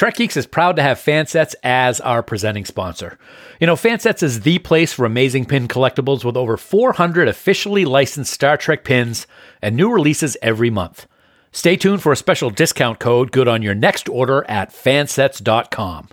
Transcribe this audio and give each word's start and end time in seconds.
Trek 0.00 0.16
Geeks 0.16 0.38
is 0.38 0.46
proud 0.46 0.76
to 0.76 0.82
have 0.82 0.96
Fansets 0.96 1.54
as 1.62 2.00
our 2.00 2.22
presenting 2.22 2.64
sponsor. 2.64 3.18
You 3.60 3.66
know, 3.66 3.76
Fansets 3.76 4.22
is 4.22 4.40
the 4.40 4.58
place 4.58 4.94
for 4.94 5.04
amazing 5.04 5.44
pin 5.44 5.68
collectibles 5.68 6.24
with 6.24 6.38
over 6.38 6.56
400 6.56 7.28
officially 7.28 7.84
licensed 7.84 8.32
Star 8.32 8.56
Trek 8.56 8.82
pins 8.82 9.26
and 9.60 9.76
new 9.76 9.92
releases 9.92 10.38
every 10.40 10.70
month. 10.70 11.06
Stay 11.52 11.76
tuned 11.76 12.00
for 12.00 12.12
a 12.12 12.16
special 12.16 12.48
discount 12.48 12.98
code 12.98 13.30
good 13.30 13.46
on 13.46 13.60
your 13.60 13.74
next 13.74 14.08
order 14.08 14.42
at 14.48 14.72
fansets.com. 14.72 16.08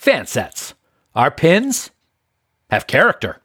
Fansets. 0.00 0.74
Our 1.16 1.32
pins 1.32 1.90
have 2.70 2.86
character. 2.86 3.40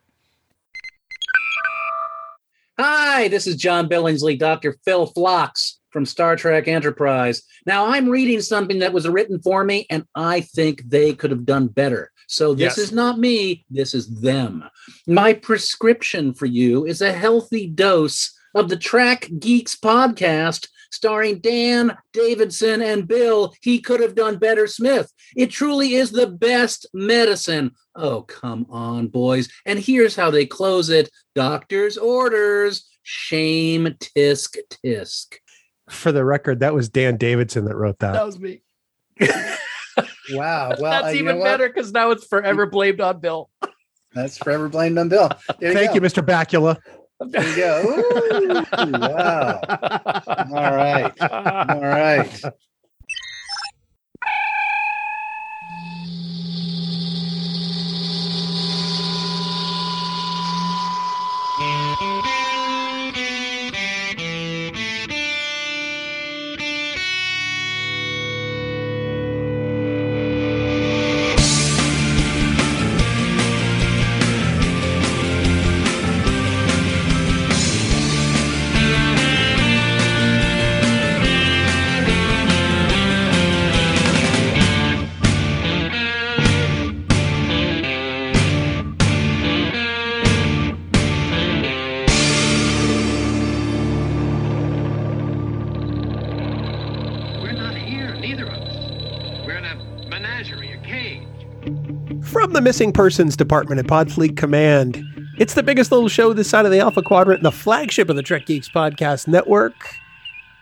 Hi, 2.78 3.28
this 3.28 3.48
is 3.48 3.56
John 3.56 3.90
Billingsley, 3.90 4.38
Dr. 4.38 4.78
Phil 4.86 5.08
Phlox 5.08 5.80
from 5.94 6.06
Star 6.06 6.36
Trek 6.36 6.68
Enterprise. 6.68 7.44
Now, 7.66 7.86
I'm 7.86 8.10
reading 8.10 8.42
something 8.42 8.80
that 8.80 8.92
was 8.92 9.08
written 9.08 9.40
for 9.42 9.64
me, 9.64 9.86
and 9.90 10.04
I 10.16 10.42
think 10.42 10.82
they 10.90 11.14
could 11.14 11.32
have 11.32 11.46
done 11.46 11.68
better. 11.68 12.12
So, 12.28 12.54
this 12.54 12.78
Yes. 12.78 12.78
is 12.80 12.92
not 12.92 13.20
me, 13.20 13.64
this 13.70 13.94
is 13.94 14.08
them. 14.22 14.64
My 15.08 15.34
prescription 15.34 16.34
for 16.34 16.48
you 16.48 16.86
is 16.86 17.02
a 17.02 17.14
healthy 17.14 17.68
dose 17.68 18.32
of 18.56 18.70
the 18.70 18.78
Trek 18.78 19.30
Geeks 19.40 19.76
podcast 19.76 20.68
starring 20.92 21.40
Dan 21.40 21.98
Davidson 22.14 22.82
and 22.82 23.08
Bill. 23.08 23.54
He 23.62 23.80
could 23.80 24.00
have 24.00 24.14
done 24.16 24.38
better, 24.38 24.68
Smith. 24.68 25.12
It 25.36 25.50
truly 25.50 25.96
is 25.96 26.12
the 26.12 26.28
best 26.28 26.86
medicine. 26.94 27.72
Oh, 27.96 28.22
come 28.22 28.68
on, 28.70 29.08
boys. 29.08 29.50
And 29.66 29.80
here's 29.80 30.16
how 30.16 30.30
they 30.32 30.46
close 30.46 30.90
it 30.90 31.10
doctor's 31.36 31.98
orders. 31.98 32.88
Shame, 33.02 33.88
tisk, 34.00 34.56
tisk. 34.86 35.38
For 35.90 36.12
the 36.12 36.24
record, 36.24 36.62
that 36.62 36.74
was 36.74 36.90
Dan 36.90 37.18
Davidson 37.18 37.66
that 37.66 37.76
wrote 37.76 38.00
that. 38.00 38.14
That 38.14 38.26
was 38.26 38.40
me. 38.40 38.62
Wow. 40.32 40.74
Well, 40.80 40.94
uh, 40.94 41.02
That's 41.02 41.16
you 41.16 41.24
even 41.24 41.38
know 41.40 41.44
better 41.44 41.68
because 41.68 41.92
now 41.92 42.12
it's 42.12 42.26
forever 42.26 42.66
blamed 42.66 43.02
on 43.02 43.20
Bill. 43.20 43.50
That's 44.14 44.38
forever 44.38 44.70
blamed 44.70 44.98
on 44.98 45.10
Bill. 45.10 45.30
There 45.60 45.74
Thank 45.74 45.90
go. 45.90 45.96
you, 45.96 46.02
Mr. 46.02 46.26
Bakula. 46.26 46.78
There 47.20 47.50
you 47.50 47.56
go. 47.56 47.82
Ooh, 47.84 48.92
wow. 49.00 49.60
All 50.28 50.76
right. 50.76 51.22
All 51.22 51.82
right. 51.82 52.44
Missing 102.64 102.94
Persons 102.94 103.36
Department 103.36 103.80
at 103.80 103.88
Podfleet 103.88 104.38
Command, 104.38 105.06
it's 105.38 105.54
the 105.54 105.62
biggest 105.62 105.92
little 105.92 106.08
show 106.08 106.32
this 106.32 106.50
side 106.50 106.64
of 106.64 106.72
the 106.72 106.80
Alpha 106.80 107.02
Quadrant, 107.02 107.44
the 107.44 107.52
flagship 107.52 108.08
of 108.08 108.16
the 108.16 108.22
Trek 108.24 108.46
Geeks 108.46 108.70
Podcast 108.70 109.28
Network. 109.28 109.74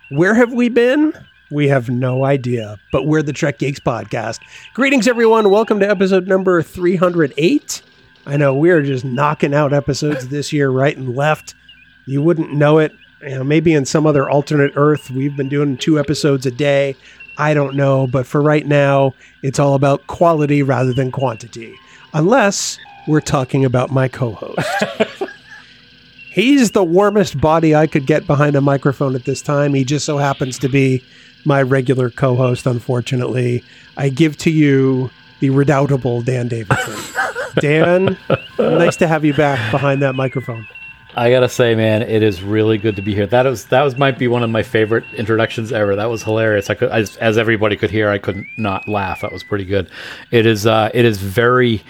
Where 0.09 0.33
have 0.33 0.51
we 0.51 0.67
been? 0.67 1.13
We 1.51 1.67
have 1.67 1.91
no 1.91 2.25
idea, 2.25 2.79
but 2.91 3.05
we're 3.05 3.21
the 3.21 3.33
Trek 3.33 3.59
Geeks 3.59 3.79
Podcast. 3.79 4.39
Greetings, 4.73 5.07
everyone. 5.07 5.51
Welcome 5.51 5.79
to 5.81 5.87
episode 5.87 6.27
number 6.27 6.63
308. 6.63 7.83
I 8.25 8.35
know 8.35 8.55
we're 8.55 8.81
just 8.81 9.05
knocking 9.05 9.53
out 9.53 9.71
episodes 9.71 10.29
this 10.29 10.51
year, 10.51 10.71
right 10.71 10.97
and 10.97 11.15
left. 11.15 11.53
You 12.07 12.23
wouldn't 12.23 12.51
know 12.51 12.79
it. 12.79 12.93
You 13.21 13.35
know, 13.35 13.43
maybe 13.43 13.73
in 13.73 13.85
some 13.85 14.07
other 14.07 14.27
alternate 14.27 14.73
Earth, 14.75 15.11
we've 15.11 15.37
been 15.37 15.49
doing 15.49 15.77
two 15.77 15.99
episodes 15.99 16.47
a 16.47 16.51
day. 16.51 16.95
I 17.37 17.53
don't 17.53 17.75
know, 17.75 18.07
but 18.07 18.25
for 18.25 18.41
right 18.41 18.65
now, 18.65 19.13
it's 19.43 19.59
all 19.59 19.75
about 19.75 20.07
quality 20.07 20.63
rather 20.63 20.93
than 20.93 21.11
quantity. 21.11 21.75
Unless 22.13 22.77
we're 23.07 23.21
talking 23.21 23.65
about 23.65 23.91
my 23.91 24.07
co 24.07 24.31
host. 24.33 24.83
He's 26.31 26.71
the 26.71 26.83
warmest 26.83 27.39
body 27.41 27.75
I 27.75 27.87
could 27.87 28.05
get 28.05 28.25
behind 28.25 28.55
a 28.55 28.61
microphone 28.61 29.15
at 29.15 29.25
this 29.25 29.41
time. 29.41 29.73
He 29.73 29.83
just 29.83 30.05
so 30.05 30.17
happens 30.17 30.57
to 30.59 30.69
be 30.69 31.03
my 31.45 31.61
regular 31.61 32.09
co 32.09 32.35
host, 32.35 32.65
unfortunately. 32.65 33.63
I 33.97 34.09
give 34.09 34.37
to 34.39 34.51
you 34.51 35.09
the 35.39 35.49
redoubtable 35.49 36.21
Dan 36.21 36.47
Davidson. 36.47 36.95
Dan, 37.59 38.17
nice 38.57 38.95
to 38.97 39.07
have 39.07 39.25
you 39.25 39.33
back 39.33 39.71
behind 39.71 40.01
that 40.03 40.15
microphone. 40.15 40.67
I 41.15 41.29
gotta 41.29 41.49
say, 41.49 41.75
man, 41.75 42.01
it 42.01 42.23
is 42.23 42.41
really 42.41 42.77
good 42.77 42.95
to 42.95 43.01
be 43.01 43.13
here. 43.13 43.27
That 43.27 43.45
was 43.45 43.65
that 43.65 43.81
was 43.81 43.97
might 43.97 44.17
be 44.17 44.27
one 44.27 44.43
of 44.43 44.49
my 44.49 44.63
favorite 44.63 45.03
introductions 45.13 45.71
ever. 45.71 45.95
That 45.95 46.05
was 46.05 46.23
hilarious. 46.23 46.69
I 46.69 46.75
could, 46.75 46.89
as, 46.89 47.17
as 47.17 47.37
everybody 47.37 47.75
could 47.75 47.91
hear, 47.91 48.09
I 48.09 48.17
couldn't 48.17 48.47
not 48.57 48.87
laugh. 48.87 49.21
That 49.21 49.31
was 49.31 49.43
pretty 49.43 49.65
good. 49.65 49.89
It 50.31 50.45
is 50.45 50.65
uh, 50.65 50.89
it 50.93 51.03
is 51.05 51.17
very 51.21 51.83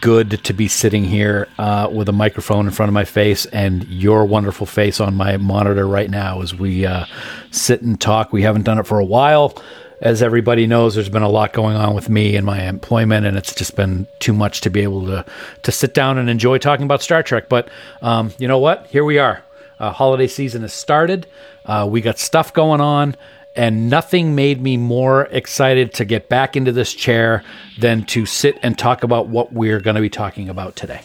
good 0.00 0.42
to 0.44 0.52
be 0.52 0.68
sitting 0.68 1.04
here 1.04 1.48
uh, 1.58 1.88
with 1.90 2.08
a 2.08 2.12
microphone 2.12 2.66
in 2.66 2.72
front 2.72 2.88
of 2.88 2.94
my 2.94 3.04
face 3.04 3.46
and 3.46 3.84
your 3.84 4.24
wonderful 4.24 4.66
face 4.66 5.00
on 5.00 5.14
my 5.14 5.36
monitor 5.36 5.86
right 5.86 6.10
now 6.10 6.42
as 6.42 6.54
we 6.54 6.84
uh, 6.84 7.06
sit 7.50 7.80
and 7.82 8.00
talk. 8.00 8.32
We 8.32 8.42
haven't 8.42 8.62
done 8.64 8.78
it 8.78 8.86
for 8.86 8.98
a 8.98 9.04
while. 9.04 9.56
As 10.00 10.22
everybody 10.22 10.66
knows, 10.66 10.94
there's 10.94 11.08
been 11.08 11.22
a 11.22 11.28
lot 11.28 11.52
going 11.52 11.76
on 11.76 11.94
with 11.94 12.08
me 12.08 12.36
and 12.36 12.46
my 12.46 12.62
employment, 12.62 13.26
and 13.26 13.36
it's 13.36 13.52
just 13.52 13.74
been 13.74 14.06
too 14.20 14.32
much 14.32 14.60
to 14.60 14.70
be 14.70 14.80
able 14.80 15.06
to 15.06 15.24
to 15.62 15.72
sit 15.72 15.92
down 15.92 16.18
and 16.18 16.30
enjoy 16.30 16.58
talking 16.58 16.84
about 16.84 17.02
Star 17.02 17.22
Trek. 17.22 17.48
But 17.48 17.68
um, 18.00 18.32
you 18.38 18.46
know 18.46 18.58
what? 18.58 18.86
Here 18.86 19.04
we 19.04 19.18
are. 19.18 19.42
Uh, 19.80 19.90
holiday 19.90 20.28
season 20.28 20.62
has 20.62 20.72
started. 20.72 21.26
Uh, 21.64 21.88
we 21.90 22.00
got 22.00 22.18
stuff 22.18 22.52
going 22.52 22.80
on, 22.80 23.16
and 23.56 23.90
nothing 23.90 24.36
made 24.36 24.62
me 24.62 24.76
more 24.76 25.24
excited 25.32 25.92
to 25.94 26.04
get 26.04 26.28
back 26.28 26.56
into 26.56 26.70
this 26.70 26.94
chair 26.94 27.42
than 27.78 28.04
to 28.04 28.24
sit 28.24 28.56
and 28.62 28.78
talk 28.78 29.02
about 29.02 29.28
what 29.28 29.52
we're 29.52 29.80
going 29.80 29.96
to 29.96 30.00
be 30.00 30.10
talking 30.10 30.48
about 30.48 30.76
today. 30.76 31.00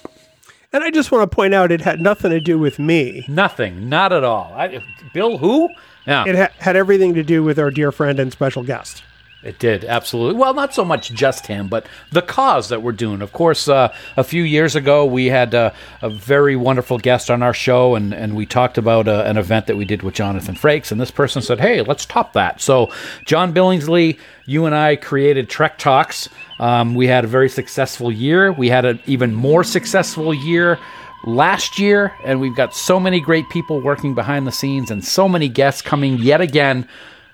And 0.71 0.83
I 0.83 0.91
just 0.91 1.11
want 1.11 1.29
to 1.29 1.35
point 1.35 1.53
out 1.53 1.71
it 1.71 1.81
had 1.81 1.99
nothing 1.99 2.31
to 2.31 2.39
do 2.39 2.57
with 2.59 2.79
me. 2.79 3.25
Nothing, 3.27 3.89
not 3.89 4.13
at 4.13 4.23
all. 4.23 4.53
I, 4.55 4.83
Bill, 5.13 5.37
who? 5.39 5.69
Yeah, 6.05 6.25
It 6.27 6.35
ha- 6.35 6.49
had 6.59 6.75
everything 6.75 7.13
to 7.13 7.23
do 7.23 7.43
with 7.43 7.57
our 7.59 7.71
dear 7.71 7.91
friend 7.91 8.19
and 8.19 8.31
special 8.31 8.63
guest. 8.63 9.03
It 9.43 9.59
did 9.59 9.83
absolutely. 9.83 10.39
Well, 10.39 10.53
not 10.53 10.73
so 10.73 10.85
much 10.85 11.11
just 11.11 11.47
him, 11.47 11.67
but 11.67 11.85
the 12.11 12.21
cause 12.21 12.69
that 12.69 12.81
we're 12.81 12.93
doing. 12.93 13.21
Of 13.21 13.33
course, 13.33 13.67
uh, 13.67 13.93
a 14.15 14.23
few 14.23 14.41
years 14.41 14.73
ago, 14.75 15.05
we 15.05 15.25
had 15.25 15.53
uh, 15.53 15.71
a 16.01 16.09
very 16.09 16.55
wonderful 16.55 16.97
guest 16.97 17.29
on 17.29 17.43
our 17.43 17.53
show, 17.53 17.95
and, 17.95 18.13
and 18.13 18.37
we 18.37 18.45
talked 18.45 18.77
about 18.77 19.07
uh, 19.09 19.23
an 19.25 19.37
event 19.37 19.67
that 19.67 19.75
we 19.75 19.83
did 19.83 20.01
with 20.01 20.13
Jonathan 20.13 20.55
Frakes. 20.55 20.93
And 20.93 21.01
this 21.01 21.11
person 21.11 21.41
said, 21.41 21.59
"Hey, 21.59 21.81
let's 21.81 22.05
top 22.05 22.31
that." 22.33 22.61
So, 22.61 22.89
John 23.25 23.53
Billingsley, 23.53 24.17
you 24.45 24.65
and 24.65 24.73
I 24.73 24.95
created 24.95 25.49
Trek 25.49 25.77
Talks. 25.77 26.29
Um, 26.57 26.95
we 26.95 27.07
had 27.07 27.25
a 27.25 27.27
very 27.27 27.49
successful 27.49 28.13
year. 28.13 28.53
We 28.53 28.69
had 28.69 28.85
an 28.85 29.01
even 29.05 29.33
more 29.33 29.65
successful 29.65 30.33
year 30.33 30.79
last 31.25 31.79
year, 31.79 32.13
and 32.23 32.39
we've 32.39 32.55
got 32.55 32.75
so 32.75 32.99
many 32.99 33.19
great 33.19 33.49
people 33.49 33.81
working 33.81 34.13
behind 34.13 34.45
the 34.47 34.51
scenes, 34.51 34.91
and 34.91 35.03
so 35.03 35.27
many 35.27 35.49
guests 35.49 35.81
coming 35.81 36.17
yet 36.17 36.41
again. 36.41 36.87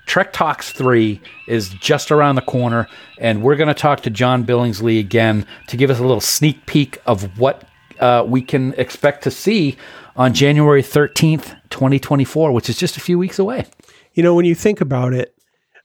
Trek 0.06 0.32
Talks 0.32 0.72
3 0.72 1.20
is 1.46 1.70
just 1.70 2.10
around 2.10 2.34
the 2.34 2.42
corner, 2.42 2.88
and 3.18 3.42
we're 3.42 3.56
going 3.56 3.68
to 3.68 3.74
talk 3.74 4.00
to 4.02 4.10
John 4.10 4.44
Billingsley 4.44 4.98
again 4.98 5.46
to 5.68 5.76
give 5.76 5.90
us 5.90 5.98
a 5.98 6.02
little 6.02 6.20
sneak 6.20 6.66
peek 6.66 6.98
of 7.06 7.38
what 7.38 7.64
uh, 8.00 8.24
we 8.26 8.42
can 8.42 8.74
expect 8.74 9.22
to 9.24 9.30
see 9.30 9.76
on 10.16 10.34
January 10.34 10.82
13th, 10.82 11.56
2024, 11.70 12.52
which 12.52 12.68
is 12.68 12.76
just 12.76 12.96
a 12.96 13.00
few 13.00 13.18
weeks 13.18 13.38
away. 13.38 13.66
You 14.14 14.22
know, 14.22 14.34
when 14.34 14.44
you 14.44 14.54
think 14.54 14.80
about 14.80 15.12
it, 15.12 15.34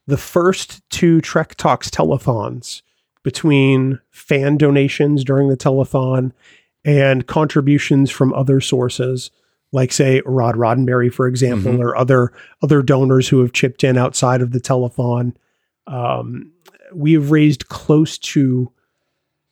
the 0.07 0.17
first 0.17 0.87
two 0.89 1.21
Trek 1.21 1.55
Talks 1.55 1.89
telethons 1.89 2.81
between 3.23 3.99
fan 4.11 4.57
donations 4.57 5.23
during 5.23 5.49
the 5.49 5.57
telethon 5.57 6.31
and 6.85 7.27
contributions 7.27 8.09
from 8.11 8.33
other 8.33 8.61
sources, 8.61 9.31
like 9.71 9.91
say 9.91 10.21
Rod 10.25 10.55
Roddenberry, 10.55 11.11
for 11.11 11.27
example, 11.27 11.81
or 11.81 11.97
other 11.97 12.31
other 12.61 12.81
donors 12.81 13.27
who 13.27 13.41
have 13.41 13.51
chipped 13.51 13.83
in 13.83 13.97
outside 13.97 14.41
of 14.41 14.51
the 14.51 14.61
telethon, 14.61 15.35
um, 15.87 16.53
we 16.93 17.11
have 17.13 17.31
raised 17.31 17.67
close 17.67 18.19
to 18.19 18.71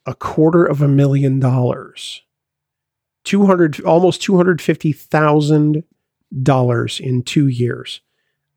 a 0.06 0.14
quarter 0.14 0.64
of 0.64 0.82
a 0.82 0.88
million 0.88 1.40
dollars. 1.40 2.22
200 3.24 3.82
almost 3.82 4.22
$250,000 4.22 7.00
in 7.00 7.24
2 7.24 7.48
years. 7.48 8.02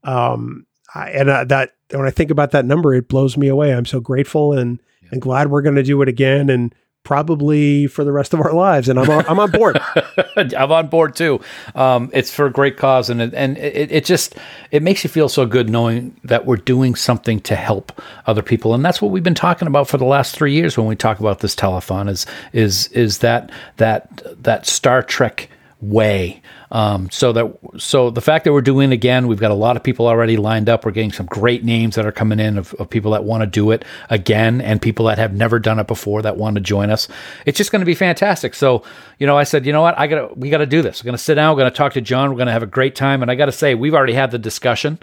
Um 0.05 0.67
I, 0.95 1.11
and 1.11 1.29
uh, 1.29 1.43
that 1.45 1.73
when 1.91 2.07
I 2.07 2.11
think 2.11 2.31
about 2.31 2.53
that 2.53 2.65
number, 2.65 2.95
it 2.95 3.09
blows 3.09 3.37
me 3.37 3.49
away. 3.49 3.75
I'm 3.75 3.85
so 3.85 4.01
grateful 4.01 4.53
and 4.53 4.81
and 5.11 5.21
glad 5.23 5.51
we're 5.51 5.63
going 5.63 5.77
to 5.77 5.83
do 5.83 6.03
it 6.03 6.09
again 6.09 6.51
and 6.51 6.75
probably 7.07 7.87
for 7.87 8.03
the 8.03 8.11
rest 8.11 8.35
of 8.35 8.41
our 8.41 8.53
lives. 8.53 8.89
And 8.89 8.99
I'm 8.99 9.09
on, 9.09 9.25
I'm 9.27 9.39
on 9.39 9.51
board. 9.53 9.81
I'm 10.37 10.73
on 10.73 10.89
board 10.89 11.15
too. 11.15 11.41
Um, 11.77 12.11
it's 12.13 12.35
for 12.35 12.47
a 12.47 12.51
great 12.51 12.77
cause, 12.77 13.09
and 13.09 13.23
it, 13.23 13.33
and 13.33 13.57
it, 13.57 13.93
it 13.93 14.05
just 14.05 14.35
it 14.73 14.83
makes 14.83 15.05
you 15.05 15.09
feel 15.09 15.29
so 15.29 15.47
good 15.47 15.71
knowing 15.71 16.17
that 16.25 16.45
we're 16.45 16.57
doing 16.57 16.97
something 16.97 17.41
to 17.43 17.55
help 17.55 18.03
other 18.27 18.43
people, 18.43 18.75
and 18.75 18.85
that's 18.85 19.01
what 19.01 19.13
we've 19.13 19.23
been 19.23 19.35
talking 19.35 19.69
about 19.69 19.89
for 19.89 19.97
the 19.97 20.05
last 20.05 20.35
three 20.35 20.53
years 20.53 20.77
when 20.77 20.89
we 20.89 20.97
talk 20.97 21.21
about 21.21 21.39
this 21.39 21.55
telethon. 21.55 22.11
Is 22.11 22.27
is 22.53 22.89
is 22.89 23.19
that 23.19 23.51
that 23.77 24.43
that 24.43 24.67
Star 24.67 25.03
Trek 25.03 25.49
way. 25.81 26.41
Um, 26.71 27.11
so 27.11 27.33
that 27.33 27.59
so 27.79 28.11
the 28.11 28.21
fact 28.21 28.45
that 28.45 28.53
we're 28.53 28.63
doing 28.63 28.91
it 28.91 28.95
again, 28.95 29.27
we've 29.27 29.39
got 29.39 29.51
a 29.51 29.55
lot 29.55 29.77
of 29.77 29.83
people 29.83 30.07
already 30.07 30.37
lined 30.37 30.69
up. 30.69 30.85
We're 30.85 30.91
getting 30.93 31.13
some 31.13 31.27
great 31.27 31.65
names 31.65 31.97
that 31.97 32.07
are 32.07 32.13
coming 32.13 32.41
in 32.41 32.59
of, 32.59 32.75
of 32.75 32.89
people 32.89 33.11
that 33.13 33.25
want 33.25 33.43
to 33.43 33.47
do 33.47 33.71
it 33.71 33.85
again, 34.09 34.61
and 34.61 34.81
people 34.81 35.07
that 35.07 35.19
have 35.19 35.35
never 35.35 35.59
done 35.59 35.79
it 35.79 35.87
before 35.87 36.23
that 36.23 36.37
want 36.37 36.55
to 36.57 36.61
join 36.61 36.91
us. 36.91 37.09
It's 37.45 37.59
just 37.59 37.73
going 37.73 37.81
to 37.81 37.87
be 37.87 37.95
fantastic. 37.95 38.55
So 38.55 38.85
you 39.19 39.27
know, 39.27 39.37
I 39.37 39.45
said, 39.45 39.67
you 39.67 39.73
know 39.73 39.83
what, 39.83 39.99
I 39.99 40.07
got 40.07 40.37
we 40.37 40.51
got 40.51 40.59
to 40.59 40.67
do 40.67 40.83
this. 40.83 41.03
We're 41.03 41.09
going 41.09 41.19
to 41.19 41.23
sit 41.23 41.35
down. 41.35 41.55
We're 41.55 41.63
going 41.63 41.73
to 41.73 41.77
talk 41.77 41.93
to 41.95 42.01
John. 42.01 42.31
We're 42.31 42.37
going 42.37 42.47
to 42.47 42.53
have 42.53 42.63
a 42.63 42.67
great 42.67 42.95
time. 42.95 43.23
And 43.23 43.31
I 43.31 43.35
got 43.35 43.47
to 43.47 43.53
say, 43.53 43.75
we've 43.75 43.95
already 43.95 44.15
had 44.15 44.31
the 44.31 44.39
discussion. 44.39 44.99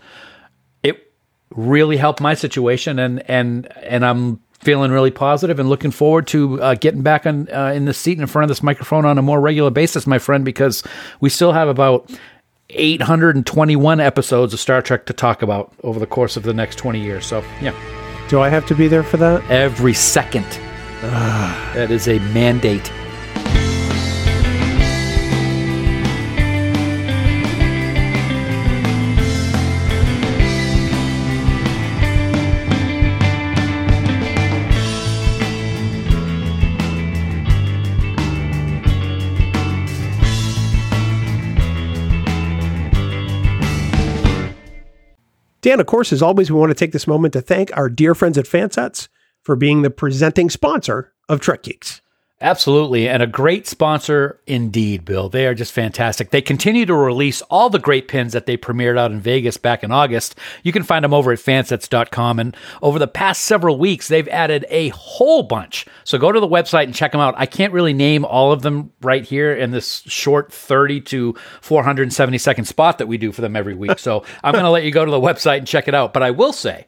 It 0.82 1.14
really 1.52 1.98
helped 1.98 2.20
my 2.20 2.34
situation, 2.34 3.00
and 3.00 3.30
and 3.30 3.72
and 3.78 4.06
I'm 4.06 4.43
feeling 4.64 4.92
really 4.92 5.12
positive 5.12 5.60
and 5.60 5.70
looking 5.70 5.92
forward 5.92 6.28
to 6.28 6.62
uh, 6.62 6.76
getting 6.76 7.02
back 7.02 7.26
on 7.26 7.50
uh, 7.54 7.72
in 7.76 7.86
the 7.86 7.94
seat 7.94 8.20
in 8.20 8.28
front 8.28 8.44
of 8.44 8.50
this 8.50 8.64
microphone 8.64 9.06
on 9.06 9.18
a 9.18 9.22
more 9.22 9.40
regular 9.40 9.70
basis, 9.70 10.08
my 10.08 10.20
friend, 10.20 10.46
because 10.46 10.84
we 11.20 11.30
still 11.30 11.52
have 11.52 11.68
about 11.68 12.10
821 12.70 14.00
episodes 14.00 14.54
of 14.54 14.60
Star 14.60 14.82
Trek 14.82 15.06
to 15.08 15.14
talk 15.14 15.42
about 15.42 15.74
over 15.84 16.00
the 16.00 16.08
course 16.08 16.38
of 16.38 16.44
the 16.44 16.54
next 16.54 16.78
20 16.78 17.02
years. 17.02 17.26
So, 17.26 17.44
yeah. 17.62 17.76
Do 18.30 18.40
I 18.40 18.50
have 18.50 18.66
to 18.68 18.76
be 18.76 18.88
there 18.88 19.04
for 19.04 19.18
that? 19.18 19.50
Every 19.52 19.94
second. 19.94 20.48
that 21.02 21.92
is 21.92 22.08
a 22.08 22.20
mandate. 22.34 22.92
Dan, 45.64 45.80
of 45.80 45.86
course, 45.86 46.12
as 46.12 46.22
always, 46.22 46.52
we 46.52 46.60
want 46.60 46.72
to 46.72 46.76
take 46.76 46.92
this 46.92 47.08
moment 47.08 47.32
to 47.34 47.42
thank 47.42 47.76
our 47.76 47.90
dear 47.90 48.14
friends 48.14 48.38
at 48.38 48.46
Fansets 48.46 49.08
for 49.42 49.56
being 49.56 49.82
the 49.82 49.90
presenting 49.90 50.50
sponsor 50.50 51.14
of 51.30 51.40
Trek 51.40 51.64
Geeks. 51.64 52.02
Absolutely. 52.44 53.08
And 53.08 53.24
a 53.24 53.28
great 53.28 53.68
sponsor 53.68 54.38
indeed, 54.46 55.06
Bill. 55.06 55.30
They 55.30 55.48
are 55.48 55.56
just 55.56 55.72
fantastic. 55.72 56.32
They 56.32 56.42
continue 56.42 56.86
to 56.86 56.94
release 56.94 57.42
all 57.44 57.70
the 57.70 57.80
great 57.80 58.10
pins 58.10 58.34
that 58.34 58.48
they 58.48 58.58
premiered 58.58 59.00
out 59.00 59.12
in 59.12 59.22
Vegas 59.22 59.56
back 59.56 59.82
in 59.82 59.94
August. 59.94 60.36
You 60.62 60.74
can 60.74 60.84
find 60.84 61.06
them 61.06 61.14
over 61.14 61.32
at 61.32 61.40
fansets.com. 61.40 62.40
And 62.40 62.58
over 62.82 63.00
the 63.00 63.08
past 63.08 63.44
several 63.44 63.80
weeks, 63.80 64.10
they've 64.10 64.28
added 64.28 64.66
a 64.70 64.90
whole 64.90 65.44
bunch. 65.44 65.86
So 66.04 66.18
go 66.18 66.34
to 66.34 66.40
the 66.42 66.48
website 66.48 66.84
and 66.84 66.94
check 66.94 67.14
them 67.14 67.22
out. 67.22 67.34
I 67.38 67.46
can't 67.46 67.72
really 67.72 67.94
name 67.94 68.26
all 68.26 68.52
of 68.52 68.62
them 68.62 68.92
right 69.02 69.24
here 69.24 69.54
in 69.54 69.72
this 69.72 70.04
short 70.08 70.52
30 70.52 71.00
to 71.00 71.36
470 71.62 72.38
second 72.40 72.66
spot 72.66 72.98
that 72.98 73.08
we 73.08 73.18
do 73.18 73.32
for 73.32 73.40
them 73.40 73.56
every 73.56 73.74
week. 73.74 74.00
So 74.00 74.26
I'm 74.44 74.52
going 74.52 74.66
to 74.66 74.70
let 74.70 74.84
you 74.84 74.92
go 74.92 75.06
to 75.06 75.12
the 75.12 75.18
website 75.18 75.60
and 75.60 75.68
check 75.68 75.88
it 75.88 75.96
out. 75.96 76.12
But 76.12 76.24
I 76.24 76.32
will 76.32 76.52
say, 76.52 76.88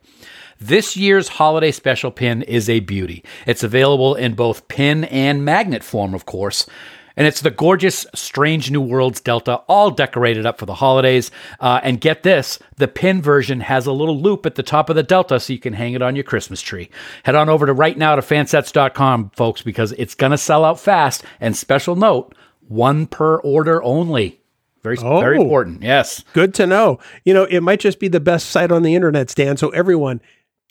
this 0.59 0.95
year's 0.97 1.27
holiday 1.27 1.71
special 1.71 2.11
pin 2.11 2.41
is 2.43 2.69
a 2.69 2.79
beauty. 2.79 3.23
It's 3.45 3.63
available 3.63 4.15
in 4.15 4.33
both 4.35 4.67
pin 4.67 5.03
and 5.05 5.43
magnet 5.45 5.83
form, 5.83 6.13
of 6.13 6.25
course. 6.25 6.65
And 7.17 7.25
it's 7.25 7.39
the 7.39 7.49
gorgeous 7.51 8.05
Strange 8.13 8.71
New 8.71 8.81
Worlds 8.81 9.21
Delta, 9.21 9.55
all 9.69 9.89
decorated 9.89 10.45
up 10.45 10.57
for 10.59 10.65
the 10.65 10.73
holidays. 10.73 11.31
Uh, 11.61 11.79
and 11.81 12.01
get 12.01 12.23
this 12.23 12.59
the 12.75 12.89
pin 12.89 13.21
version 13.21 13.61
has 13.61 13.85
a 13.85 13.93
little 13.93 14.19
loop 14.19 14.45
at 14.45 14.55
the 14.55 14.63
top 14.63 14.89
of 14.89 14.97
the 14.97 15.03
Delta 15.03 15.39
so 15.39 15.53
you 15.53 15.59
can 15.59 15.71
hang 15.73 15.93
it 15.93 16.01
on 16.01 16.15
your 16.15 16.25
Christmas 16.25 16.61
tree. 16.61 16.89
Head 17.23 17.35
on 17.35 17.47
over 17.47 17.65
to 17.67 17.73
right 17.73 17.97
now 17.97 18.15
to 18.15 18.21
fansets.com, 18.21 19.31
folks, 19.35 19.61
because 19.61 19.93
it's 19.93 20.13
going 20.15 20.31
to 20.31 20.37
sell 20.37 20.65
out 20.65 20.77
fast. 20.79 21.23
And 21.39 21.55
special 21.55 21.95
note 21.95 22.35
one 22.67 23.07
per 23.07 23.37
order 23.37 23.81
only. 23.83 24.41
Very, 24.83 24.97
Oh. 25.01 25.19
very 25.19 25.37
important. 25.37 25.83
Yes. 25.83 26.23
Good 26.33 26.53
to 26.55 26.67
know. 26.67 26.99
You 27.23 27.33
know, 27.33 27.43
it 27.45 27.61
might 27.61 27.79
just 27.79 27.99
be 27.99 28.07
the 28.09 28.19
best 28.19 28.49
site 28.49 28.71
on 28.71 28.83
the 28.83 28.93
internet, 28.93 29.29
Stan. 29.29 29.55
So 29.57 29.69
everyone, 29.69 30.21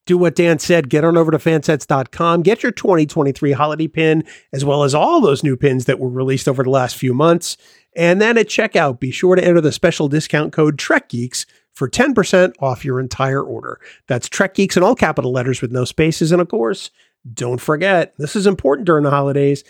do 0.06 0.18
what 0.18 0.34
Dan 0.34 0.58
said. 0.58 0.90
Get 0.90 1.04
on 1.04 1.16
over 1.16 1.30
to 1.30 1.38
fansets.com. 1.38 2.42
Get 2.42 2.62
your 2.62 2.72
2023 2.72 3.52
holiday 3.52 3.88
pin, 3.88 4.24
as 4.52 4.64
well 4.64 4.82
as 4.82 4.94
all 4.94 5.20
those 5.20 5.42
new 5.42 5.56
pins 5.56 5.86
that 5.86 5.98
were 5.98 6.08
released 6.08 6.48
over 6.48 6.62
the 6.62 6.70
last 6.70 6.96
few 6.96 7.14
months. 7.14 7.56
And 7.96 8.20
then 8.20 8.36
at 8.36 8.48
checkout, 8.48 9.00
be 9.00 9.10
sure 9.10 9.36
to 9.36 9.44
enter 9.44 9.60
the 9.60 9.72
special 9.72 10.08
discount 10.08 10.52
code 10.52 10.76
TrekGeeks 10.76 11.46
for 11.72 11.88
10% 11.88 12.52
off 12.60 12.84
your 12.84 13.00
entire 13.00 13.42
order. 13.42 13.80
That's 14.06 14.28
TrekGeeks 14.28 14.76
in 14.76 14.82
all 14.82 14.94
capital 14.94 15.32
letters 15.32 15.60
with 15.60 15.72
no 15.72 15.84
spaces. 15.84 16.32
And 16.32 16.40
of 16.40 16.48
course, 16.48 16.90
don't 17.32 17.60
forget, 17.60 18.14
this 18.18 18.36
is 18.36 18.46
important 18.46 18.86
during 18.86 19.04
the 19.04 19.10
holidays. 19.10 19.64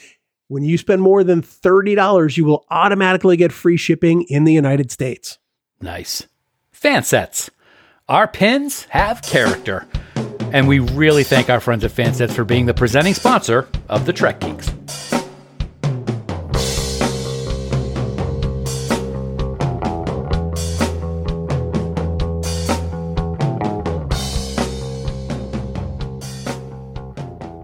When 0.48 0.62
you 0.62 0.76
spend 0.76 1.00
more 1.00 1.25
than 1.25 1.42
$30, 1.42 2.37
you 2.37 2.44
will 2.44 2.66
automatically 2.70 3.37
get 3.37 3.52
free 3.52 3.76
shipping 3.76 4.22
in 4.25 4.44
the 4.44 4.52
United 4.52 4.90
States. 4.90 5.38
Nice. 5.80 6.26
Fansets. 6.75 7.48
Our 8.06 8.28
pins 8.28 8.84
have 8.90 9.22
character. 9.22 9.88
And 10.52 10.68
we 10.68 10.78
really 10.78 11.24
thank 11.24 11.48
our 11.48 11.58
friends 11.58 11.84
at 11.84 11.90
Fansets 11.90 12.32
for 12.32 12.44
being 12.44 12.66
the 12.66 12.74
presenting 12.74 13.14
sponsor 13.14 13.66
of 13.88 14.04
the 14.04 14.12
Trek 14.12 14.40
Geeks. 14.40 14.66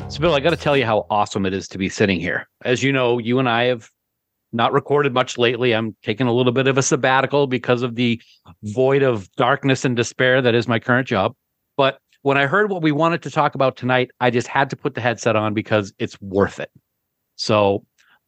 So, 0.09 0.21
Bill, 0.21 0.35
I 0.35 0.41
got 0.41 0.51
to 0.51 0.57
tell 0.57 0.75
you 0.75 0.87
how 0.87 1.05
awesome 1.11 1.45
it 1.45 1.53
is 1.53 1.69
to 1.69 1.77
be 1.77 1.91
sitting 1.91 2.19
here. 2.19 2.49
As 2.65 2.83
you 2.83 2.95
know, 2.95 3.19
you 3.19 3.39
and 3.41 3.49
I 3.49 3.65
have 3.65 3.91
not 4.53 4.73
recorded 4.73 5.15
much 5.15 5.39
lately. 5.39 5.73
I'm 5.73 5.97
taking 6.03 6.27
a 6.27 6.33
little 6.33 6.53
bit 6.53 6.67
of 6.67 6.79
a 6.79 6.83
sabbatical 6.83 7.47
because 7.47 7.83
of 7.83 7.95
the 7.95 8.21
void 8.65 9.03
of 9.03 9.31
darkness 9.37 9.85
and 9.85 9.97
despair 9.97 10.43
that 10.43 10.55
is 10.55 10.67
my 10.69 10.79
current 10.79 11.07
job. 11.07 11.35
But 11.77 11.99
when 12.23 12.37
I 12.37 12.47
heard 12.47 12.71
what 12.71 12.83
we 12.83 12.93
wanted 12.93 13.23
to 13.23 13.31
talk 13.31 13.55
about 13.55 13.77
tonight, 13.77 14.11
I 14.21 14.31
just 14.31 14.47
had 14.47 14.71
to 14.71 14.77
put 14.77 14.95
the 14.95 15.01
headset 15.01 15.37
on 15.37 15.55
because 15.55 15.93
it's 15.99 16.21
worth 16.21 16.61
it. 16.61 16.71
So 17.37 17.85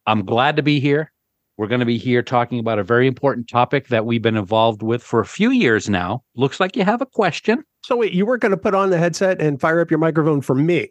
I'm 0.07 0.25
glad 0.25 0.55
to 0.55 0.63
be 0.63 0.79
here. 0.79 1.11
We're 1.57 1.67
going 1.67 1.81
to 1.81 1.85
be 1.85 1.99
here 1.99 2.23
talking 2.23 2.57
about 2.57 2.79
a 2.79 2.83
very 2.83 3.05
important 3.05 3.47
topic 3.47 3.89
that 3.89 4.07
we've 4.07 4.21
been 4.21 4.37
involved 4.37 4.81
with 4.81 5.03
for 5.03 5.19
a 5.19 5.25
few 5.25 5.51
years 5.51 5.87
now. 5.87 6.23
Looks 6.35 6.59
like 6.59 6.75
you 6.75 6.83
have 6.83 7.01
a 7.01 7.05
question. 7.05 7.63
So 7.83 7.95
wait, 7.95 8.13
you 8.13 8.25
weren't 8.25 8.41
going 8.41 8.51
to 8.51 8.57
put 8.57 8.73
on 8.73 8.89
the 8.89 8.97
headset 8.97 9.39
and 9.39 9.61
fire 9.61 9.79
up 9.79 9.91
your 9.91 9.99
microphone 9.99 10.41
for 10.41 10.55
me? 10.55 10.89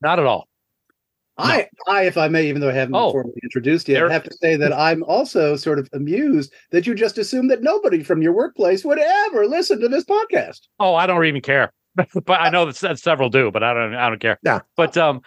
Not 0.00 0.20
at 0.20 0.26
all. 0.26 0.48
I, 1.38 1.68
I, 1.86 2.02
if 2.04 2.16
I 2.16 2.28
may, 2.28 2.48
even 2.48 2.60
though 2.60 2.70
I 2.70 2.72
haven't 2.72 2.94
Oh. 2.94 3.08
been 3.08 3.12
formally 3.12 3.40
introduced 3.42 3.88
yet, 3.88 3.96
There- 3.96 4.08
I 4.08 4.12
have 4.12 4.24
to 4.24 4.34
say 4.40 4.56
that 4.56 4.72
I'm 4.72 5.02
also 5.04 5.56
sort 5.56 5.78
of 5.78 5.88
amused 5.92 6.52
that 6.70 6.86
you 6.86 6.94
just 6.94 7.18
assumed 7.18 7.50
that 7.50 7.62
nobody 7.62 8.02
from 8.02 8.22
your 8.22 8.32
workplace 8.32 8.84
would 8.84 8.98
ever 8.98 9.46
listen 9.46 9.80
to 9.80 9.88
this 9.88 10.04
podcast. 10.04 10.60
Oh, 10.80 10.94
I 10.94 11.06
don't 11.06 11.24
even 11.26 11.42
care. 11.42 11.72
but 12.24 12.40
I 12.40 12.50
know 12.50 12.70
that 12.70 12.98
several 12.98 13.28
do, 13.30 13.50
but 13.50 13.62
I 13.62 13.72
don't. 13.74 13.94
I 13.94 14.08
don't 14.08 14.20
care. 14.20 14.38
Yeah. 14.44 14.60
But 14.76 14.96
um, 14.98 15.22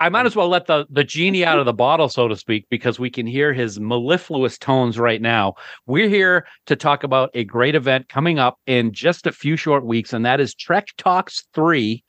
I 0.00 0.08
might 0.08 0.26
as 0.26 0.34
well 0.36 0.48
let 0.48 0.66
the 0.66 0.84
the 0.90 1.04
genie 1.04 1.44
out 1.46 1.58
of 1.58 1.64
the 1.64 1.72
bottle, 1.72 2.08
so 2.10 2.28
to 2.28 2.36
speak, 2.36 2.66
because 2.68 2.98
we 2.98 3.08
can 3.08 3.26
hear 3.26 3.52
his 3.54 3.80
mellifluous 3.80 4.58
tones 4.58 4.98
right 4.98 5.22
now. 5.22 5.54
We're 5.86 6.08
here 6.10 6.46
to 6.66 6.76
talk 6.76 7.04
about 7.04 7.30
a 7.34 7.44
great 7.44 7.74
event 7.74 8.08
coming 8.08 8.38
up 8.38 8.58
in 8.66 8.92
just 8.92 9.26
a 9.26 9.32
few 9.32 9.56
short 9.56 9.86
weeks, 9.86 10.12
and 10.12 10.26
that 10.26 10.40
is 10.40 10.54
Trek 10.54 10.88
Talks 10.98 11.44
Three. 11.54 12.04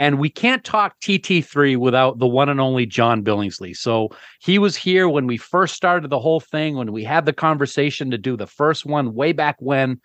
And 0.00 0.18
we 0.18 0.30
can't 0.30 0.64
talk 0.64 0.98
TT3 1.00 1.76
without 1.76 2.18
the 2.18 2.26
one 2.26 2.48
and 2.48 2.58
only 2.58 2.86
John 2.86 3.22
Billingsley. 3.22 3.76
So 3.76 4.08
he 4.40 4.58
was 4.58 4.74
here 4.74 5.10
when 5.10 5.26
we 5.26 5.36
first 5.36 5.74
started 5.74 6.08
the 6.08 6.18
whole 6.18 6.40
thing, 6.40 6.74
when 6.76 6.90
we 6.90 7.04
had 7.04 7.26
the 7.26 7.34
conversation 7.34 8.10
to 8.10 8.16
do 8.16 8.34
the 8.34 8.46
first 8.46 8.86
one 8.86 9.12
way 9.14 9.32
back 9.32 9.56
when. 9.58 10.00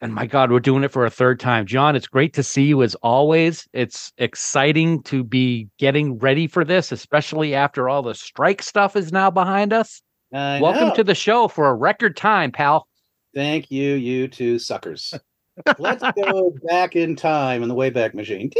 And 0.00 0.14
my 0.14 0.26
God, 0.26 0.50
we're 0.50 0.58
doing 0.58 0.84
it 0.84 0.90
for 0.90 1.04
a 1.04 1.10
third 1.10 1.38
time. 1.38 1.66
John, 1.66 1.94
it's 1.96 2.08
great 2.08 2.32
to 2.32 2.42
see 2.42 2.64
you 2.64 2.82
as 2.82 2.94
always. 2.96 3.68
It's 3.74 4.10
exciting 4.16 5.02
to 5.04 5.22
be 5.22 5.68
getting 5.78 6.18
ready 6.18 6.46
for 6.46 6.64
this, 6.64 6.90
especially 6.90 7.54
after 7.54 7.90
all 7.90 8.02
the 8.02 8.14
strike 8.14 8.62
stuff 8.62 8.96
is 8.96 9.12
now 9.12 9.30
behind 9.30 9.74
us. 9.74 10.00
I 10.32 10.60
Welcome 10.62 10.88
know. 10.88 10.94
to 10.94 11.04
the 11.04 11.14
show 11.14 11.48
for 11.48 11.68
a 11.68 11.74
record 11.74 12.16
time, 12.16 12.52
pal. 12.52 12.88
Thank 13.34 13.70
you, 13.70 13.94
you 13.94 14.28
two 14.28 14.58
suckers. 14.58 15.12
Let's 15.78 16.04
go 16.16 16.54
back 16.68 16.96
in 16.96 17.16
time 17.16 17.62
in 17.62 17.68
the 17.68 17.74
Wayback 17.74 18.14
Machine. 18.14 18.50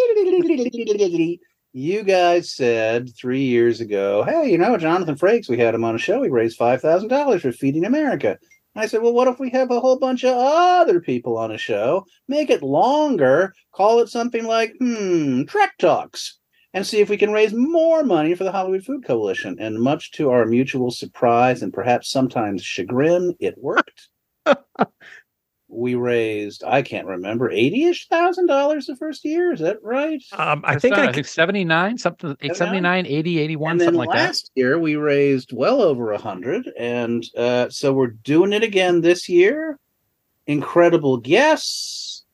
You 1.73 2.05
guys 2.05 2.55
said 2.55 3.11
three 3.17 3.43
years 3.43 3.81
ago, 3.81 4.23
hey, 4.23 4.51
you 4.51 4.59
know, 4.59 4.77
Jonathan 4.77 5.17
Frakes, 5.17 5.49
we 5.49 5.59
had 5.59 5.75
him 5.75 5.85
on 5.85 5.97
a 5.97 5.99
show. 5.99 6.23
He 6.23 6.31
raised 6.31 6.59
$5,000 6.59 7.41
for 7.41 7.51
Feeding 7.51 7.85
America. 7.85 8.39
I 8.77 8.87
said, 8.87 9.03
well, 9.03 9.13
what 9.13 9.29
if 9.29 9.39
we 9.39 9.51
have 9.51 9.71
a 9.71 9.81
whole 9.81 9.99
bunch 9.99 10.25
of 10.25 10.35
other 10.37 11.01
people 11.01 11.37
on 11.37 11.51
a 11.51 11.59
show, 11.59 12.07
make 12.29 12.51
it 12.51 12.63
longer, 12.63 13.55
call 13.73 14.01
it 14.01 14.09
something 14.09 14.45
like, 14.45 14.75
hmm, 14.79 15.45
Trek 15.45 15.73
Talks, 15.79 16.39
and 16.73 16.87
see 16.87 17.01
if 17.01 17.09
we 17.09 17.17
can 17.17 17.33
raise 17.33 17.53
more 17.53 18.03
money 18.03 18.35
for 18.35 18.45
the 18.45 18.53
Hollywood 18.53 18.85
Food 18.85 19.05
Coalition. 19.05 19.57
And 19.61 19.81
much 19.81 20.13
to 20.13 20.31
our 20.31 20.45
mutual 20.45 20.91
surprise 20.91 21.63
and 21.63 21.73
perhaps 21.73 22.11
sometimes 22.11 22.65
chagrin, 22.65 23.35
it 23.39 23.55
worked. 23.59 24.09
we 25.75 25.95
raised, 25.95 26.63
I 26.65 26.83
can't 26.83 27.07
remember, 27.07 27.51
80 27.51 27.85
ish 27.85 28.09
thousand 28.09 28.47
dollars 28.47 28.87
the 28.87 28.97
first 28.97 29.25
year. 29.25 29.53
Is 29.53 29.61
that 29.61 29.79
right? 29.83 30.23
Um, 30.33 30.63
I 30.65 30.73
That's 30.73 30.83
think 30.83 30.97
not- 30.97 31.07
I, 31.07 31.09
I 31.09 31.13
think 31.13 31.27
79, 31.27 31.99
something, 31.99 32.37
79, 32.53 33.07
80, 33.07 33.39
81, 33.39 33.71
and 33.73 33.81
then 33.81 33.87
something 33.87 33.99
like 33.99 34.11
that. 34.11 34.27
last 34.27 34.51
year 34.55 34.79
we 34.79 34.97
raised 34.97 35.53
well 35.53 35.83
over 35.83 36.13
a 36.13 36.19
hundred, 36.19 36.71
and 36.79 37.25
uh, 37.37 37.69
so 37.69 37.93
we're 37.93 38.09
doing 38.09 38.53
it 38.53 38.63
again 38.63 39.01
this 39.01 39.29
year. 39.29 39.79
Incredible 40.47 41.17
guests, 41.17 42.25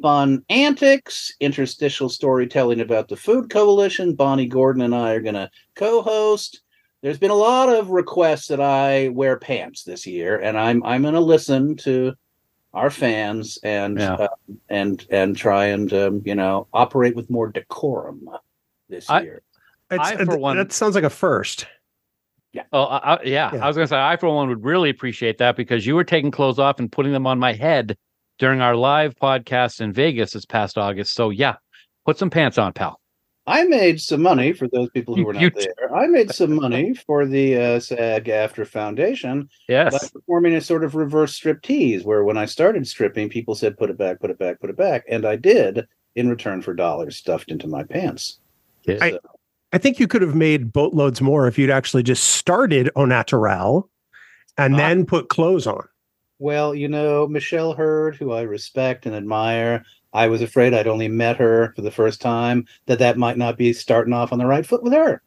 fun 0.00 0.44
antics, 0.48 1.32
interstitial 1.40 2.08
storytelling 2.08 2.80
about 2.80 3.08
the 3.08 3.16
Food 3.16 3.50
Coalition. 3.50 4.14
Bonnie 4.14 4.46
Gordon 4.46 4.82
and 4.82 4.94
I 4.94 5.12
are 5.12 5.20
going 5.20 5.34
to 5.34 5.50
co-host. 5.74 6.62
There's 7.02 7.18
been 7.18 7.30
a 7.30 7.34
lot 7.34 7.68
of 7.68 7.90
requests 7.90 8.46
that 8.48 8.60
I 8.60 9.08
wear 9.08 9.38
pants 9.38 9.82
this 9.84 10.06
year, 10.06 10.38
and 10.38 10.56
I'm 10.56 10.82
I'm 10.84 11.02
going 11.02 11.14
to 11.14 11.20
listen 11.20 11.76
to 11.78 12.14
our 12.72 12.90
fans 12.90 13.58
and 13.62 13.98
Yeah. 13.98 14.14
uh, 14.14 14.28
and 14.68 15.04
and 15.10 15.36
try 15.36 15.66
and 15.66 15.92
um, 15.92 16.22
you 16.24 16.34
know 16.34 16.66
operate 16.72 17.16
with 17.16 17.28
more 17.30 17.48
decorum 17.48 18.28
this 18.88 19.08
I- 19.10 19.22
year. 19.22 19.42
it's, 19.90 20.08
I, 20.08 20.24
for 20.24 20.36
one- 20.36 20.56
that 20.56 20.72
sounds 20.72 20.94
like 20.94 21.04
a 21.04 21.10
first. 21.10 21.66
Yeah. 22.52 22.64
Oh, 22.72 22.82
I, 22.84 23.14
I, 23.14 23.22
yeah. 23.22 23.50
Yeah. 23.54 23.64
I 23.64 23.68
was 23.68 23.76
going 23.76 23.84
to 23.86 23.88
say, 23.88 23.96
I, 23.96 24.16
for 24.16 24.28
one, 24.28 24.48
would 24.48 24.64
really 24.64 24.90
appreciate 24.90 25.38
that 25.38 25.54
because 25.56 25.86
you 25.86 25.94
were 25.94 26.02
taking 26.02 26.32
clothes 26.32 26.58
off 26.58 26.80
and 26.80 26.90
putting 26.90 27.12
them 27.12 27.24
on 27.24 27.38
my 27.38 27.52
head 27.52 27.96
during 28.40 28.60
our 28.60 28.74
live 28.74 29.14
podcast 29.14 29.80
in 29.80 29.92
Vegas 29.92 30.32
this 30.32 30.44
past 30.46 30.76
August. 30.76 31.14
So, 31.14 31.30
yeah, 31.30 31.56
put 32.06 32.18
some 32.18 32.28
pants 32.28 32.58
on, 32.58 32.72
pal. 32.72 32.99
I 33.50 33.64
made 33.64 34.00
some 34.00 34.22
money 34.22 34.52
for 34.52 34.68
those 34.68 34.88
people 34.90 35.14
who 35.14 35.20
You- 35.20 35.26
were 35.26 35.34
you 35.34 35.50
not 35.50 35.54
there. 35.56 35.94
I 35.94 36.06
made 36.06 36.30
some 36.34 36.54
money 36.54 36.94
for 36.94 37.26
the 37.26 37.56
uh, 37.56 37.80
SAG 37.80 38.24
AFTRA 38.26 38.66
Foundation 38.66 39.48
by 39.68 39.98
performing 40.12 40.54
a 40.54 40.60
sort 40.60 40.84
of 40.84 40.94
reverse 40.94 41.34
strip 41.34 41.62
tease, 41.62 42.04
where 42.04 42.24
when 42.24 42.36
I 42.36 42.44
started 42.46 42.86
stripping, 42.86 43.28
people 43.28 43.54
said, 43.54 43.76
"Put 43.78 43.90
it 43.90 43.98
back, 43.98 44.20
put 44.20 44.30
it 44.30 44.38
back, 44.38 44.60
put 44.60 44.70
it 44.70 44.76
back," 44.76 45.04
and 45.08 45.24
I 45.26 45.36
did 45.36 45.86
in 46.16 46.28
return 46.28 46.62
for 46.62 46.74
dollars 46.74 47.16
stuffed 47.16 47.50
into 47.50 47.66
my 47.68 47.82
pants. 47.84 48.38
I- 48.88 49.18
I 49.72 49.78
think 49.78 50.00
you 50.00 50.08
could 50.08 50.22
have 50.22 50.34
made 50.34 50.72
boatloads 50.72 51.20
more 51.20 51.46
if 51.46 51.56
you'd 51.56 51.70
actually 51.70 52.02
just 52.02 52.24
started 52.24 52.90
au 52.96 53.04
naturel 53.04 53.88
and 54.58 54.74
Ah. 54.74 54.78
then 54.78 55.06
put 55.06 55.28
clothes 55.28 55.64
on. 55.66 55.84
Well, 56.40 56.74
you 56.74 56.88
know, 56.88 57.28
Michelle 57.28 57.74
Hurd, 57.74 58.16
who 58.16 58.32
I 58.32 58.42
respect 58.42 59.06
and 59.06 59.14
admire, 59.14 59.84
I 60.12 60.26
was 60.26 60.42
afraid 60.42 60.74
I'd 60.74 60.86
only 60.88 61.08
met 61.08 61.36
her 61.36 61.72
for 61.76 61.82
the 61.82 61.90
first 61.90 62.20
time, 62.20 62.66
that 62.86 62.98
that 62.98 63.16
might 63.18 63.38
not 63.38 63.56
be 63.56 63.72
starting 63.72 64.12
off 64.12 64.32
on 64.32 64.38
the 64.38 64.46
right 64.46 64.66
foot 64.66 64.82
with 64.82 64.92
her. 64.92 65.22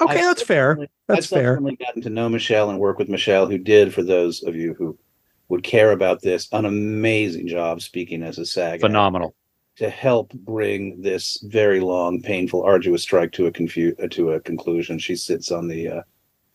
Okay, 0.00 0.18
I've 0.18 0.20
that's 0.20 0.42
fair. 0.42 0.76
That's 1.06 1.32
I've 1.32 1.38
fair. 1.38 1.54
subsequently 1.54 1.76
gotten 1.76 2.02
to 2.02 2.10
know 2.10 2.28
Michelle 2.28 2.70
and 2.70 2.78
work 2.78 2.98
with 2.98 3.08
Michelle, 3.08 3.46
who 3.46 3.58
did, 3.58 3.94
for 3.94 4.02
those 4.02 4.42
of 4.42 4.56
you 4.56 4.74
who 4.74 4.98
would 5.48 5.62
care 5.62 5.92
about 5.92 6.22
this, 6.22 6.48
an 6.52 6.64
amazing 6.64 7.46
job 7.46 7.80
speaking 7.82 8.22
as 8.22 8.38
a 8.38 8.46
SAG 8.46 8.80
Phenomenal. 8.80 9.34
to 9.76 9.88
help 9.90 10.32
bring 10.32 11.00
this 11.00 11.38
very 11.44 11.80
long, 11.80 12.20
painful, 12.22 12.62
arduous 12.62 13.02
strike 13.02 13.32
to 13.32 13.46
a 13.46 13.52
confu- 13.52 13.94
uh, 14.02 14.08
to 14.08 14.32
a 14.32 14.40
conclusion. 14.40 14.98
She 14.98 15.14
sits 15.14 15.50
on 15.52 15.68
the 15.68 15.88
uh, 15.88 16.02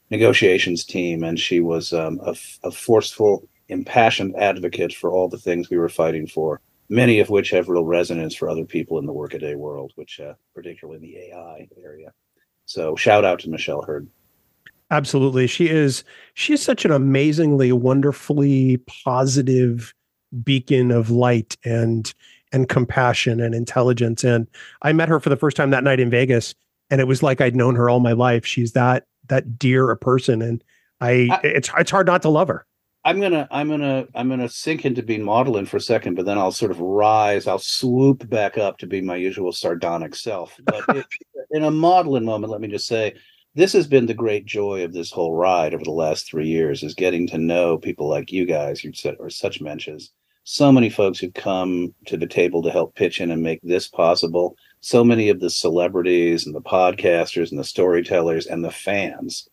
negotiations 0.09 0.83
team, 0.83 1.23
and 1.23 1.39
she 1.39 1.59
was 1.59 1.93
um, 1.93 2.19
a, 2.25 2.31
f- 2.31 2.59
a 2.63 2.71
forceful, 2.71 3.47
impassioned 3.69 4.35
advocate 4.35 4.93
for 4.93 5.11
all 5.11 5.27
the 5.27 5.37
things 5.37 5.69
we 5.69 5.77
were 5.77 5.89
fighting 5.89 6.27
for. 6.27 6.59
Many 6.89 7.19
of 7.19 7.29
which 7.29 7.49
have 7.51 7.67
real 7.69 7.83
resonance 7.83 8.33
for 8.35 8.49
other 8.49 8.63
people 8.63 8.97
in 8.99 9.05
the 9.05 9.13
workaday 9.13 9.55
world, 9.55 9.91
which 9.95 10.19
uh, 10.19 10.33
particularly 10.55 10.97
in 10.97 11.01
the 11.03 11.17
AI 11.33 11.67
area. 11.83 12.13
So, 12.65 12.95
shout 12.95 13.25
out 13.25 13.39
to 13.41 13.49
Michelle 13.49 13.81
Hurd. 13.81 14.07
Absolutely. 14.89 15.47
She 15.47 15.67
is 15.69 16.03
she 16.33 16.53
is 16.53 16.61
such 16.61 16.85
an 16.85 16.91
amazingly 16.91 17.71
wonderfully 17.73 18.77
positive 18.87 19.93
beacon 20.43 20.91
of 20.91 21.09
light 21.09 21.57
and 21.65 22.13
and 22.53 22.69
compassion 22.69 23.41
and 23.41 23.53
intelligence 23.53 24.23
and 24.23 24.47
I 24.81 24.93
met 24.93 25.09
her 25.09 25.19
for 25.19 25.27
the 25.29 25.35
first 25.35 25.57
time 25.57 25.71
that 25.71 25.83
night 25.83 25.99
in 25.99 26.09
Vegas 26.09 26.55
and 26.89 27.01
it 27.01 27.07
was 27.07 27.21
like 27.21 27.41
I'd 27.41 27.55
known 27.55 27.75
her 27.75 27.89
all 27.89 27.99
my 27.99 28.13
life. 28.13 28.45
She's 28.45 28.71
that 28.73 29.05
that 29.27 29.59
dear 29.59 29.89
a 29.91 29.97
person 29.97 30.41
and 30.41 30.63
I, 31.01 31.27
I- 31.31 31.39
it's 31.43 31.69
it's 31.77 31.91
hard 31.91 32.07
not 32.07 32.21
to 32.21 32.29
love 32.29 32.47
her. 32.47 32.65
I'm 33.07 33.21
gonna 33.21 33.47
I'm 33.51 33.69
gonna 33.69 34.05
I'm 34.15 34.27
gonna 34.27 34.49
sink 34.49 34.83
into 34.83 35.01
being 35.01 35.23
maudlin 35.23 35.65
for 35.65 35.77
a 35.77 35.81
second, 35.81 36.15
but 36.15 36.25
then 36.25 36.37
I'll 36.37 36.51
sort 36.51 36.71
of 36.71 36.81
rise. 36.81 37.47
I'll 37.47 37.57
swoop 37.57 38.29
back 38.29 38.57
up 38.57 38.79
to 38.79 38.85
be 38.85 38.99
my 38.99 39.15
usual 39.15 39.53
sardonic 39.53 40.13
self. 40.13 40.59
But 40.65 40.83
in 41.51 41.63
a 41.63 41.71
maudlin 41.71 42.25
moment, 42.25 42.51
let 42.51 42.59
me 42.59 42.67
just 42.67 42.85
say 42.85 43.13
this 43.55 43.71
has 43.71 43.87
been 43.87 44.07
the 44.07 44.13
great 44.13 44.45
joy 44.45 44.83
of 44.83 44.91
this 44.91 45.09
whole 45.09 45.33
ride 45.33 45.73
over 45.73 45.85
the 45.85 45.91
last 45.91 46.27
three 46.27 46.49
years 46.49 46.83
is 46.83 46.93
getting 46.95 47.25
to 47.27 47.37
know 47.37 47.77
people 47.77 48.09
like 48.09 48.33
you 48.33 48.45
guys 48.45 48.81
who 48.81 48.91
said 48.91 49.15
are 49.21 49.29
such 49.29 49.61
mentions. 49.61 50.11
So 50.43 50.69
many 50.73 50.89
folks 50.89 51.17
who've 51.17 51.33
come 51.33 51.95
to 52.07 52.17
the 52.17 52.27
table 52.27 52.61
to 52.63 52.71
help 52.71 52.93
pitch 52.95 53.21
in 53.21 53.31
and 53.31 53.41
make 53.41 53.61
this 53.63 53.87
possible. 53.87 54.57
So 54.81 55.05
many 55.05 55.29
of 55.29 55.39
the 55.39 55.49
celebrities 55.49 56.45
and 56.45 56.53
the 56.53 56.59
podcasters 56.59 57.51
and 57.51 57.59
the 57.59 57.63
storytellers 57.63 58.47
and 58.47 58.65
the 58.65 58.71
fans 58.71 59.47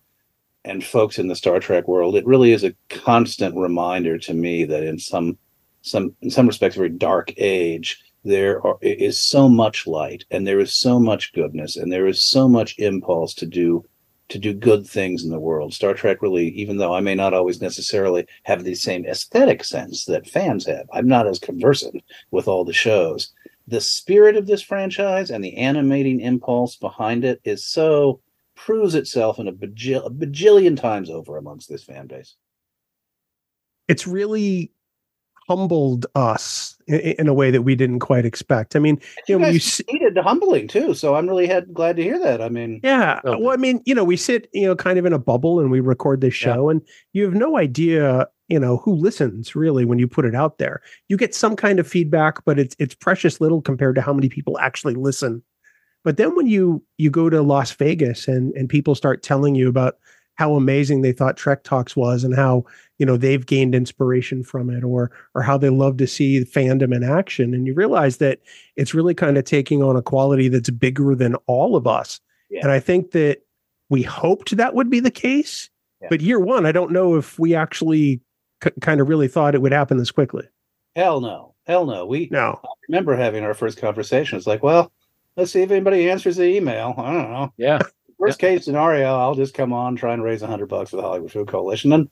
and 0.64 0.84
folks 0.84 1.18
in 1.18 1.28
the 1.28 1.36
Star 1.36 1.60
Trek 1.60 1.86
world, 1.86 2.16
it 2.16 2.26
really 2.26 2.52
is 2.52 2.64
a 2.64 2.74
constant 2.88 3.56
reminder 3.56 4.18
to 4.18 4.34
me 4.34 4.64
that 4.64 4.82
in 4.82 4.98
some 4.98 5.38
some 5.82 6.14
in 6.22 6.30
some 6.30 6.46
respects 6.46 6.76
very 6.76 6.88
dark 6.88 7.32
age, 7.36 8.02
there 8.24 8.66
are, 8.66 8.78
is 8.80 9.18
so 9.18 9.48
much 9.48 9.86
light 9.86 10.24
and 10.30 10.46
there 10.46 10.60
is 10.60 10.72
so 10.74 10.98
much 10.98 11.32
goodness 11.34 11.76
and 11.76 11.92
there 11.92 12.06
is 12.06 12.22
so 12.22 12.48
much 12.48 12.78
impulse 12.78 13.34
to 13.34 13.46
do 13.46 13.84
to 14.28 14.38
do 14.38 14.54
good 14.54 14.86
things 14.86 15.22
in 15.22 15.30
the 15.30 15.38
world. 15.38 15.74
Star 15.74 15.92
Trek 15.92 16.22
really, 16.22 16.48
even 16.48 16.78
though 16.78 16.94
I 16.94 17.00
may 17.00 17.14
not 17.14 17.34
always 17.34 17.60
necessarily 17.60 18.26
have 18.44 18.64
the 18.64 18.74
same 18.74 19.04
aesthetic 19.04 19.62
sense 19.62 20.06
that 20.06 20.26
fans 20.26 20.66
have, 20.66 20.86
I'm 20.92 21.06
not 21.06 21.26
as 21.26 21.38
conversant 21.38 22.02
with 22.30 22.48
all 22.48 22.64
the 22.64 22.72
shows. 22.72 23.32
The 23.68 23.82
spirit 23.82 24.36
of 24.36 24.46
this 24.46 24.62
franchise 24.62 25.30
and 25.30 25.44
the 25.44 25.56
animating 25.56 26.20
impulse 26.20 26.76
behind 26.76 27.24
it 27.24 27.40
is 27.44 27.66
so 27.66 28.20
proves 28.56 28.94
itself 28.94 29.38
in 29.38 29.48
a, 29.48 29.52
bajil- 29.52 30.06
a 30.06 30.10
bajillion 30.10 30.78
times 30.80 31.10
over 31.10 31.36
amongst 31.36 31.68
this 31.68 31.84
fan 31.84 32.06
base. 32.06 32.36
It's 33.88 34.06
really 34.06 34.72
humbled 35.46 36.06
us 36.14 36.76
in, 36.86 37.00
in 37.00 37.28
a 37.28 37.34
way 37.34 37.50
that 37.50 37.62
we 37.62 37.74
didn't 37.74 37.98
quite 37.98 38.24
expect. 38.24 38.76
I 38.76 38.78
mean, 38.78 38.98
you 39.28 39.34
You 39.34 39.38
know, 39.38 39.46
you 39.48 39.52
guys 39.54 39.64
see, 39.64 39.84
needed 39.92 40.16
humbling 40.16 40.68
too, 40.68 40.94
so 40.94 41.14
I'm 41.14 41.28
really 41.28 41.46
had, 41.46 41.74
glad 41.74 41.96
to 41.96 42.02
hear 42.02 42.18
that. 42.18 42.40
I 42.40 42.48
mean, 42.48 42.80
Yeah. 42.82 43.20
Okay. 43.24 43.42
Well, 43.42 43.52
I 43.52 43.56
mean, 43.56 43.82
you 43.84 43.94
know, 43.94 44.04
we 44.04 44.16
sit, 44.16 44.48
you 44.54 44.66
know, 44.66 44.74
kind 44.74 44.98
of 44.98 45.04
in 45.04 45.12
a 45.12 45.18
bubble 45.18 45.60
and 45.60 45.70
we 45.70 45.80
record 45.80 46.20
this 46.22 46.40
Yeah. 46.40 46.54
show, 46.54 46.70
and 46.70 46.80
you 47.12 47.24
have 47.24 47.34
no 47.34 47.58
idea, 47.58 48.26
you 48.48 48.58
know, 48.58 48.78
who 48.78 48.94
listens 48.94 49.54
really 49.54 49.84
when 49.84 49.98
you 49.98 50.08
put 50.08 50.24
it 50.24 50.34
out 50.34 50.56
there. 50.58 50.80
You 51.08 51.18
get 51.18 51.34
some 51.34 51.56
kind 51.56 51.78
of 51.78 51.86
feedback, 51.86 52.42
but 52.46 52.58
it's 52.58 52.74
it's 52.78 52.94
precious 52.94 53.38
little 53.38 53.60
compared 53.60 53.96
to 53.96 54.00
how 54.00 54.14
many 54.14 54.30
people 54.30 54.58
actually 54.58 54.94
listen. 54.94 55.42
But 56.04 56.16
then 56.18 56.36
when 56.36 56.46
you 56.46 56.82
you 56.98 57.10
go 57.10 57.28
to 57.30 57.42
Las 57.42 57.72
Vegas 57.72 58.28
and 58.28 58.54
and 58.54 58.68
people 58.68 58.94
start 58.94 59.22
telling 59.22 59.54
you 59.54 59.68
about 59.68 59.96
how 60.36 60.54
amazing 60.54 61.02
they 61.02 61.12
thought 61.12 61.36
Trek 61.36 61.62
Talks 61.62 61.94
was 61.96 62.24
and 62.24 62.34
how 62.34 62.64
you 62.98 63.06
know 63.06 63.16
they've 63.16 63.44
gained 63.46 63.74
inspiration 63.74 64.42
from 64.44 64.68
it 64.70 64.84
or 64.84 65.10
or 65.34 65.42
how 65.42 65.56
they 65.56 65.70
love 65.70 65.96
to 65.98 66.06
see 66.06 66.44
fandom 66.44 66.94
in 66.94 67.02
action 67.04 67.54
and 67.54 67.66
you 67.66 67.74
realize 67.74 68.16
that 68.18 68.40
it's 68.76 68.94
really 68.94 69.14
kind 69.14 69.38
of 69.38 69.44
taking 69.44 69.82
on 69.82 69.96
a 69.96 70.02
quality 70.02 70.48
that's 70.48 70.70
bigger 70.70 71.14
than 71.14 71.34
all 71.46 71.74
of 71.76 71.86
us 71.86 72.20
Yeah. 72.50 72.60
and 72.62 72.70
i 72.72 72.78
think 72.80 73.10
that 73.12 73.38
we 73.90 74.02
hoped 74.02 74.56
that 74.56 74.74
would 74.74 74.90
be 74.90 75.00
the 75.00 75.10
case 75.10 75.70
Yeah. 76.02 76.08
but 76.10 76.20
year 76.20 76.38
one 76.40 76.66
i 76.66 76.72
don't 76.72 76.90
know 76.92 77.16
if 77.16 77.38
we 77.38 77.54
actually 77.54 78.20
c- 78.62 78.70
kind 78.80 79.00
of 79.00 79.08
really 79.08 79.28
thought 79.28 79.54
it 79.54 79.62
would 79.62 79.72
happen 79.72 79.98
this 79.98 80.10
quickly 80.12 80.44
hell 80.96 81.20
no, 81.20 81.54
hell 81.66 81.86
no. 81.86 82.06
We 82.06 82.28
no 82.30 82.60
I 82.64 82.68
remember 82.88 83.16
having 83.16 83.42
our 83.44 83.54
first 83.54 83.78
conversation. 83.78 84.38
It's 84.38 84.46
like, 84.46 84.62
well, 84.62 84.92
let's 85.36 85.52
see 85.52 85.62
if 85.62 85.70
anybody 85.70 86.10
answers 86.10 86.36
the 86.36 86.44
email. 86.44 86.94
I 86.96 87.12
don't 87.12 87.30
know. 87.30 87.52
Yeah. 87.56 87.78
Worst 88.18 88.38
case 88.38 88.64
scenario, 88.64 89.16
I'll 89.18 89.34
just 89.34 89.54
come 89.54 89.72
on, 89.72 89.96
try 89.96 90.14
and 90.14 90.22
raise 90.22 90.42
a 90.42 90.46
hundred 90.46 90.68
bucks 90.68 90.90
for 90.90 90.96
the 90.96 91.02
Hollywood 91.02 91.32
Food 91.32 91.48
Coalition, 91.48 91.92
and 91.92 92.08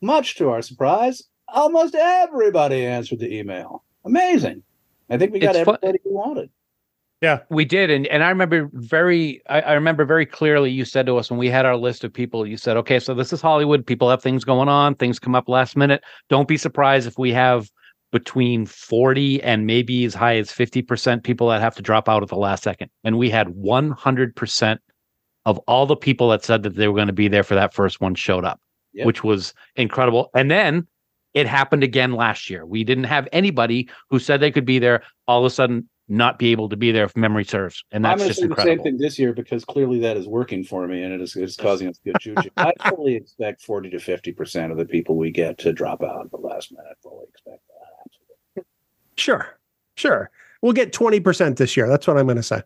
much 0.00 0.36
to 0.36 0.48
our 0.48 0.62
surprise, 0.62 1.22
almost 1.48 1.94
everybody 1.94 2.86
answered 2.86 3.20
the 3.20 3.32
email. 3.32 3.84
Amazing. 4.04 4.62
I 5.10 5.18
think 5.18 5.32
we 5.32 5.38
got 5.38 5.54
It's 5.54 5.64
fu- 5.64 5.76
everybody 5.82 5.98
we 6.04 6.12
wanted. 6.12 6.50
Yeah, 7.20 7.40
we 7.50 7.64
did, 7.64 7.90
and 7.90 8.06
and 8.08 8.24
I 8.24 8.30
remember 8.30 8.68
very, 8.72 9.42
I, 9.48 9.60
I 9.60 9.72
remember 9.74 10.04
very 10.04 10.26
clearly. 10.26 10.70
You 10.72 10.84
said 10.84 11.06
to 11.06 11.18
us 11.18 11.30
when 11.30 11.38
we 11.38 11.48
had 11.48 11.64
our 11.64 11.76
list 11.76 12.02
of 12.02 12.12
people, 12.12 12.44
you 12.44 12.56
said, 12.56 12.76
"Okay, 12.78 12.98
so 12.98 13.14
this 13.14 13.32
is 13.32 13.40
Hollywood. 13.40 13.86
People 13.86 14.10
have 14.10 14.20
things 14.22 14.42
going 14.42 14.68
on. 14.68 14.96
Things 14.96 15.20
come 15.20 15.36
up 15.36 15.48
last 15.48 15.76
minute. 15.76 16.02
Don't 16.28 16.48
be 16.48 16.56
surprised 16.56 17.06
if 17.06 17.18
we 17.18 17.30
have 17.32 17.70
between 18.12 18.66
forty 18.66 19.42
and 19.42 19.66
maybe 19.66 20.04
as 20.04 20.14
high 20.14 20.36
as 20.36 20.52
fifty 20.52 20.82
percent 20.82 21.24
people 21.24 21.48
that 21.48 21.60
have 21.60 21.74
to 21.76 21.82
drop 21.82 22.08
out 22.08 22.22
at 22.22 22.28
the 22.28 22.36
last 22.36 22.62
second. 22.62 22.90
And 23.02 23.18
we 23.18 23.28
had 23.30 23.48
one 23.48 23.90
hundred 23.90 24.36
percent 24.36 24.80
of 25.44 25.58
all 25.66 25.86
the 25.86 25.96
people 25.96 26.28
that 26.28 26.44
said 26.44 26.62
that 26.62 26.76
they 26.76 26.86
were 26.86 26.94
going 26.94 27.08
to 27.08 27.12
be 27.12 27.26
there 27.26 27.42
for 27.42 27.56
that 27.56 27.74
first 27.74 28.00
one 28.00 28.14
showed 28.14 28.44
up, 28.44 28.60
Yep. 28.92 29.06
which 29.06 29.24
was 29.24 29.52
incredible. 29.74 30.30
And 30.34 30.50
then 30.50 30.86
It 31.34 31.46
happened 31.46 31.82
again 31.82 32.12
last 32.12 32.50
year. 32.50 32.66
We 32.66 32.84
didn't 32.84 33.04
have 33.04 33.26
anybody 33.32 33.88
who 34.10 34.18
said 34.18 34.40
they 34.40 34.50
could 34.52 34.66
be 34.66 34.78
there 34.78 35.02
all 35.26 35.40
of 35.40 35.46
a 35.46 35.50
sudden 35.50 35.88
not 36.08 36.38
be 36.38 36.52
able 36.52 36.68
to 36.68 36.76
be 36.76 36.92
there 36.92 37.06
if 37.06 37.16
memory 37.16 37.44
serves. 37.44 37.82
And 37.90 38.06
I'm 38.06 38.18
that's 38.18 38.28
just 38.28 38.40
say 38.40 38.46
the 38.46 38.50
incredible. 38.50 38.76
same 38.76 38.82
thing 38.84 38.98
this 38.98 39.18
year 39.18 39.32
because 39.32 39.64
clearly 39.64 39.98
that 40.00 40.18
is 40.18 40.28
working 40.28 40.62
for 40.62 40.86
me 40.86 41.02
and 41.02 41.14
it 41.14 41.22
is 41.22 41.34
it's 41.34 41.56
causing 41.56 41.88
us 41.88 41.98
good 42.04 42.18
juju. 42.20 42.50
I 42.58 42.74
fully 42.90 43.14
expect 43.14 43.62
40 43.62 43.88
to 43.90 43.98
50 43.98 44.32
percent 44.32 44.72
of 44.72 44.76
the 44.78 44.84
people 44.84 45.16
we 45.16 45.30
get 45.30 45.56
to 45.58 45.72
drop 45.72 46.02
out 46.02 46.26
at 46.26 46.30
the 46.30 46.36
last 46.36 46.70
minute. 46.70 46.84
I 46.90 46.94
fully 47.02 47.24
expect 47.30 47.62
that. 47.68 47.71
Absolutely. 49.22 49.44
Sure. 49.44 49.58
Sure. 49.96 50.30
We'll 50.62 50.72
get 50.72 50.92
20% 50.92 51.56
this 51.56 51.76
year. 51.76 51.88
That's 51.88 52.06
what 52.06 52.18
I'm 52.18 52.26
going 52.26 52.36
to 52.36 52.42
say. 52.42 52.62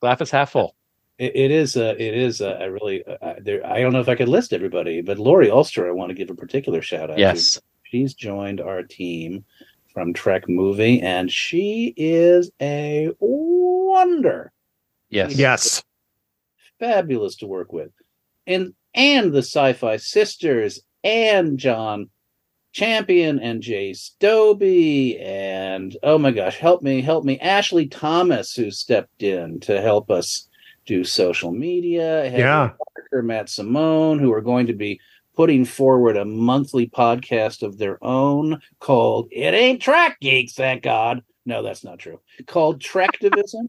Glass 0.00 0.20
is 0.20 0.30
half 0.30 0.50
full. 0.52 0.76
It, 1.18 1.36
it 1.36 1.50
is. 1.50 1.76
Uh, 1.76 1.94
it 1.98 2.14
is. 2.14 2.40
Uh, 2.40 2.56
I 2.60 2.64
really. 2.64 3.04
Uh, 3.06 3.34
there, 3.40 3.66
I 3.66 3.80
don't 3.80 3.92
know 3.92 4.00
if 4.00 4.08
I 4.08 4.14
could 4.14 4.28
list 4.28 4.52
everybody, 4.52 5.02
but 5.02 5.18
Laurie 5.18 5.50
Ulster, 5.50 5.86
I 5.88 5.92
want 5.92 6.10
to 6.10 6.14
give 6.14 6.30
a 6.30 6.34
particular 6.34 6.80
shout 6.80 7.10
out. 7.10 7.16
to. 7.16 7.20
Yes. 7.20 7.60
she's 7.82 8.14
joined 8.14 8.60
our 8.60 8.82
team 8.82 9.44
from 9.92 10.14
Trek 10.14 10.48
Movie, 10.48 11.00
and 11.00 11.30
she 11.30 11.92
is 11.96 12.50
a 12.62 13.10
wonder. 13.20 14.52
Yes. 15.10 15.34
Yes. 15.36 15.82
fabulous 16.78 17.36
to 17.36 17.46
work 17.46 17.72
with. 17.72 17.90
And 18.46 18.74
and 18.94 19.32
the 19.32 19.38
sci-fi 19.42 19.98
sisters 19.98 20.80
and 21.04 21.58
John 21.58 22.08
Champion 22.72 23.40
and 23.40 23.62
Jay 23.62 23.90
Stobie 23.92 25.20
and 25.20 25.96
oh 26.02 26.18
my 26.18 26.30
gosh, 26.30 26.56
help 26.56 26.82
me, 26.82 27.00
help 27.00 27.24
me, 27.24 27.38
Ashley 27.40 27.86
Thomas, 27.86 28.54
who 28.54 28.70
stepped 28.70 29.22
in 29.22 29.60
to 29.60 29.80
help 29.80 30.10
us 30.10 30.48
do 30.86 31.04
social 31.04 31.50
media. 31.50 32.30
Yeah. 32.30 32.70
Parker, 32.94 33.22
Matt 33.22 33.48
Simone, 33.48 34.18
who 34.18 34.32
are 34.32 34.40
going 34.40 34.66
to 34.66 34.72
be 34.72 35.00
putting 35.36 35.64
forward 35.64 36.16
a 36.16 36.24
monthly 36.24 36.86
podcast 36.86 37.62
of 37.62 37.78
their 37.78 38.02
own 38.04 38.60
called 38.78 39.28
It 39.32 39.54
Ain't 39.54 39.82
Trek 39.82 40.18
Geeks, 40.20 40.54
thank 40.54 40.82
God. 40.82 41.22
No, 41.46 41.62
that's 41.62 41.82
not 41.84 41.98
true. 41.98 42.20
Called 42.46 42.80
Trektivism. 42.80 43.68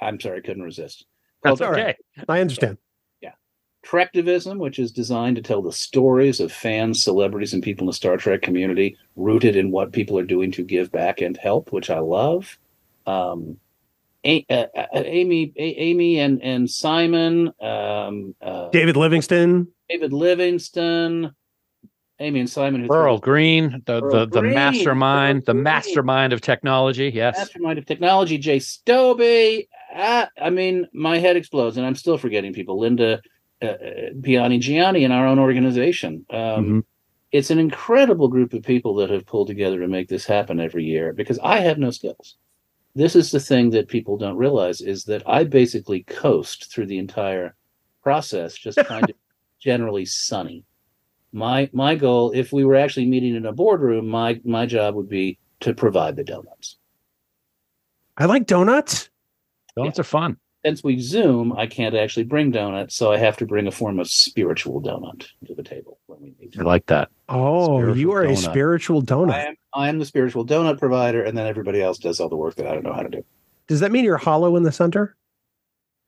I'm 0.00 0.18
sorry, 0.18 0.42
couldn't 0.42 0.62
resist. 0.62 1.04
That's 1.42 1.60
all 1.60 1.72
okay. 1.72 1.96
I 2.28 2.40
understand. 2.40 2.78
Trektivism, 3.84 4.58
which 4.58 4.78
is 4.78 4.92
designed 4.92 5.36
to 5.36 5.42
tell 5.42 5.62
the 5.62 5.72
stories 5.72 6.38
of 6.40 6.52
fans, 6.52 7.02
celebrities, 7.02 7.54
and 7.54 7.62
people 7.62 7.84
in 7.84 7.86
the 7.86 7.92
Star 7.94 8.16
Trek 8.16 8.42
community, 8.42 8.96
rooted 9.16 9.56
in 9.56 9.70
what 9.70 9.92
people 9.92 10.18
are 10.18 10.24
doing 10.24 10.52
to 10.52 10.62
give 10.62 10.92
back 10.92 11.20
and 11.20 11.36
help, 11.36 11.72
which 11.72 11.88
I 11.90 11.98
love. 11.98 12.58
Um, 13.06 13.58
A- 14.24 14.44
uh, 14.50 14.66
uh, 14.76 14.86
Amy, 14.94 15.52
A- 15.56 15.80
Amy, 15.80 16.20
and 16.20 16.42
and 16.42 16.68
Simon, 16.70 17.52
um, 17.60 18.34
uh, 18.42 18.68
David 18.68 18.96
Livingston. 18.96 19.68
David 19.88 20.12
Livingston, 20.12 21.34
Amy 22.20 22.40
and 22.40 22.50
Simon, 22.50 22.86
Earl 22.90 23.18
Green, 23.18 23.82
the 23.86 24.02
Earl 24.02 24.10
the, 24.10 24.26
the 24.26 24.40
Green, 24.42 24.54
mastermind, 24.54 25.44
the 25.46 25.52
Earl 25.52 25.54
Green. 25.54 25.62
mastermind 25.64 26.32
of 26.34 26.42
technology. 26.42 27.10
Yes. 27.12 27.38
mastermind 27.38 27.78
of 27.78 27.86
technology, 27.86 28.36
Jay 28.36 28.58
Stobie. 28.58 29.66
Ah, 29.96 30.28
I 30.40 30.50
mean, 30.50 30.86
my 30.92 31.18
head 31.18 31.36
explodes, 31.36 31.78
and 31.78 31.86
I'm 31.86 31.96
still 31.96 32.18
forgetting 32.18 32.52
people. 32.52 32.78
Linda 32.78 33.22
uh, 33.62 33.66
uh, 33.66 34.10
Piani 34.20 34.58
Gianni 34.60 35.04
in 35.04 35.12
our 35.12 35.26
own 35.26 35.38
organization. 35.38 36.24
Um, 36.30 36.38
Mhm. 36.38 36.84
It's 37.32 37.50
an 37.50 37.60
incredible 37.60 38.26
group 38.26 38.52
of 38.54 38.64
people 38.64 38.94
that 38.96 39.10
have 39.10 39.24
pulled 39.24 39.46
together 39.46 39.78
to 39.78 39.86
make 39.86 40.08
this 40.08 40.26
happen 40.26 40.58
every 40.58 40.84
year 40.84 41.12
because 41.12 41.38
I 41.40 41.60
have 41.60 41.78
no 41.78 41.90
skills. 41.92 42.36
This 42.96 43.14
is 43.14 43.30
the 43.30 43.38
thing 43.38 43.70
that 43.70 43.86
people 43.86 44.16
don't 44.16 44.36
realize 44.36 44.80
is 44.80 45.04
that 45.04 45.22
I 45.28 45.44
basically 45.44 46.02
coast 46.02 46.72
through 46.72 46.86
the 46.86 46.98
entire 46.98 47.54
process, 48.02 48.54
just 48.54 48.78
trying 48.84 49.06
to 49.06 49.14
generally 49.60 50.06
sunny. 50.06 50.64
My 51.32 51.70
my 51.72 51.94
goal, 51.94 52.32
if 52.32 52.52
we 52.52 52.64
were 52.64 52.74
actually 52.74 53.06
meeting 53.06 53.36
in 53.36 53.46
a 53.46 53.52
boardroom, 53.52 54.08
my 54.08 54.40
my 54.44 54.66
job 54.66 54.96
would 54.96 55.08
be 55.08 55.38
to 55.60 55.72
provide 55.72 56.16
the 56.16 56.24
donuts. 56.24 56.78
I 58.16 58.24
like 58.24 58.46
donuts. 58.46 59.08
Donuts 59.76 60.00
are 60.00 60.04
fun. 60.04 60.36
Since 60.64 60.84
we 60.84 60.98
Zoom, 61.00 61.52
I 61.56 61.66
can't 61.66 61.94
actually 61.94 62.24
bring 62.24 62.50
donuts, 62.50 62.94
so 62.94 63.12
I 63.12 63.16
have 63.16 63.36
to 63.38 63.46
bring 63.46 63.66
a 63.66 63.70
form 63.70 63.98
of 63.98 64.08
spiritual 64.08 64.80
donut 64.80 65.26
to 65.46 65.54
the 65.54 65.62
table 65.62 65.98
when 66.06 66.20
we 66.20 66.34
meet. 66.38 66.58
I 66.58 66.62
like 66.62 66.86
that. 66.86 67.08
Oh, 67.28 67.78
Spiritual 67.78 67.96
you 67.96 68.12
are 68.12 68.24
a 68.24 68.36
spiritual 68.36 69.02
donut. 69.02 69.32
I 69.32 69.44
am 69.46 69.54
I 69.72 69.88
am 69.88 69.98
the 69.98 70.04
spiritual 70.04 70.44
donut 70.44 70.78
provider, 70.78 71.22
and 71.22 71.36
then 71.36 71.46
everybody 71.46 71.80
else 71.80 71.98
does 71.98 72.20
all 72.20 72.28
the 72.28 72.36
work 72.36 72.56
that 72.56 72.66
I 72.66 72.74
don't 72.74 72.84
know 72.84 72.92
how 72.92 73.02
to 73.02 73.08
do. 73.08 73.24
Does 73.68 73.80
that 73.80 73.92
mean 73.92 74.04
you're 74.04 74.16
hollow 74.16 74.56
in 74.56 74.62
the 74.62 74.72
center? 74.72 75.16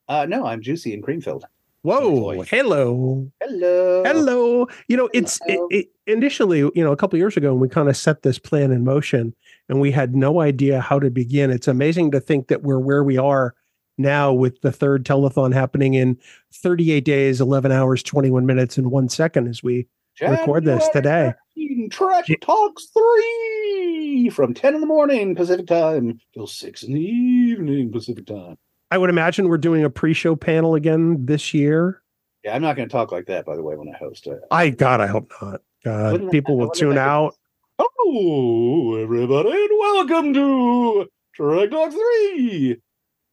Uh, 0.09 0.27
no, 0.27 0.45
I'm 0.45 0.61
juicy 0.61 0.93
and 0.93 1.03
cream 1.03 1.21
filled. 1.21 1.45
Whoa. 1.83 2.43
Hello. 2.43 3.29
Hello. 3.41 4.03
Hello. 4.05 4.69
You 4.87 4.97
know, 4.97 5.09
it's 5.13 5.41
it, 5.47 5.61
it, 5.71 5.87
initially, 6.07 6.59
you 6.59 6.73
know, 6.77 6.93
a 6.93 6.97
couple 6.97 7.19
years 7.19 7.37
ago, 7.37 7.53
when 7.53 7.61
we 7.61 7.69
kind 7.69 7.89
of 7.89 7.97
set 7.97 8.23
this 8.23 8.39
plan 8.39 8.71
in 8.71 8.85
motion 8.85 9.35
and 9.69 9.81
we 9.81 9.91
had 9.91 10.15
no 10.15 10.41
idea 10.41 10.81
how 10.81 11.01
to 11.01 11.11
begin. 11.11 11.51
It's 11.51 11.67
amazing 11.67 12.13
to 12.13 12.21
think 12.21 12.49
that 12.49 12.63
we're 12.63 12.79
where 12.79 13.03
we 13.03 13.17
are 13.17 13.55
now 14.03 14.33
with 14.33 14.61
the 14.61 14.73
third 14.73 15.05
telethon 15.05 15.55
happening 15.55 15.95
in 15.95 16.19
38 16.53 17.05
days, 17.05 17.41
11 17.41 17.73
hours, 17.73 18.03
21 18.03 18.45
minutes, 18.45 18.77
and 18.77 18.91
one 18.91 19.09
second 19.09 19.49
as 19.49 19.63
we 19.63 19.87
record 20.21 20.65
this 20.65 20.87
today. 20.89 21.33
January 21.57 21.89
13, 21.89 21.91
Trek 21.91 22.25
Talks 22.41 22.89
3 22.93 24.31
from 24.31 24.53
10 24.53 24.75
in 24.75 24.81
the 24.81 24.87
morning 24.87 25.35
Pacific 25.35 25.67
time 25.67 26.21
till 26.35 26.47
6 26.47 26.83
in 26.83 26.93
the 26.93 27.01
evening 27.01 27.91
Pacific 27.91 28.27
time. 28.27 28.59
I 28.91 28.99
would 28.99 29.09
imagine 29.09 29.49
we're 29.49 29.57
doing 29.57 29.85
a 29.85 29.91
pre-show 29.91 30.37
panel 30.37 30.75
again 30.75 31.25
this 31.25 31.55
year. 31.55 32.03
Yeah, 32.45 32.55
I'm 32.55 32.63
not 32.63 32.77
going 32.77 32.89
to 32.89 32.93
talk 32.93 33.11
like 33.13 33.27
that, 33.27 33.47
by 33.47 33.57
the 33.57 33.63
way, 33.63 33.75
when 33.77 33.89
I 33.89 33.97
host 33.97 34.27
it. 34.27 34.41
I 34.51 34.69
God, 34.69 35.01
I 35.01 35.07
hope 35.07 35.33
not. 35.41 35.63
God, 35.85 36.13
Wouldn't 36.13 36.31
people 36.31 36.61
I 36.61 36.65
will 36.65 36.71
tune 36.71 36.99
out. 36.99 37.35
Hello, 37.79 38.97
everybody, 38.97 39.51
and 39.51 39.71
welcome 39.79 40.35
to 40.35 41.07
Trek 41.35 41.71
Talks 41.71 41.95
3. 41.95 42.77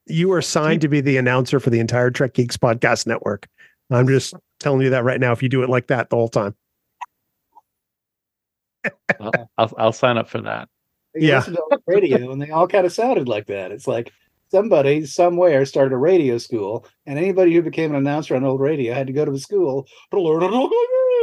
You 0.10 0.32
are 0.34 0.41
signed 0.41 0.82
to 0.82 0.88
be 0.88 1.02
the 1.02 1.17
announcer 1.17 1.60
for 1.60 1.69
the 1.69 1.80
entire 1.80 2.10
Trek 2.12 2.34
Geeks 2.34 2.58
podcast 2.58 3.06
network. 3.08 3.48
I'm 3.91 4.08
just 4.08 4.34
telling 4.60 4.82
you 4.82 4.89
that 4.89 5.04
right 5.04 5.19
now. 5.19 5.32
If 5.32 5.41
you 5.43 5.50
do 5.50 5.63
it 5.63 5.69
like 5.69 5.88
that 5.88 6.10
the 6.10 6.15
whole 6.15 6.30
time, 6.30 6.56
I'll, 9.19 9.50
I'll 9.58 9.74
I'll 9.78 9.93
sign 9.93 10.17
up 10.17 10.30
for 10.30 10.41
that. 10.41 10.67
You 11.15 11.30
Yeah. 11.30 11.38
listen 11.38 11.54
to 11.56 11.62
all 11.62 11.69
the 11.69 11.80
radio, 11.88 12.32
and 12.32 12.41
they 12.41 12.50
all 12.52 12.67
kind 12.67 12.86
of 12.86 12.91
sounded 12.93 13.28
like 13.28 13.48
that. 13.48 13.72
It's 13.72 13.88
like 13.88 14.12
somebody 14.52 15.06
somewhere 15.06 15.65
started 15.65 15.93
a 15.93 15.98
radio 15.98 16.38
school, 16.38 16.86
and 17.06 17.17
anybody 17.17 17.54
who 17.54 17.62
became 17.62 17.91
an 17.91 17.98
announcer 17.98 18.36
on 18.36 18.43
old 18.43 18.62
radio 18.62 18.93
had 18.93 19.08
to 19.08 19.13
go 19.13 19.26
to 19.26 19.32
the 19.32 19.39
school 19.39 19.88
to 20.12 20.22
learn 20.22 20.41
to 20.41 20.48
talk 20.50 20.72
like. 20.72 20.80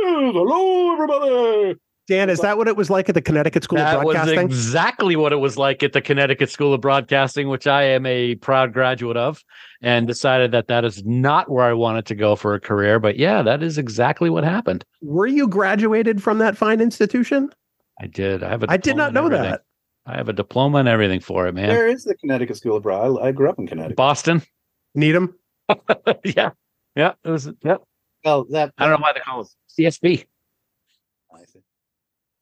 Hello, 0.08 0.92
everybody. 0.92 1.80
Dan, 2.08 2.30
is 2.30 2.38
that 2.40 2.56
what 2.56 2.68
it 2.68 2.76
was 2.76 2.88
like 2.88 3.08
at 3.08 3.16
the 3.16 3.22
Connecticut 3.22 3.64
School 3.64 3.78
That 3.78 3.96
of 3.96 4.02
Broadcasting? 4.02 4.48
was 4.48 4.56
exactly 4.56 5.16
what 5.16 5.32
it 5.32 5.36
was 5.36 5.56
like 5.56 5.82
at 5.82 5.92
the 5.92 6.00
Connecticut 6.00 6.50
School 6.50 6.72
of 6.72 6.80
Broadcasting, 6.80 7.48
which 7.48 7.66
I 7.66 7.82
am 7.82 8.06
a 8.06 8.36
proud 8.36 8.72
graduate 8.72 9.16
of, 9.16 9.42
and 9.82 10.06
decided 10.06 10.52
that 10.52 10.68
that 10.68 10.84
is 10.84 11.04
not 11.04 11.50
where 11.50 11.64
I 11.64 11.72
wanted 11.72 12.06
to 12.06 12.14
go 12.14 12.36
for 12.36 12.54
a 12.54 12.60
career. 12.60 13.00
But 13.00 13.16
yeah, 13.18 13.42
that 13.42 13.60
is 13.62 13.76
exactly 13.76 14.30
what 14.30 14.44
happened. 14.44 14.84
Were 15.02 15.26
you 15.26 15.48
graduated 15.48 16.22
from 16.22 16.38
that 16.38 16.56
fine 16.56 16.80
institution? 16.80 17.50
I 18.00 18.06
did. 18.06 18.44
I 18.44 18.50
have 18.50 18.62
a. 18.62 18.70
I 18.70 18.76
did 18.76 18.96
not 18.96 19.12
know 19.12 19.28
that. 19.28 19.62
I 20.06 20.16
have 20.16 20.28
a 20.28 20.32
diploma 20.32 20.78
and 20.78 20.88
everything 20.88 21.18
for 21.18 21.48
it, 21.48 21.54
man. 21.54 21.70
Where 21.70 21.88
is 21.88 22.04
the 22.04 22.14
Connecticut 22.14 22.56
School 22.56 22.76
of 22.76 22.84
Broad? 22.84 23.18
I, 23.18 23.28
I 23.28 23.32
grew 23.32 23.50
up 23.50 23.58
in 23.58 23.66
Connecticut. 23.66 23.96
Boston. 23.96 24.42
Needham. 24.94 25.34
yeah, 26.24 26.50
yeah. 26.94 27.14
It 27.24 27.30
was. 27.30 27.50
Yeah. 27.64 27.78
Well, 28.24 28.44
that 28.50 28.72
I 28.78 28.84
don't 28.86 29.00
know 29.00 29.02
why 29.02 29.12
they 29.12 29.20
call 29.20 29.40
it 29.40 29.48
CSB. 29.76 30.24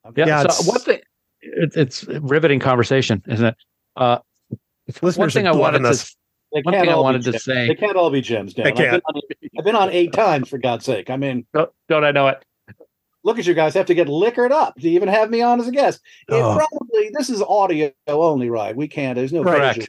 I. 0.05 0.11
Yeah. 0.17 0.27
Yeah, 0.27 0.38
so 0.43 0.45
it's- 0.47 0.67
one 0.69 0.81
thing, 0.81 1.01
it, 1.40 1.73
it's 1.77 2.05
riveting 2.05 2.61
conversation, 2.61 3.23
isn't 3.29 3.47
it? 3.47 3.57
Uh, 3.97 4.19
one 4.51 4.59
Listeners 5.03 5.35
thing 5.35 5.47
I 5.47 5.53
wanted 5.53 5.62
loving 5.62 5.83
to. 5.85 5.88
us. 5.90 6.17
One 6.51 6.75
thing 6.75 6.88
I 6.88 6.97
wanted 6.97 7.23
to 7.25 7.38
say. 7.38 7.67
They 7.69 7.75
can't 7.75 7.97
all 7.97 8.11
be 8.11 8.21
gems, 8.21 8.55
Dan. 8.55 8.64
They 8.64 8.71
I've 8.71 8.77
been, 8.77 8.90
can't. 8.90 9.03
on, 9.07 9.21
I've 9.59 9.64
been 9.64 9.77
on 9.77 9.90
eight 9.90 10.12
times, 10.23 10.49
for 10.49 10.59
God's 10.59 10.85
sake. 10.85 11.11
I 11.11 11.17
mean, 11.17 11.47
Don't, 11.53 11.71
don't 11.88 12.05
I 12.05 12.11
know 12.12 12.29
it? 12.29 12.45
look 13.25 13.38
at 13.38 13.47
you 13.47 13.55
guys 13.55 13.73
have 13.75 13.87
to 13.87 13.95
get 13.95 14.09
liquored 14.09 14.53
up 14.53 14.75
to 14.79 14.88
even 14.88 15.09
have 15.09 15.31
me 15.31 15.40
on 15.40 15.59
as 15.59 15.67
a 15.67 15.73
guest. 15.73 16.01
It 16.29 16.35
Oh. 16.35 16.55
probably 16.57 17.11
this 17.17 17.31
is 17.31 17.40
audio 17.43 17.90
only, 18.07 18.51
right? 18.51 18.77
We 18.77 18.87
can't. 18.87 19.17
There's 19.17 19.33
no 19.33 19.43
Right. 19.43 19.75
visual. 19.75 19.87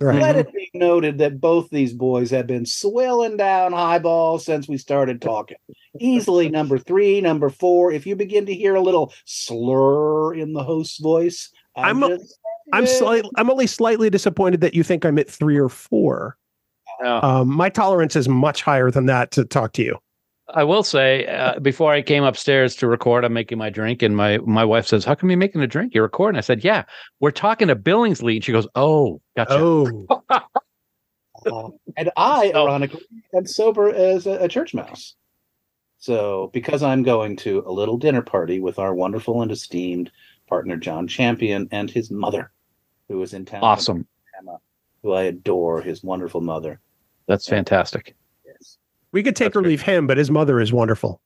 Right. 0.00 0.22
Let 0.22 0.36
it 0.36 0.52
be 0.54 0.70
noted 0.74 1.18
that 1.18 1.40
both 1.40 1.70
these 1.70 1.92
boys 1.92 2.30
have 2.30 2.46
been 2.46 2.66
swilling 2.66 3.36
down 3.36 3.72
highballs 3.72 4.44
since 4.44 4.68
we 4.68 4.78
started 4.78 5.20
talking. 5.20 5.56
Easily 5.98 6.48
number 6.50 6.78
three, 6.78 7.20
number 7.20 7.50
four. 7.50 7.90
If 7.90 8.06
you 8.06 8.14
begin 8.14 8.46
to 8.46 8.54
hear 8.54 8.76
a 8.76 8.80
little 8.80 9.12
slur 9.24 10.34
in 10.34 10.52
the 10.52 10.62
host's 10.62 10.98
voice, 10.98 11.50
I'm, 11.76 12.04
I'm- 12.04 12.18
just 12.18 12.38
I'm 12.72 12.86
slightly. 12.86 13.30
I'm 13.36 13.50
only 13.50 13.66
slightly 13.66 14.10
disappointed 14.10 14.60
that 14.60 14.74
you 14.74 14.82
think 14.82 15.04
I'm 15.04 15.18
at 15.18 15.28
three 15.28 15.58
or 15.58 15.68
four. 15.70 16.36
No. 17.00 17.20
Um, 17.22 17.48
my 17.48 17.68
tolerance 17.68 18.14
is 18.14 18.28
much 18.28 18.62
higher 18.62 18.90
than 18.90 19.06
that 19.06 19.30
to 19.32 19.44
talk 19.44 19.72
to 19.74 19.82
you. 19.82 19.98
I 20.54 20.64
will 20.64 20.82
say, 20.82 21.26
uh, 21.26 21.58
before 21.60 21.92
I 21.92 22.00
came 22.02 22.24
upstairs 22.24 22.74
to 22.76 22.86
record, 22.88 23.24
I'm 23.24 23.32
making 23.34 23.58
my 23.58 23.70
drink, 23.70 24.02
and 24.02 24.16
my 24.16 24.38
my 24.38 24.64
wife 24.64 24.86
says, 24.86 25.04
"How 25.04 25.14
come 25.14 25.30
you're 25.30 25.38
making 25.38 25.60
a 25.62 25.66
drink? 25.66 25.94
You're 25.94 26.04
recording." 26.04 26.38
I 26.38 26.42
said, 26.42 26.64
"Yeah, 26.64 26.84
we're 27.20 27.30
talking 27.30 27.68
to 27.68 27.76
Billingsley." 27.76 28.36
And 28.36 28.44
she 28.44 28.52
goes, 28.52 28.66
"Oh, 28.74 29.20
gotcha." 29.36 29.52
Oh, 29.52 30.22
Uh, 31.46 31.68
and 31.96 32.10
I, 32.16 32.50
So- 32.50 32.64
ironically, 32.66 33.02
am 33.32 33.46
sober 33.46 33.94
as 33.94 34.26
a, 34.26 34.32
a 34.44 34.48
church 34.48 34.74
mouse. 34.74 35.14
So, 35.98 36.50
because 36.52 36.82
I'm 36.82 37.04
going 37.04 37.36
to 37.38 37.62
a 37.64 37.70
little 37.70 37.96
dinner 37.96 38.22
party 38.22 38.58
with 38.58 38.78
our 38.80 38.92
wonderful 38.92 39.42
and 39.42 39.50
esteemed 39.52 40.10
partner 40.48 40.76
John 40.76 41.06
Champion 41.06 41.68
and 41.70 41.88
his 41.90 42.10
mother, 42.10 42.50
who 43.08 43.22
is 43.22 43.34
in 43.34 43.44
town, 43.44 43.62
Awesome. 43.62 44.06
Alabama, 44.36 44.58
who 45.02 45.12
I 45.12 45.22
adore, 45.22 45.80
his 45.80 46.02
wonderful 46.02 46.40
mother. 46.40 46.80
That's 47.28 47.46
fantastic. 47.48 48.16
Yes. 49.08 49.12
We 49.12 49.22
could 49.22 49.36
take 49.36 49.46
That's 49.48 49.56
or 49.56 49.60
great. 49.62 49.70
leave 49.70 49.82
him, 49.82 50.06
but 50.06 50.16
his 50.18 50.30
mother 50.30 50.60
is 50.60 50.72
wonderful. 50.72 51.20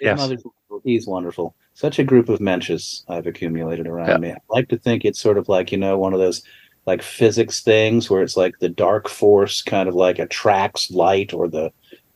His 0.00 0.06
Yes. 0.06 0.18
mother's 0.18 0.44
wonderful. 0.44 0.80
He's 0.84 1.06
wonderful. 1.06 1.56
Such 1.74 1.98
a 1.98 2.04
group 2.04 2.28
of 2.28 2.40
mensches 2.40 3.04
I've 3.08 3.26
accumulated 3.26 3.86
around 3.86 4.08
Yeah. 4.08 4.16
me. 4.18 4.30
I 4.32 4.36
like 4.50 4.68
to 4.68 4.78
think 4.78 5.04
it's 5.04 5.18
sort 5.18 5.38
of 5.38 5.48
like, 5.48 5.72
you 5.72 5.78
know, 5.78 5.98
one 5.98 6.12
of 6.12 6.20
those 6.20 6.42
like 6.86 7.02
physics 7.02 7.60
things 7.60 8.08
where 8.08 8.22
it's 8.22 8.36
like 8.36 8.58
the 8.60 8.68
dark 8.68 9.08
force 9.08 9.60
kind 9.62 9.88
of 9.88 9.94
like 9.94 10.18
attracts 10.18 10.90
light 10.90 11.32
or 11.34 11.48
the 11.48 11.72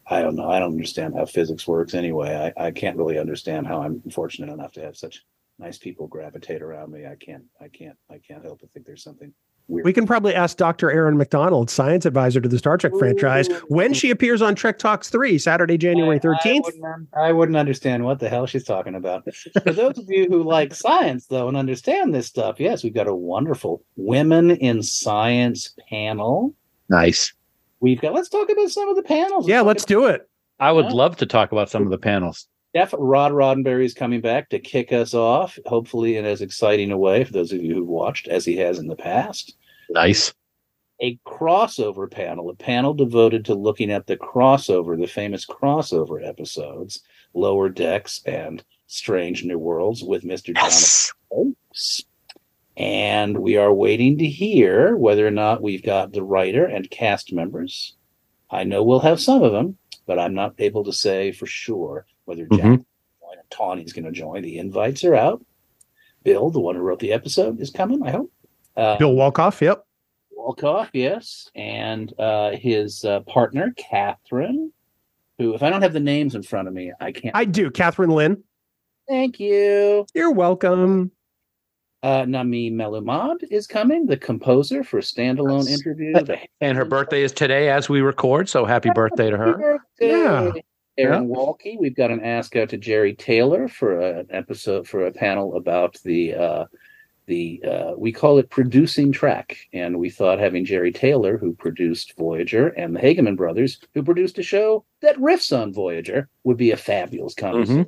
I 0.08 0.20
don't 0.20 0.34
know. 0.34 0.50
I 0.50 0.58
don't 0.58 0.72
understand 0.72 1.14
how 1.14 1.24
physics 1.26 1.66
works 1.66 1.94
anyway. 1.94 2.52
I, 2.56 2.66
I 2.66 2.70
can't 2.72 2.96
really 2.96 3.18
understand 3.18 3.66
how 3.66 3.82
I'm 3.82 4.00
fortunate 4.10 4.52
enough 4.52 4.72
to 4.72 4.80
have 4.82 4.96
such 4.96 5.24
nice 5.58 5.78
people 5.78 6.06
gravitate 6.08 6.60
around 6.62 6.90
me. 6.92 7.06
I 7.06 7.14
can't 7.16 7.44
I 7.60 7.68
can't 7.68 7.96
I 8.10 8.18
can't 8.18 8.44
help 8.44 8.60
but 8.60 8.70
think 8.72 8.84
there's 8.86 9.02
something 9.04 9.32
weird. 9.68 9.84
We 9.84 9.92
can 9.92 10.06
probably 10.06 10.34
ask 10.34 10.56
Dr. 10.56 10.90
Erin 10.90 11.16
Macdonald, 11.16 11.70
science 11.70 12.04
advisor 12.06 12.40
to 12.40 12.48
the 12.48 12.58
Star 12.58 12.76
Trek 12.76 12.92
franchise, 12.98 13.48
when 13.68 13.94
she 13.94 14.10
appears 14.10 14.42
on 14.42 14.54
Trek 14.54 14.78
Talks 14.78 15.08
3, 15.10 15.38
Saturday, 15.38 15.78
January 15.78 16.16
I- 16.16 16.18
I 16.18 16.20
13th. 16.20 16.64
wouldn't, 16.64 17.08
I 17.16 17.32
wouldn't 17.32 17.56
understand 17.56 18.04
what 18.04 18.18
the 18.20 18.28
hell 18.28 18.46
she's 18.46 18.64
talking 18.64 18.94
about. 18.94 19.24
For 19.64 19.72
those 19.72 19.98
of 19.98 20.04
you 20.08 20.26
who 20.26 20.42
like 20.42 20.74
science, 20.74 21.26
though, 21.26 21.48
and 21.48 21.56
understand 21.56 22.14
this 22.14 22.26
stuff, 22.26 22.60
yes, 22.60 22.82
we've 22.84 22.94
got 22.94 23.06
a 23.08 23.14
wonderful 23.14 23.82
women 23.96 24.50
in 24.52 24.82
science 24.82 25.74
panel. 25.88 26.54
Nice. 26.88 27.32
We've 27.80 28.00
got. 28.00 28.12
Let's 28.14 28.28
talk 28.28 28.48
about 28.50 28.70
some 28.70 28.88
of 28.88 28.96
the 28.96 29.02
panels. 29.02 29.48
Yeah, 29.48 29.60
let's 29.62 29.82
about- 29.84 29.88
do 29.88 30.06
it. 30.06 30.28
I 30.60 30.70
would 30.70 30.84
Yeah. 30.86 30.92
love 30.92 31.16
to 31.16 31.26
talk 31.26 31.50
about 31.50 31.68
some 31.70 31.82
of 31.82 31.90
the 31.90 31.98
panels. 31.98 32.46
Def 32.74 32.94
Rod 32.96 33.32
Roddenberry 33.32 33.84
is 33.84 33.92
coming 33.92 34.22
back 34.22 34.48
to 34.48 34.58
kick 34.58 34.92
us 34.92 35.12
off, 35.12 35.58
hopefully 35.66 36.16
in 36.16 36.24
as 36.24 36.40
exciting 36.40 36.90
a 36.90 36.96
way 36.96 37.22
for 37.22 37.32
those 37.32 37.52
of 37.52 37.62
you 37.62 37.74
who've 37.74 37.88
watched 37.88 38.28
as 38.28 38.46
he 38.46 38.56
has 38.56 38.78
in 38.78 38.86
the 38.86 38.96
past. 38.96 39.56
Nice. 39.90 40.32
a 41.00 41.18
crossover 41.26 42.10
panel, 42.10 42.48
a 42.48 42.54
panel 42.54 42.94
devoted 42.94 43.44
to 43.44 43.54
looking 43.54 43.90
at 43.90 44.06
the 44.06 44.16
crossover, 44.16 44.98
the 44.98 45.06
famous 45.06 45.44
crossover 45.44 46.26
episodes, 46.26 47.02
Lower 47.34 47.68
Decks 47.68 48.22
and 48.24 48.64
Strange 48.86 49.44
New 49.44 49.58
Worlds 49.58 50.02
with 50.02 50.22
Mr. 50.22 50.54
Yes. 50.54 51.12
Jonathan. 51.30 51.56
And 52.78 53.38
we 53.38 53.58
are 53.58 53.72
waiting 53.72 54.16
to 54.16 54.26
hear 54.26 54.96
whether 54.96 55.26
or 55.26 55.30
not 55.30 55.60
we've 55.60 55.82
got 55.82 56.12
the 56.12 56.22
writer 56.22 56.64
and 56.64 56.90
cast 56.90 57.34
members. 57.34 57.96
I 58.50 58.64
know 58.64 58.82
we'll 58.82 59.00
have 59.00 59.20
some 59.20 59.42
of 59.42 59.52
them, 59.52 59.76
but 60.06 60.18
I'm 60.18 60.32
not 60.32 60.54
able 60.58 60.84
to 60.84 60.92
say 60.92 61.32
for 61.32 61.46
sure 61.46 62.06
whether 62.32 62.46
Jack 62.56 62.60
Mhm. 62.66 62.74
and 62.74 63.50
Tawny's 63.50 63.92
going 63.92 64.04
to 64.06 64.10
join. 64.12 64.42
The 64.42 64.58
invites 64.58 65.04
are 65.04 65.14
out. 65.14 65.44
Bill, 66.24 66.50
the 66.50 66.60
one 66.60 66.74
who 66.76 66.80
wrote 66.82 67.00
the 67.00 67.12
episode, 67.12 67.60
is 67.60 67.70
coming, 67.70 68.02
I 68.02 68.10
hope. 68.12 68.32
Uh, 68.76 68.96
Bill 68.96 69.14
Wolkoff, 69.14 69.60
yep. 69.60 69.84
Wolkoff, 70.38 70.88
yes, 70.92 71.50
and 71.54 72.12
uh, 72.18 72.52
his 72.52 73.04
uh, 73.04 73.20
partner 73.20 73.72
Catherine, 73.76 74.72
who, 75.38 75.54
if 75.54 75.62
I 75.62 75.68
don't 75.70 75.82
have 75.82 75.92
the 75.92 76.00
names 76.00 76.34
in 76.34 76.42
front 76.42 76.68
of 76.68 76.74
me, 76.74 76.92
I 77.00 77.12
can't. 77.12 77.36
I 77.36 77.44
do. 77.44 77.70
Kathryn 77.70 78.12
Lyn, 78.14 78.42
Thank 79.08 79.38
you. 79.40 80.06
you're 80.14 80.32
welcome. 80.32 81.10
Uh, 82.04 82.24
Nami 82.26 82.70
Melumad 82.70 83.36
is 83.50 83.66
coming, 83.68 84.06
the 84.06 84.16
composer 84.16 84.82
for 84.82 84.98
a 84.98 85.02
standalone 85.02 85.68
Yes. 85.68 85.80
interview. 85.80 86.14
And 86.60 86.76
her 86.78 86.84
birthday 86.84 87.22
is 87.22 87.30
today 87.32 87.68
as 87.68 87.88
we 87.88 88.00
record, 88.00 88.48
so 88.48 88.64
happy 88.64 88.90
birthday 88.94 89.30
to 89.30 89.36
her. 89.36 89.52
birthday. 89.58 90.10
Yeah. 90.10 90.50
Aaron 90.98 91.28
Waltke, 91.28 91.78
we've 91.78 91.96
got 91.96 92.10
an 92.10 92.22
ask 92.22 92.54
out 92.54 92.68
to 92.70 92.78
Jeri 92.78 93.16
Taylor 93.16 93.66
for 93.66 93.98
an 94.00 94.26
episode 94.30 94.86
for 94.86 95.06
a 95.06 95.12
panel 95.12 95.56
about 95.56 95.98
the 96.04 96.34
uh, 96.34 96.64
the 97.26 97.62
uh, 97.64 97.92
we 97.96 98.12
call 98.12 98.38
it 98.38 98.50
producing 98.50 99.10
track, 99.10 99.56
and 99.72 99.98
we 99.98 100.10
thought 100.10 100.38
having 100.38 100.66
Jeri 100.66 100.94
Taylor, 100.94 101.38
who 101.38 101.54
produced 101.54 102.14
Voyager, 102.18 102.68
and 102.68 102.94
the 102.94 103.00
Hageman 103.00 103.36
brothers, 103.36 103.80
who 103.94 104.02
produced 104.02 104.38
a 104.38 104.42
show 104.42 104.84
that 105.00 105.16
riffs 105.16 105.56
on 105.56 105.72
Voyager, 105.72 106.28
would 106.44 106.58
be 106.58 106.72
a 106.72 106.76
fabulous 106.76 107.34
conversation. 107.34 107.86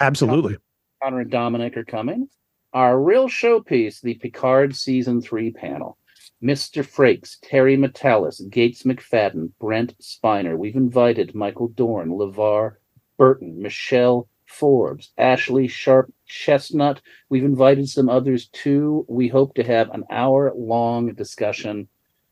Absolutely. 0.00 0.56
Connor 1.02 1.20
and 1.20 1.30
Dominic 1.30 1.76
are 1.76 1.84
coming. 1.84 2.28
Our 2.72 3.00
real 3.00 3.28
showpiece, 3.28 4.00
the 4.00 4.14
Picard 4.14 4.74
season 4.74 5.20
three 5.20 5.50
panel. 5.50 5.97
Mr. 6.42 6.84
Frakes, 6.84 7.36
Terry 7.42 7.76
Matalas, 7.76 8.48
Gates 8.48 8.84
McFadden, 8.84 9.50
Brent 9.58 9.94
Spiner. 9.98 10.56
We've 10.56 10.76
invited 10.76 11.34
Michael 11.34 11.68
Dorn, 11.68 12.10
LeVar 12.10 12.76
Burton, 13.16 13.60
Michelle 13.60 14.28
Forbes, 14.46 15.12
Ashlei 15.18 15.68
Sharpe 15.68 16.12
Chestnut. 16.26 17.00
We've 17.28 17.44
invited 17.44 17.88
some 17.88 18.08
others 18.08 18.48
too. 18.48 19.04
We 19.08 19.28
hope 19.28 19.54
to 19.54 19.64
have 19.64 19.90
an 19.90 20.04
hour 20.10 20.52
long 20.56 21.12
discussion 21.14 21.88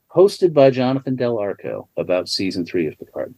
hosted 0.09 0.53
by 0.53 0.71
Jonathan 0.71 1.15
Del 1.15 1.37
Arco 1.37 1.89
about 1.97 2.29
season 2.29 2.65
three 2.65 2.87
of 2.87 2.97
Picard. 2.97 3.35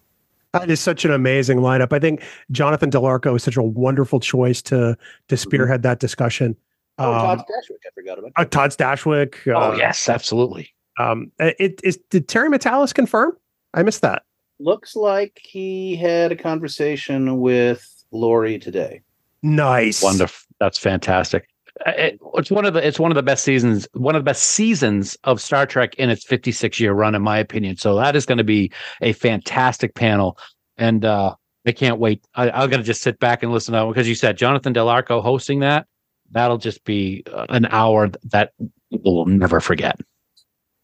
That 0.54 0.70
is 0.70 0.80
such 0.80 1.06
an 1.06 1.12
amazing 1.12 1.60
lineup. 1.60 1.94
I 1.94 2.00
think 2.00 2.24
Jonathan 2.52 2.90
Del 2.90 3.06
Arco 3.06 3.36
is 3.36 3.44
such 3.44 3.58
a 3.58 3.62
wonderful 3.62 4.20
choice 4.20 4.62
to 4.64 4.98
to 5.28 5.38
spearhead 5.38 5.84
that 5.84 6.00
discussion. 6.00 6.56
Oh, 7.00 7.12
Um, 7.14 7.38
Todd 7.38 7.40
Stashwick, 7.40 7.78
I 7.88 7.90
forgot 7.96 8.20
about. 8.20 8.32
uh, 8.36 8.46
Todd 8.46 8.72
Stashwick. 8.72 9.36
Oh 9.48 9.72
uh, 9.74 9.76
yes, 9.78 10.10
absolutely. 10.10 10.70
Um, 11.00 11.32
it 11.40 11.80
is. 11.84 11.98
Did 12.10 12.28
Terry 12.28 12.50
Matalas 12.50 12.94
confirm? 12.94 13.32
I 13.74 13.84
missed 13.84 14.02
that. 14.02 14.24
looks 14.60 14.96
like 14.96 15.40
he 15.42 15.96
had 15.96 16.32
a 16.32 16.36
conversation 16.36 17.40
with 17.40 17.88
Laurie 18.12 18.60
today. 18.60 19.02
Nice. 19.42 20.04
Wonderful. 20.04 20.46
That's 20.60 20.78
fantastic. 20.78 21.48
Uh, 21.86 21.92
It, 21.92 22.20
it's 22.34 22.52
one 22.52 22.66
of 22.66 22.74
the 22.74 22.86
it's 22.86 23.00
one 23.00 23.12
of 23.12 23.16
the 23.16 23.24
best 23.24 23.46
seasons, 23.46 23.88
one 23.94 24.16
of 24.16 24.20
the 24.20 24.26
best 24.30 24.44
seasons 24.44 25.18
of 25.24 25.40
Star 25.40 25.66
Trek 25.66 25.96
in 25.96 26.10
its 26.10 26.26
56 26.26 26.80
year 26.80 26.92
run, 26.94 27.16
in 27.16 27.22
my 27.22 27.38
opinion. 27.38 27.78
So 27.78 27.96
that 27.96 28.18
is 28.18 28.26
going 28.26 28.40
to 28.40 28.44
be 28.44 28.72
a 29.02 29.14
fantastic 29.14 29.96
panel, 29.96 30.38
and 30.78 31.06
uh, 31.06 31.36
I 31.66 31.72
can't 31.72 32.00
wait. 32.00 32.26
I, 32.36 32.50
I'm 32.50 32.70
going 32.70 32.82
to 32.82 32.86
just 32.86 33.02
sit 33.02 33.20
back 33.20 33.44
and 33.44 33.54
listen 33.54 33.74
to 33.74 33.86
because 33.88 34.10
you 34.10 34.16
said 34.16 34.36
Jonathan 34.38 34.74
Del 34.74 34.90
Arco 34.90 35.22
hosting 35.22 35.60
that. 35.62 35.88
That'll 36.32 36.58
just 36.58 36.84
be 36.84 37.24
uh, 37.32 37.46
an 37.50 37.66
hour 37.66 38.10
that 38.26 38.54
we'll 38.92 39.26
never 39.26 39.60
forget. 39.60 40.00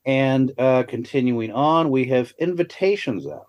And 0.05 0.51
uh, 0.57 0.83
continuing 0.83 1.51
on, 1.51 1.89
we 1.89 2.05
have 2.05 2.33
invitations 2.39 3.25
out 3.27 3.45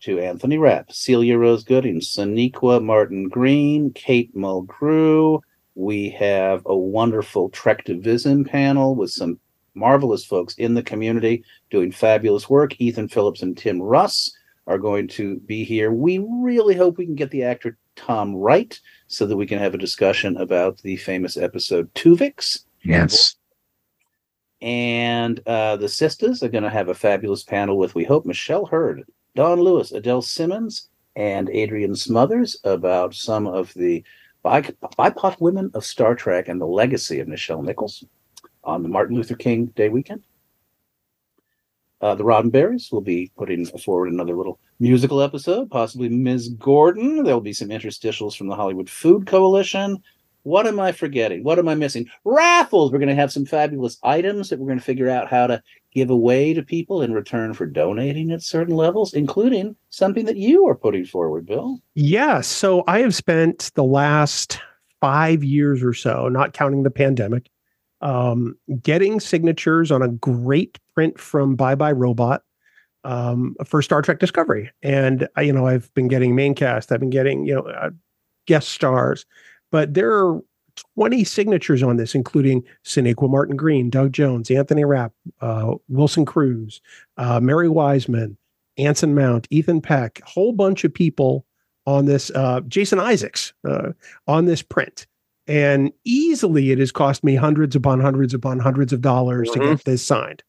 to 0.00 0.18
Anthony 0.18 0.58
Rapp, 0.58 0.92
Celia 0.92 1.38
Rose 1.38 1.64
Gooding, 1.64 2.00
Sonequa 2.00 2.82
Martin 2.82 3.28
Green, 3.28 3.92
Kate 3.92 4.34
Mulgrew. 4.36 5.40
We 5.74 6.10
have 6.10 6.62
a 6.66 6.76
wonderful 6.76 7.50
Trek 7.50 7.84
Division 7.84 8.44
panel 8.44 8.94
with 8.94 9.10
some 9.10 9.38
marvelous 9.74 10.24
folks 10.24 10.54
in 10.54 10.74
the 10.74 10.82
community 10.82 11.44
doing 11.70 11.92
fabulous 11.92 12.48
work. 12.48 12.80
Ethan 12.80 13.08
Phillips 13.08 13.42
and 13.42 13.56
Tim 13.56 13.80
Russ 13.80 14.34
are 14.66 14.78
going 14.78 15.06
to 15.08 15.38
be 15.40 15.64
here. 15.64 15.92
We 15.92 16.18
really 16.18 16.74
hope 16.74 16.98
we 16.98 17.06
can 17.06 17.14
get 17.14 17.30
the 17.30 17.44
actor 17.44 17.78
Tom 17.94 18.34
Wright 18.34 18.78
so 19.08 19.26
that 19.26 19.36
we 19.36 19.46
can 19.46 19.58
have 19.58 19.74
a 19.74 19.78
discussion 19.78 20.36
about 20.36 20.78
the 20.78 20.96
famous 20.96 21.36
episode 21.36 21.92
Tuvix. 21.94 22.64
Yes. 22.82 23.36
And 24.62 25.40
uh, 25.46 25.76
the 25.76 25.88
sisters 25.88 26.42
are 26.42 26.48
going 26.48 26.64
to 26.64 26.70
have 26.70 26.88
a 26.88 26.94
fabulous 26.94 27.42
panel 27.42 27.78
with, 27.78 27.94
we 27.94 28.04
hope, 28.04 28.24
Michelle 28.24 28.66
Hurd, 28.66 29.04
Dawnn 29.34 29.60
Lewis, 29.60 29.92
Adele 29.92 30.22
Simmons, 30.22 30.88
and 31.14 31.48
Adrian 31.50 31.94
Smothers 31.94 32.56
about 32.64 33.14
some 33.14 33.46
of 33.46 33.72
the 33.74 34.02
bi- 34.42 34.62
BIPOC 34.98 35.40
women 35.40 35.70
of 35.74 35.84
Star 35.84 36.14
Trek 36.14 36.48
and 36.48 36.60
the 36.60 36.66
legacy 36.66 37.20
of 37.20 37.28
Nichelle 37.28 37.64
Nichols 37.64 38.04
on 38.64 38.82
the 38.82 38.88
Martin 38.88 39.16
Luther 39.16 39.36
King 39.36 39.66
Day 39.66 39.88
weekend. 39.88 40.22
Uh, 42.00 42.14
the 42.14 42.24
Roddenberries 42.24 42.92
will 42.92 43.00
be 43.00 43.30
putting 43.36 43.64
forward 43.66 44.12
another 44.12 44.36
little 44.36 44.58
musical 44.78 45.20
episode, 45.22 45.70
possibly 45.70 46.08
Ms. 46.08 46.50
Gordon. 46.50 47.24
There 47.24 47.34
will 47.34 47.40
be 47.40 47.52
some 47.52 47.68
interstitials 47.68 48.36
from 48.36 48.48
the 48.48 48.56
Hollywood 48.56 48.90
Food 48.90 49.26
Coalition. 49.26 50.02
What 50.42 50.66
am 50.68 50.78
I 50.78 50.92
forgetting? 50.92 51.42
What 51.42 51.58
am 51.58 51.68
I 51.68 51.74
missing? 51.74 52.06
Raffles. 52.24 52.92
We're 52.92 53.00
going 53.00 53.08
to 53.08 53.16
have 53.16 53.32
some 53.32 53.44
fabulous 53.44 53.98
items 54.04 54.48
that 54.48 54.60
we're 54.60 54.68
going 54.68 54.78
to 54.78 54.84
figure 54.84 55.10
out 55.10 55.28
how 55.28 55.48
to 55.48 55.60
give 55.92 56.08
away 56.08 56.54
to 56.54 56.62
people 56.62 57.02
in 57.02 57.12
return 57.12 57.52
for 57.52 57.66
donating 57.66 58.30
at 58.30 58.42
certain 58.42 58.76
levels, 58.76 59.12
including 59.12 59.74
something 59.90 60.24
that 60.26 60.36
you 60.36 60.66
are 60.68 60.76
putting 60.76 61.04
forward, 61.04 61.46
Bill. 61.46 61.80
Yeah. 61.94 62.42
So 62.42 62.84
I 62.86 63.00
have 63.00 63.14
spent 63.14 63.72
the 63.74 63.82
last 63.82 64.60
five 65.00 65.42
years 65.42 65.82
or 65.82 65.94
so, 65.94 66.28
not 66.28 66.52
counting 66.52 66.84
the 66.84 66.90
pandemic, 66.90 67.48
um, 68.00 68.56
getting 68.82 69.18
signatures 69.18 69.90
on 69.90 70.00
a 70.02 70.08
great 70.08 70.78
print 70.94 71.18
from 71.18 71.56
Bye 71.56 71.74
Bye 71.74 71.92
Robot 71.92 72.42
um, 73.06 73.54
for 73.64 73.80
Star 73.80 74.02
Trek 74.02 74.18
Discovery. 74.18 74.70
And, 74.82 75.28
I, 75.36 75.42
you 75.42 75.52
know, 75.52 75.66
I've 75.66 75.92
been 75.94 76.08
getting 76.08 76.34
main 76.34 76.54
cast, 76.54 76.90
I've 76.90 77.00
been 77.00 77.10
getting, 77.10 77.46
you 77.46 77.54
know, 77.54 77.62
uh, 77.62 77.90
guest 78.46 78.68
stars, 78.70 79.24
but 79.70 79.94
there 79.94 80.12
are 80.12 80.40
20 80.96 81.24
signatures 81.24 81.82
on 81.82 81.96
this, 81.96 82.14
including 82.14 82.64
Sonequa 82.84 83.30
Martin 83.30 83.56
Green, 83.56 83.90
Doug 83.90 84.12
Jones, 84.12 84.50
Anthony 84.50 84.84
Rapp, 84.84 85.12
uh, 85.40 85.74
Wilson 85.88 86.26
Cruz, 86.26 86.80
uh, 87.16 87.40
Mary 87.40 87.68
Wiseman, 87.68 88.36
Anson 88.76 89.14
Mount, 89.14 89.46
Ethan 89.50 89.80
Peck, 89.80 90.20
a 90.22 90.28
whole 90.28 90.52
bunch 90.52 90.84
of 90.84 90.92
people 90.92 91.46
on 91.86 92.06
this, 92.06 92.30
uh, 92.34 92.60
Jason 92.62 92.98
Isaacs, 92.98 93.54
uh, 93.66 93.92
on 94.26 94.46
this 94.46 94.62
print. 94.62 95.06
And 95.46 95.92
easily 96.04 96.72
it 96.72 96.78
has 96.80 96.90
cost 96.90 97.22
me 97.22 97.36
hundreds 97.36 97.76
upon 97.76 98.00
hundreds 98.00 98.34
upon 98.34 98.58
hundreds 98.58 98.92
of 98.92 99.00
dollars 99.00 99.48
to 99.52 99.60
get 99.60 99.84
this 99.84 100.04
signed. 100.04 100.42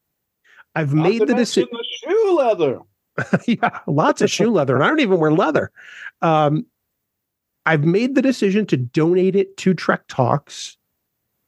I've 0.78 0.94
Not 0.94 1.10
made 1.10 1.28
the 1.28 1.34
decision. 1.34 1.70
the 1.72 1.84
shoe 2.04 2.36
leather. 2.38 2.80
yeah, 3.48 3.80
lots 3.88 4.22
of 4.22 4.30
shoe 4.30 4.52
leather, 4.52 4.76
and 4.76 4.84
I 4.84 4.88
don't 4.88 5.00
even 5.00 5.20
wear 5.20 5.32
leather. 5.32 5.72
Um, 6.22 6.68
I've 7.66 7.84
made 7.84 8.14
the 8.14 8.22
decision 8.22 8.68
to 8.68 8.78
donate 8.78 9.36
it 9.36 9.58
to 9.58 9.74
Trek 9.74 10.04
Talks, 10.08 10.78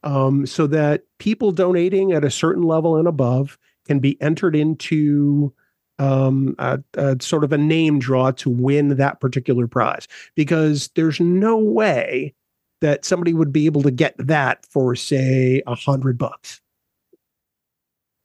um, 0.02 0.46
so 0.46 0.66
that 0.66 1.04
people 1.18 1.52
donating 1.52 2.10
at 2.10 2.24
a 2.24 2.30
certain 2.30 2.64
level 2.64 2.96
and 2.96 3.06
above 3.06 3.56
can 3.86 4.00
be 4.00 4.20
entered 4.20 4.56
into 4.56 5.54
um, 6.00 6.56
a, 6.58 6.80
a 6.94 7.16
sort 7.20 7.44
of 7.44 7.52
a 7.52 7.58
name 7.58 8.00
draw 8.00 8.32
to 8.32 8.50
win 8.50 8.96
that 8.96 9.20
particular 9.20 9.68
prize. 9.68 10.08
Because 10.34 10.90
there's 10.96 11.20
no 11.20 11.56
way 11.56 12.34
that 12.80 13.04
somebody 13.04 13.32
would 13.32 13.52
be 13.52 13.66
able 13.66 13.82
to 13.82 13.92
get 13.92 14.16
that 14.18 14.66
for 14.66 14.96
say 14.96 15.62
a 15.68 15.76
hundred 15.76 16.18
bucks. 16.18 16.60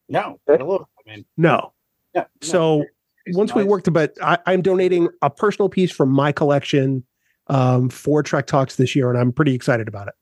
No, 0.09 0.39
hello. 0.47 0.87
I 1.15 1.17
mean, 1.17 1.25
No, 1.37 1.73
yeah. 2.13 2.21
no. 2.21 2.47
so 2.47 2.83
It's 3.25 3.37
once 3.37 3.53
we 3.55 3.61
nice. 3.61 3.69
worked, 3.69 3.93
but 3.93 4.13
I, 4.21 4.37
I'm 4.45 4.61
donating 4.61 5.09
a 5.21 5.29
personal 5.29 5.69
piece 5.69 5.91
from 5.91 6.09
my 6.09 6.31
collection 6.31 7.03
um, 7.47 7.89
for 7.89 8.23
Trek 8.23 8.47
Talks 8.47 8.75
this 8.75 8.95
year, 8.95 9.09
and 9.09 9.17
I'm 9.17 9.31
pretty 9.31 9.53
excited 9.53 9.87
about 9.87 10.07
it. 10.07 10.13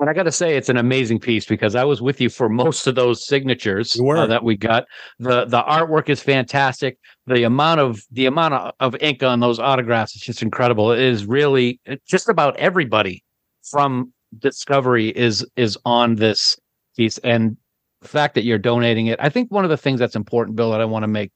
And 0.00 0.10
I 0.10 0.12
got 0.12 0.24
to 0.24 0.32
say, 0.32 0.56
it's 0.56 0.68
an 0.68 0.76
amazing 0.76 1.20
piece 1.20 1.46
because 1.46 1.76
I 1.76 1.84
was 1.84 2.02
with 2.02 2.20
you 2.20 2.28
for 2.28 2.48
most 2.48 2.88
of 2.88 2.96
those 2.96 3.24
signatures 3.24 3.98
uh, 3.98 4.26
that 4.26 4.42
we 4.42 4.56
got. 4.56 4.86
the 5.20 5.44
The 5.44 5.62
artwork 5.62 6.08
is 6.08 6.20
fantastic. 6.20 6.98
The 7.28 7.44
amount 7.44 7.78
of 7.80 8.02
the 8.10 8.26
amount 8.26 8.54
of, 8.54 8.72
of 8.80 8.96
ink 9.00 9.22
on 9.22 9.38
those 9.38 9.60
autographs 9.60 10.16
is 10.16 10.20
just 10.22 10.42
incredible. 10.42 10.90
It 10.90 10.98
is 10.98 11.26
really 11.26 11.80
just 12.06 12.28
about 12.28 12.56
everybody 12.56 13.22
from 13.70 14.12
Discovery 14.40 15.10
is 15.10 15.46
is 15.56 15.78
on 15.84 16.16
this 16.16 16.58
piece, 16.96 17.18
and 17.18 17.56
the 18.04 18.08
fact 18.08 18.34
that 18.34 18.44
you're 18.44 18.58
donating 18.58 19.06
it. 19.06 19.18
I 19.20 19.30
think 19.30 19.50
one 19.50 19.64
of 19.64 19.70
the 19.70 19.76
things 19.76 19.98
that's 19.98 20.14
important, 20.14 20.56
Bill, 20.56 20.70
that 20.70 20.80
I 20.80 20.84
want 20.84 21.02
to 21.02 21.08
make 21.08 21.32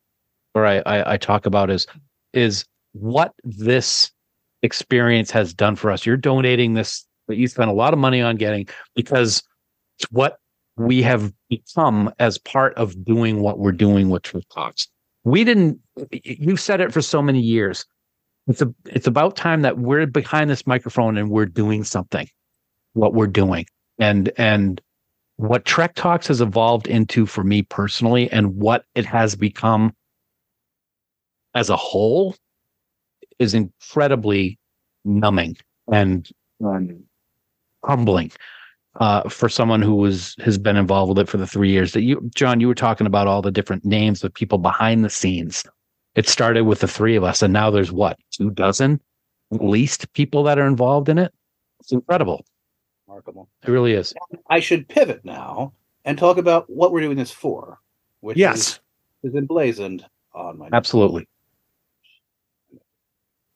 or 0.54 0.66
I, 0.66 0.78
I 0.86 1.14
I 1.14 1.16
talk 1.16 1.46
about 1.46 1.70
is 1.70 1.86
is 2.32 2.64
what 2.92 3.32
this 3.42 4.10
experience 4.62 5.30
has 5.30 5.54
done 5.54 5.76
for 5.76 5.90
us. 5.90 6.04
You're 6.04 6.16
donating 6.16 6.74
this 6.74 7.04
that 7.26 7.36
you 7.36 7.48
spent 7.48 7.70
a 7.70 7.74
lot 7.74 7.92
of 7.92 7.98
money 7.98 8.20
on 8.20 8.36
getting 8.36 8.68
because 8.94 9.42
it's 9.98 10.10
what 10.12 10.38
we 10.76 11.02
have 11.02 11.32
become 11.48 12.12
as 12.18 12.38
part 12.38 12.74
of 12.74 13.04
doing 13.04 13.40
what 13.40 13.58
we're 13.58 13.72
doing 13.72 14.10
with 14.10 14.22
Truth 14.22 14.44
Talks. 14.54 14.88
We 15.24 15.44
didn't. 15.44 15.80
You've 16.12 16.60
said 16.60 16.80
it 16.80 16.92
for 16.92 17.02
so 17.02 17.22
many 17.22 17.40
years. 17.40 17.84
It's 18.46 18.62
a. 18.62 18.72
It's 18.86 19.06
about 19.06 19.36
time 19.36 19.62
that 19.62 19.78
we're 19.78 20.06
behind 20.06 20.50
this 20.50 20.66
microphone 20.66 21.16
and 21.16 21.30
we're 21.30 21.46
doing 21.46 21.82
something. 21.82 22.28
What 22.92 23.14
we're 23.14 23.26
doing 23.26 23.66
and 23.98 24.30
and 24.36 24.80
what 25.38 25.64
Trek 25.64 25.94
Talks 25.94 26.26
has 26.26 26.40
evolved 26.40 26.88
into 26.88 27.24
for 27.24 27.44
me 27.44 27.62
personally, 27.62 28.30
and 28.30 28.56
what 28.56 28.84
it 28.94 29.06
has 29.06 29.36
become 29.36 29.94
as 31.54 31.70
a 31.70 31.76
whole, 31.76 32.34
is 33.38 33.54
incredibly 33.54 34.58
numbing 35.04 35.56
and 35.92 36.28
um, 36.64 37.04
humbling 37.84 38.32
uh, 38.96 39.28
for 39.28 39.48
someone 39.48 39.80
who 39.80 39.94
was 39.94 40.34
has 40.40 40.58
been 40.58 40.76
involved 40.76 41.10
with 41.10 41.20
it 41.20 41.28
for 41.28 41.36
the 41.36 41.46
three 41.46 41.70
years 41.70 41.92
that 41.92 42.02
you, 42.02 42.28
John, 42.34 42.58
you 42.58 42.66
were 42.66 42.74
talking 42.74 43.06
about 43.06 43.28
all 43.28 43.40
the 43.40 43.52
different 43.52 43.84
names 43.84 44.24
of 44.24 44.34
people 44.34 44.58
behind 44.58 45.04
the 45.04 45.10
scenes. 45.10 45.62
It 46.16 46.28
started 46.28 46.62
with 46.62 46.80
the 46.80 46.88
three 46.88 47.14
of 47.14 47.22
us, 47.22 47.42
and 47.42 47.52
now 47.52 47.70
there's 47.70 47.92
what 47.92 48.18
two 48.32 48.50
dozen 48.50 49.00
at 49.54 49.64
least 49.64 50.12
people 50.14 50.42
that 50.42 50.58
are 50.58 50.66
involved 50.66 51.08
in 51.08 51.16
it. 51.16 51.32
It's 51.78 51.92
incredible. 51.92 52.44
Remarkable. 53.18 53.48
It 53.66 53.70
really 53.70 53.92
is. 53.92 54.14
I 54.48 54.60
should 54.60 54.88
pivot 54.88 55.24
now 55.24 55.72
and 56.04 56.18
talk 56.18 56.38
about 56.38 56.68
what 56.70 56.92
we're 56.92 57.00
doing 57.00 57.16
this 57.16 57.30
for, 57.30 57.80
which 58.20 58.36
Yes, 58.36 58.80
is, 59.22 59.32
is 59.32 59.34
emblazoned 59.34 60.04
on 60.34 60.58
my. 60.58 60.68
Absolutely. 60.72 61.28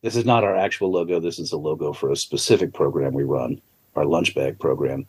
This 0.03 0.16
is 0.16 0.25
not 0.25 0.42
our 0.42 0.57
actual 0.57 0.90
logo. 0.90 1.20
This 1.20 1.38
is 1.38 1.53
a 1.53 1.57
logo 1.57 1.92
for 1.92 2.11
a 2.11 2.16
specific 2.16 2.75
program 2.75 3.14
we 3.14 3.22
run, 3.22 3.61
our 3.94 4.05
lunch 4.05 4.35
bag 4.35 4.59
program. 4.59 5.07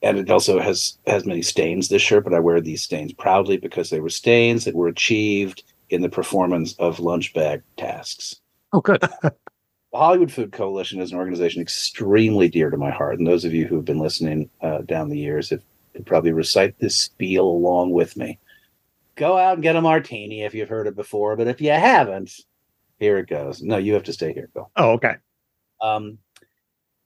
And 0.00 0.16
it 0.16 0.30
also 0.30 0.60
has 0.60 0.98
has 1.06 1.26
many 1.26 1.42
stains. 1.42 1.88
This 1.88 2.02
shirt, 2.02 2.24
but 2.24 2.32
I 2.32 2.38
wear 2.38 2.60
these 2.60 2.82
stains 2.82 3.12
proudly 3.12 3.56
because 3.56 3.90
they 3.90 4.00
were 4.00 4.08
stains 4.08 4.64
that 4.64 4.74
were 4.74 4.88
achieved 4.88 5.64
in 5.90 6.02
the 6.02 6.08
performance 6.08 6.74
of 6.74 7.00
lunch 7.00 7.34
bag 7.34 7.62
tasks. 7.76 8.36
Oh, 8.72 8.80
good. 8.80 9.02
Hollywood 9.94 10.30
Food 10.30 10.52
Coalition 10.52 11.00
is 11.00 11.12
an 11.12 11.18
organization 11.18 11.62
extremely 11.62 12.48
dear 12.48 12.70
to 12.70 12.76
my 12.76 12.90
heart, 12.90 13.18
and 13.18 13.26
those 13.26 13.44
of 13.44 13.54
you 13.54 13.66
who 13.66 13.76
have 13.76 13.84
been 13.84 13.98
listening 13.98 14.50
uh, 14.60 14.82
down 14.82 15.08
the 15.08 15.18
years 15.18 15.50
have 15.50 15.62
could 15.98 16.06
probably 16.06 16.32
recite 16.32 16.78
this 16.78 16.96
spiel 16.96 17.44
along 17.44 17.90
with 17.90 18.16
me. 18.16 18.38
Go 19.16 19.36
out 19.36 19.54
and 19.54 19.62
get 19.64 19.74
a 19.74 19.80
martini 19.80 20.44
if 20.44 20.54
you've 20.54 20.68
heard 20.68 20.86
it 20.86 20.94
before, 20.94 21.34
but 21.34 21.48
if 21.48 21.60
you 21.60 21.70
haven't, 21.70 22.30
here 23.00 23.18
it 23.18 23.28
goes. 23.28 23.62
No, 23.62 23.78
you 23.78 23.94
have 23.94 24.04
to 24.04 24.12
stay 24.12 24.32
here, 24.32 24.48
Bill. 24.54 24.70
Oh, 24.76 24.92
okay. 24.92 25.16
Um, 25.80 26.18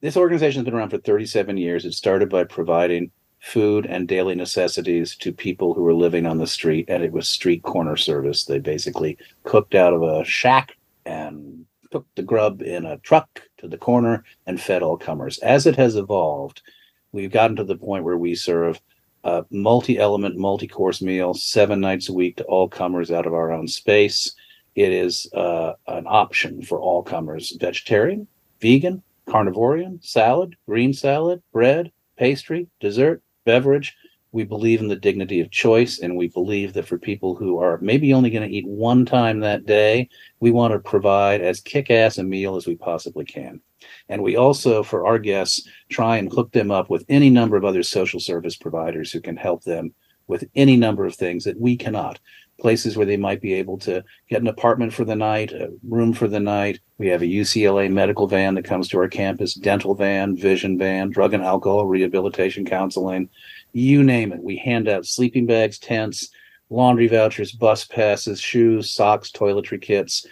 this 0.01 0.15
organization 0.15 0.59
has 0.59 0.65
been 0.65 0.75
around 0.75 0.91
for 0.91 0.99
37 0.99 1.57
years. 1.57 1.85
It 1.85 1.93
started 1.93 2.29
by 2.29 2.43
providing 2.43 3.09
food 3.39 3.87
and 3.87 4.07
daily 4.07 4.35
necessities 4.35 5.15
to 5.15 5.33
people 5.33 5.73
who 5.73 5.81
were 5.81 5.95
living 5.95 6.27
on 6.27 6.37
the 6.37 6.45
street, 6.45 6.85
and 6.87 7.03
it 7.03 7.11
was 7.11 7.27
street 7.27 7.63
corner 7.63 7.95
service. 7.95 8.45
They 8.45 8.59
basically 8.59 9.17
cooked 9.43 9.73
out 9.73 9.93
of 9.93 10.03
a 10.03 10.23
shack 10.23 10.73
and 11.05 11.62
took 11.93 12.07
the 12.15 12.23
grub 12.23 12.63
in 12.63 12.87
a 12.87 12.97
truck 12.97 13.39
to 13.59 13.67
the 13.67 13.77
corner 13.77 14.23
and 14.47 14.59
fed 14.59 14.81
all 14.81 14.97
comers. 14.97 15.37
As 15.39 15.67
it 15.67 15.75
has 15.75 15.95
evolved, 15.95 16.63
we've 17.11 17.31
gotten 17.31 17.55
to 17.57 17.63
the 17.63 17.77
point 17.77 18.03
where 18.03 18.17
we 18.17 18.33
serve 18.33 18.81
a 19.23 19.45
multi-element, 19.51 20.35
multi-course 20.35 21.03
meal 21.03 21.35
seven 21.35 21.79
nights 21.79 22.09
a 22.09 22.13
week 22.13 22.37
to 22.37 22.43
all 22.45 22.67
comers 22.67 23.11
out 23.11 23.27
of 23.27 23.35
our 23.35 23.51
own 23.51 23.67
space. 23.67 24.33
It 24.73 24.91
is 24.91 25.31
uh, 25.35 25.73
an 25.87 26.05
option 26.07 26.63
for 26.63 26.79
all 26.79 27.03
comers: 27.03 27.55
vegetarian, 27.59 28.27
vegan, 28.59 29.03
carnivorian, 29.27 30.03
salad, 30.03 30.55
green 30.67 30.93
salad, 30.93 31.43
bread, 31.51 31.91
pastry, 32.17 32.67
dessert, 32.79 33.21
beverage. 33.45 33.95
We 34.33 34.43
believe 34.43 34.81
in 34.81 34.87
the 34.87 34.95
dignity 34.95 35.41
of 35.41 35.51
choice, 35.51 35.99
and 35.99 36.17
we 36.17 36.27
believe 36.27 36.73
that 36.73 36.87
for 36.87 36.97
people 36.97 37.35
who 37.35 37.59
are 37.59 37.77
maybe 37.81 38.13
only 38.13 38.31
going 38.31 38.47
to 38.47 38.53
eat 38.53 38.67
one 38.67 39.05
time 39.05 39.39
that 39.39 39.67
day, 39.67 40.09
we 40.39 40.49
want 40.49 40.73
to 40.73 40.79
provide 40.79 41.39
as 41.39 41.61
kick 41.61 41.91
ass 41.91 42.17
a 42.17 42.23
meal 42.23 42.55
as 42.55 42.65
we 42.65 42.75
possibly 42.75 43.25
can. 43.25 43.61
And 44.09 44.23
we 44.23 44.35
also, 44.35 44.81
for 44.81 45.05
our 45.05 45.19
guests, 45.19 45.67
try 45.89 46.17
and 46.17 46.31
hook 46.31 46.51
them 46.51 46.71
up 46.71 46.89
with 46.89 47.05
any 47.09 47.29
number 47.29 47.57
of 47.57 47.63
other 47.63 47.83
social 47.83 48.19
service 48.19 48.57
providers 48.57 49.11
who 49.11 49.21
can 49.21 49.37
help 49.37 49.63
them 49.63 49.93
with 50.25 50.45
any 50.55 50.77
number 50.77 51.05
of 51.05 51.15
things 51.15 51.43
that 51.43 51.59
we 51.59 51.77
cannot. 51.77 52.19
Places 52.59 52.95
where 52.95 53.05
they 53.05 53.17
might 53.17 53.41
be 53.41 53.53
able 53.53 53.77
to 53.79 54.03
get 54.29 54.41
an 54.41 54.47
apartment 54.47 54.93
for 54.93 55.05
the 55.05 55.15
night, 55.15 55.51
a 55.51 55.71
room 55.87 56.13
for 56.13 56.27
the 56.27 56.39
night. 56.39 56.79
We 56.97 57.07
have 57.07 57.21
a 57.21 57.25
UCLA 57.25 57.91
medical 57.91 58.27
van 58.27 58.55
that 58.55 58.63
comes 58.63 58.87
to 58.89 58.99
our 58.99 59.07
campus, 59.07 59.53
dental 59.53 59.95
van, 59.95 60.35
vision 60.37 60.77
van, 60.77 61.09
drug 61.09 61.33
and 61.33 61.43
alcohol 61.43 61.85
rehabilitation 61.85 62.65
counseling, 62.65 63.29
you 63.73 64.03
name 64.03 64.31
it. 64.31 64.41
We 64.41 64.57
hand 64.57 64.87
out 64.87 65.05
sleeping 65.05 65.45
bags, 65.45 65.77
tents, 65.79 66.29
laundry 66.69 67.07
vouchers, 67.07 67.51
bus 67.51 67.85
passes, 67.85 68.39
shoes, 68.39 68.89
socks, 68.91 69.31
toiletry 69.31 69.81
kits. 69.81 70.25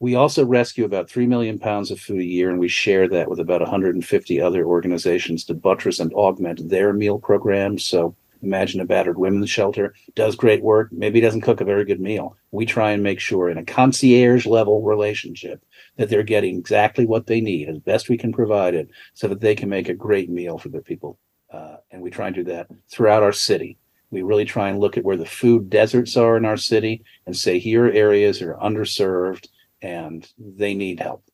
We 0.00 0.14
also 0.14 0.44
rescue 0.44 0.84
about 0.84 1.10
3 1.10 1.26
million 1.26 1.58
pounds 1.58 1.90
of 1.90 2.00
food 2.00 2.20
a 2.20 2.24
year, 2.24 2.50
and 2.50 2.58
we 2.58 2.68
share 2.68 3.08
that 3.08 3.28
with 3.28 3.38
about 3.38 3.60
150 3.60 4.40
other 4.40 4.64
organizations 4.64 5.44
to 5.44 5.54
buttress 5.54 6.00
and 6.00 6.12
augment 6.14 6.68
their 6.68 6.92
meal 6.92 7.18
programs. 7.18 7.84
So 7.84 8.16
imagine 8.42 8.80
a 8.80 8.86
battered 8.86 9.18
women's 9.18 9.50
shelter 9.50 9.94
does 10.14 10.36
great 10.36 10.62
work, 10.62 10.90
maybe 10.90 11.20
doesn't 11.20 11.42
cook 11.42 11.60
a 11.60 11.66
very 11.66 11.84
good 11.84 12.00
meal. 12.00 12.36
We 12.50 12.64
try 12.64 12.92
and 12.92 13.02
make 13.02 13.20
sure 13.20 13.50
in 13.50 13.58
a 13.58 13.64
concierge 13.64 14.46
level 14.46 14.82
relationship 14.82 15.62
that 15.96 16.08
they're 16.08 16.22
getting 16.22 16.56
exactly 16.56 17.04
what 17.04 17.26
they 17.26 17.40
need 17.40 17.68
as 17.68 17.78
best 17.78 18.08
we 18.08 18.16
can 18.16 18.32
provide 18.32 18.74
it 18.74 18.90
so 19.12 19.28
that 19.28 19.40
they 19.40 19.54
can 19.54 19.68
make 19.68 19.88
a 19.88 19.94
great 19.94 20.30
meal 20.30 20.56
for 20.56 20.70
their 20.70 20.80
people. 20.80 21.18
Uh, 21.52 21.76
and 21.90 22.00
we 22.00 22.10
try 22.10 22.26
and 22.26 22.36
do 22.36 22.44
that 22.44 22.68
throughout 22.90 23.22
our 23.22 23.32
city. 23.32 23.76
We 24.10 24.22
really 24.22 24.44
try 24.44 24.68
and 24.68 24.80
look 24.80 24.96
at 24.96 25.04
where 25.04 25.16
the 25.16 25.26
food 25.26 25.70
deserts 25.70 26.16
are 26.16 26.36
in 26.36 26.44
our 26.44 26.56
city 26.56 27.04
and 27.26 27.36
say, 27.36 27.58
here 27.58 27.86
are 27.86 27.92
areas 27.92 28.38
that 28.38 28.48
are 28.48 28.56
underserved 28.56 29.48
and 29.82 30.28
they 30.38 30.74
need 30.74 31.00
help. 31.00 31.24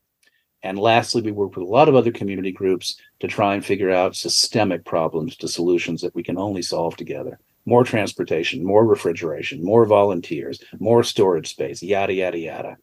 And 0.62 0.78
lastly, 0.78 1.22
we 1.22 1.32
work 1.32 1.54
with 1.54 1.66
a 1.66 1.70
lot 1.70 1.88
of 1.88 1.94
other 1.94 2.10
community 2.10 2.50
groups 2.50 2.96
to 3.20 3.28
try 3.28 3.54
and 3.54 3.64
figure 3.64 3.90
out 3.90 4.16
systemic 4.16 4.84
problems 4.84 5.36
to 5.36 5.48
solutions 5.48 6.00
that 6.00 6.14
we 6.14 6.22
can 6.22 6.38
only 6.38 6.62
solve 6.62 6.96
together. 6.96 7.38
More 7.66 7.84
transportation, 7.84 8.64
more 8.64 8.84
refrigeration, 8.84 9.62
more 9.62 9.84
volunteers, 9.86 10.62
more 10.78 11.02
storage 11.04 11.48
space, 11.48 11.82
yada, 11.82 12.14
yada, 12.14 12.38
yada. 12.38 12.76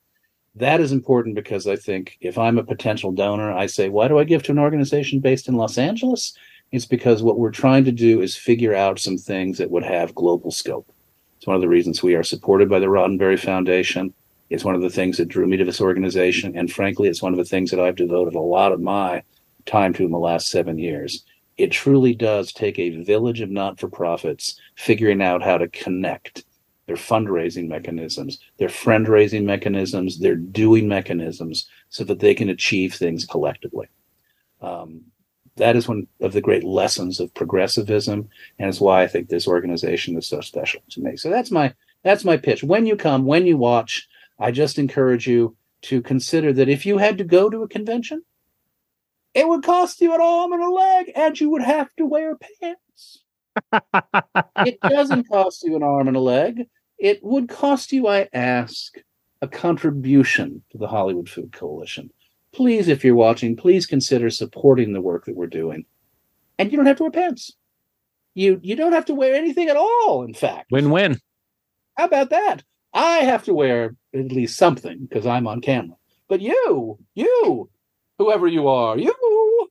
That 0.56 0.82
is 0.82 0.92
important 0.92 1.36
because 1.36 1.68
I 1.68 1.76
think 1.76 2.18
if 2.22 2.38
I'm 2.38 2.58
a 2.58 2.64
potential 2.64 3.12
donor, 3.12 3.52
I 3.52 3.66
say, 3.66 3.90
why 3.90 4.08
do 4.08 4.20
I 4.20 4.24
give 4.24 4.44
to 4.44 4.52
an 4.52 4.60
organization 4.60 5.20
based 5.20 5.48
in 5.48 5.56
Los 5.56 5.78
Angeles? 5.78 6.38
It's 6.74 6.86
because 6.86 7.22
what 7.22 7.38
we're 7.38 7.52
trying 7.52 7.86
to 7.86 7.92
do 7.92 8.22
is 8.24 8.36
figure 8.36 8.74
out 8.74 8.98
some 8.98 9.16
things 9.16 9.60
that 9.60 9.70
would 9.70 9.84
have 9.84 10.16
global 10.16 10.50
scope. 10.50 10.92
It's 11.38 11.46
one 11.46 11.56
of 11.56 11.62
the 11.62 11.68
reasons 11.68 12.02
we 12.02 12.16
are 12.16 12.24
supported 12.24 12.68
by 12.68 12.80
the 12.80 12.88
Roddenberry 12.88 13.40
Foundation. 13.40 14.12
It's 14.50 14.64
one 14.64 14.74
of 14.74 14.82
the 14.82 14.90
things 14.90 15.18
that 15.18 15.28
drew 15.28 15.46
me 15.46 15.56
to 15.58 15.66
this 15.66 15.80
organization. 15.80 16.58
And 16.58 16.74
frankly, 16.74 17.10
it's 17.10 17.22
one 17.22 17.32
of 17.32 17.38
the 17.38 17.46
things 17.46 17.70
that 17.70 17.80
I've 17.80 17.96
devoted 17.96 18.34
a 18.34 18.40
lot 18.40 18.72
of 18.72 18.82
my 18.82 19.22
time 19.68 19.94
to 19.94 20.04
in 20.04 20.10
the 20.10 20.18
last 20.18 20.48
seven 20.48 20.80
years. 20.80 21.24
It 21.58 21.72
truly 21.72 22.16
does 22.16 22.52
take 22.52 22.80
a 22.80 23.04
village 23.04 23.42
of 23.42 23.52
not 23.52 23.80
for 23.80 23.88
profits 23.88 24.60
figuring 24.76 25.22
out 25.22 25.44
how 25.44 25.60
to 25.60 25.68
connect 25.68 26.44
their 26.88 26.96
fundraising 26.96 27.68
mechanisms, 27.68 28.40
their 28.58 28.68
friend 28.68 29.08
raising 29.08 29.46
mechanisms, 29.46 30.18
their 30.18 30.36
doing 30.36 30.88
mechanisms 30.88 31.68
so 31.90 32.04
that 32.06 32.20
they 32.20 32.34
can 32.34 32.50
achieve 32.50 32.96
things 32.96 33.26
collectively. 33.26 33.90
Um, 34.60 35.04
that 35.56 35.76
is 35.76 35.88
one 35.88 36.08
of 36.20 36.34
the 36.34 36.42
great 36.42 36.64
lessons 36.64 37.20
of 37.20 37.34
progressivism, 37.34 38.30
and 38.60 38.70
it's 38.70 38.82
why 38.82 39.04
I 39.04 39.08
think 39.08 39.30
this 39.30 39.48
organization 39.48 40.18
is 40.18 40.28
so 40.28 40.42
special 40.42 40.82
to 40.92 41.02
me. 41.02 41.16
So 41.16 41.30
that's 41.30 41.52
my 41.52 41.74
that's 42.04 42.26
my 42.26 42.38
pitch. 42.38 42.64
When 42.64 42.86
you 42.86 42.96
come, 42.96 43.26
when 43.26 43.46
you 43.46 43.58
watch, 43.58 44.08
I 44.40 44.52
just 44.52 44.80
encourage 44.80 45.28
you 45.28 45.56
to 45.84 46.02
consider 46.02 46.54
that 46.54 46.70
if 46.70 46.86
you 46.86 46.98
had 46.98 47.18
to 47.20 47.24
go 47.24 47.50
to 47.50 47.64
a 47.64 47.68
convention, 47.68 48.24
it 49.34 49.48
would 49.48 49.64
cost 49.64 50.02
you 50.02 50.14
an 50.14 50.22
arm 50.22 50.54
and 50.54 50.64
a 50.64 50.70
leg, 50.70 51.12
and 51.16 51.40
you 51.40 51.50
would 51.50 51.64
have 51.64 51.90
to 51.98 52.06
wear 52.06 52.38
pants. 52.62 53.24
it 54.66 54.80
doesn't 54.82 55.30
cost 55.30 55.64
you 55.64 55.76
an 55.76 55.84
arm 55.84 56.08
and 56.08 56.18
a 56.18 56.22
leg. 56.22 56.68
It 56.98 57.24
would 57.24 57.50
cost 57.50 57.92
you, 57.92 58.08
I 58.08 58.30
ask, 58.34 58.96
a 59.42 59.48
contribution 59.48 60.64
to 60.72 60.78
the 60.78 60.88
Hollywood 60.88 61.30
Food 61.30 61.52
Coalition. 61.52 62.12
Please, 62.54 62.88
if 62.88 63.04
you're 63.04 63.16
watching, 63.16 63.56
please 63.56 63.86
consider 63.86 64.30
supporting 64.30 64.94
the 64.94 65.02
work 65.02 65.26
that 65.26 65.36
we're 65.36 65.48
doing. 65.48 65.86
And 66.60 66.72
you 66.72 66.78
don't 66.78 66.86
have 66.86 66.98
to 66.98 67.04
wear 67.04 67.12
pants. 67.12 67.54
You 68.36 68.60
you 68.64 68.76
don't 68.76 68.94
have 68.94 69.06
to 69.06 69.14
wear 69.14 69.36
anything 69.36 69.70
at 69.70 69.76
all, 69.76 70.24
in 70.24 70.34
fact. 70.34 70.72
Win-win. 70.72 71.20
How 71.98 72.06
about 72.06 72.30
that? 72.30 72.64
I 72.94 73.18
have 73.20 73.44
to 73.46 73.54
wear 73.54 73.96
at 74.14 74.32
least 74.32 74.58
something 74.58 75.06
because 75.08 75.26
I'm 75.26 75.48
on 75.48 75.62
camera. 75.62 75.98
But 76.28 76.42
you, 76.42 76.98
you, 77.16 77.70
whoever 78.18 78.48
you 78.48 78.68
are, 78.68 78.98
you 78.98 79.70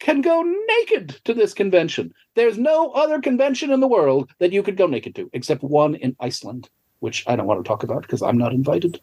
can 0.00 0.20
go 0.20 0.42
naked 0.42 1.20
to 1.24 1.34
this 1.34 1.54
convention. 1.54 2.12
There's 2.34 2.58
no 2.58 2.90
other 2.90 3.20
convention 3.20 3.72
in 3.72 3.80
the 3.80 3.88
world 3.88 4.30
that 4.38 4.52
you 4.52 4.62
could 4.62 4.76
go 4.76 4.86
naked 4.86 5.14
to, 5.16 5.30
except 5.32 5.62
one 5.62 5.94
in 5.94 6.16
Iceland, 6.20 6.68
which 6.98 7.24
I 7.26 7.36
don't 7.36 7.46
want 7.46 7.64
to 7.64 7.68
talk 7.68 7.82
about 7.84 8.02
because 8.02 8.22
I'm 8.22 8.38
not 8.38 8.52
invited. 8.52 9.00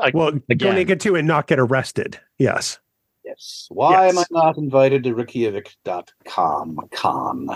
Like, 0.00 0.14
Well, 0.14 0.32
go 0.32 0.40
Again. 0.48 0.74
naked 0.74 1.00
too 1.00 1.14
and 1.16 1.28
not 1.28 1.46
get 1.46 1.58
arrested. 1.58 2.18
Yes. 2.38 2.78
Yes. 3.24 3.66
Why 3.70 4.08
am 4.08 4.18
I 4.18 4.24
not 4.30 4.56
invited 4.56 5.04
to 5.04 5.14
Reykjavik.com 5.14 6.88
con, 6.90 7.48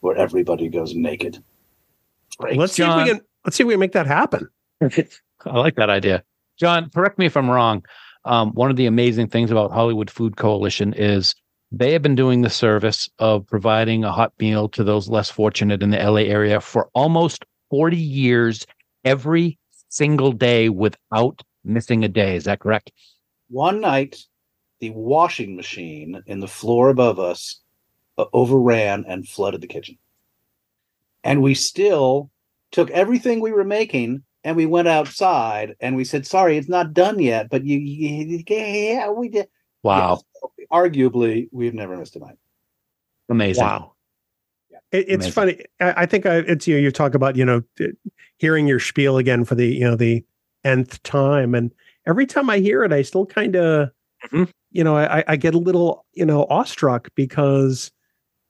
where 0.00 0.16
everybody 0.16 0.68
goes 0.68 0.94
naked? 0.94 1.42
Great. 2.38 2.56
Let's 2.58 2.72
see 2.74 2.82
if 2.82 2.96
we 2.96 3.04
can 3.08 3.20
let's 3.44 3.56
see 3.56 3.62
if 3.62 3.68
we 3.68 3.74
can 3.74 3.80
make 3.80 3.92
that 3.92 4.06
happen. 4.06 4.48
I 4.82 5.58
like 5.58 5.76
that 5.76 5.88
idea. 5.88 6.24
John, 6.58 6.90
correct 6.90 7.18
me 7.18 7.26
if 7.26 7.36
I'm 7.36 7.48
wrong. 7.48 7.84
Um, 8.24 8.52
one 8.52 8.70
of 8.70 8.76
the 8.76 8.86
amazing 8.86 9.28
things 9.28 9.50
about 9.50 9.70
Hollywood 9.70 10.10
Food 10.10 10.36
Coalition 10.36 10.92
is 10.94 11.34
they 11.70 11.92
have 11.92 12.02
been 12.02 12.14
doing 12.14 12.42
the 12.42 12.50
service 12.50 13.08
of 13.18 13.46
providing 13.46 14.04
a 14.04 14.12
hot 14.12 14.32
meal 14.38 14.68
to 14.70 14.82
those 14.84 15.08
less 15.08 15.30
fortunate 15.30 15.82
in 15.82 15.90
the 15.90 15.98
LA 15.98 16.22
area 16.22 16.60
for 16.60 16.88
almost 16.94 17.44
40 17.70 17.96
years, 17.96 18.66
every 19.04 19.58
single 19.88 20.32
day 20.32 20.68
without 20.68 21.42
missing 21.64 22.04
a 22.04 22.08
day. 22.08 22.36
Is 22.36 22.44
that 22.44 22.60
correct? 22.60 22.92
One 23.48 23.80
night, 23.80 24.18
the 24.80 24.90
washing 24.90 25.56
machine 25.56 26.22
in 26.26 26.40
the 26.40 26.48
floor 26.48 26.88
above 26.88 27.18
us 27.18 27.60
uh, 28.18 28.26
overran 28.32 29.04
and 29.08 29.28
flooded 29.28 29.60
the 29.60 29.66
kitchen. 29.66 29.98
And 31.22 31.42
we 31.42 31.54
still 31.54 32.30
took 32.70 32.90
everything 32.90 33.40
we 33.40 33.52
were 33.52 33.64
making 33.64 34.22
and 34.44 34.56
we 34.56 34.66
went 34.66 34.88
outside 34.88 35.74
and 35.80 35.96
we 35.96 36.04
said, 36.04 36.26
"Sorry, 36.26 36.58
it's 36.58 36.68
not 36.68 36.92
done 36.92 37.18
yet." 37.18 37.48
But 37.48 37.64
you, 37.64 37.78
you 37.78 38.44
yeah, 38.46 39.10
we 39.10 39.30
did. 39.30 39.48
Wow. 39.82 40.20
Yes. 40.42 40.66
Arguably, 40.70 41.48
we've 41.50 41.74
never 41.74 41.96
missed 41.96 42.16
a 42.16 42.18
night. 42.18 42.36
Amazing. 43.28 43.64
Wow. 43.64 43.94
It, 44.92 45.06
it's 45.08 45.14
Amazing. 45.14 45.32
funny. 45.32 45.64
I, 45.80 46.02
I 46.02 46.06
think 46.06 46.26
I, 46.26 46.36
it's 46.38 46.66
you. 46.68 46.74
Know, 46.74 46.80
you 46.80 46.90
talk 46.90 47.14
about 47.14 47.36
you 47.36 47.44
know 47.44 47.62
hearing 48.36 48.66
your 48.66 48.80
spiel 48.80 49.16
again 49.16 49.44
for 49.44 49.54
the 49.54 49.66
you 49.66 49.84
know 49.84 49.96
the 49.96 50.24
nth 50.64 51.02
time, 51.02 51.54
and 51.54 51.72
every 52.06 52.26
time 52.26 52.48
I 52.50 52.58
hear 52.58 52.82
it, 52.84 52.92
I 52.92 53.02
still 53.02 53.26
kind 53.26 53.56
of 53.56 53.90
Mhm. 54.30 54.48
you 54.72 54.82
know 54.82 54.96
I, 54.96 55.22
I 55.28 55.36
get 55.36 55.54
a 55.54 55.58
little 55.58 56.06
you 56.14 56.24
know 56.24 56.46
awestruck 56.48 57.08
because 57.14 57.90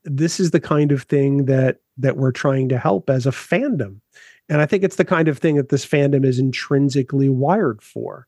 this 0.04 0.38
is 0.38 0.50
the 0.52 0.60
kind 0.60 0.92
of 0.92 1.02
thing 1.02 1.46
that 1.46 1.78
that 1.98 2.16
we're 2.16 2.32
trying 2.32 2.68
to 2.68 2.78
help 2.78 3.08
as 3.10 3.26
a 3.26 3.30
fandom, 3.30 4.00
and 4.48 4.60
I 4.60 4.66
think 4.66 4.84
it's 4.84 4.96
the 4.96 5.04
kind 5.04 5.28
of 5.28 5.38
thing 5.38 5.56
that 5.56 5.68
this 5.70 5.84
fandom 5.86 6.24
is 6.24 6.38
intrinsically 6.38 7.28
wired 7.28 7.82
for. 7.82 8.26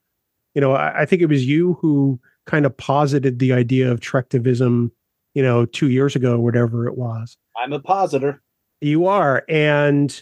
You 0.55 0.61
know, 0.61 0.73
I, 0.73 1.01
I 1.01 1.05
think 1.05 1.21
it 1.21 1.27
was 1.27 1.45
you 1.45 1.73
who 1.81 2.19
kind 2.45 2.65
of 2.65 2.75
posited 2.77 3.39
the 3.39 3.53
idea 3.53 3.91
of 3.91 3.99
Trektivism, 3.99 4.89
you 5.35 5.43
know, 5.43 5.65
two 5.65 5.89
years 5.89 6.15
ago, 6.15 6.39
whatever 6.39 6.87
it 6.87 6.97
was. 6.97 7.37
I'm 7.61 7.73
a 7.73 7.79
positor. 7.79 8.39
You 8.81 9.05
are. 9.05 9.43
And 9.49 10.21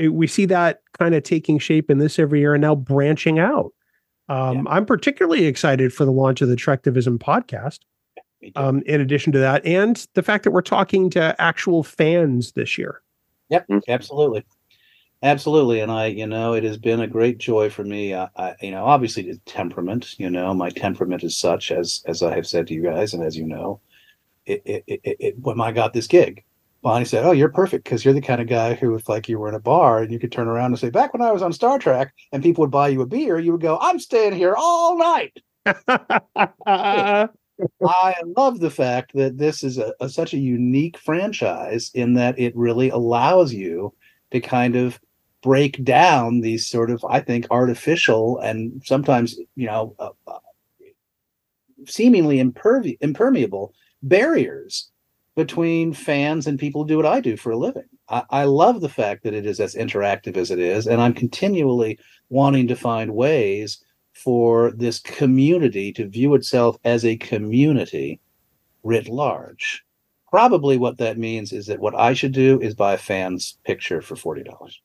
it, 0.00 0.08
we 0.08 0.26
see 0.26 0.46
that 0.46 0.80
kind 0.98 1.14
of 1.14 1.22
taking 1.22 1.58
shape 1.58 1.90
in 1.90 1.98
this 1.98 2.18
every 2.18 2.40
year 2.40 2.54
and 2.54 2.62
now 2.62 2.74
branching 2.74 3.38
out. 3.38 3.72
Um, 4.28 4.66
I'm 4.68 4.86
particularly 4.86 5.46
excited 5.46 5.92
for 5.92 6.04
the 6.04 6.12
launch 6.12 6.40
of 6.40 6.48
the 6.48 6.56
Trektivism 6.56 7.18
podcast, 7.18 7.80
Me 8.40 8.52
um, 8.54 8.82
in 8.86 9.00
addition 9.00 9.32
to 9.32 9.38
that, 9.40 9.64
and 9.66 10.06
the 10.14 10.22
fact 10.22 10.44
that 10.44 10.52
we're 10.52 10.62
talking 10.62 11.10
to 11.10 11.34
actual 11.40 11.82
fans 11.82 12.52
this 12.52 12.78
year. 12.78 13.02
Yep, 13.48 13.66
absolutely, 13.88 14.44
absolutely. 15.24 15.80
And 15.80 15.90
I, 15.90 16.06
you 16.06 16.28
know, 16.28 16.52
it 16.52 16.62
has 16.62 16.78
been 16.78 17.00
a 17.00 17.08
great 17.08 17.38
joy 17.38 17.70
for 17.70 17.82
me. 17.82 18.14
I, 18.14 18.28
I 18.36 18.54
you 18.62 18.70
know, 18.70 18.84
obviously 18.84 19.24
the 19.24 19.38
temperament. 19.46 20.14
You 20.18 20.30
know, 20.30 20.54
my 20.54 20.70
temperament 20.70 21.24
is 21.24 21.36
such 21.36 21.72
as 21.72 22.04
as 22.06 22.22
I 22.22 22.32
have 22.36 22.46
said 22.46 22.68
to 22.68 22.74
you 22.74 22.84
guys, 22.84 23.12
and 23.12 23.24
as 23.24 23.36
you 23.36 23.46
know, 23.46 23.80
it 24.46 24.62
it, 24.64 24.84
it, 24.86 25.16
it 25.18 25.38
when 25.40 25.60
I 25.60 25.72
got 25.72 25.92
this 25.92 26.06
gig, 26.06 26.44
Bonnie 26.82 27.04
said, 27.04 27.24
"Oh, 27.24 27.32
you're 27.32 27.50
perfect 27.50 27.84
because 27.84 28.04
you're 28.04 28.14
the 28.14 28.20
kind 28.20 28.40
of 28.40 28.48
guy 28.48 28.74
who, 28.74 28.94
if 28.94 29.08
like 29.08 29.28
you 29.28 29.38
were 29.38 29.48
in 29.48 29.54
a 29.54 29.60
bar 29.60 30.02
and 30.02 30.10
you 30.10 30.18
could 30.18 30.32
turn 30.32 30.48
around 30.48 30.72
and 30.72 30.78
say, 30.78 30.90
back 30.90 31.12
when 31.12 31.22
I 31.22 31.32
was 31.32 31.42
on 31.42 31.52
Star 31.52 31.78
Trek, 31.78 32.14
and 32.32 32.42
people 32.42 32.62
would 32.62 32.70
buy 32.70 32.88
you 32.88 33.02
a 33.02 33.06
beer, 33.06 33.38
you 33.38 33.52
would 33.52 33.60
go, 33.60 33.78
I'm 33.80 33.98
staying 33.98 34.34
here 34.34 34.54
all 34.56 34.96
night." 34.98 35.42
I 36.66 38.14
love 38.36 38.60
the 38.60 38.70
fact 38.70 39.12
that 39.14 39.36
this 39.36 39.62
is 39.62 39.76
a, 39.76 39.92
a 40.00 40.08
such 40.08 40.32
a 40.32 40.38
unique 40.38 40.96
franchise 40.96 41.90
in 41.92 42.14
that 42.14 42.38
it 42.38 42.56
really 42.56 42.88
allows 42.88 43.52
you 43.52 43.92
to 44.30 44.40
kind 44.40 44.76
of 44.76 44.98
break 45.42 45.82
down 45.84 46.40
these 46.40 46.66
sort 46.66 46.90
of, 46.90 47.04
I 47.08 47.20
think, 47.20 47.46
artificial 47.50 48.38
and 48.38 48.82
sometimes, 48.84 49.38
you 49.56 49.66
know, 49.66 49.94
uh, 49.98 50.10
uh, 50.26 50.38
seemingly 51.86 52.38
impervi- 52.38 52.98
impermeable 53.00 53.74
barriers 54.02 54.90
between 55.36 55.92
fans 55.92 56.46
and 56.46 56.58
people 56.58 56.82
who 56.82 56.88
do 56.88 56.96
what 56.96 57.06
I 57.06 57.20
do 57.20 57.36
for 57.36 57.52
a 57.52 57.56
living. 57.56 57.84
I, 58.08 58.24
I 58.30 58.44
love 58.44 58.80
the 58.80 58.88
fact 58.88 59.22
that 59.24 59.34
it 59.34 59.46
is 59.46 59.60
as 59.60 59.74
interactive 59.74 60.36
as 60.36 60.50
it 60.50 60.58
is, 60.58 60.86
and 60.86 61.00
I'm 61.00 61.14
continually 61.14 61.98
wanting 62.28 62.68
to 62.68 62.76
find 62.76 63.14
ways 63.14 63.82
for 64.12 64.72
this 64.72 64.98
community 64.98 65.92
to 65.92 66.08
view 66.08 66.34
itself 66.34 66.76
as 66.84 67.04
a 67.04 67.16
community 67.16 68.20
writ 68.82 69.08
large. 69.08 69.84
Probably 70.30 70.76
what 70.76 70.98
that 70.98 71.18
means 71.18 71.52
is 71.52 71.66
that 71.66 71.80
what 71.80 71.94
I 71.94 72.12
should 72.12 72.32
do 72.32 72.60
is 72.60 72.74
buy 72.74 72.94
a 72.94 72.98
fan's 72.98 73.58
picture 73.64 74.00
for 74.00 74.16
forty 74.16 74.42
dollars. 74.42 74.80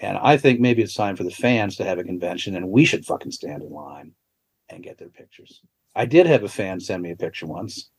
And 0.00 0.18
I 0.18 0.36
think 0.36 0.60
maybe 0.60 0.82
it's 0.82 0.94
time 0.94 1.16
for 1.16 1.24
the 1.24 1.30
fans 1.30 1.76
to 1.76 1.84
have 1.84 1.98
a 1.98 2.04
convention 2.04 2.56
and 2.56 2.68
we 2.68 2.84
should 2.84 3.06
fucking 3.06 3.30
stand 3.30 3.62
in 3.62 3.70
line 3.70 4.12
and 4.68 4.82
get 4.82 4.98
their 4.98 5.08
pictures. 5.08 5.60
I 5.94 6.04
did 6.04 6.26
have 6.26 6.42
a 6.42 6.48
fan 6.48 6.80
send 6.80 7.02
me 7.02 7.12
a 7.12 7.16
picture 7.16 7.46
once. 7.46 7.90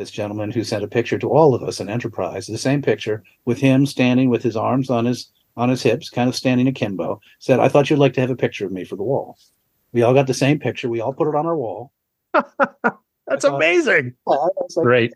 This 0.00 0.10
gentleman 0.10 0.50
who 0.50 0.64
sent 0.64 0.82
a 0.82 0.88
picture 0.88 1.18
to 1.18 1.28
all 1.28 1.54
of 1.54 1.62
us 1.62 1.78
in 1.78 1.90
Enterprise, 1.90 2.46
the 2.46 2.56
same 2.56 2.80
picture 2.80 3.22
with 3.44 3.58
him 3.58 3.84
standing 3.84 4.30
with 4.30 4.42
his 4.42 4.56
arms 4.56 4.88
on 4.88 5.04
his 5.04 5.30
on 5.58 5.68
his 5.68 5.82
hips, 5.82 6.08
kind 6.08 6.26
of 6.26 6.34
standing 6.34 6.66
akimbo, 6.66 7.20
said, 7.38 7.60
I 7.60 7.68
thought 7.68 7.90
you'd 7.90 7.98
like 7.98 8.14
to 8.14 8.22
have 8.22 8.30
a 8.30 8.36
picture 8.36 8.64
of 8.64 8.72
me 8.72 8.82
for 8.82 8.96
the 8.96 9.02
wall. 9.02 9.36
We 9.92 10.00
all 10.00 10.14
got 10.14 10.26
the 10.26 10.32
same 10.32 10.58
picture. 10.58 10.88
We 10.88 11.02
all 11.02 11.12
put 11.12 11.28
it 11.28 11.34
on 11.34 11.44
our 11.44 11.54
wall. 11.54 11.92
That's 13.26 13.44
amazing. 13.44 14.14
I 14.26 14.32
like, 14.32 14.84
Great. 14.84 15.12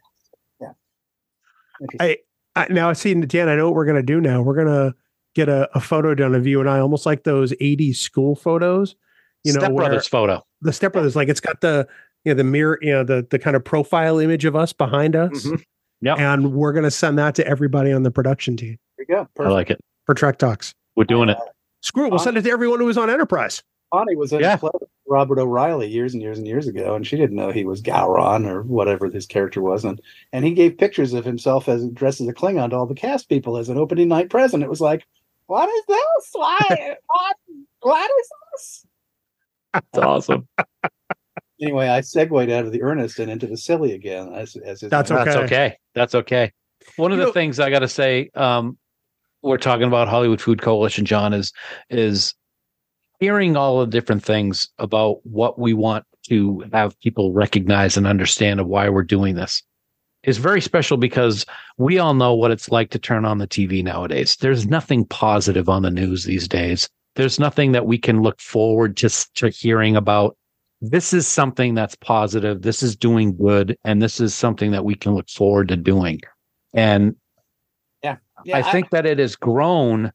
I, 1.99 2.19
I 2.55 2.67
now 2.69 2.91
I 2.91 2.93
see 2.93 3.15
Dan. 3.15 3.49
I 3.49 3.57
know 3.57 3.65
what 3.65 3.77
we're 3.77 3.87
gonna 3.87 4.03
do 4.03 4.21
now. 4.21 4.43
We're 4.43 4.55
gonna 4.55 4.95
get 5.35 5.49
a, 5.49 5.67
a 5.75 5.81
photo 5.81 6.15
done 6.15 6.35
of 6.35 6.47
you 6.47 6.61
and 6.61 6.69
I, 6.69 6.81
almost 6.81 7.07
like 7.07 7.25
those 7.25 7.53
'80s 7.53 7.97
school 7.97 8.37
photos. 8.37 8.97
You 9.45 9.55
know, 9.55 9.61
Step 9.61 9.73
where 9.73 9.87
Brothers 9.87 10.09
photo. 10.09 10.45
the 10.61 10.75
Step 10.75 10.93
Brothers, 10.93 11.17
like 11.17 11.31
it's 11.31 11.41
got 11.41 11.63
the 11.63 11.89
you 12.25 12.33
know 12.33 12.37
the 12.37 12.45
mirror, 12.45 12.79
you 12.83 12.93
know 12.93 13.05
the 13.05 13.27
the 13.31 13.39
kind 13.39 13.57
of 13.57 13.65
profile 13.65 14.19
image 14.19 14.45
of 14.45 14.57
us 14.57 14.73
behind 14.73 15.15
us, 15.17 15.47
Mhm. 15.47 15.63
Yep. 16.03 16.19
and 16.19 16.53
we're 16.55 16.73
gonna 16.73 16.91
send 16.91 17.19
that 17.19 17.35
to 17.37 17.47
everybody 17.47 17.93
on 17.93 18.03
the 18.03 18.11
production 18.11 18.57
team 18.57 18.79
There 18.99 19.07
you 19.09 19.27
go. 19.37 19.45
I 19.45 19.49
like 19.49 19.71
it. 19.71 19.81
for 20.07 20.15
Trek 20.15 20.39
Talks. 20.39 20.75
We're 20.97 21.05
doing 21.05 21.29
it. 21.29 21.39
Screw 21.83 22.07
it, 22.07 22.11
we'll 22.11 22.19
send 22.19 22.37
it 22.37 22.43
to 22.43 22.51
everyone 22.51 22.79
who 22.81 22.87
was 22.87 22.97
on 22.99 23.11
Enterprise. 23.11 23.63
Bonnie 23.93 24.17
was 24.17 24.33
in 24.33 24.41
Yeah. 24.41 24.55
a 24.55 24.59
play 24.59 24.71
with 24.81 24.89
Robert 25.07 25.39
O'Reilly 25.39 25.87
years 25.89 26.15
and 26.15 26.23
years 26.23 26.39
and 26.39 26.47
years 26.47 26.67
ago, 26.67 26.95
and 26.95 27.07
she 27.07 27.17
didn't 27.17 27.37
know 27.37 27.51
he 27.51 27.65
was 27.65 27.81
Gowron 27.83 28.47
or 28.47 28.63
whatever 28.63 29.09
his 29.11 29.27
character 29.27 29.61
was, 29.61 29.85
and 29.85 30.01
and 30.33 30.45
he 30.45 30.53
gave 30.53 30.79
pictures 30.79 31.13
of 31.15 31.25
himself 31.25 31.69
as 31.69 31.87
dressed 31.91 32.21
as 32.21 32.27
a 32.29 32.33
Klingon 32.33 32.71
to 32.71 32.77
all 32.77 32.87
the 32.87 32.95
cast 32.95 33.29
people 33.29 33.57
as 33.57 33.69
an 33.69 33.77
opening 33.79 34.09
night 34.09 34.31
present. 34.31 34.63
It 34.63 34.71
was 34.71 34.81
like, 34.81 35.05
what 35.47 35.69
is 35.69 35.85
this? 35.87 36.31
Why? 36.33 36.59
what? 37.07 37.37
What 37.83 38.11
is 38.21 38.29
this? 38.53 38.87
It's 39.75 39.99
awesome. 39.99 40.49
Anyway, 41.61 41.89
I 41.89 42.01
segued 42.01 42.51
out 42.51 42.65
of 42.67 42.73
the 42.73 42.83
earnest 42.83 43.19
and 43.19 43.31
into 43.31 43.47
the 43.47 43.57
silly 43.57 43.93
again. 43.93 44.33
As, 44.35 44.57
as 44.57 44.81
That's 44.81 45.11
my- 45.11 45.25
That's 45.25 45.37
Okay. 45.37 45.45
okay. 45.45 45.77
That's 45.95 46.15
okay. 46.15 46.53
One 46.97 47.13
of 47.13 47.19
You 47.19 47.23
the 47.25 47.27
know- 47.29 47.33
things 47.33 47.61
I 47.61 47.71
got 47.71 47.81
to 47.81 47.89
say, 47.89 48.31
um, 48.35 48.77
we're 49.43 49.59
talking 49.59 49.87
about 49.87 50.09
Hollywood 50.09 50.41
Food 50.41 50.63
Coalition, 50.63 51.05
John, 51.05 51.33
is 51.35 51.53
is 51.91 52.35
hearing 53.21 53.57
all 53.57 53.81
the 53.81 53.87
different 53.87 54.25
things 54.25 54.69
about 54.79 55.25
what 55.25 55.59
we 55.59 55.73
want 55.75 56.05
to 56.29 56.65
have 56.73 56.99
people 57.01 57.33
recognize 57.33 57.97
and 57.97 58.07
understand 58.07 58.59
of 58.59 58.67
why 58.67 58.89
we're 58.89 59.03
doing 59.03 59.35
this 59.35 59.63
is 60.25 60.39
very 60.39 60.61
special 60.61 60.97
because 60.97 61.45
we 61.77 61.99
all 61.99 62.15
know 62.15 62.35
what 62.35 62.51
it's 62.51 62.71
like 62.71 62.91
to 62.91 62.99
turn 62.99 63.25
on 63.27 63.37
the 63.39 63.47
TV 63.47 63.85
nowadays. 63.85 64.37
There's 64.41 64.67
nothing 64.67 65.05
positive 65.05 65.69
on 65.69 65.83
the 65.83 65.91
news 65.91 66.25
these 66.25 66.49
days. 66.49 66.89
There's 67.15 67.39
nothing 67.39 67.73
that 67.73 67.87
we 67.87 67.99
can 67.99 68.23
look 68.23 68.41
forward 68.41 68.97
to, 68.99 69.11
to 69.35 69.49
hearing 69.51 69.97
about. 69.97 70.37
This 70.91 71.13
is 71.13 71.27
something 71.27 71.75
that's 71.75 71.95
positive. 71.97 72.63
This 72.63 72.83
is 72.83 72.95
doing 72.95 73.37
good. 73.37 73.79
And 73.85 74.03
this 74.03 74.21
is 74.21 74.35
something 74.35 74.71
that 74.73 74.85
we 74.85 74.95
can 74.95 75.15
look 75.15 75.31
forward 75.31 75.69
to 75.69 75.77
doing. 75.77 76.21
And 76.75 77.17
Yeah, 78.03 78.17
I 78.53 78.63
think 78.73 78.91
that 78.91 79.07
it 79.07 79.19
has 79.19 79.37
grown 79.37 80.13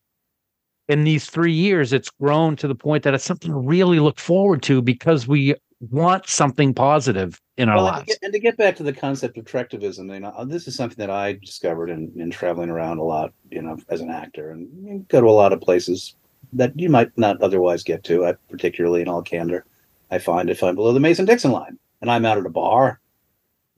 in 0.88 1.04
these 1.04 1.28
three 1.28 1.54
years. 1.54 1.94
It's 1.94 2.10
grown 2.10 2.56
to 2.58 2.68
the 2.68 2.76
point 2.76 3.04
that 3.04 3.14
it's 3.14 3.24
something 3.24 3.52
to 3.52 3.58
really 3.58 4.00
look 4.00 4.20
forward 4.20 4.62
to 4.64 4.82
because 4.82 5.28
we 5.28 5.56
want 5.80 6.28
something 6.28 6.74
positive 6.74 7.40
in 7.58 7.70
our 7.70 7.78
Well, 7.78 7.88
and, 7.88 7.94
to 7.94 8.00
lives. 8.00 8.08
get, 8.08 8.18
and 8.22 8.34
to 8.34 8.40
get 8.40 8.58
back 8.58 8.76
to 8.76 8.84
the 8.84 8.94
concept 8.94 9.38
of 9.38 9.46
trektivism, 9.46 10.14
you 10.14 10.20
know, 10.20 10.46
this 10.46 10.68
is 10.68 10.76
something 10.76 10.98
that 10.98 11.10
I 11.10 11.34
discovered 11.34 11.90
in, 11.90 12.12
in 12.18 12.30
traveling 12.30 12.70
around 12.70 12.98
a 13.00 13.04
lot, 13.04 13.34
you 13.50 13.62
know, 13.62 13.78
as 13.90 14.02
an 14.02 14.12
actor, 14.12 14.52
and 14.52 14.68
you 14.86 15.06
go 15.08 15.22
to 15.22 15.28
a 15.28 15.32
lot 15.32 15.54
of 15.54 15.62
places 15.62 16.16
that 16.54 16.78
you 16.78 16.90
might 16.90 17.18
not 17.18 17.42
otherwise 17.42 17.84
get 17.84 18.04
to. 18.04 18.26
I, 18.26 18.34
particularly 18.50 19.02
in 19.02 19.08
all 19.08 19.22
candor, 19.22 19.66
I 20.12 20.20
find 20.20 20.50
if 20.50 20.64
I'm 20.64 20.76
below 20.76 20.94
the 20.94 21.00
Mason 21.00 21.26
Dixon 21.26 21.52
line 21.52 21.78
and 22.02 22.10
I'm 22.10 22.26
out 22.26 22.38
at 22.38 22.46
a 22.46 22.50
bar, 22.50 23.00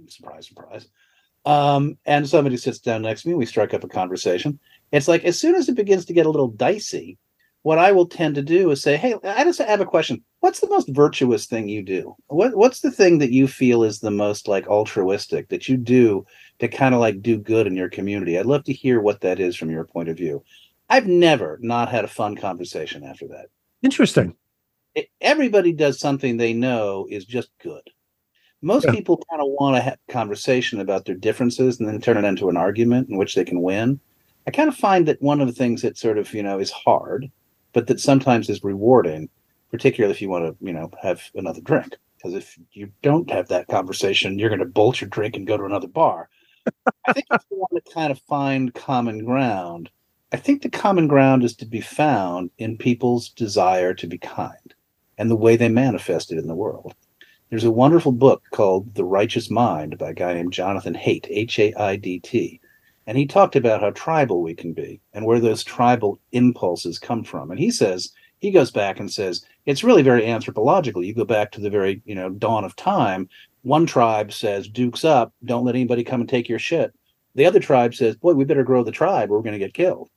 surprise, 0.07 0.47
surprise, 0.47 0.87
um, 1.45 1.97
and 2.05 2.27
somebody 2.27 2.57
sits 2.57 2.79
down 2.79 3.01
next 3.01 3.23
to 3.23 3.29
me, 3.29 3.33
we 3.33 3.45
strike 3.45 3.73
up 3.73 3.83
a 3.83 3.87
conversation. 3.87 4.59
It's 4.91 5.07
like 5.07 5.23
as 5.25 5.39
soon 5.39 5.55
as 5.55 5.69
it 5.69 5.75
begins 5.75 6.05
to 6.05 6.13
get 6.13 6.25
a 6.25 6.29
little 6.29 6.49
dicey, 6.49 7.17
what 7.63 7.77
I 7.77 7.91
will 7.91 8.07
tend 8.07 8.35
to 8.35 8.41
do 8.41 8.71
is 8.71 8.81
say, 8.81 8.97
"Hey, 8.97 9.15
I 9.23 9.43
just 9.43 9.59
have 9.59 9.81
a 9.81 9.85
question. 9.85 10.23
What's 10.39 10.59
the 10.59 10.69
most 10.69 10.89
virtuous 10.89 11.45
thing 11.45 11.69
you 11.69 11.83
do? 11.83 12.15
What 12.27 12.55
What's 12.55 12.81
the 12.81 12.91
thing 12.91 13.19
that 13.19 13.31
you 13.31 13.47
feel 13.47 13.83
is 13.83 13.99
the 13.99 14.11
most 14.11 14.47
like 14.47 14.67
altruistic 14.67 15.49
that 15.49 15.69
you 15.69 15.77
do 15.77 16.25
to 16.59 16.67
kind 16.67 16.95
of 16.95 17.01
like 17.01 17.21
do 17.21 17.37
good 17.37 17.67
in 17.67 17.75
your 17.75 17.89
community? 17.89 18.37
I'd 18.37 18.47
love 18.47 18.63
to 18.65 18.73
hear 18.73 18.99
what 18.99 19.21
that 19.21 19.39
is 19.39 19.55
from 19.55 19.69
your 19.69 19.85
point 19.85 20.09
of 20.09 20.17
view. 20.17 20.43
I've 20.89 21.07
never 21.07 21.59
not 21.61 21.89
had 21.89 22.03
a 22.03 22.09
fun 22.09 22.35
conversation 22.35 23.03
after 23.03 23.27
that. 23.29 23.47
Interesting. 23.83 24.35
Everybody 25.21 25.71
does 25.71 25.99
something 25.99 26.37
they 26.37 26.53
know 26.53 27.07
is 27.09 27.25
just 27.25 27.49
good. 27.59 27.83
Most 28.61 28.85
Yeah. 28.85 28.91
people 28.91 29.23
kind 29.29 29.41
of 29.41 29.47
want 29.59 29.75
to 29.75 29.81
have 29.81 29.97
a 30.07 30.11
conversation 30.11 30.79
about 30.79 31.05
their 31.05 31.15
differences 31.15 31.79
and 31.79 31.87
then 31.87 32.01
turn 32.01 32.17
it 32.17 32.27
into 32.27 32.49
an 32.49 32.57
argument 32.57 33.09
in 33.09 33.17
which 33.17 33.35
they 33.35 33.45
can 33.45 33.61
win. 33.61 33.99
I 34.47 34.51
kind 34.51 34.67
of 34.69 34.75
find 34.75 35.07
that 35.07 35.21
one 35.21 35.41
of 35.41 35.47
the 35.47 35.53
things 35.53 35.81
that 35.81 35.97
sort 35.97 36.17
of, 36.17 36.33
you 36.33 36.43
know, 36.43 36.59
is 36.59 36.71
hard, 36.71 37.31
but 37.73 37.87
that 37.87 37.99
sometimes 37.99 38.49
is 38.49 38.63
rewarding, 38.63 39.29
particularly 39.69 40.13
if 40.13 40.21
you 40.21 40.29
want 40.29 40.45
to, 40.45 40.65
you 40.65 40.73
know, 40.73 40.91
have 41.01 41.23
another 41.35 41.61
drink. 41.61 41.95
Because 42.17 42.33
if 42.35 42.59
you 42.73 42.91
don't 43.01 43.29
have 43.31 43.47
that 43.47 43.67
conversation, 43.67 44.37
you're 44.37 44.49
going 44.49 44.59
to 44.59 44.65
bolt 44.65 45.01
your 45.01 45.09
drink 45.09 45.35
and 45.35 45.47
go 45.47 45.57
to 45.57 45.65
another 45.65 45.87
bar. 45.87 46.29
I 47.07 47.13
think 47.13 47.25
if 47.31 47.43
you 47.49 47.57
want 47.57 47.83
to 47.83 47.93
kind 47.93 48.11
of 48.11 48.19
find 48.21 48.73
common 48.73 49.25
ground, 49.25 49.89
I 50.31 50.37
think 50.37 50.61
the 50.61 50.69
common 50.69 51.07
ground 51.07 51.43
is 51.43 51.55
to 51.57 51.65
be 51.65 51.81
found 51.81 52.51
in 52.59 52.77
people's 52.77 53.29
desire 53.29 53.93
to 53.95 54.07
be 54.07 54.19
kind 54.19 54.73
and 55.17 55.29
the 55.29 55.35
way 55.35 55.55
they 55.55 55.69
manifest 55.69 56.31
it 56.31 56.37
in 56.37 56.47
the 56.47 56.55
world. 56.55 56.93
There's 57.49 57.63
a 57.65 57.71
wonderful 57.71 58.13
book 58.13 58.43
called 58.51 58.95
The 58.95 59.03
Righteous 59.03 59.49
Mind 59.49 59.97
by 59.97 60.11
a 60.11 60.13
guy 60.13 60.33
named 60.33 60.53
Jonathan 60.53 60.93
Haidt, 60.93 61.27
H 61.29 61.59
A 61.59 61.73
I 61.73 61.95
D 61.97 62.19
T. 62.19 62.61
And 63.07 63.17
he 63.17 63.25
talked 63.25 63.55
about 63.55 63.81
how 63.81 63.89
tribal 63.89 64.41
we 64.41 64.53
can 64.53 64.73
be 64.73 65.01
and 65.13 65.25
where 65.25 65.39
those 65.39 65.63
tribal 65.63 66.19
impulses 66.31 66.97
come 66.97 67.23
from. 67.23 67.51
And 67.51 67.59
he 67.59 67.71
says, 67.71 68.13
he 68.39 68.51
goes 68.51 68.71
back 68.71 68.99
and 68.99 69.11
says, 69.11 69.45
it's 69.65 69.83
really 69.83 70.01
very 70.01 70.25
anthropological. 70.25 71.03
You 71.03 71.13
go 71.13 71.25
back 71.25 71.51
to 71.51 71.61
the 71.61 71.69
very, 71.69 72.01
you 72.05 72.15
know, 72.15 72.29
dawn 72.29 72.63
of 72.63 72.75
time. 72.75 73.27
One 73.63 73.85
tribe 73.85 74.31
says, 74.31 74.67
Duke's 74.67 75.03
up, 75.03 75.33
don't 75.45 75.65
let 75.65 75.75
anybody 75.75 76.03
come 76.03 76.21
and 76.21 76.29
take 76.29 76.47
your 76.47 76.57
shit. 76.59 76.93
The 77.35 77.45
other 77.45 77.59
tribe 77.59 77.95
says, 77.95 78.15
boy, 78.15 78.33
we 78.33 78.45
better 78.45 78.63
grow 78.63 78.83
the 78.83 78.91
tribe 78.91 79.29
or 79.29 79.37
we're 79.37 79.43
going 79.43 79.59
to 79.59 79.59
get 79.59 79.73
killed. 79.73 80.09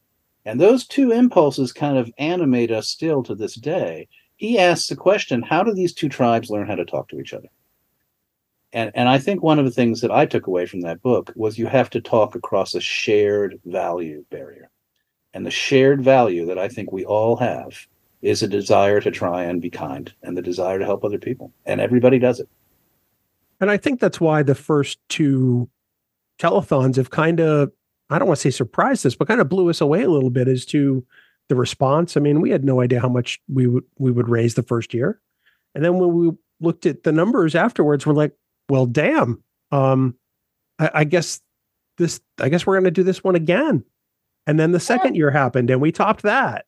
And 0.45 0.61
those 0.61 0.87
two 0.87 1.11
impulses 1.11 1.73
kind 1.73 1.99
of 1.99 2.13
animate 2.19 2.71
us 2.71 2.89
still 2.89 3.23
to 3.25 3.35
this 3.35 3.55
day. 3.55 4.09
He 4.45 4.59
asks 4.59 4.89
the 4.89 4.97
question, 4.97 5.41
how 5.41 5.63
do 5.63 5.73
these 5.73 5.95
two 5.95 6.11
tribes 6.11 6.51
learn 6.51 6.67
how 6.67 6.75
to 6.75 6.85
talk 6.85 7.09
to 7.09 7.19
each 7.19 7.33
other? 7.33 7.49
And, 8.75 8.93
and 8.95 9.09
I 9.09 9.17
think 9.17 9.43
one 9.43 9.59
of 9.59 9.65
the 9.65 9.71
things 9.71 10.03
that 10.03 10.11
I 10.11 10.27
took 10.27 10.47
away 10.47 10.67
from 10.67 10.83
that 10.83 11.01
book 11.01 11.33
was 11.35 11.57
you 11.57 11.67
have 11.67 11.89
to 11.91 12.01
talk 12.03 12.35
across 12.35 12.75
a 12.75 12.81
shared 12.83 13.59
value 13.65 14.23
barrier. 14.31 14.69
And 15.33 15.47
the 15.47 15.51
shared 15.51 16.05
value 16.05 16.45
that 16.45 16.59
I 16.59 16.69
think 16.69 16.93
we 16.93 17.07
all 17.07 17.37
have 17.37 17.87
is 18.21 18.43
a 18.43 18.47
desire 18.47 19.01
to 19.01 19.11
try 19.11 19.45
and 19.45 19.63
be 19.63 19.71
kind 19.71 20.13
and 20.23 20.37
the 20.37 20.43
desire 20.43 20.79
to 20.79 20.85
help 20.85 21.05
other 21.05 21.19
people. 21.19 21.51
And 21.65 21.81
everybody 21.81 22.19
does 22.19 22.39
it. 22.39 22.49
And 23.63 23.71
I 23.71 23.79
think 23.79 23.99
that's 23.99 24.21
why 24.21 24.43
the 24.43 24.55
first 24.55 24.99
two 25.09 25.71
telethons 26.39 26.97
have 26.97 27.09
kind 27.09 27.41
of, 27.41 27.73
I 28.11 28.19
don't 28.19 28.29
want 28.29 28.41
to 28.41 28.43
say 28.43 28.55
surprised 28.55 29.07
us, 29.07 29.15
but 29.15 29.27
kind 29.27 29.41
of 29.41 29.49
blew 29.49 29.71
us 29.71 29.81
away 29.81 30.03
a 30.03 30.11
little 30.11 30.29
bit 30.29 30.49
as 30.49 30.67
to 30.67 31.03
the 31.49 31.57
response. 31.57 32.17
I 32.17 32.21
mean, 32.21 32.41
we 32.41 32.51
had 32.51 32.65
no 32.65 32.81
idea 32.81 33.01
how 33.01 33.09
much 33.09 33.41
we 33.53 33.67
would 33.67 33.85
we 33.99 34.11
would 34.11 34.29
raise 34.29 34.55
the 34.55 34.63
first 34.63 34.95
year. 34.95 35.21
And 35.75 35.85
then 35.85 35.99
when 35.99 36.15
we 36.15 36.33
looked 36.61 36.87
at 36.87 37.03
the 37.03 37.13
numbers 37.13 37.55
afterwards, 37.55 38.07
we're 38.07 38.15
like, 38.15 38.33
well, 38.69 38.87
damn. 38.87 39.43
Um, 39.73 40.17
I, 40.79 40.91
I 40.95 41.05
guess 41.05 41.41
this 41.99 42.21
I 42.41 42.49
guess 42.49 42.67
we're 42.67 42.79
gonna 42.79 42.91
do 42.91 43.03
this 43.03 43.23
one 43.23 43.35
again. 43.35 43.85
And 44.47 44.61
then 44.61 44.73
the 44.73 44.81
second 44.81 45.17
year 45.17 45.31
happened 45.31 45.71
and 45.71 45.81
we 45.81 45.93
topped 45.93 46.23
that. 46.23 46.67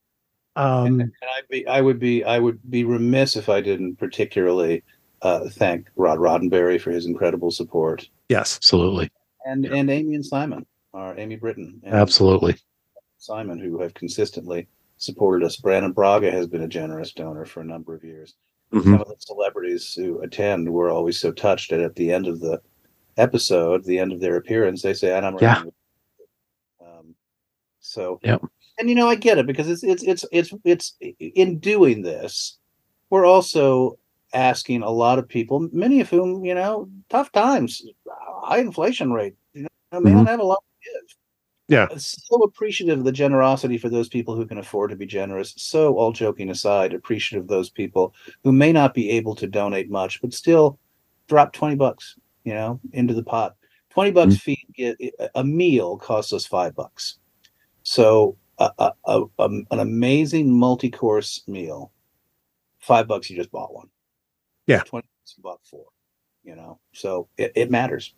Um 0.56 1.00
and 1.00 1.12
I'd 1.36 1.48
be, 1.50 1.66
I 1.66 1.80
would 1.80 1.98
be, 1.98 2.24
I 2.24 2.38
would 2.38 2.58
be 2.70 2.84
remiss 2.84 3.36
if 3.36 3.48
I 3.48 3.60
didn't 3.60 3.96
particularly 3.96 4.82
uh, 5.22 5.48
thank 5.50 5.88
Rod 5.96 6.18
Roddenberry 6.18 6.80
for 6.80 6.90
his 6.90 7.06
incredible 7.06 7.50
support, 7.50 8.08
yes. 8.28 8.56
Absolutely. 8.56 9.10
and 9.44 9.64
and 9.64 9.90
Amy 9.90 10.14
and 10.14 10.24
Simon, 10.24 10.66
or 10.92 11.18
Amy 11.18 11.36
Britton, 11.36 11.80
and 11.82 11.94
Absolutely. 11.94 12.56
Simon, 13.18 13.58
who 13.58 13.80
have 13.80 13.94
consistently 13.94 14.68
supported 14.98 15.44
us. 15.44 15.56
Brannon 15.56 15.92
Braga 15.92 16.30
has 16.30 16.46
been 16.46 16.62
a 16.62 16.68
generous 16.68 17.12
donor 17.12 17.44
for 17.44 17.60
a 17.60 17.64
number 17.64 17.94
of 17.94 18.04
years. 18.04 18.34
Mhm. 18.72 18.84
Some 18.84 19.00
of 19.00 19.08
the 19.08 19.16
celebrities 19.18 19.94
who 19.94 20.20
attend 20.20 20.70
were 20.72 20.90
always 20.90 21.18
so 21.18 21.32
touched 21.32 21.70
that 21.70 21.80
at 21.80 21.94
the 21.94 22.12
end 22.12 22.26
of 22.26 22.40
the 22.40 22.60
episode, 23.16 23.84
the 23.84 23.98
end 23.98 24.12
of 24.12 24.20
their 24.20 24.36
appearance, 24.36 24.82
they 24.82 24.94
say, 24.94 25.16
"And 25.16 25.24
I'm 25.24 25.36
Yeah. 25.38 25.48
running 25.54 25.66
with-" 25.66 25.74
Um, 26.80 27.14
so, 27.80 28.20
Yep. 28.22 28.42
and 28.78 28.88
you 28.88 28.94
know, 28.94 29.08
I 29.08 29.14
get 29.14 29.38
it 29.38 29.46
because 29.46 29.68
it's 29.68 29.82
it's 29.82 30.02
it's 30.02 30.24
it's 30.32 30.52
it's 30.64 30.96
in 31.20 31.58
doing 31.58 32.02
this, 32.02 32.58
we're 33.10 33.24
also 33.26 33.98
asking 34.34 34.82
a 34.82 34.90
lot 34.90 35.18
of 35.18 35.28
people, 35.28 35.68
many 35.72 36.00
of 36.00 36.10
whom 36.10 36.44
you 36.44 36.54
know, 36.54 36.90
tough 37.08 37.32
times, 37.32 37.86
high 38.42 38.58
inflation 38.58 39.12
rate, 39.12 39.34
you 39.54 39.62
know, 39.92 40.00
may 40.00 40.12
not 40.12 40.26
have 40.26 40.40
a 40.40 40.44
lot 40.44 40.62
to 40.82 40.90
give 40.90 41.16
Yeah. 41.68 41.88
so 41.96 42.42
appreciative 42.42 42.98
of 43.00 43.04
the 43.04 43.12
generosity 43.12 43.76
for 43.76 43.88
those 43.88 44.08
people 44.08 44.36
who 44.36 44.46
can 44.46 44.58
afford 44.58 44.90
to 44.90 44.96
be 44.96 45.06
generous. 45.06 45.52
So, 45.56 45.96
all 45.96 46.12
joking 46.12 46.50
aside, 46.50 46.94
appreciative 46.94 47.44
of 47.44 47.48
those 47.48 47.70
people 47.70 48.14
who 48.44 48.52
may 48.52 48.72
not 48.72 48.94
be 48.94 49.10
able 49.10 49.34
to 49.34 49.48
donate 49.48 49.90
much, 49.90 50.20
but 50.20 50.32
still 50.32 50.78
drop 51.26 51.52
20 51.52 51.74
bucks, 51.74 52.16
you 52.44 52.54
know, 52.54 52.78
into 52.92 53.14
the 53.14 53.22
pot. 53.22 53.56
20 53.90 54.10
bucks 54.12 54.34
mm-hmm. 54.34 54.38
feed 54.38 54.66
it, 54.76 54.96
eh, 55.00 55.24
eh, 55.24 55.28
a 55.34 55.42
meal 55.42 55.96
costs 55.96 56.32
us 56.32 56.46
five 56.46 56.74
bucks. 56.76 57.18
So, 57.82 58.36
a, 58.58 58.70
a, 58.78 58.92
a, 59.06 59.22
a- 59.38 59.44
an 59.44 59.66
amazing 59.80 60.52
multi 60.52 60.90
course 60.90 61.42
meal, 61.48 61.90
five 62.78 63.08
bucks, 63.08 63.28
you 63.28 63.36
just 63.36 63.50
bought 63.50 63.74
one. 63.74 63.88
Yeah. 64.66 64.82
20 64.82 65.02
bucks, 65.02 65.34
you 65.36 65.42
bought 65.42 65.60
four, 65.64 65.86
you 66.44 66.54
know, 66.54 66.78
so 66.92 67.28
it, 67.36 67.52
it 67.56 67.70
matters. 67.72 68.14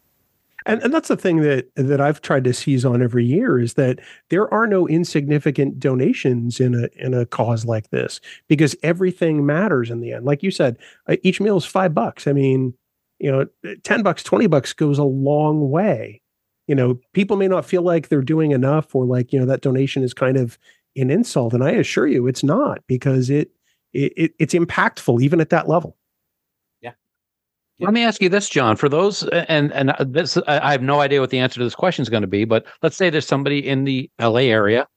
And, 0.67 0.83
and 0.83 0.93
that's 0.93 1.09
the 1.09 1.17
thing 1.17 1.41
that 1.43 1.69
that 1.77 2.01
I've 2.01 2.21
tried 2.21 2.45
to 2.45 2.53
seize 2.53 2.85
on 2.85 3.03
every 3.03 3.25
year 3.25 3.59
is 3.59 3.75
that 3.75 4.01
there 4.29 4.53
are 4.53 4.67
no 4.67 4.89
insignificant 4.89 5.79
donations 5.79 6.61
in 6.61 6.75
a 6.75 6.89
in 6.97 7.15
a 7.15 7.27
cause 7.27 7.65
like 7.65 7.91
this 7.91 8.21
because 8.49 8.77
everything 8.83 9.47
matters 9.47 9.91
in 9.91 10.01
the 10.01 10.13
end. 10.13 10.25
Like 10.25 10.43
you 10.43 10.51
said, 10.51 10.77
uh, 11.09 11.17
each 11.23 11.41
meal 11.41 11.57
is 11.57 11.65
five 11.65 11.95
bucks. 11.95 12.27
I 12.27 12.33
mean, 12.33 12.75
you 13.19 13.31
know, 13.31 13.47
ten 13.85 14.03
bucks, 14.03 14.23
twenty 14.23 14.47
bucks 14.47 14.73
goes 14.73 14.99
a 14.99 15.05
long 15.05 15.71
way. 15.71 16.21
You 16.67 16.75
know, 16.75 16.99
people 17.13 17.37
may 17.37 17.49
not 17.49 17.65
feel 17.65 17.83
like 17.83 18.09
they're 18.09 18.21
doing 18.21 18.51
enough 18.51 18.95
or 18.95 19.05
like 19.05 19.33
you 19.33 19.39
know 19.39 19.47
that 19.47 19.63
donation 19.63 20.03
is 20.03 20.13
kind 20.13 20.37
of 20.37 20.59
an 20.97 21.11
insult, 21.11 21.55
and 21.55 21.63
I 21.63 21.71
assure 21.71 22.07
you, 22.07 22.27
it's 22.27 22.43
not 22.43 22.81
because 22.89 23.31
it 23.31 23.51
it, 23.93 24.13
it 24.17 24.33
it's 24.39 24.55
impactful 24.55 25.23
even 25.23 25.41
at 25.41 25.51
that 25.51 25.69
level. 25.69 25.98
Let 27.81 27.93
me 27.95 28.03
ask 28.05 28.21
you 28.21 28.29
this, 28.29 28.49
John. 28.49 28.77
For 28.77 28.89
those, 28.89 29.23
and 29.29 29.73
and 29.73 29.95
this, 30.01 30.37
I 30.49 30.73
have 30.73 30.83
no 30.83 31.01
idea 31.01 31.21
what 31.21 31.31
the 31.31 31.39
answer 31.39 31.59
to 31.61 31.65
this 31.65 31.75
question 31.77 32.03
is 32.03 32.09
going 32.09 32.23
to 32.23 32.27
be. 32.27 32.45
But 32.45 32.67
let's 32.83 32.97
say 32.97 33.09
there's 33.09 33.27
somebody 33.27 33.67
in 33.67 33.85
the 33.85 34.11
LA 34.21 34.41
area 34.51 34.89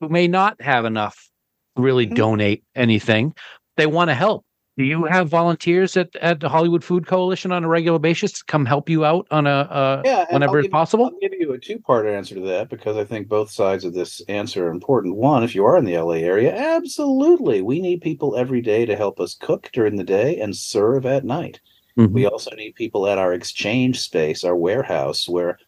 who 0.00 0.08
may 0.08 0.26
not 0.26 0.60
have 0.62 0.84
enough 0.86 1.28
to 1.76 1.82
really 1.82 2.06
Mhm. 2.06 2.14
donate 2.14 2.64
anything. 2.74 3.34
They 3.76 3.86
want 3.86 4.08
to 4.10 4.14
help. 4.14 4.44
do 4.78 4.84
you 4.86 5.04
have 5.04 5.28
volunteers 5.28 5.94
at, 5.98 6.08
at 6.22 6.40
the 6.40 6.48
Hollywood 6.48 6.82
Food 6.82 7.06
Coalition 7.06 7.52
on 7.52 7.64
a 7.64 7.68
regular 7.68 7.98
basis 7.98 8.32
to 8.32 8.44
come 8.46 8.64
help 8.64 8.88
you 8.88 9.04
out 9.04 9.26
on 9.30 9.46
a 9.46 9.50
uh, 9.50 10.02
Yeah, 10.06 10.24
whenever 10.30 10.58
it's 10.58 10.68
possible? 10.68 11.06
I'll 11.06 11.18
give 11.20 11.34
you 11.38 11.52
a 11.52 11.58
two-part 11.58 12.06
answer 12.06 12.34
to 12.36 12.40
that 12.42 12.70
because 12.70 12.96
I 12.96 13.04
think 13.04 13.28
both 13.28 13.50
sides 13.50 13.84
of 13.84 13.92
this 13.92 14.22
answer 14.28 14.68
are 14.68 14.70
important. 14.70 15.16
One, 15.16 15.42
if 15.44 15.54
you 15.54 15.66
are 15.66 15.76
in 15.76 15.84
the 15.84 15.98
LA 15.98 16.22
area, 16.22 16.56
absolutely, 16.56 17.60
we 17.60 17.82
need 17.82 18.00
people 18.00 18.36
every 18.36 18.62
day 18.62 18.86
to 18.86 18.96
help 18.96 19.20
us 19.20 19.34
cook 19.34 19.68
during 19.74 19.96
the 19.96 20.04
day 20.04 20.40
and 20.40 20.56
serve 20.56 21.04
at 21.04 21.24
night. 21.26 21.60
Mhm. 22.00 22.12
We 22.12 22.26
also 22.26 22.50
need 22.56 22.74
people 22.74 23.06
at 23.06 23.18
our 23.18 23.32
exchange 23.34 24.00
space, 24.00 24.44
our 24.44 24.56
warehouse, 24.56 25.28
where 25.28 25.58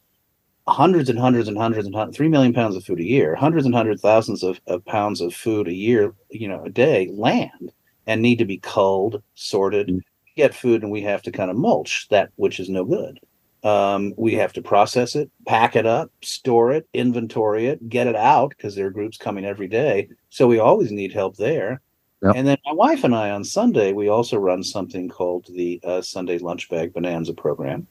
hundreds 0.69 1.11
and 1.11 1.19
hundreds 1.19 1.49
and 1.49 1.59
hundreds 1.59 1.87
and 1.87 1.95
hundreds, 1.95 2.17
three 2.17 2.29
million 2.29 2.53
pounds 2.53 2.77
of 2.77 2.85
food 2.85 3.01
a 3.01 3.05
year, 3.05 3.35
hundreds 3.35 3.67
and 3.67 3.75
hundreds 3.75 4.03
thousands 4.03 4.43
of, 4.43 4.61
of 4.69 4.85
pounds 4.87 5.21
of 5.21 5.35
food 5.35 5.69
a 5.69 5.75
year, 5.75 6.15
you 6.31 6.49
know, 6.49 6.65
a 6.65 6.71
day 6.71 7.11
land 7.13 7.73
and 8.07 8.23
need 8.23 8.39
to 8.39 8.45
be 8.47 8.59
culled, 8.59 9.23
sorted, 9.35 9.89
Mm. 9.89 10.01
get 10.37 10.55
food, 10.55 10.83
and 10.83 10.93
we 10.93 11.03
have 11.03 11.23
to 11.23 11.33
kind 11.33 11.51
of 11.51 11.57
mulch 11.57 12.09
that 12.11 12.31
which 12.37 12.61
is 12.61 12.69
no 12.71 12.85
good. 12.85 13.21
Um, 13.65 14.15
we 14.17 14.35
have 14.35 14.53
to 14.55 14.63
process 14.63 15.15
it, 15.17 15.31
pack 15.47 15.77
it 15.77 15.87
up, 15.87 16.11
store 16.23 16.73
it, 16.73 16.87
inventory 16.95 17.67
it, 17.69 17.89
get 17.89 18.07
it 18.09 18.17
out 18.17 18.51
because 18.51 18.75
there 18.75 18.87
are 18.87 18.91
groups 18.91 19.17
coming 19.19 19.45
every 19.45 19.69
day. 19.69 20.09
So 20.31 20.47
we 20.49 20.59
always 20.59 20.91
need 20.93 21.13
help 21.13 21.37
there. 21.37 21.81
Yep. 22.23 22.37
And 22.37 22.47
then 22.47 22.59
my 22.65 22.73
wife 22.73 23.03
and 23.03 23.15
I 23.15 23.31
on 23.31 23.43
Sunday, 23.43 23.93
we 23.93 24.09
also 24.09 24.37
run 24.37 24.63
something 24.63 25.09
called 25.09 25.47
the 25.47 25.81
uh, 25.83 26.01
Sunday 26.03 26.39
Lunch 26.39 26.69
Bag 26.69 26.93
Bonanza 26.93 27.35
program. 27.35 27.87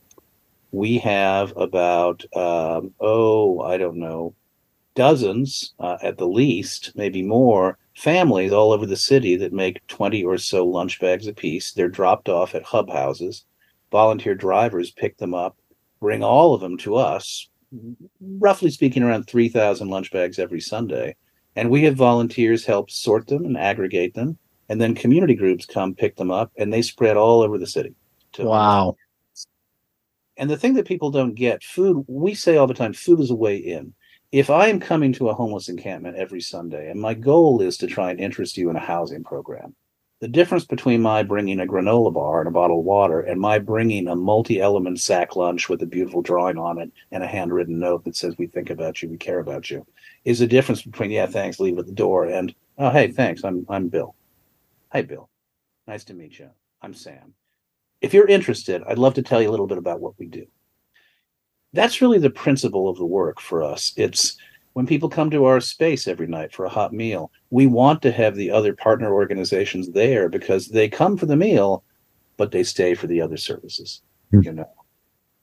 We 0.72 0.98
have 1.00 1.52
about, 1.58 2.24
um, 2.34 2.94
oh, 3.02 3.60
I 3.60 3.76
don't 3.78 3.98
know, 3.98 4.34
dozens 4.96 5.74
uh, 5.80 5.98
at 6.02 6.18
the 6.18 6.28
least, 6.28 6.94
maybe 6.96 7.22
more, 7.22 7.78
families 7.98 8.54
all 8.54 8.72
over 8.72 8.86
the 8.86 8.96
city 8.96 9.36
that 9.36 9.52
make 9.52 9.86
20 9.88 10.24
or 10.24 10.38
so 10.38 10.66
lunch 10.66 11.02
bags 11.02 11.28
apiece. 11.28 11.74
They're 11.74 11.90
dropped 11.90 12.30
off 12.30 12.56
at 12.56 12.64
hub 12.64 12.90
houses. 12.90 13.44
Volunteer 13.92 14.34
drivers 14.34 14.92
pick 14.92 15.18
them 15.18 15.34
up, 15.34 15.58
bring 16.00 16.24
all 16.24 16.54
of 16.54 16.62
them 16.62 16.78
to 16.78 16.96
us, 16.96 17.50
roughly 18.22 18.70
speaking, 18.70 19.04
around 19.04 19.24
3,000 19.28 19.90
lunch 19.90 20.10
bags 20.10 20.40
every 20.40 20.62
Sunday. 20.62 21.18
And 21.56 21.70
we 21.70 21.84
have 21.84 21.96
volunteers 21.96 22.66
help 22.66 22.90
sort 22.90 23.28
them 23.28 23.46
and 23.46 23.58
aggregate 23.58 24.14
them. 24.14 24.38
And 24.70 24.80
then 24.80 24.96
community 24.96 25.36
groups 25.36 25.66
come 25.66 25.94
pick 25.94 26.16
them 26.16 26.32
up 26.32 26.52
and 26.58 26.72
they 26.72 26.82
spread 26.82 27.18
all 27.18 27.42
over 27.42 27.58
the 27.58 27.68
city. 27.68 27.94
Wow. 28.40 28.96
and 30.38 30.50
the 30.50 30.58
thing 30.58 30.76
that 30.76 30.88
people 30.88 31.12
don't 31.12 31.36
get, 31.36 31.64
food, 31.64 32.06
we 32.08 32.34
say 32.34 32.56
all 32.56 32.68
the 32.68 32.74
time, 32.74 32.94
food 32.94 33.20
is 33.20 33.30
a 33.30 33.36
way 33.36 33.58
in. 33.58 33.94
If 34.32 34.50
I 34.50 34.68
am 34.68 34.80
coming 34.80 35.12
to 35.14 35.28
a 35.28 35.34
homeless 35.34 35.68
encampment 35.68 36.16
every 36.16 36.40
Sunday 36.40 36.90
and 36.90 37.02
my 37.02 37.14
goal 37.14 37.62
is 37.62 37.78
to 37.80 37.88
try 37.88 38.12
and 38.12 38.20
interest 38.20 38.56
you 38.56 38.70
in 38.70 38.78
a 38.78 38.80
housing 38.80 39.26
program, 39.26 39.76
the 40.22 40.28
difference 40.28 40.66
between 40.66 41.02
my 41.02 41.24
bringing 41.24 41.60
a 41.60 41.66
granola 41.66 42.14
bar 42.14 42.40
and 42.40 42.48
a 42.48 42.52
bottle 42.52 42.80
of 42.80 42.86
water 42.86 43.20
and 43.20 43.42
my 43.42 43.58
bringing 43.58 44.08
a 44.08 44.16
multi 44.16 44.62
element 44.62 45.02
sack 45.02 45.36
lunch 45.36 45.68
with 45.68 45.82
a 45.82 45.88
beautiful 45.88 46.22
drawing 46.22 46.58
on 46.58 46.78
it 46.78 46.92
and 47.12 47.24
a 47.24 47.28
handwritten 47.28 47.80
note 47.80 48.06
that 48.06 48.16
says, 48.16 48.38
We 48.38 48.46
think 48.46 48.70
about 48.70 49.02
you, 49.02 49.10
we 49.10 49.18
care 49.18 49.40
about 49.40 49.70
you, 49.72 49.86
is 50.26 50.40
the 50.40 50.48
difference 50.48 50.82
between, 50.82 51.12
yeah, 51.12 51.26
thanks, 51.26 51.60
leave 51.60 51.78
at 51.78 51.86
the 51.86 51.92
door, 51.92 52.26
and, 52.26 52.54
oh, 52.78 52.90
hey, 52.90 53.12
thanks, 53.12 53.44
I'm, 53.44 53.66
I'm 53.70 53.88
Bill. 53.88 54.16
Hi, 54.92 55.02
Bill. 55.02 55.30
Nice 55.88 56.04
to 56.06 56.14
meet 56.14 56.40
you. 56.40 56.50
I'm 56.82 56.94
Sam 56.94 57.34
if 58.02 58.14
you're 58.14 58.28
interested, 58.28 58.84
I'd 58.88 58.98
love 58.98 59.14
to 59.14 59.22
tell 59.22 59.42
you 59.42 59.50
a 59.50 59.52
little 59.52 59.68
bit 59.68 59.78
about 59.78 60.02
what 60.02 60.18
we 60.18 60.26
do. 60.26 60.46
That's 61.74 62.02
really 62.02 62.18
the 62.18 62.30
principle 62.30 62.90
of 62.90 62.98
the 62.98 63.06
work 63.06 63.40
for 63.40 63.64
us. 63.64 63.94
It's 63.96 64.38
when 64.74 64.88
people 64.88 65.10
come 65.10 65.30
to 65.30 65.46
our 65.46 65.62
space 65.62 66.08
every 66.08 66.28
night 66.28 66.52
for 66.52 66.66
a 66.66 66.70
hot 66.70 66.94
meal, 66.94 67.32
we 67.50 67.68
want 67.68 68.02
to 68.02 68.12
have 68.12 68.36
the 68.36 68.52
other 68.52 68.74
partner 68.74 69.14
organizations 69.14 69.90
there 69.92 70.28
because 70.28 70.68
they 70.68 70.90
come 70.90 71.18
for 71.18 71.28
the 71.28 71.36
meal, 71.36 71.84
but 72.38 72.52
they 72.52 72.64
stay 72.64 72.96
for 72.96 73.08
the 73.08 73.22
other 73.22 73.38
services. 73.38 74.02
Hmm. 74.32 74.42
You 74.42 74.54
know, 74.54 74.70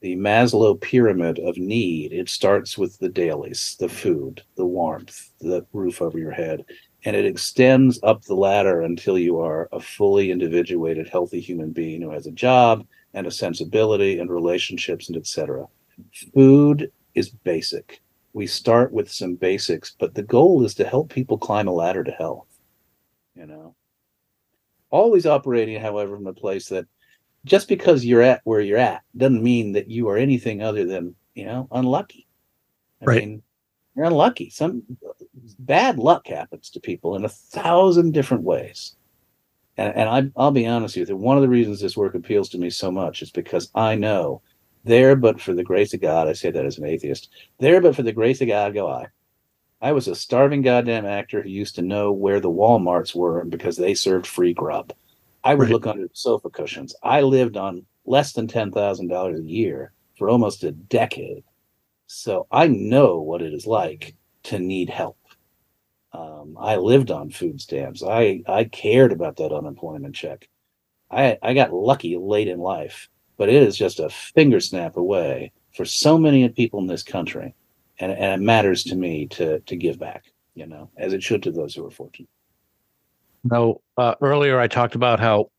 the 0.01 0.17
Maslow 0.17 0.81
pyramid 0.81 1.39
of 1.41 1.57
need, 1.57 2.13
it 2.13 2.29
starts 2.29 2.79
with 2.79 2.99
the 2.99 3.09
dailies, 3.09 3.77
the 3.81 3.89
food, 3.89 4.43
the 4.57 4.67
warmth, 4.67 5.33
the 5.41 5.67
roof 5.73 6.01
over 6.01 6.19
your 6.19 6.33
head, 6.33 6.65
and 7.05 7.17
it 7.17 7.25
extends 7.25 7.99
up 8.03 8.23
the 8.23 8.35
ladder 8.35 8.83
until 8.83 9.19
you 9.19 9.39
are 9.41 9.69
a 9.73 9.81
fully 9.81 10.31
individuated 10.31 11.09
healthy 11.09 11.41
human 11.41 11.73
being 11.73 12.03
who 12.03 12.11
has 12.11 12.27
a 12.27 12.33
job 12.33 12.87
and 13.15 13.27
a 13.27 13.31
sensibility 13.31 14.19
and 14.19 14.31
relationships 14.31 15.09
and 15.09 15.17
etc 15.17 15.67
food 16.33 16.93
is 17.15 17.29
basic. 17.31 18.01
We 18.33 18.47
start 18.47 18.93
with 18.93 19.11
some 19.11 19.35
basics 19.35 19.97
but 19.99 20.15
the 20.15 20.23
goal 20.23 20.65
is 20.65 20.75
to 20.75 20.87
help 20.87 21.13
people 21.13 21.39
climb 21.39 21.67
a 21.67 21.73
ladder 21.73 22.05
to 22.05 22.13
health 22.13 22.49
you 23.39 23.47
know? 23.47 23.75
Always 24.91 25.27
operating 25.27 25.81
however 25.81 26.17
from 26.17 26.27
a 26.27 26.33
place 26.33 26.69
that 26.69 26.87
just 27.49 27.69
because 27.69 28.05
you're 28.05 28.23
at 28.23 28.41
where 28.45 28.61
you're 28.61 28.79
at 28.79 29.03
doesn't 29.17 29.43
mean 29.43 29.73
that 29.73 29.91
you 29.91 30.09
are 30.09 30.17
anything 30.17 30.63
other 30.63 30.85
than 30.85 31.15
you 31.35 31.45
know 31.47 31.69
unlucky. 31.73 32.27
I 33.03 33.07
Right. 33.07 33.21
mean 33.23 33.43
you're 33.97 34.07
unlucky. 34.07 34.51
Some 34.51 34.83
bad 35.59 35.99
luck 35.99 36.27
happens 36.29 36.71
to 36.71 36.81
people 36.81 37.17
in 37.17 37.25
a 37.25 37.29
thousand 37.29 38.13
different 38.13 38.45
ways. 38.45 38.95
And, 39.77 39.95
and 39.95 40.09
I, 40.09 40.41
i'll 40.41 40.51
be 40.51 40.67
honest 40.67 40.97
with 40.97 41.09
you 41.09 41.17
one 41.17 41.37
of 41.37 41.43
the 41.43 41.49
reasons 41.49 41.81
this 41.81 41.97
work 41.97 42.17
appeals 42.17 42.49
to 42.51 42.59
me 42.59 42.69
so 42.69 42.91
much 42.91 43.23
is 43.23 43.31
because 43.31 43.71
i 43.77 43.95
know 43.95 44.43
there 44.83 45.15
but 45.15 45.41
for 45.41 45.55
the 45.55 45.63
grace 45.63 45.95
of 45.95 46.01
god 46.01 46.27
i 46.27 46.33
say 46.33 46.51
that 46.51 46.65
as 46.67 46.79
an 46.79 46.85
atheist 46.85 47.29
there 47.61 47.81
but 47.81 47.95
for 47.95 48.03
the 48.03 48.13
grace 48.13 48.41
of 48.41 48.49
god 48.49 48.75
go 48.75 48.89
i. 48.89 49.07
I 49.81 49.93
was 49.93 50.09
a 50.09 50.17
starving 50.17 50.63
goddamn 50.63 51.07
actor 51.07 51.43
who 51.43 51.49
used 51.49 51.77
to 51.77 51.83
know 51.83 52.11
where 52.11 52.41
the 52.41 52.51
walmarts 52.51 53.15
were 53.15 53.45
because 53.45 53.77
they 53.77 53.95
served 53.95 54.27
free 54.27 54.53
grub 54.53 54.93
i 55.49 55.55
would 55.55 55.69
Right. 55.69 55.73
look 55.75 55.87
under 55.87 56.05
the 56.09 56.11
sofa 56.15 56.51
cushions 56.51 56.95
i 57.03 57.21
lived 57.23 57.57
on 57.57 57.85
less 58.07 58.33
than 58.35 58.47
$10000 58.49 59.39
a 59.39 59.43
year 59.43 59.93
for 60.17 60.29
almost 60.31 60.65
a 60.65 60.73
decade 60.73 61.45
so 62.07 62.47
I 62.51 62.69
know 62.69 63.21
what 63.21 63.43
it 63.43 63.53
is 63.55 63.67
like 63.67 64.15
to 64.45 64.59
need 64.59 64.91
help. 64.91 65.19
Um, 66.13 66.57
I 66.59 66.77
lived 66.77 67.11
on 67.11 67.31
food 67.31 67.61
stamps. 67.61 68.03
I, 68.03 68.43
I 68.49 68.65
cared 68.65 69.13
about 69.13 69.37
that 69.37 69.53
unemployment 69.53 70.15
check. 70.15 70.49
I, 71.11 71.39
I 71.43 71.55
got 71.55 71.73
lucky 71.73 72.17
late 72.17 72.49
in 72.49 72.61
life, 72.61 73.09
but 73.37 73.49
it 73.49 73.63
is 73.63 73.77
just 73.77 74.01
a 74.01 74.09
finger 74.11 74.61
snap 74.61 74.97
away 74.97 75.53
for 75.75 75.85
so 75.85 76.19
many 76.19 76.49
people 76.51 76.81
in 76.81 76.87
this 76.87 77.03
country. 77.03 77.55
And, 78.01 78.13
and 78.13 78.43
it 78.43 78.45
matters 78.45 78.85
to 78.85 78.97
me 78.97 79.27
to, 79.29 79.61
to 79.61 79.77
give 79.77 79.99
back, 79.99 80.25
you 80.55 80.67
know, 80.67 80.91
as 80.97 81.13
it 81.13 81.23
should 81.23 81.43
to 81.45 81.53
those 81.53 81.75
who 81.75 81.87
are 81.87 81.91
fortunate. 81.91 82.31
No, 83.51 83.81
uh, 83.97 84.15
earlier 84.21 84.61
I 84.61 84.67
talked 84.67 84.95
about 84.95 85.21
how 85.21 85.51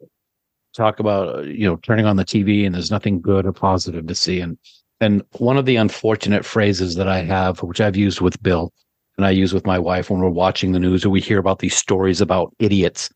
talk 0.76 1.00
about 1.00 1.36
uh, 1.36 1.42
you 1.42 1.68
know 1.68 1.78
turning 1.78 2.06
on 2.06 2.18
the 2.18 2.26
TV 2.26 2.66
and 2.66 2.76
there's 2.76 2.92
nothing 2.92 3.22
good 3.22 3.46
or 3.46 3.52
positive 3.52 4.06
to 4.08 4.16
see, 4.16 4.40
and 4.40 4.58
and 5.00 5.24
one 5.38 5.58
of 5.58 5.66
the 5.66 5.76
unfortunate 5.76 6.46
phrases 6.46 6.96
that 6.96 7.08
I 7.08 7.22
have, 7.22 7.64
which 7.64 7.82
I've 7.82 7.96
used 7.96 8.22
with 8.22 8.42
Bill 8.44 8.72
and 9.18 9.26
I 9.26 9.32
use 9.32 9.54
with 9.54 9.66
my 9.66 9.80
wife 9.80 10.10
when 10.10 10.20
we're 10.20 10.30
watching 10.30 10.72
the 10.72 10.80
news 10.80 11.04
or 11.04 11.10
we 11.10 11.22
hear 11.22 11.40
about 11.40 11.60
these 11.60 11.76
stories 11.76 12.22
about 12.22 12.54
idiots, 12.60 13.10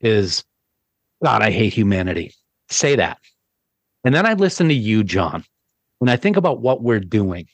is 0.00 0.44
God, 1.22 1.42
I 1.42 1.50
hate 1.50 1.72
humanity. 1.72 2.32
Say 2.70 2.94
that, 2.96 3.18
and 4.04 4.14
then 4.14 4.26
I 4.26 4.34
listen 4.34 4.68
to 4.68 4.74
you, 4.74 5.02
John, 5.02 5.44
and 6.00 6.10
I 6.10 6.16
think 6.16 6.36
about 6.36 6.60
what 6.60 6.82
we're 6.82 7.00
doing 7.00 7.46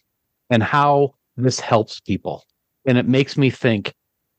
and 0.50 0.62
how 0.62 1.14
this 1.36 1.60
helps 1.60 2.00
people, 2.00 2.44
and 2.84 2.98
it 2.98 3.08
makes 3.08 3.38
me 3.38 3.48
think, 3.48 3.94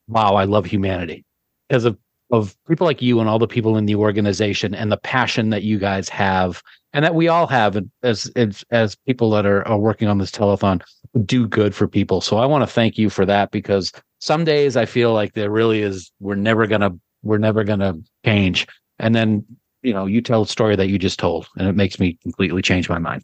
wow, 0.08 0.36
I 0.36 0.44
love 0.44 0.66
humanity. 0.66 1.26
Because 1.68 1.86
of 1.86 1.98
of 2.32 2.56
people 2.68 2.86
like 2.86 3.02
you 3.02 3.20
and 3.20 3.28
all 3.28 3.40
the 3.40 3.48
people 3.48 3.78
in 3.78 3.86
the 3.86 3.96
organization 3.96 4.76
and 4.76 4.92
the 4.92 4.98
passion 4.98 5.50
that 5.50 5.64
you 5.64 5.80
guys 5.80 6.10
have 6.10 6.62
and 6.94 7.04
that 7.04 7.16
we 7.16 7.28
all 7.28 7.48
have 7.48 7.78
as 8.04 8.32
as, 8.36 8.64
as 8.72 8.96
people 9.08 9.30
that 9.32 9.46
are, 9.46 9.68
are 9.68 9.80
working 9.80 10.08
on 10.08 10.18
this 10.18 10.32
telethon 10.32 10.82
do 11.26 11.48
good 11.48 11.74
for 11.74 11.88
people. 11.88 12.22
So 12.22 12.38
i 12.38 12.46
want 12.46 12.62
to 12.62 12.68
thank 12.68 12.98
you 12.98 13.10
for 13.10 13.26
that 13.26 13.52
because 13.52 13.92
some 14.20 14.44
days 14.44 14.76
i 14.76 14.86
feel 14.86 15.14
like 15.14 15.34
there 15.34 15.50
really 15.50 15.82
is 15.82 16.12
we're 16.20 16.36
never 16.36 16.68
gonna 16.68 16.92
we're 17.24 17.38
never 17.38 17.64
gonna 17.64 17.96
change. 18.26 18.68
And 19.00 19.16
then 19.16 19.46
you 19.82 19.94
know 19.94 20.06
you 20.06 20.22
tell 20.22 20.44
a 20.44 20.48
story 20.48 20.76
that 20.76 20.90
you 20.90 21.00
just 21.00 21.20
told 21.20 21.48
and 21.58 21.68
it 21.68 21.76
makes 21.76 22.00
me 22.00 22.18
completely 22.22 22.62
change 22.62 22.90
my 22.90 23.00
mind. 23.00 23.24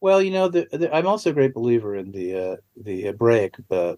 Well, 0.00 0.20
you 0.20 0.32
know, 0.32 0.48
the, 0.48 0.68
the, 0.70 0.94
I'm 0.94 1.06
also 1.06 1.30
a 1.30 1.32
great 1.32 1.54
believer 1.54 1.96
in 1.96 2.12
the 2.12 2.36
uh, 2.36 2.56
the 2.76 3.02
Hebraic 3.04 3.54
uh, 3.70 3.94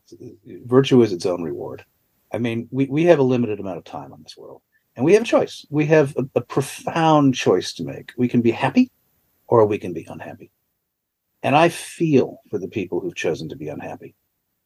virtue 0.65 1.03
is 1.03 1.13
its 1.13 1.27
own 1.27 1.43
reward. 1.43 1.85
I 2.33 2.39
mean, 2.39 2.69
we, 2.71 2.87
we 2.87 3.05
have 3.05 3.19
a 3.19 3.25
limited 3.25 3.61
amount 3.61 3.79
of 3.79 3.85
time 3.85 4.13
on 4.13 4.23
this 4.23 4.37
world, 4.37 4.63
and 4.97 5.05
we 5.05 5.13
have 5.15 5.23
a 5.23 5.27
choice. 5.27 5.65
We 5.71 5.87
have 5.87 6.17
a, 6.17 6.25
a 6.35 6.41
profound 6.41 7.35
choice 7.35 7.73
to 7.75 7.85
make. 7.85 8.13
We 8.17 8.29
can 8.29 8.41
be 8.41 8.51
happy, 8.51 8.91
or 9.47 9.65
we 9.67 9.79
can 9.79 9.93
be 9.93 10.07
unhappy. 10.09 10.51
And 11.43 11.55
I 11.55 11.69
feel 11.69 12.41
for 12.51 12.59
the 12.59 12.69
people 12.69 13.01
who've 13.01 13.15
chosen 13.15 13.49
to 13.51 13.57
be 13.57 13.69
unhappy. 13.69 14.15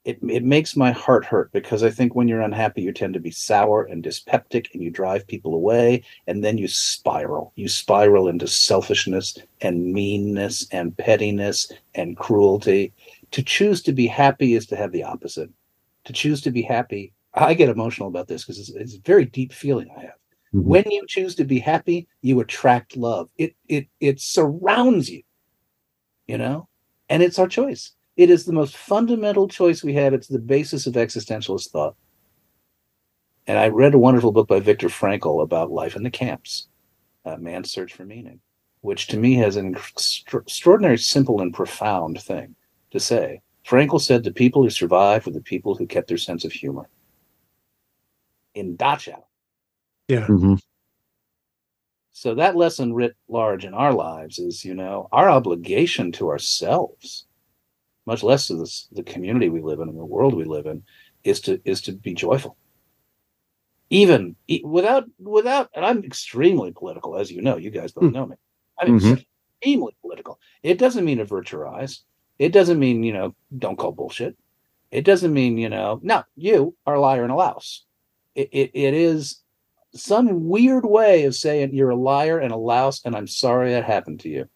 It 0.03 0.17
it 0.27 0.43
makes 0.43 0.75
my 0.75 0.91
heart 0.91 1.25
hurt 1.25 1.51
because 1.51 1.83
I 1.83 1.91
think 1.91 2.15
when 2.15 2.27
you're 2.27 2.41
unhappy, 2.41 2.81
you 2.81 2.91
tend 2.91 3.13
to 3.13 3.19
be 3.19 3.29
sour 3.29 3.83
and 3.83 4.01
dyspeptic, 4.01 4.73
and 4.73 4.81
you 4.81 4.89
drive 4.89 5.27
people 5.27 5.53
away, 5.53 6.03
and 6.25 6.43
then 6.43 6.57
you 6.57 6.67
spiral. 6.67 7.53
You 7.55 7.67
spiral 7.67 8.27
into 8.27 8.47
selfishness 8.47 9.37
and 9.61 9.93
meanness 9.93 10.67
and 10.71 10.97
pettiness 10.97 11.71
and 11.93 12.17
cruelty. 12.17 12.93
To 13.29 13.43
choose 13.43 13.83
to 13.83 13.93
be 13.93 14.07
happy 14.07 14.55
is 14.55 14.65
to 14.67 14.75
have 14.75 14.91
the 14.91 15.03
opposite. 15.03 15.51
To 16.05 16.13
choose 16.13 16.41
to 16.41 16.51
be 16.51 16.63
happy, 16.63 17.13
I 17.33 17.53
get 17.53 17.69
emotional 17.69 18.09
about 18.09 18.27
this 18.27 18.43
because 18.43 18.59
it's, 18.59 18.69
it's 18.69 18.95
a 18.95 19.01
very 19.05 19.25
deep 19.25 19.53
feeling 19.53 19.89
I 19.97 20.01
have. 20.01 20.15
Mhm. 20.53 20.63
When 20.63 20.91
you 20.91 21.05
choose 21.07 21.35
to 21.35 21.45
be 21.45 21.59
happy, 21.59 22.07
you 22.21 22.39
attract 22.39 22.97
love. 22.97 23.29
It 23.37 23.55
it 23.67 23.87
it 23.99 24.19
surrounds 24.19 25.09
you. 25.09 25.23
You 26.27 26.37
know? 26.37 26.67
And 27.09 27.23
it's 27.23 27.39
our 27.39 27.47
choice. 27.47 27.91
It 28.17 28.29
is 28.29 28.45
the 28.45 28.53
most 28.53 28.75
fundamental 28.77 29.47
choice 29.47 29.83
we 29.83 29.93
have. 29.93 30.13
It's 30.13 30.27
the 30.27 30.39
basis 30.39 30.87
of 30.87 30.93
existentialist 30.93 31.69
thought. 31.69 31.95
And 33.47 33.57
I 33.57 33.69
read 33.69 33.93
a 33.93 33.99
wonderful 33.99 34.31
book 34.31 34.47
by 34.47 34.59
Viktor 34.59 34.87
Frankl 34.87 35.41
about 35.41 35.71
life 35.71 35.95
in 35.95 36.03
the 36.03 36.11
camps, 36.11 36.67
a 37.25 37.37
man's 37.37 37.71
search 37.71 37.93
for 37.93 38.05
meaning, 38.05 38.39
which 38.81 39.07
to 39.07 39.17
me 39.17 39.33
has 39.35 39.55
an 39.55 39.75
extra- 39.75 40.41
extraordinary, 40.41 40.97
simple, 40.97 41.41
and 41.41 41.53
profound 41.53 42.21
thing 42.21 42.55
to 42.91 42.99
say. 42.99 43.41
Frankl 43.65 43.99
said 43.99 44.23
the 44.23 44.31
people 44.31 44.63
who 44.63 44.69
survived 44.69 45.25
were 45.25 45.31
the 45.31 45.41
people 45.41 45.75
who 45.75 45.87
kept 45.87 46.07
their 46.07 46.17
sense 46.17 46.45
of 46.45 46.51
humor. 46.51 46.89
In 48.55 48.77
Dachau. 48.77 49.23
Mhm. 50.27 50.59
So 52.11 52.35
that 52.35 52.55
lesson 52.55 52.93
writ 52.93 53.15
large 53.29 53.65
in 53.65 53.73
our 53.73 53.93
lives 53.93 54.37
is, 54.39 54.65
you 54.65 54.73
know, 54.75 55.07
our 55.11 55.29
obligation 55.29 56.11
to 56.13 56.29
ourselves, 56.29 57.25
much 58.05 58.23
less 58.23 58.47
to 58.47 58.55
this, 58.55 58.87
the 58.91 59.03
community 59.03 59.49
we 59.49 59.61
live 59.61 59.79
in 59.79 59.89
and 59.89 59.97
the 59.97 60.05
world 60.05 60.33
we 60.35 60.43
live 60.45 60.65
in, 60.65 60.83
is 61.23 61.39
to 61.41 61.61
is 61.65 61.81
to 61.83 61.93
be 61.93 62.13
joyful. 62.13 62.57
Even 63.89 64.35
e- 64.47 64.61
without 64.63 65.05
without, 65.19 65.69
and 65.75 65.85
I'm 65.85 66.03
extremely 66.03 66.71
political, 66.71 67.17
as 67.17 67.31
you 67.31 67.41
know. 67.41 67.57
You 67.57 67.69
guys 67.71 67.91
both 67.91 68.05
Hmm. 68.05 68.11
know 68.13 68.25
me. 68.25 68.35
I'm 68.77 68.99
Mhm. 68.99 69.25
extremely 69.61 69.95
political. 70.01 70.39
It 70.63 70.77
doesn't 70.79 71.05
mean 71.05 71.19
avert 71.19 71.51
your. 71.51 72.03
It 72.39 72.49
doesn't 72.53 72.79
mean 72.79 73.03
you 73.03 73.13
know 73.13 73.35
don't 73.57 73.77
call 73.77 73.91
bullshit. 73.91 74.37
It 74.91 75.03
doesn't 75.05 75.33
mean 75.33 75.57
you 75.57 75.69
know 75.69 75.99
no 76.03 76.23
you 76.35 76.75
are 76.85 76.95
a 76.95 77.01
liar 77.01 77.23
and 77.23 77.31
a 77.31 77.35
louse. 77.35 77.85
It 78.35 78.49
it, 78.51 78.71
it 78.73 78.93
is 78.93 79.41
some 79.93 80.47
weird 80.47 80.85
way 80.85 81.25
of 81.25 81.35
saying 81.35 81.73
you're 81.73 81.89
a 81.89 81.95
liar 81.95 82.39
and 82.39 82.51
a 82.53 82.57
louse, 82.57 83.01
and 83.03 83.15
I'm 83.15 83.27
sorry 83.27 83.71
that 83.71 83.83
happened 83.83 84.21
to 84.21 84.29
you. 84.29 84.47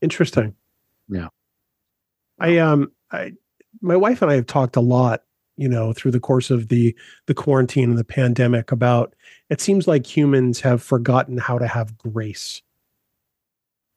Interesting. 0.00 0.54
Yeah. 1.08 1.28
I 2.38 2.58
um 2.58 2.92
I 3.12 3.32
my 3.80 3.96
wife 3.96 4.22
and 4.22 4.30
I 4.30 4.34
have 4.34 4.46
talked 4.46 4.76
a 4.76 4.80
lot, 4.80 5.22
you 5.56 5.68
know, 5.68 5.92
through 5.92 6.10
the 6.10 6.20
course 6.20 6.50
of 6.50 6.68
the 6.68 6.96
the 7.26 7.34
quarantine 7.34 7.90
and 7.90 7.98
the 7.98 8.04
pandemic 8.04 8.72
about 8.72 9.14
it 9.50 9.60
seems 9.60 9.86
like 9.86 10.04
humans 10.06 10.60
have 10.60 10.82
forgotten 10.82 11.38
how 11.38 11.58
to 11.58 11.66
have 11.66 11.96
grace. 11.96 12.60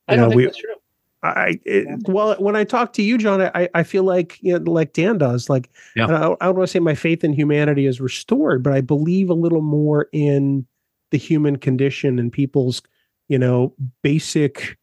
I 0.07 0.13
You 0.13 0.19
don't 0.21 0.23
know, 0.25 0.29
think 0.29 0.37
we- 0.37 0.45
that's 0.45 0.57
true. 0.57 0.75
I 1.23 1.59
it, 1.65 1.87
well 2.07 2.35
when 2.35 2.55
I 2.55 2.63
talk 2.63 2.93
to 2.93 3.01
you, 3.01 3.17
John, 3.17 3.41
I 3.41 3.69
I 3.73 3.83
feel 3.83 4.03
like 4.03 4.37
you 4.41 4.57
know, 4.57 4.71
like 4.71 4.93
Dan 4.93 5.17
does. 5.17 5.49
Like 5.49 5.69
Yeah. 5.95 6.05
I, 6.05 6.33
I 6.39 6.45
don't 6.45 6.57
want 6.57 6.67
to 6.67 6.71
say 6.71 6.79
my 6.79 6.95
faith 6.95 7.23
in 7.23 7.33
humanity 7.33 7.85
is 7.85 7.99
restored, 7.99 8.63
but 8.63 8.73
I 8.73 8.81
believe 8.81 9.29
a 9.29 9.35
little 9.35 9.61
more 9.61 10.07
in 10.11 10.65
the 11.11 11.17
human 11.17 11.57
condition 11.57 12.19
and 12.19 12.31
people's 12.31 12.81
you 13.29 13.39
know 13.39 13.73
basic 14.03 14.77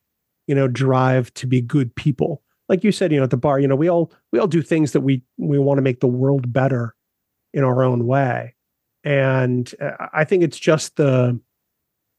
you 0.47 0.55
know 0.55 0.69
drive 0.69 1.33
to 1.35 1.47
be 1.47 1.61
good 1.61 1.95
people. 1.95 2.43
Like 2.69 2.83
you 2.83 2.93
said, 2.93 3.13
you 3.13 3.19
know, 3.19 3.25
at 3.25 3.31
the 3.31 3.37
bar, 3.37 3.61
you 3.61 3.69
know, 3.69 3.77
we 3.77 3.89
all 3.89 4.13
we 4.33 4.39
all 4.39 4.47
do 4.47 4.63
things 4.63 4.93
that 4.93 5.03
we 5.03 5.23
we 5.37 5.59
want 5.59 5.79
to 5.79 5.83
make 5.83 6.01
the 6.01 6.09
world 6.09 6.53
better 6.53 6.95
in 7.53 7.63
our 7.63 7.85
own 7.85 8.07
way, 8.07 8.55
and 9.05 9.73
uh, 9.81 10.09
I 10.13 10.25
think 10.25 10.43
it's 10.43 10.59
just 10.59 10.97
the 10.97 11.39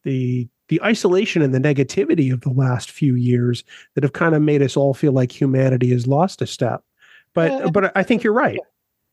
the 0.04 0.48
the 0.68 0.82
isolation 0.84 1.42
and 1.42 1.54
the 1.54 1.60
negativity 1.60 2.34
of 2.34 2.42
the 2.42 2.50
last 2.50 2.92
few 2.92 3.16
years 3.16 3.64
that 3.94 4.04
have 4.04 4.14
kind 4.14 4.36
of 4.36 4.42
made 4.42 4.62
us 4.62 4.76
all 4.76 4.94
feel 4.94 5.12
like 5.12 5.32
humanity 5.32 5.90
has 5.92 6.08
lost 6.08 6.42
a 6.42 6.48
step. 6.48 6.84
But 7.34 7.52
Yeah. 7.52 7.70
but 7.70 7.92
I 7.96 8.04
think 8.04 8.24
you're 8.24 8.34
right. 8.34 8.60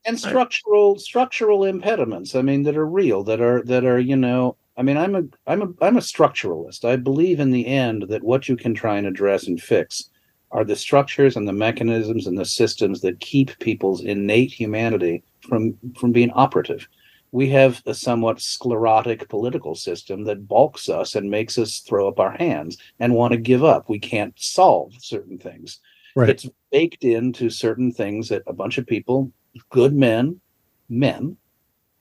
and 0.05 0.19
structural 0.19 0.99
structural 0.99 1.65
impediments 1.65 2.35
i 2.35 2.43
mean 2.43 2.65
that 2.65 2.77
are 2.77 2.87
real 2.89 3.23
that 3.23 3.41
are 3.41 3.63
that 3.63 3.85
are 3.85 4.01
you 4.01 4.17
know 4.17 4.57
i 4.77 4.83
mean 4.83 4.97
i'm 4.97 5.15
a 5.15 5.23
i'm 5.47 5.63
a 5.63 5.69
i'm 5.81 5.97
a 5.97 6.01
structuralist 6.01 6.85
i 6.85 6.97
believe 6.97 7.39
in 7.39 7.53
the 7.53 7.67
end 7.69 8.03
that 8.09 8.25
what 8.25 8.49
you 8.49 8.57
can 8.57 8.75
try 8.75 8.97
and 8.99 9.07
address 9.07 9.47
and 9.47 9.63
fix 9.63 10.11
are 10.51 10.65
the 10.65 10.75
structures 10.75 11.37
and 11.37 11.47
the 11.47 11.53
mechanisms 11.53 12.27
and 12.27 12.37
the 12.37 12.45
systems 12.45 13.01
that 13.01 13.21
keep 13.21 13.57
people's 13.61 14.03
innate 14.03 14.51
humanity 14.53 15.23
from 15.49 15.79
from 15.97 16.11
being 16.11 16.31
operative 16.33 16.89
we 17.33 17.49
have 17.49 17.83
a 17.87 17.95
somewhat 17.95 18.41
sclerotic 18.41 19.29
political 19.29 19.75
system 19.75 20.25
that 20.25 20.47
balks 20.47 20.89
us 20.89 21.15
and 21.15 21.31
makes 21.31 21.59
us 21.59 21.81
throw 21.81 22.07
up 22.07 22.21
our 22.21 22.33
hands 22.33 22.77
and 23.01 23.15
want 23.15 23.33
to 23.33 23.39
give 23.39 23.65
up 23.65 23.89
we 23.89 23.99
can't 23.99 24.35
solve 24.39 24.93
certain 24.99 25.39
things 25.39 25.81
Right. 26.15 26.29
it's 26.29 26.47
baked 26.71 27.05
into 27.05 27.49
certain 27.49 27.91
things 27.91 28.29
that 28.29 28.43
a 28.47 28.53
bunch 28.53 28.77
of 28.77 28.87
people 28.87 29.33
good 29.71 29.95
men, 29.95 30.41
men, 30.89 31.37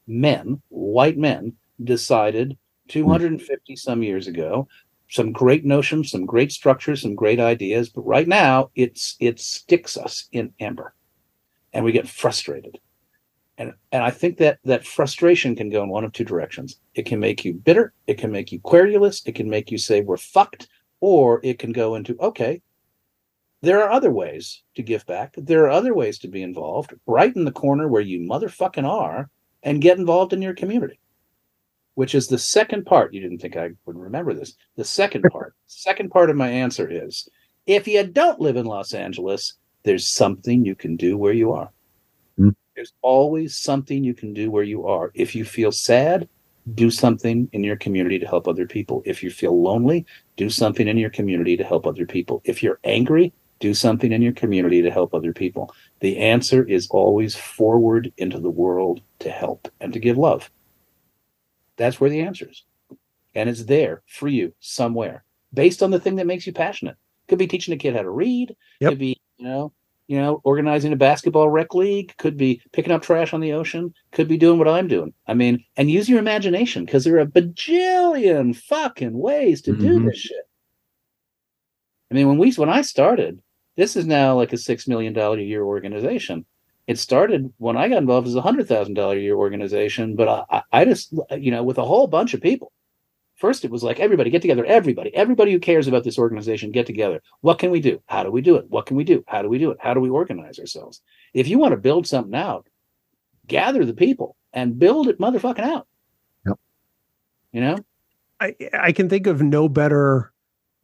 men, 0.08 0.62
white 0.70 1.18
men 1.18 1.54
decided 1.84 2.58
250 2.90 3.76
some 3.76 4.04
years 4.04 4.28
ago. 4.28 4.68
Some 5.10 5.34
great 5.34 5.66
notions, 5.66 6.12
some 6.12 6.26
great 6.26 6.52
structures, 6.54 7.02
some 7.02 7.16
great 7.16 7.40
ideas, 7.40 7.90
but 7.90 8.06
right 8.06 8.28
now 8.28 8.72
it's 8.76 9.18
it 9.20 9.40
sticks 9.40 9.98
us 9.98 10.30
in 10.32 10.54
amber, 10.60 10.94
and 11.74 11.84
we 11.84 11.92
get 11.92 12.08
frustrated. 12.08 12.80
And 13.62 13.74
and 13.92 14.04
I 14.04 14.10
think 14.10 14.40
that 14.40 14.58
that 14.66 14.88
frustration 14.88 15.56
can 15.56 15.70
go 15.70 15.84
in 15.84 15.90
one 15.90 16.04
of 16.04 16.14
two 16.14 16.24
directions. 16.24 16.80
It 16.96 17.06
can 17.06 17.20
make 17.20 17.46
you 17.46 17.54
bitter, 17.54 17.94
it 18.08 18.18
can 18.18 18.32
make 18.32 18.52
you 18.52 18.60
querulous, 18.60 19.22
it 19.28 19.36
can 19.36 19.52
make 19.52 19.70
you 19.70 19.78
say 19.78 20.02
we're 20.02 20.18
fucked, 20.18 20.68
or 21.00 21.40
it 21.44 21.60
can 21.60 21.72
go 21.72 21.94
into 21.94 22.18
okay, 22.20 22.64
there 23.62 23.84
are 23.84 23.92
other 23.92 24.10
ways 24.10 24.64
to 24.74 24.82
give 24.82 25.06
back. 25.06 25.36
There 25.38 25.64
are 25.66 25.70
other 25.70 25.94
ways 25.94 26.18
to 26.20 26.28
be 26.28 26.42
involved 26.42 26.96
right 27.06 27.36
in 27.36 27.46
the 27.46 27.52
corner 27.52 27.88
where 27.88 28.02
you 28.02 28.22
motherfucking 28.22 28.90
are 28.90 29.30
and 29.62 29.80
get 29.80 30.00
involved 30.00 30.34
in 30.34 30.42
your 30.42 30.56
community, 30.56 31.00
which 31.94 32.16
is 32.16 32.28
the 32.28 32.40
second 32.40 32.88
part. 32.88 33.14
You 33.14 33.22
didn't 33.22 33.42
think 33.42 33.58
I 33.58 33.70
would 33.86 33.96
remember 33.96 34.34
this. 34.34 34.56
The 34.76 34.86
second 34.86 35.22
part, 35.32 35.54
second 35.68 36.10
part 36.10 36.32
of 36.32 36.36
my 36.36 36.50
answer 36.50 36.90
is 36.90 37.30
if 37.68 37.88
you 37.88 38.08
don't 38.08 38.42
live 38.42 38.56
in 38.56 38.66
Los 38.66 38.96
Angeles, 38.96 39.54
there's 39.84 40.08
something 40.08 40.66
you 40.66 40.74
can 40.74 40.96
do 40.96 41.16
where 41.16 41.34
you 41.34 41.52
are. 41.52 41.70
There's 42.76 42.94
always 43.02 43.58
something 43.58 44.04
you 44.04 44.14
can 44.14 44.34
do 44.34 44.50
where 44.50 44.64
you 44.64 44.88
are. 44.88 45.12
If 45.14 45.36
you 45.36 45.44
feel 45.44 45.72
sad, 45.72 46.30
do 46.76 46.90
something 46.90 47.50
in 47.52 47.64
your 47.64 47.76
community 47.76 48.20
to 48.20 48.28
help 48.28 48.48
other 48.48 48.66
people. 48.68 49.02
If 49.06 49.24
you 49.24 49.30
feel 49.30 49.62
lonely, 49.62 50.06
do 50.38 50.50
something 50.50 50.88
in 50.88 50.98
your 50.98 51.10
community 51.10 51.58
to 51.58 51.64
help 51.64 51.86
other 51.86 52.06
people. 52.06 52.42
If 52.46 52.64
you're 52.64 52.80
angry, 52.84 53.34
do 53.60 53.74
something 53.74 54.12
in 54.12 54.22
your 54.22 54.34
community 54.34 54.82
to 54.82 54.92
help 54.92 55.14
other 55.14 55.34
people. 55.34 55.74
The 56.00 56.18
answer 56.18 56.64
is 56.64 56.88
always 56.90 57.36
forward 57.36 58.12
into 58.18 58.40
the 58.40 58.50
world 58.50 59.02
to 59.20 59.30
help 59.30 59.68
and 59.80 59.92
to 59.94 60.00
give 60.00 60.18
love. 60.18 60.50
That's 61.78 62.00
where 62.00 62.10
the 62.10 62.22
answer 62.22 62.50
is. 62.50 62.64
And 63.36 63.50
it's 63.50 63.64
there 63.66 64.04
for 64.08 64.28
you 64.28 64.54
somewhere 64.60 65.24
based 65.54 65.84
on 65.84 65.92
the 65.92 66.00
thing 66.00 66.16
that 66.18 66.28
makes 66.28 66.46
you 66.48 66.54
passionate. 66.54 66.96
Could 67.28 67.40
be 67.40 67.48
teaching 67.48 67.74
a 67.74 67.78
kid 67.78 67.96
how 67.96 68.02
to 68.02 68.10
read, 68.10 68.56
Yep. 68.80 68.92
could 68.92 69.00
be, 69.00 69.22
you 69.38 69.46
know, 69.46 69.74
you 70.12 70.20
know, 70.20 70.42
organizing 70.44 70.92
a 70.92 70.98
basketball 70.98 71.48
rec 71.48 71.74
league, 71.74 72.14
could 72.18 72.36
be 72.36 72.62
picking 72.74 72.92
up 72.92 73.02
trash 73.02 73.34
on 73.34 73.40
the 73.40 73.54
ocean, 73.54 73.94
could 74.12 74.28
be 74.28 74.36
doing 74.36 74.60
what 74.60 74.68
I'm 74.68 74.90
doing. 74.90 75.14
I 75.26 75.34
mean, 75.34 75.64
and 75.78 75.90
use 75.90 76.10
your 76.10 76.20
imagination 76.20 76.84
because 76.84 77.06
there 77.06 77.16
are 77.16 77.22
a 77.22 77.26
bajillion 77.26 78.54
fucking 78.54 79.18
ways 79.18 79.62
to 79.62 79.72
do 79.72 80.02
Mhm. 80.02 80.08
this 80.08 80.18
shit. 80.18 80.46
I 82.12 82.16
mean, 82.16 82.28
when 82.28 82.38
we 82.38 82.52
when 82.52 82.68
I 82.68 82.82
started, 82.82 83.40
this 83.78 83.96
is 83.96 84.06
now 84.06 84.36
like 84.36 84.52
a 84.52 84.58
six 84.58 84.86
million 84.86 85.14
dollar 85.14 85.38
a 85.38 85.44
year 85.44 85.64
organization. 85.64 86.46
It 86.88 87.00
started 87.00 87.54
when 87.58 87.78
I 87.78 87.88
got 87.88 88.00
involved 88.00 88.28
as 88.28 88.36
a 88.36 88.42
hundred 88.42 88.68
thousand 88.68 88.96
dollar 88.96 89.16
a 89.16 89.20
year 89.22 89.36
organization, 89.36 90.18
but 90.18 90.46
I, 90.52 90.64
I 90.74 90.84
just 90.84 91.14
you 91.40 91.52
know 91.52 91.64
with 91.64 91.78
a 91.78 91.86
whole 91.86 92.08
bunch 92.08 92.34
of 92.34 92.42
people. 92.42 92.74
First, 93.42 93.66
it 93.66 93.72
was 93.72 93.82
like 93.82 94.00
everybody 94.00 94.30
get 94.30 94.44
together, 94.44 94.64
everybody, 94.66 95.12
everybody 95.16 95.52
who 95.52 95.60
cares 95.60 95.88
about 95.88 96.04
this 96.04 96.20
organization 96.20 96.72
get 96.72 96.86
together. 96.86 97.24
What 97.40 97.58
can 97.58 97.72
we 97.72 97.80
do? 97.80 98.00
How 98.06 98.22
do 98.22 98.30
we 98.30 98.40
do 98.40 98.56
it? 98.56 98.70
What 98.70 98.86
can 98.86 98.96
we 98.96 99.04
do? 99.04 99.24
How 99.28 99.42
do 99.42 99.50
we 99.50 99.58
do 99.58 99.72
it? 99.72 99.78
How 99.80 99.96
do 99.96 100.00
we 100.00 100.12
organize 100.12 100.60
ourselves? 100.60 101.02
If 101.34 101.48
you 101.48 101.58
want 101.58 101.72
to 101.72 101.78
build 101.78 102.06
something 102.06 102.36
out, 102.36 102.70
gather 103.48 103.84
the 103.84 103.96
people 103.96 104.36
and 104.54 104.78
build 104.78 105.08
it 105.08 105.18
motherfucking 105.18 105.64
out. 105.64 105.88
Yep. 106.46 106.60
You 107.52 107.62
know, 107.62 107.78
I, 108.40 108.56
I 108.74 108.92
can 108.92 109.10
think 109.10 109.26
of 109.26 109.42
no 109.42 109.68
better 109.68 110.32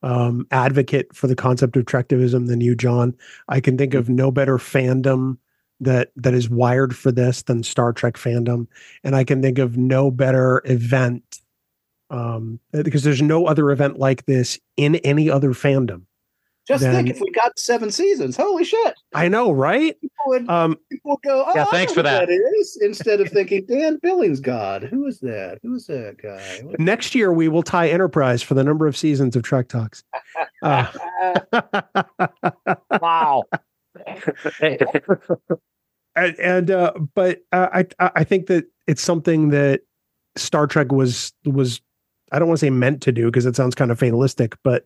um, 0.02 0.48
advocate 0.50 1.16
for 1.16 1.28
the 1.28 1.36
concept 1.36 1.78
of 1.78 1.86
trektivism 1.86 2.48
than 2.48 2.60
you, 2.62 2.74
John. 2.74 3.16
I 3.50 3.60
can 3.60 3.78
think 3.78 3.94
of 3.94 4.10
no 4.10 4.32
better 4.32 4.58
fandom 4.58 5.38
that 5.80 6.10
that 6.16 6.34
is 6.34 6.50
wired 6.50 6.96
for 6.96 7.12
this 7.12 7.44
than 7.44 7.62
Star 7.62 7.94
Trek 7.94 8.16
fandom, 8.16 8.66
and 9.04 9.16
I 9.16 9.24
can 9.24 9.44
think 9.44 9.60
of 9.60 9.78
no 9.78 10.10
better 10.10 10.64
event 10.66 11.42
um, 12.10 12.60
because 12.72 13.04
there's 13.04 13.22
no 13.22 13.46
other 13.48 13.72
event 13.72 14.00
like 14.00 14.26
this 14.26 14.60
in 14.78 14.96
any 14.98 15.30
other 15.30 15.54
fandom. 15.54 16.04
just 16.68 16.84
Then- 16.84 16.96
think 16.96 17.10
if 17.10 17.22
we 17.22 17.32
got 17.32 17.58
seven 17.58 17.92
seasons, 17.92 18.36
holy 18.36 18.66
shit, 18.66 18.94
I 19.14 19.28
know, 19.30 19.52
right? 19.52 19.96
people 20.02 20.16
would 20.28 20.50
Um, 20.50 20.78
people 20.92 21.12
would 21.12 21.22
go, 21.24 21.46
oh, 21.48 21.52
Yeah, 21.56 21.64
I 21.64 21.72
thanks 21.72 21.92
know 21.96 22.04
for 22.04 22.10
who 22.10 22.16
that. 22.16 22.30
is 22.30 22.78
instead 22.82 23.22
of 23.22 23.30
thinking 23.30 23.66
Dan 23.66 24.00
Billings 24.02 24.40
God. 24.42 24.84
Who 24.84 25.06
is 25.08 25.20
that? 25.22 25.60
Who 25.64 25.76
is 25.76 25.88
that 25.88 26.18
guy? 26.22 26.60
What- 26.64 26.80
next 26.94 27.16
year 27.16 27.32
we 27.32 27.48
will 27.48 27.64
tie 27.64 27.88
Enterprise 27.90 28.42
for 28.44 28.54
the 28.54 28.64
number 28.66 28.86
of 28.88 28.98
seasons 28.98 29.36
of 29.38 29.44
Trek 29.44 29.68
Talks. 29.70 30.04
Uh, 30.64 30.88
Wow. 33.02 33.44
and, 36.16 36.40
and 36.40 36.72
uh, 36.72 36.94
but 37.16 37.40
uh, 37.52 37.68
I 37.74 37.86
I 38.00 38.12
I 38.18 38.24
think 38.24 38.48
that 38.48 38.66
it's 38.88 39.02
something 39.02 39.50
that 39.50 39.82
Star 40.36 40.68
Trek 40.68 40.92
was 40.92 41.34
was 41.46 41.82
I 42.32 42.40
don't 42.40 42.48
want 42.48 42.60
to 42.60 42.66
say 42.66 42.70
meant 42.70 43.02
to 43.04 43.12
do 43.12 43.26
because 43.26 43.46
it 43.46 43.56
sounds 43.56 43.76
kind 43.76 43.92
of 43.92 44.00
fatalistic, 44.00 44.56
but 44.64 44.86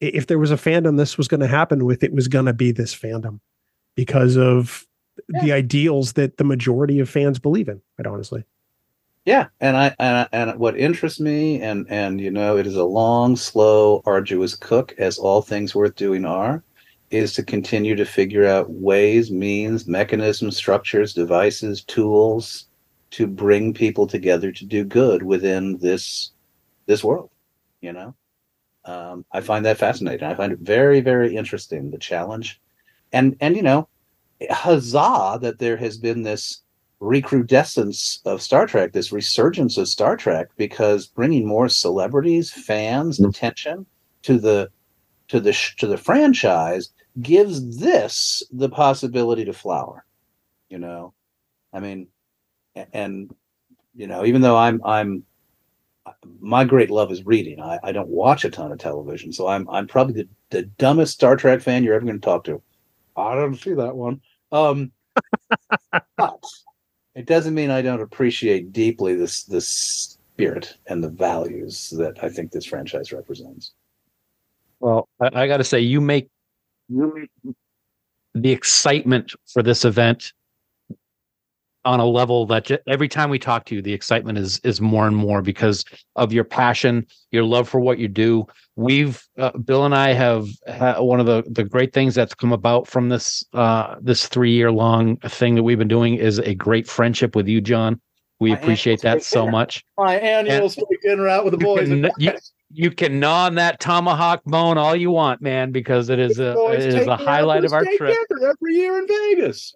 if 0.00 0.26
there 0.26 0.38
was 0.38 0.50
a 0.50 0.56
fandom 0.56 0.96
this 0.96 1.16
was 1.16 1.28
going 1.28 1.40
to 1.40 1.46
happen 1.46 1.84
with, 1.84 2.02
it 2.02 2.12
was 2.12 2.28
going 2.28 2.46
to 2.46 2.52
be 2.52 2.72
this 2.72 2.94
fandom 2.94 3.40
because 3.96 4.36
of 4.36 4.86
the 5.28 5.52
ideals 5.52 6.14
that 6.14 6.36
the 6.36 6.44
majority 6.44 6.98
of 7.00 7.08
fans 7.08 7.38
believe 7.38 7.68
in. 7.68 7.80
Quite 7.96 8.06
honestly, 8.06 8.44
Yeah, 9.24 9.46
and 9.60 9.76
I 9.76 9.94
and 9.98 10.16
I- 10.18 10.28
and 10.32 10.58
what 10.58 10.76
interests 10.78 11.20
me, 11.20 11.60
and 11.62 11.86
and 11.88 12.20
you 12.20 12.30
know, 12.30 12.56
it 12.58 12.66
is 12.66 12.76
a 12.76 12.84
long, 12.84 13.36
slow, 13.36 14.02
arduous 14.04 14.54
cook, 14.56 14.94
as 14.98 15.18
all 15.18 15.40
things 15.42 15.74
worth 15.74 15.94
doing 15.94 16.24
are, 16.26 16.62
is 17.10 17.32
to 17.34 17.42
continue 17.44 17.96
to 17.96 18.04
figure 18.04 18.44
out 18.44 18.70
ways, 18.70 19.30
means, 19.30 19.86
mechanisms, 19.86 20.56
structures, 20.56 21.14
devices, 21.14 21.82
tools 21.84 22.68
to 23.12 23.26
bring 23.26 23.72
people 23.72 24.06
together 24.06 24.52
to 24.52 24.66
do 24.66 24.84
good 24.84 25.22
within 25.22 25.78
this 25.78 26.32
this 26.86 27.04
world. 27.04 27.30
You 27.80 27.92
know, 27.92 28.14
um, 28.84 29.24
I 29.32 29.40
find 29.40 29.64
that 29.64 29.78
fascinating. 29.78 30.26
I 30.26 30.34
find 30.34 30.52
it 30.52 30.60
very, 30.60 31.00
very 31.00 31.36
interesting. 31.36 31.90
The 31.90 31.98
challenge, 31.98 32.60
and 33.12 33.36
and 33.40 33.56
you 33.56 33.62
know, 33.62 33.88
huzzah 34.50 35.38
that 35.42 35.58
there 35.58 35.76
has 35.76 35.98
been 35.98 36.22
this 36.22 36.62
recrudescence 37.00 38.20
of 38.24 38.40
Star 38.40 38.66
Trek, 38.66 38.92
this 38.92 39.12
resurgence 39.12 39.76
of 39.76 39.88
Star 39.88 40.16
Trek, 40.16 40.48
because 40.56 41.06
bringing 41.06 41.46
more 41.46 41.68
celebrities, 41.68 42.50
fans, 42.50 43.20
attention 43.20 43.86
to 44.22 44.38
the 44.38 44.70
to 45.28 45.40
the 45.40 45.52
sh- 45.52 45.76
to 45.76 45.86
the 45.86 45.98
franchise 45.98 46.90
gives 47.20 47.78
this 47.78 48.42
the 48.52 48.68
possibility 48.68 49.44
to 49.44 49.52
flower. 49.52 50.04
You 50.68 50.78
know, 50.78 51.14
I 51.72 51.80
mean, 51.80 52.08
and 52.92 53.34
you 53.94 54.06
know, 54.06 54.24
even 54.24 54.42
though 54.42 54.56
I'm 54.56 54.80
I'm 54.84 55.24
my 56.40 56.64
great 56.64 56.90
love 56.90 57.10
is 57.10 57.24
reading. 57.24 57.60
I, 57.60 57.78
I 57.82 57.92
don't 57.92 58.08
watch 58.08 58.44
a 58.44 58.50
ton 58.50 58.72
of 58.72 58.78
television, 58.78 59.32
so 59.32 59.46
I'm 59.46 59.68
I'm 59.70 59.86
probably 59.86 60.22
the, 60.22 60.28
the 60.50 60.62
dumbest 60.62 61.14
Star 61.14 61.36
Trek 61.36 61.60
fan 61.60 61.82
you're 61.82 61.94
ever 61.94 62.04
going 62.04 62.20
to 62.20 62.24
talk 62.24 62.44
to. 62.44 62.62
I 63.16 63.34
don't 63.34 63.54
see 63.54 63.74
that 63.74 63.96
one. 63.96 64.20
Um, 64.52 64.92
but 66.16 66.44
it 67.14 67.26
doesn't 67.26 67.54
mean 67.54 67.70
I 67.70 67.82
don't 67.82 68.02
appreciate 68.02 68.72
deeply 68.72 69.14
this 69.14 69.44
this 69.44 69.68
spirit 69.68 70.76
and 70.86 71.02
the 71.02 71.10
values 71.10 71.90
that 71.96 72.22
I 72.22 72.28
think 72.28 72.50
this 72.50 72.66
franchise 72.66 73.12
represents. 73.12 73.72
Well, 74.80 75.08
I, 75.20 75.42
I 75.42 75.46
got 75.46 75.58
to 75.58 75.64
say, 75.64 75.80
you 75.80 76.00
make 76.00 76.28
you 76.88 77.12
make 77.14 77.54
the 78.34 78.50
excitement 78.50 79.32
for 79.46 79.62
this 79.62 79.84
event 79.84 80.32
on 81.84 82.00
a 82.00 82.06
level 82.06 82.46
that 82.46 82.66
ju- 82.66 82.78
every 82.86 83.08
time 83.08 83.30
we 83.30 83.38
talk 83.38 83.64
to 83.66 83.74
you, 83.74 83.82
the 83.82 83.92
excitement 83.92 84.38
is 84.38 84.58
is 84.64 84.80
more 84.80 85.06
and 85.06 85.16
more 85.16 85.42
because 85.42 85.84
of 86.16 86.32
your 86.32 86.44
passion, 86.44 87.06
your 87.30 87.44
love 87.44 87.68
for 87.68 87.80
what 87.80 87.98
you 87.98 88.08
do. 88.08 88.46
We've 88.76 89.22
uh, 89.38 89.56
Bill 89.58 89.84
and 89.84 89.94
I 89.94 90.12
have 90.12 90.48
ha- 90.68 91.00
one 91.00 91.20
of 91.20 91.26
the 91.26 91.44
the 91.48 91.64
great 91.64 91.92
things 91.92 92.14
that's 92.14 92.34
come 92.34 92.52
about 92.52 92.88
from 92.88 93.08
this 93.08 93.44
uh, 93.52 93.96
this 94.00 94.26
three 94.26 94.52
year 94.52 94.72
long 94.72 95.16
thing 95.18 95.54
that 95.54 95.62
we've 95.62 95.78
been 95.78 95.88
doing 95.88 96.14
is 96.14 96.38
a 96.38 96.54
great 96.54 96.88
friendship 96.88 97.36
with 97.36 97.48
you, 97.48 97.60
John. 97.60 98.00
We 98.40 98.50
My 98.50 98.58
appreciate 98.58 99.00
that 99.02 99.22
so 99.22 99.42
dinner. 99.42 99.52
much. 99.52 99.84
My 99.96 100.16
annual 100.16 100.70
dinner 101.02 101.28
out 101.28 101.44
with 101.44 101.52
the 101.52 101.58
boys. 101.58 101.88
can, 101.88 102.10
you, 102.18 102.32
you 102.72 102.90
can 102.90 103.20
gnaw 103.20 103.46
on 103.46 103.54
that 103.54 103.78
tomahawk 103.78 104.42
bone 104.44 104.76
all 104.76 104.96
you 104.96 105.10
want, 105.12 105.40
man, 105.40 105.70
because 105.70 106.08
it 106.10 106.18
is 106.18 106.40
a 106.40 106.54
it 106.72 106.80
is 106.94 107.06
a 107.06 107.16
highlight 107.16 107.64
of 107.64 107.72
our 107.72 107.84
trip. 107.96 108.16
every 108.42 108.74
year 108.74 108.98
in 108.98 109.06
Vegas. 109.06 109.74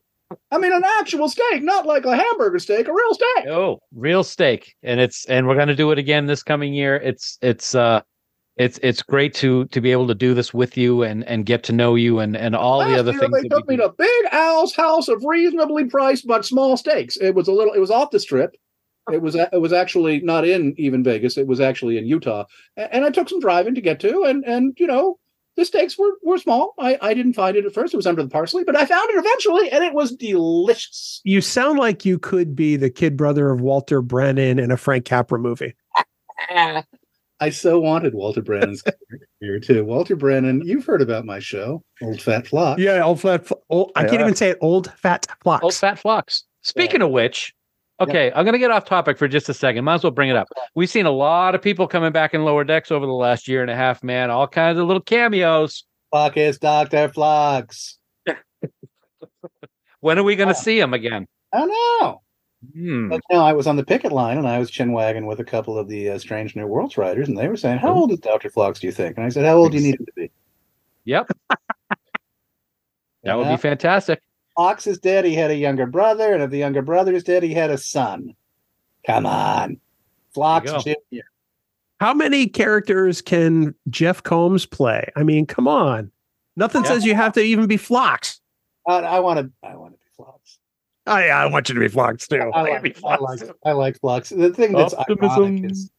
I 0.50 0.58
mean, 0.58 0.72
an 0.72 0.82
actual 0.98 1.28
steak, 1.28 1.62
not 1.62 1.86
like 1.86 2.04
a 2.04 2.16
hamburger 2.16 2.58
steak, 2.58 2.88
a 2.88 2.92
real 2.92 3.14
steak. 3.14 3.46
Oh, 3.48 3.78
real 3.94 4.22
steak, 4.22 4.74
and 4.82 5.00
it's 5.00 5.24
and 5.26 5.46
we're 5.46 5.54
going 5.54 5.68
to 5.68 5.76
do 5.76 5.90
it 5.90 5.98
again 5.98 6.26
this 6.26 6.42
coming 6.42 6.74
year. 6.74 6.96
It's 6.96 7.38
it's 7.40 7.74
uh 7.74 8.02
it's 8.56 8.78
it's 8.82 9.02
great 9.02 9.34
to 9.34 9.64
to 9.66 9.80
be 9.80 9.92
able 9.92 10.06
to 10.08 10.14
do 10.14 10.34
this 10.34 10.52
with 10.52 10.76
you 10.76 11.02
and 11.02 11.24
and 11.24 11.46
get 11.46 11.62
to 11.64 11.72
know 11.72 11.94
you 11.94 12.18
and 12.18 12.36
and 12.36 12.54
all 12.54 12.78
Last 12.78 12.90
the 12.90 12.98
other 12.98 13.12
things. 13.12 13.32
they 13.32 13.48
took 13.48 13.68
me 13.68 13.76
do. 13.76 13.82
to 13.82 13.94
Big 13.96 14.24
Al's 14.32 14.74
house 14.74 15.08
of 15.08 15.22
reasonably 15.24 15.84
priced 15.84 16.26
but 16.26 16.44
small 16.44 16.76
steaks. 16.76 17.16
It 17.16 17.34
was 17.34 17.48
a 17.48 17.52
little. 17.52 17.72
It 17.72 17.80
was 17.80 17.90
off 17.90 18.10
the 18.10 18.20
strip. 18.20 18.56
It 19.10 19.22
was. 19.22 19.34
It 19.34 19.60
was 19.60 19.72
actually 19.72 20.20
not 20.20 20.46
in 20.46 20.74
even 20.76 21.02
Vegas. 21.02 21.38
It 21.38 21.46
was 21.46 21.60
actually 21.60 21.96
in 21.96 22.06
Utah, 22.06 22.44
and 22.76 23.04
I 23.04 23.10
took 23.10 23.28
some 23.28 23.40
driving 23.40 23.74
to 23.76 23.80
get 23.80 24.00
to. 24.00 24.24
And 24.24 24.44
and 24.44 24.76
you 24.78 24.86
know 24.86 25.18
the 25.58 25.64
steaks 25.64 25.98
were 25.98 26.12
were 26.22 26.38
small. 26.38 26.72
I 26.78 26.96
I 27.02 27.12
didn't 27.12 27.34
find 27.34 27.56
it 27.56 27.66
at 27.66 27.74
first. 27.74 27.92
It 27.92 27.98
was 27.98 28.06
under 28.06 28.22
the 28.22 28.28
parsley, 28.28 28.62
but 28.64 28.76
I 28.76 28.86
found 28.86 29.10
it 29.10 29.18
eventually, 29.18 29.70
and 29.70 29.84
it 29.84 29.92
was 29.92 30.12
delicious. 30.12 31.20
you 31.24 31.40
sound 31.40 31.78
like 31.78 32.04
you 32.04 32.18
could 32.18 32.54
be 32.54 32.76
the 32.76 32.88
kid 32.88 33.16
brother 33.16 33.50
of 33.50 33.60
Walter 33.60 34.00
Brennan 34.00 34.58
in 34.58 34.70
a 34.70 34.76
Frank 34.76 35.04
Capra 35.04 35.38
movie. 35.38 35.74
I 37.40 37.50
so 37.50 37.78
wanted 37.80 38.14
Walter 38.14 38.40
Brennan's 38.40 38.82
here 39.40 39.60
too. 39.60 39.84
Walter 39.84 40.16
Brennan, 40.16 40.62
you've 40.64 40.86
heard 40.86 41.02
about 41.02 41.24
my 41.24 41.40
show, 41.40 41.82
Old 42.02 42.22
Fat 42.22 42.46
Flock. 42.46 42.78
Yeah, 42.78 43.04
old 43.04 43.20
fat. 43.20 43.46
fl- 43.46 43.54
Old, 43.68 43.92
I 43.96 44.04
can't 44.04 44.20
even 44.20 44.34
say 44.34 44.50
it. 44.50 44.58
Old 44.60 44.92
fat 44.94 45.26
Phlox. 45.42 45.62
Old 45.62 45.74
fat 45.74 45.98
Phlox. 45.98 46.44
Speaking 46.62 47.02
of 47.02 47.10
which, 47.10 47.54
okay, 48.00 48.32
I'm 48.34 48.44
going 48.44 48.52
to 48.52 48.58
get 48.58 48.70
off 48.70 48.84
topic 48.84 49.18
for 49.18 49.28
just 49.28 49.48
a 49.48 49.54
second. 49.54 49.84
Might 49.84 49.94
as 49.94 50.02
well 50.02 50.10
bring 50.10 50.30
it 50.30 50.36
up. 50.36 50.48
We've 50.74 50.90
seen 50.90 51.06
a 51.06 51.10
lot 51.10 51.54
of 51.54 51.62
people 51.62 51.86
coming 51.86 52.12
back 52.12 52.34
in 52.34 52.44
lower 52.44 52.64
decks 52.64 52.90
over 52.90 53.06
the 53.06 53.12
last 53.12 53.48
year 53.48 53.62
and 53.62 53.70
a 53.70 53.76
half, 53.76 54.02
man. 54.02 54.30
All 54.30 54.46
kinds 54.46 54.78
of 54.78 54.86
little 54.86 55.02
cameos. 55.02 55.84
Fuck 56.12 56.36
is 56.36 56.58
Doctor 56.58 57.08
Phlox. 57.08 57.98
When 60.00 60.18
are 60.18 60.22
we 60.22 60.36
going 60.36 60.48
to 60.48 60.54
see 60.54 60.78
him 60.78 60.94
again? 60.94 61.26
I 61.52 61.64
know. 61.64 62.22
Hmm. 62.74 63.08
But 63.08 63.20
no, 63.30 63.40
I 63.40 63.52
was 63.52 63.66
on 63.66 63.76
the 63.76 63.84
picket 63.84 64.12
line 64.12 64.38
and 64.38 64.46
I 64.46 64.58
was 64.58 64.70
chin 64.70 64.92
wagging 64.92 65.26
with 65.26 65.40
a 65.40 65.44
couple 65.44 65.78
of 65.78 65.88
the 65.88 66.10
uh, 66.10 66.18
Strange 66.18 66.56
New 66.56 66.66
Worlds 66.66 66.96
writers, 66.96 67.28
and 67.28 67.38
they 67.38 67.48
were 67.48 67.56
saying, 67.56 67.78
"How 67.78 67.94
old 67.94 68.10
is 68.12 68.18
Doctor 68.18 68.50
Phlox? 68.50 68.80
Do 68.80 68.86
you 68.86 68.92
think?" 68.92 69.16
And 69.16 69.24
I 69.24 69.28
said, 69.28 69.44
"How 69.44 69.56
old 69.56 69.72
do 69.72 69.78
you 69.78 69.84
need 69.84 70.00
him 70.00 70.06
to 70.06 70.12
be?" 70.14 70.30
Yep. 71.04 71.30
That 73.24 73.36
would 73.36 73.48
be 73.48 73.56
fantastic. 73.56 74.22
Fox 74.58 74.88
is 74.88 74.98
dead. 74.98 75.24
He 75.24 75.34
had 75.34 75.52
a 75.52 75.54
younger 75.56 75.86
brother, 75.86 76.34
and 76.34 76.42
if 76.42 76.50
the 76.50 76.58
younger 76.58 76.82
brother 76.82 77.14
is 77.14 77.22
dead, 77.22 77.44
he 77.44 77.54
had 77.54 77.70
a 77.70 77.78
son. 77.78 78.34
Come 79.06 79.24
on, 79.24 79.78
Phlox 80.34 80.72
Junior. 80.82 81.22
How 82.00 82.12
many 82.12 82.48
characters 82.48 83.22
can 83.22 83.72
Jeff 83.88 84.20
Combs 84.24 84.66
play? 84.66 85.12
I 85.14 85.22
mean, 85.22 85.46
come 85.46 85.68
on. 85.68 86.10
Nothing 86.56 86.82
Yeah. 86.82 86.88
says 86.88 87.06
you 87.06 87.14
have 87.14 87.34
to 87.34 87.40
even 87.40 87.68
be 87.68 87.76
Phlox. 87.76 88.40
I, 88.88 88.94
I 88.96 89.20
want 89.20 89.38
to. 89.38 89.52
I 89.62 89.76
want 89.76 89.92
to 89.92 89.98
be 89.98 90.06
Phlox. 90.16 90.58
Yeah, 91.06 91.38
I 91.40 91.46
want 91.46 91.68
you 91.68 91.76
to 91.76 91.80
be 91.80 91.86
Phlox 91.86 92.26
too. 92.26 92.50
I 92.52 92.62
like. 92.62 92.98
I 93.04 93.16
like. 93.16 93.40
I 93.64 93.72
like 93.72 94.00
Phlox. 94.00 94.30
The 94.30 94.52
thing 94.52 94.72
that's 94.72 94.92
Optimism. 94.92 95.30
ironic 95.44 95.70
is, 95.70 95.92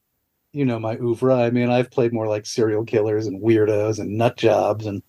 you 0.51 0.65
know, 0.65 0.79
my 0.79 0.97
oeuvre. 0.97 1.33
I 1.33 1.49
mean, 1.49 1.69
I've 1.69 1.91
played 1.91 2.11
more 2.11 2.27
like 2.27 2.45
serial 2.45 2.83
killers 2.83 3.25
and 3.25 3.41
weirdos 3.41 3.99
and 3.99 4.17
nut 4.17 4.35
jobs, 4.35 4.85
and 4.85 5.01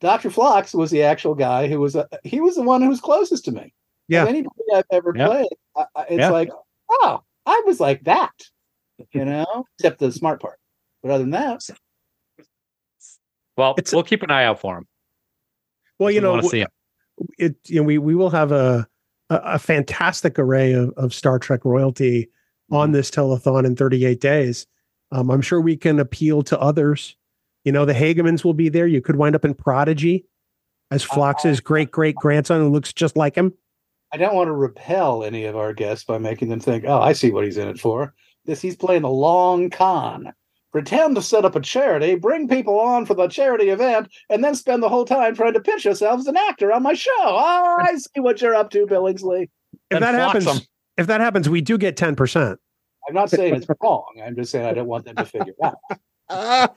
Doctor 0.00 0.30
Phlox 0.30 0.74
was 0.74 0.90
the 0.90 1.02
actual 1.02 1.34
guy 1.34 1.68
who 1.68 1.80
was. 1.80 1.94
A, 1.96 2.06
he 2.22 2.40
was 2.40 2.54
the 2.56 2.62
one 2.62 2.82
who 2.82 2.88
was 2.88 3.00
closest 3.00 3.44
to 3.46 3.52
me. 3.52 3.72
Yeah. 4.08 4.22
Of 4.22 4.28
anybody 4.28 4.54
I've 4.74 4.84
ever 4.90 5.12
Yeah. 5.16 5.26
played, 5.26 5.48
I, 5.76 5.84
I, 5.96 6.02
it's 6.02 6.18
Yeah. 6.18 6.30
like, 6.30 6.50
oh, 6.90 7.22
I 7.46 7.62
was 7.66 7.80
like 7.80 8.04
that, 8.04 8.32
you 9.12 9.24
know, 9.24 9.64
except 9.78 9.98
the 9.98 10.12
smart 10.12 10.40
part. 10.40 10.58
But 11.02 11.10
other 11.12 11.24
than 11.24 11.30
that, 11.30 11.60
Well, 13.56 13.74
It's- 13.78 13.92
we'll 13.94 14.02
keep 14.04 14.22
an 14.22 14.30
eye 14.30 14.44
out 14.44 14.60
for 14.60 14.76
him. 14.78 14.86
Well, 15.98 16.10
you 16.10 16.20
know, 16.20 16.32
want 16.32 16.42
to 16.42 16.48
see 16.50 16.60
him. 16.60 16.68
it 17.38 17.56
you 17.64 17.76
know 17.80 17.82
we 17.86 17.96
we 17.98 18.14
will 18.14 18.28
have 18.30 18.52
a 18.52 18.86
a, 19.30 19.36
a 19.54 19.58
fantastic 19.58 20.38
array 20.38 20.72
of, 20.72 20.90
of 20.98 21.14
Star 21.14 21.38
Trek 21.38 21.64
royalty 21.64 22.28
on 22.70 22.92
this 22.92 23.10
telethon 23.10 23.64
in 23.64 23.74
38 23.74 24.20
days. 24.20 24.66
Um, 25.10 25.30
I'm 25.30 25.40
sure 25.40 25.60
we 25.60 25.76
can 25.76 25.98
appeal 25.98 26.42
to 26.42 26.60
others. 26.60 27.16
You 27.66 27.72
know, 27.72 27.84
the 27.84 27.92
Hagemans 27.92 28.44
will 28.44 28.54
be 28.54 28.68
there. 28.68 28.86
You 28.86 29.02
could 29.02 29.16
wind 29.16 29.34
up 29.34 29.44
in 29.44 29.52
Prodigy 29.52 30.24
as 30.92 31.02
Phlox's 31.02 31.58
great 31.58 31.90
great 31.90 32.14
grandson 32.14 32.60
who 32.60 32.68
looks 32.70 32.92
just 32.92 33.16
like 33.16 33.34
him. 33.34 33.52
I 34.12 34.18
don't 34.18 34.36
want 34.36 34.46
to 34.46 34.52
repel 34.52 35.24
any 35.24 35.46
of 35.46 35.56
our 35.56 35.72
guests 35.72 36.04
by 36.04 36.18
making 36.18 36.48
them 36.48 36.60
think, 36.60 36.84
oh, 36.86 37.00
I 37.00 37.12
see 37.12 37.32
what 37.32 37.44
he's 37.44 37.56
in 37.56 37.66
it 37.66 37.80
for. 37.80 38.14
This 38.44 38.62
he's 38.62 38.76
playing 38.76 39.02
the 39.02 39.10
long 39.10 39.68
con. 39.68 40.32
Pretend 40.70 41.16
to 41.16 41.22
set 41.22 41.44
up 41.44 41.56
a 41.56 41.60
charity, 41.60 42.14
bring 42.14 42.46
people 42.46 42.78
on 42.78 43.04
for 43.04 43.14
the 43.14 43.26
charity 43.26 43.70
event, 43.70 44.12
and 44.30 44.44
then 44.44 44.54
spend 44.54 44.80
the 44.80 44.88
whole 44.88 45.04
time 45.04 45.34
trying 45.34 45.54
to 45.54 45.60
pitch 45.60 45.84
yourself 45.84 46.20
as 46.20 46.28
an 46.28 46.36
actor 46.36 46.70
on 46.72 46.84
my 46.84 46.94
show. 46.94 47.10
Oh, 47.18 47.78
I 47.80 47.96
see 47.96 48.20
what 48.20 48.40
you're 48.40 48.54
up 48.54 48.70
to, 48.70 48.86
Billingsley. 48.86 49.42
If 49.90 49.96
And 49.96 50.04
that 50.04 50.14
happens, 50.14 50.44
happens, 50.44 50.60
'em. 50.60 50.66
if 50.98 51.08
that 51.08 51.20
happens, 51.20 51.48
we 51.48 51.62
do 51.62 51.78
get 51.78 51.96
10%. 51.96 52.58
I'm 53.08 53.14
not 53.14 53.28
saying 53.28 53.56
it's 53.56 53.66
wrong. 53.82 54.22
I'm 54.24 54.36
just 54.36 54.52
saying 54.52 54.66
I 54.66 54.72
don't 54.72 54.86
want 54.86 55.04
them 55.06 55.16
to 55.16 55.24
figure 55.24 55.54
it 55.58 55.74
out. 56.30 56.76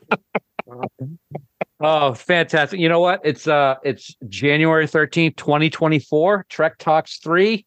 Oh, 1.80 2.12
fantastic. 2.14 2.78
You 2.78 2.88
know 2.88 3.00
what? 3.00 3.20
It's 3.24 3.48
uh 3.48 3.76
it's 3.82 4.14
January 4.28 4.86
13th, 4.86 5.36
2024, 5.36 6.46
Trek 6.48 6.76
Talks 6.78 7.18
3. 7.18 7.64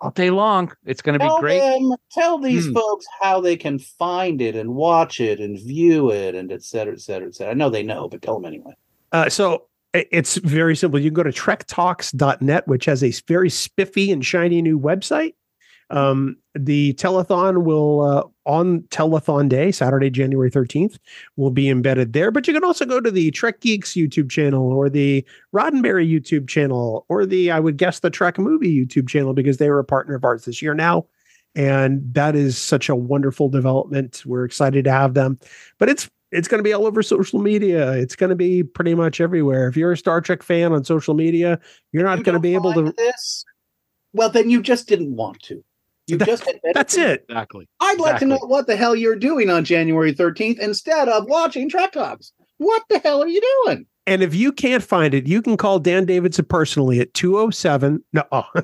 All 0.00 0.10
day 0.10 0.30
long. 0.30 0.72
It's 0.84 1.00
gonna 1.02 1.18
be 1.20 1.28
great. 1.40 1.60
them, 1.60 1.92
tell 2.10 2.38
these 2.38 2.66
Hmm. 2.66 2.72
folks 2.74 3.06
how 3.20 3.40
they 3.40 3.56
can 3.56 3.78
find 3.78 4.40
it 4.40 4.56
and 4.56 4.74
watch 4.74 5.20
it 5.20 5.38
and 5.40 5.58
view 5.58 6.10
it 6.10 6.34
and 6.34 6.50
et 6.52 6.62
cetera, 6.64 6.92
et 6.94 7.00
cetera, 7.00 7.28
et 7.28 7.34
cetera. 7.34 7.52
I 7.52 7.54
know 7.54 7.70
they 7.70 7.82
know, 7.84 8.08
but 8.08 8.20
tell 8.22 8.34
them 8.40 8.44
anyway. 8.52 8.72
Uh, 9.12 9.28
so 9.28 9.68
it's 9.94 10.36
very 10.38 10.74
simple. 10.74 10.98
You 10.98 11.10
can 11.10 11.14
go 11.14 11.22
to 11.22 11.30
trektalks.net, 11.30 12.66
which 12.66 12.86
has 12.86 13.04
a 13.04 13.12
very 13.28 13.50
spiffy 13.50 14.10
and 14.10 14.24
shiny 14.24 14.60
new 14.62 14.78
website. 14.78 15.34
Um, 15.92 16.36
the 16.54 16.94
telethon 16.94 17.64
will 17.64 18.00
uh, 18.00 18.22
on 18.50 18.80
telethon 18.90 19.48
day, 19.48 19.70
Saturday, 19.70 20.10
January 20.10 20.50
13th, 20.50 20.98
will 21.36 21.50
be 21.50 21.68
embedded 21.68 22.12
there. 22.12 22.30
But 22.30 22.48
you 22.48 22.54
can 22.54 22.64
also 22.64 22.84
go 22.84 23.00
to 23.00 23.10
the 23.10 23.30
Trek 23.30 23.60
Geeks 23.60 23.92
YouTube 23.92 24.30
channel 24.30 24.72
or 24.72 24.88
the 24.88 25.24
Roddenberry 25.54 26.10
YouTube 26.10 26.48
channel 26.48 27.04
or 27.08 27.26
the, 27.26 27.50
I 27.50 27.60
would 27.60 27.76
guess, 27.76 28.00
the 28.00 28.10
Trek 28.10 28.38
Movie 28.38 28.74
YouTube 28.74 29.08
channel 29.08 29.34
because 29.34 29.58
they 29.58 29.70
were 29.70 29.78
a 29.78 29.84
partner 29.84 30.14
of 30.14 30.24
ours 30.24 30.44
this 30.46 30.62
year 30.62 30.74
now. 30.74 31.06
And 31.54 32.02
that 32.14 32.34
is 32.34 32.56
such 32.56 32.88
a 32.88 32.96
wonderful 32.96 33.50
development. 33.50 34.22
We're 34.24 34.44
excited 34.44 34.84
to 34.84 34.90
have 34.92 35.14
them. 35.14 35.38
But 35.78 35.90
it's 35.90 36.08
it's 36.30 36.48
going 36.48 36.58
to 36.58 36.64
be 36.64 36.72
all 36.72 36.86
over 36.86 37.02
social 37.02 37.40
media. 37.40 37.92
It's 37.92 38.16
going 38.16 38.30
to 38.30 38.36
be 38.36 38.62
pretty 38.62 38.94
much 38.94 39.20
everywhere. 39.20 39.68
If 39.68 39.76
you're 39.76 39.92
a 39.92 39.96
Star 39.98 40.22
Trek 40.22 40.42
fan 40.42 40.72
on 40.72 40.82
social 40.82 41.12
media, 41.12 41.60
you're 41.92 42.04
not 42.04 42.18
You 42.18 42.24
going 42.24 42.34
to 42.34 42.40
be 42.40 42.54
able 42.54 42.72
to. 42.72 42.90
this. 42.96 43.44
Well, 44.14 44.30
then 44.30 44.48
you 44.48 44.62
just 44.62 44.88
didn't 44.88 45.14
want 45.14 45.42
to. 45.42 45.62
You 46.08 46.18
That- 46.18 46.26
just 46.26 46.48
That's 46.74 46.96
it. 46.96 47.24
Exactly. 47.28 47.68
I'd 47.80 47.98
like 48.00 48.18
to 48.18 48.26
know 48.26 48.38
what 48.38 48.66
the 48.66 48.76
hell 48.76 48.94
you're 48.96 49.16
doing 49.16 49.50
on 49.50 49.64
January 49.64 50.12
13th 50.12 50.58
instead 50.58 51.08
of 51.08 51.26
watching 51.28 51.68
Trek 51.68 51.92
Talks. 51.92 52.32
What 52.58 52.82
the 52.88 52.98
hell 52.98 53.22
are 53.22 53.28
you 53.28 53.40
doing? 53.66 53.86
And 54.04 54.20
if 54.20 54.34
you 54.34 54.50
can't 54.50 54.82
find 54.82 55.14
it, 55.14 55.28
you 55.28 55.40
can 55.40 55.56
call 55.56 55.78
Dan 55.78 56.04
Davidson 56.06 56.44
personally 56.46 56.98
at 56.98 57.14
207. 57.14 58.02
No, 58.12 58.24
oh, 58.32 58.42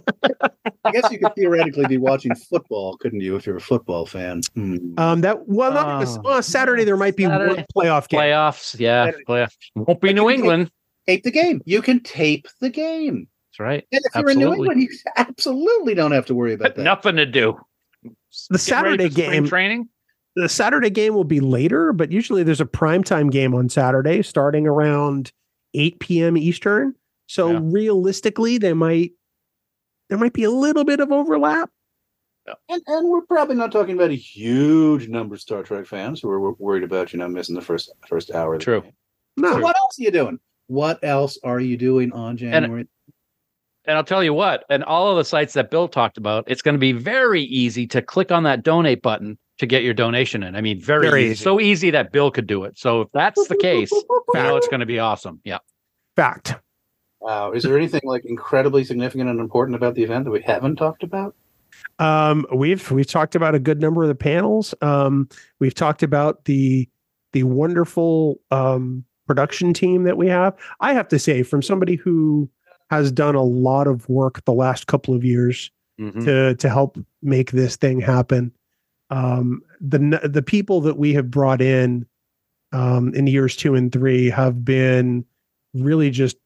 I 0.84 0.91
guess 0.91 1.11
you 1.12 1.20
could 1.20 1.32
theoretically 1.36 1.86
be 1.86 1.97
watching 1.97 2.34
football, 2.34 2.97
couldn't 2.97 3.20
you, 3.20 3.36
if 3.36 3.47
you're 3.47 3.57
a 3.57 3.61
football 3.61 4.05
fan? 4.05 4.41
Hmm. 4.55 4.76
um, 4.99 5.20
that 5.20 5.47
well, 5.47 5.72
not 5.72 5.86
on 5.86 6.03
a- 6.03 6.28
Oh. 6.28 6.32
on 6.39 6.43
Saturday 6.43 6.82
there 6.82 6.97
might 6.97 7.14
be 7.16 7.26
one 7.28 7.64
playoff 7.76 8.09
game. 8.09 8.18
Playoffs, 8.20 8.78
yeah, 8.80 9.05
Saturday. 9.07 9.24
playoffs. 9.28 9.55
Won't 9.76 10.01
be 10.01 10.09
But 10.09 10.14
New 10.16 10.22
you 10.22 10.28
can 10.28 10.41
England. 10.41 10.70
tape 11.07 11.22
the 11.22 11.30
game. 11.30 11.61
You 11.64 11.82
can 11.82 12.01
tape 12.03 12.49
the 12.61 12.70
game. 12.70 13.28
That's 13.59 13.67
right. 13.67 13.85
And 13.93 14.01
if 14.05 14.15
you're 14.15 14.31
in 14.31 14.39
New 14.39 14.47
Absolutely. 14.49 14.67
England, 14.69 14.83
you 14.83 14.89
absolutely 15.17 15.95
don't 15.95 16.13
have 16.13 16.27
to 16.27 16.35
worry 16.35 16.53
about 16.55 16.77
that. 16.77 16.83
Nothing 16.83 17.17
to 17.17 17.27
do. 17.27 17.59
The 18.03 18.13
Get 18.53 18.61
Saturday 18.61 19.09
game, 19.09 19.47
training. 19.47 19.89
the 20.37 20.49
Saturday 20.49 20.91
game 20.91 21.15
will 21.15 21.25
be 21.25 21.41
later, 21.41 21.93
but 21.93 22.13
usually 22.13 22.43
there's 22.43 22.61
a 22.61 22.65
primetime 22.67 23.31
game 23.31 23.55
on 23.55 23.69
Saturday 23.69 24.23
starting 24.23 24.67
around 24.67 25.33
8 25.75 25.99
p.m. 25.99 26.37
Eastern. 26.37 26.95
So 27.27 27.53
Yeah. 27.53 27.61
realistically, 27.63 28.59
they 28.59 28.75
might 28.75 29.13
there 30.09 30.19
might 30.19 30.33
be 30.33 30.45
a 30.45 30.51
little 30.51 30.85
bit 30.85 31.01
of 31.01 31.13
overlap. 31.13 31.71
And, 32.71 32.81
and 32.87 33.09
we're 33.11 33.27
probably 33.27 33.57
not 33.57 33.71
talking 33.73 33.95
about 33.95 34.11
a 34.11 34.15
huge 34.17 35.07
number 35.09 35.35
of 35.35 35.41
Star 35.43 35.63
Trek 35.63 35.85
fans 35.85 36.21
who 36.23 36.31
are 36.31 36.53
worried 36.55 36.83
about 36.83 37.13
you 37.13 37.19
not 37.19 37.31
missing 37.31 37.55
the 37.55 37.61
first 37.61 37.93
first 38.09 38.31
hour. 38.31 38.57
True. 38.57 38.83
No, 39.37 39.53
So 39.53 39.61
what 39.61 39.77
else 39.77 39.99
are 39.99 40.03
you 40.03 40.11
doing? 40.11 40.39
What 40.69 40.99
else 41.03 41.39
are 41.45 41.61
you 41.61 41.77
doing 41.77 42.11
on 42.13 42.37
January? 42.39 42.87
And 43.89 43.97
I'll 43.97 44.05
tell 44.05 44.22
you 44.22 44.34
what, 44.34 44.64
and 44.68 44.84
all 44.84 45.11
of 45.11 45.16
the 45.16 45.24
sites 45.24 45.55
that 45.55 45.70
Bill 45.70 45.89
talked 45.89 46.18
about, 46.18 46.45
it's 46.47 46.61
going 46.61 46.74
to 46.74 46.78
be 46.78 46.93
very 46.93 47.43
easy 47.45 47.86
to 47.86 48.03
click 48.03 48.30
on 48.30 48.43
that 48.43 48.62
donate 48.62 49.01
button 49.01 49.39
to 49.57 49.66
get 49.66 49.82
your 49.82 49.95
donation 49.95 50.43
in. 50.43 50.55
I 50.55 50.61
mean, 50.61 50.78
very, 50.78 51.09
Very 51.09 51.22
easy. 51.24 51.32
easy. 51.32 51.43
So 51.43 51.59
easy 51.59 51.91
that 51.91 52.12
Bill 52.12 52.30
could 52.30 52.47
do 52.47 52.64
it. 52.64 52.78
So 52.78 53.01
if 53.01 53.09
that's 53.12 53.49
the 53.49 53.57
case, 53.57 53.91
you 53.91 54.05
know 54.34 54.57
it's 54.57 54.68
going 54.68 54.80
to 54.80 54.86
be 54.86 54.99
awesome. 54.99 55.41
Yeah. 55.43 55.59
fact. 56.16 56.55
Wow. 57.20 57.53
Is 57.53 57.62
there 57.62 57.78
anything 57.78 58.03
like 58.05 58.26
incredibly 58.26 58.84
significant 58.84 59.30
and 59.30 59.41
important 59.41 59.74
about 59.74 59.95
the 59.95 60.03
event 60.03 60.26
that 60.26 60.32
we 60.32 60.43
haven't 60.43 60.76
talked 60.76 61.03
about? 61.03 61.34
Um, 61.99 62.47
we've 62.55 62.91
we've 62.91 63.07
talked 63.07 63.34
about 63.34 63.55
a 63.55 63.59
good 63.59 63.80
number 63.80 64.03
of 64.03 64.09
the 64.09 64.14
panels. 64.14 64.74
Um, 64.82 65.30
we've 65.61 65.74
talked 65.74 66.03
about 66.03 66.45
the 66.45 66.89
the 67.32 67.43
wonderful 67.45 68.39
um, 68.51 69.05
production 69.26 69.72
team 69.72 70.05
that 70.05 70.18
we 70.18 70.28
have. 70.28 70.55
I 70.80 70.93
have 70.93 71.09
to 71.09 71.18
say, 71.18 71.43
from 71.43 71.62
somebody 71.62 71.97
who 71.97 72.51
has 72.91 73.12
done 73.12 73.34
a 73.34 73.43
lot 73.43 73.86
of 73.86 74.09
work 74.09 74.45
the 74.45 74.53
last 74.53 74.86
couple 74.86 75.14
of 75.14 75.24
years 75.24 75.70
Mhm. 76.01 76.24
to 76.24 76.55
to 76.55 76.68
help 76.68 76.97
make 77.22 77.51
this 77.51 77.74
thing 77.76 78.01
happen, 78.01 78.53
um, 79.11 79.62
the 79.80 80.20
the 80.24 80.43
people 80.43 80.80
that 80.82 80.97
we 80.99 81.12
have 81.14 81.30
brought 81.30 81.61
in 81.61 82.07
um, 82.72 83.12
in 83.14 83.26
years 83.26 83.57
two 83.57 83.74
and 83.74 83.91
three 83.93 84.30
have 84.30 84.64
been 84.64 85.24
really 85.74 86.11
just 86.11 86.36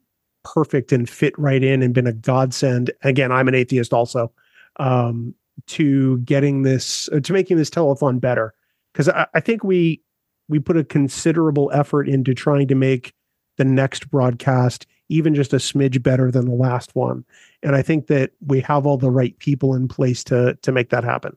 perfect 0.44 0.90
and 0.92 1.08
fit 1.08 1.38
right 1.38 1.62
in 1.62 1.82
and 1.82 1.92
been 1.94 2.06
a 2.06 2.12
godsend. 2.12 2.90
Again, 3.02 3.30
I'm 3.30 3.46
an 3.48 3.54
atheist 3.54 3.92
also 3.92 4.32
um, 4.80 5.34
to 5.66 6.18
getting 6.20 6.62
this 6.62 7.08
uh, 7.12 7.20
to 7.20 7.32
making 7.32 7.56
this 7.58 7.70
telethon 7.70 8.20
better 8.20 8.54
because 8.92 9.08
I, 9.08 9.26
I 9.34 9.40
think 9.40 9.64
we 9.64 10.00
we 10.48 10.58
put 10.58 10.76
a 10.76 10.84
considerable 10.84 11.70
effort 11.74 12.08
into 12.08 12.34
trying 12.34 12.68
to 12.68 12.74
make 12.74 13.12
the 13.58 13.64
next 13.64 14.10
broadcast 14.10 14.86
even 15.12 15.34
just 15.34 15.52
a 15.52 15.56
smidge 15.56 16.02
better 16.02 16.30
than 16.30 16.46
the 16.46 16.54
last 16.54 16.94
one 16.94 17.24
and 17.62 17.76
i 17.76 17.82
think 17.82 18.06
that 18.06 18.30
we 18.46 18.60
have 18.60 18.86
all 18.86 18.96
the 18.96 19.10
right 19.10 19.38
people 19.38 19.74
in 19.74 19.86
place 19.86 20.24
to 20.24 20.54
to 20.62 20.72
make 20.72 20.90
that 20.90 21.04
happen 21.04 21.36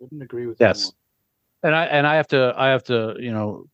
Wouldn't 0.00 0.22
agree 0.22 0.46
with 0.46 0.58
Yes. 0.60 0.92
And 1.62 1.74
I 1.74 1.84
and 1.86 2.06
I 2.06 2.14
have 2.16 2.28
to 2.28 2.54
I 2.56 2.68
have 2.68 2.84
to 2.84 3.14
you 3.18 3.32
know 3.32 3.66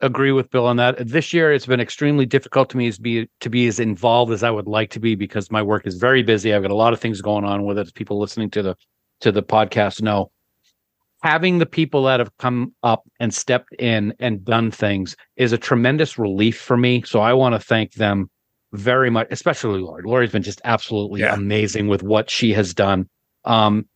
agree 0.00 0.32
with 0.32 0.50
Bill 0.50 0.66
on 0.66 0.76
that. 0.76 0.96
This 1.06 1.32
year 1.32 1.52
it's 1.52 1.66
been 1.66 1.80
extremely 1.80 2.26
difficult 2.26 2.70
to 2.70 2.76
me 2.76 2.88
as 2.88 2.98
be 2.98 3.28
to 3.40 3.50
be 3.50 3.66
as 3.68 3.78
involved 3.78 4.32
as 4.32 4.42
I 4.42 4.50
would 4.50 4.66
like 4.66 4.90
to 4.90 5.00
be 5.00 5.14
because 5.14 5.50
my 5.50 5.62
work 5.62 5.86
is 5.86 5.96
very 5.96 6.22
busy. 6.22 6.52
I've 6.52 6.62
got 6.62 6.70
a 6.70 6.76
lot 6.76 6.92
of 6.92 7.00
things 7.00 7.20
going 7.20 7.44
on 7.44 7.64
with 7.64 7.78
it. 7.78 7.94
People 7.94 8.18
listening 8.18 8.50
to 8.50 8.62
the 8.62 8.76
to 9.20 9.30
the 9.32 9.42
podcast 9.42 10.02
know, 10.02 10.30
having 11.22 11.58
the 11.58 11.66
people 11.66 12.04
that 12.04 12.20
have 12.20 12.36
come 12.38 12.74
up 12.82 13.02
and 13.18 13.34
stepped 13.34 13.74
in 13.74 14.14
and 14.20 14.44
done 14.44 14.70
things 14.70 15.16
is 15.36 15.52
a 15.52 15.58
tremendous 15.58 16.18
relief 16.18 16.60
for 16.60 16.76
me. 16.76 17.02
So 17.02 17.20
I 17.20 17.32
want 17.32 17.54
to 17.54 17.58
thank 17.58 17.94
them 17.94 18.30
very 18.72 19.10
much, 19.10 19.28
especially 19.30 19.80
Laurie. 19.80 20.02
Laurie's 20.04 20.32
been 20.32 20.42
just 20.42 20.60
absolutely 20.64 21.20
Yeah. 21.20 21.34
amazing 21.34 21.88
with 21.88 22.02
what 22.02 22.30
she 22.30 22.52
has 22.52 22.74
done. 22.74 23.08
Um, 23.44 23.88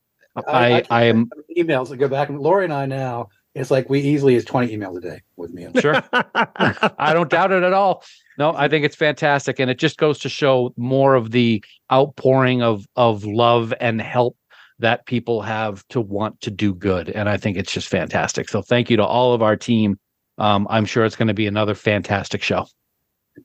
I, 0.48 0.82
I 0.90 1.04
am 1.04 1.28
emails 1.56 1.90
that 1.90 1.98
go 1.98 2.08
back 2.08 2.30
and 2.30 2.40
Laurie 2.40 2.64
and 2.64 2.72
I 2.72 2.86
now 2.86 3.28
it's 3.54 3.70
like 3.70 3.90
we 3.90 4.00
easily 4.00 4.34
is 4.34 4.44
20 4.44 4.74
emails 4.74 4.96
a 4.96 5.00
day 5.00 5.20
with 5.36 5.52
me. 5.52 5.64
I'm 5.64 5.78
sure. 5.78 6.02
I 6.12 7.12
don't 7.12 7.28
doubt 7.28 7.52
it 7.52 7.62
at 7.62 7.72
all. 7.74 8.02
No, 8.38 8.54
I 8.56 8.66
think 8.68 8.86
it's 8.86 8.96
fantastic, 8.96 9.60
and 9.60 9.70
it 9.70 9.78
just 9.78 9.98
goes 9.98 10.18
to 10.20 10.30
show 10.30 10.72
more 10.78 11.14
of 11.14 11.32
the 11.32 11.62
outpouring 11.92 12.62
of 12.62 12.86
of 12.96 13.24
love 13.26 13.74
and 13.78 14.00
help 14.00 14.38
that 14.82 15.06
people 15.06 15.42
have 15.42 15.86
to 15.88 16.00
want 16.00 16.40
to 16.42 16.50
do 16.50 16.74
good, 16.74 17.08
and 17.08 17.28
I 17.28 17.36
think 17.36 17.56
it's 17.56 17.72
just 17.72 17.88
fantastic. 17.88 18.48
So, 18.48 18.62
thank 18.62 18.90
you 18.90 18.96
to 18.98 19.04
all 19.04 19.32
of 19.34 19.42
our 19.42 19.56
team. 19.56 19.98
Um, 20.38 20.66
I'm 20.70 20.84
sure 20.84 21.04
it's 21.04 21.16
going 21.16 21.28
to 21.28 21.34
be 21.34 21.46
another 21.46 21.74
fantastic 21.74 22.42
show. 22.42 22.66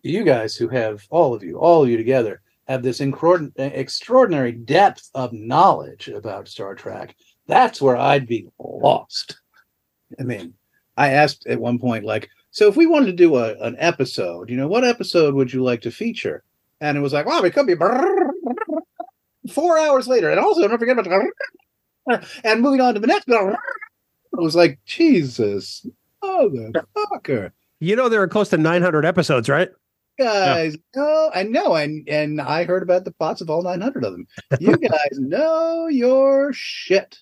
you 0.01 0.23
guys 0.23 0.55
who 0.55 0.67
have 0.69 1.05
all 1.09 1.33
of 1.33 1.43
you, 1.43 1.57
all 1.57 1.83
of 1.83 1.89
you 1.89 1.97
together, 1.97 2.41
have 2.67 2.83
this 2.83 2.99
extraordinary 2.99 4.51
depth 4.51 5.09
of 5.15 5.31
knowledge 5.31 6.09
about 6.09 6.47
Star 6.47 6.75
Trek. 6.75 7.15
That's 7.47 7.81
where 7.81 7.95
I'd 7.95 8.27
be 8.27 8.47
lost. 8.59 9.39
I 10.19 10.23
mean, 10.23 10.53
I 10.97 11.11
asked 11.11 11.47
at 11.47 11.61
one 11.61 11.79
point, 11.79 12.03
like, 12.03 12.29
so 12.51 12.67
if 12.67 12.75
we 12.75 12.85
wanted 12.85 13.07
to 13.07 13.13
do 13.13 13.37
a, 13.37 13.55
an 13.59 13.75
episode, 13.79 14.49
you 14.49 14.57
know, 14.57 14.67
what 14.67 14.83
episode 14.83 15.33
would 15.35 15.53
you 15.53 15.63
like 15.63 15.81
to 15.81 15.91
feature? 15.91 16.43
And 16.81 16.97
it 16.97 17.01
was 17.01 17.13
like, 17.13 17.25
well, 17.25 17.43
it 17.43 17.53
could 17.53 17.67
be 17.67 17.75
four 19.47 19.77
hours 19.79 20.07
later. 20.07 20.29
And 20.29 20.39
also, 20.39 20.67
don't 20.67 20.77
forget 20.77 20.97
about 20.97 22.21
and 22.43 22.61
moving 22.61 22.81
on 22.81 22.93
to 22.93 22.99
the 22.99 23.07
next. 23.07 23.27
It 23.27 23.55
was 24.33 24.55
like, 24.55 24.79
Jesus, 24.85 25.85
motherfucker 26.23 27.51
you 27.79 27.95
know 27.95 28.09
there 28.09 28.21
are 28.21 28.27
close 28.27 28.49
to 28.49 28.57
900 28.57 29.05
episodes 29.05 29.47
right 29.47 29.69
guys 30.17 30.75
no, 30.95 31.29
I 31.33 31.43
know 31.43 31.75
and 31.75 32.07
and 32.09 32.41
I 32.41 32.63
heard 32.63 32.81
about 32.81 33.05
the 33.05 33.11
plots 33.11 33.39
of 33.41 33.49
all 33.51 33.61
900 33.61 34.03
of 34.03 34.13
them. 34.13 34.27
You 34.59 34.75
guys 34.77 35.19
know 35.19 35.87
your 35.87 36.51
shit. 36.53 37.19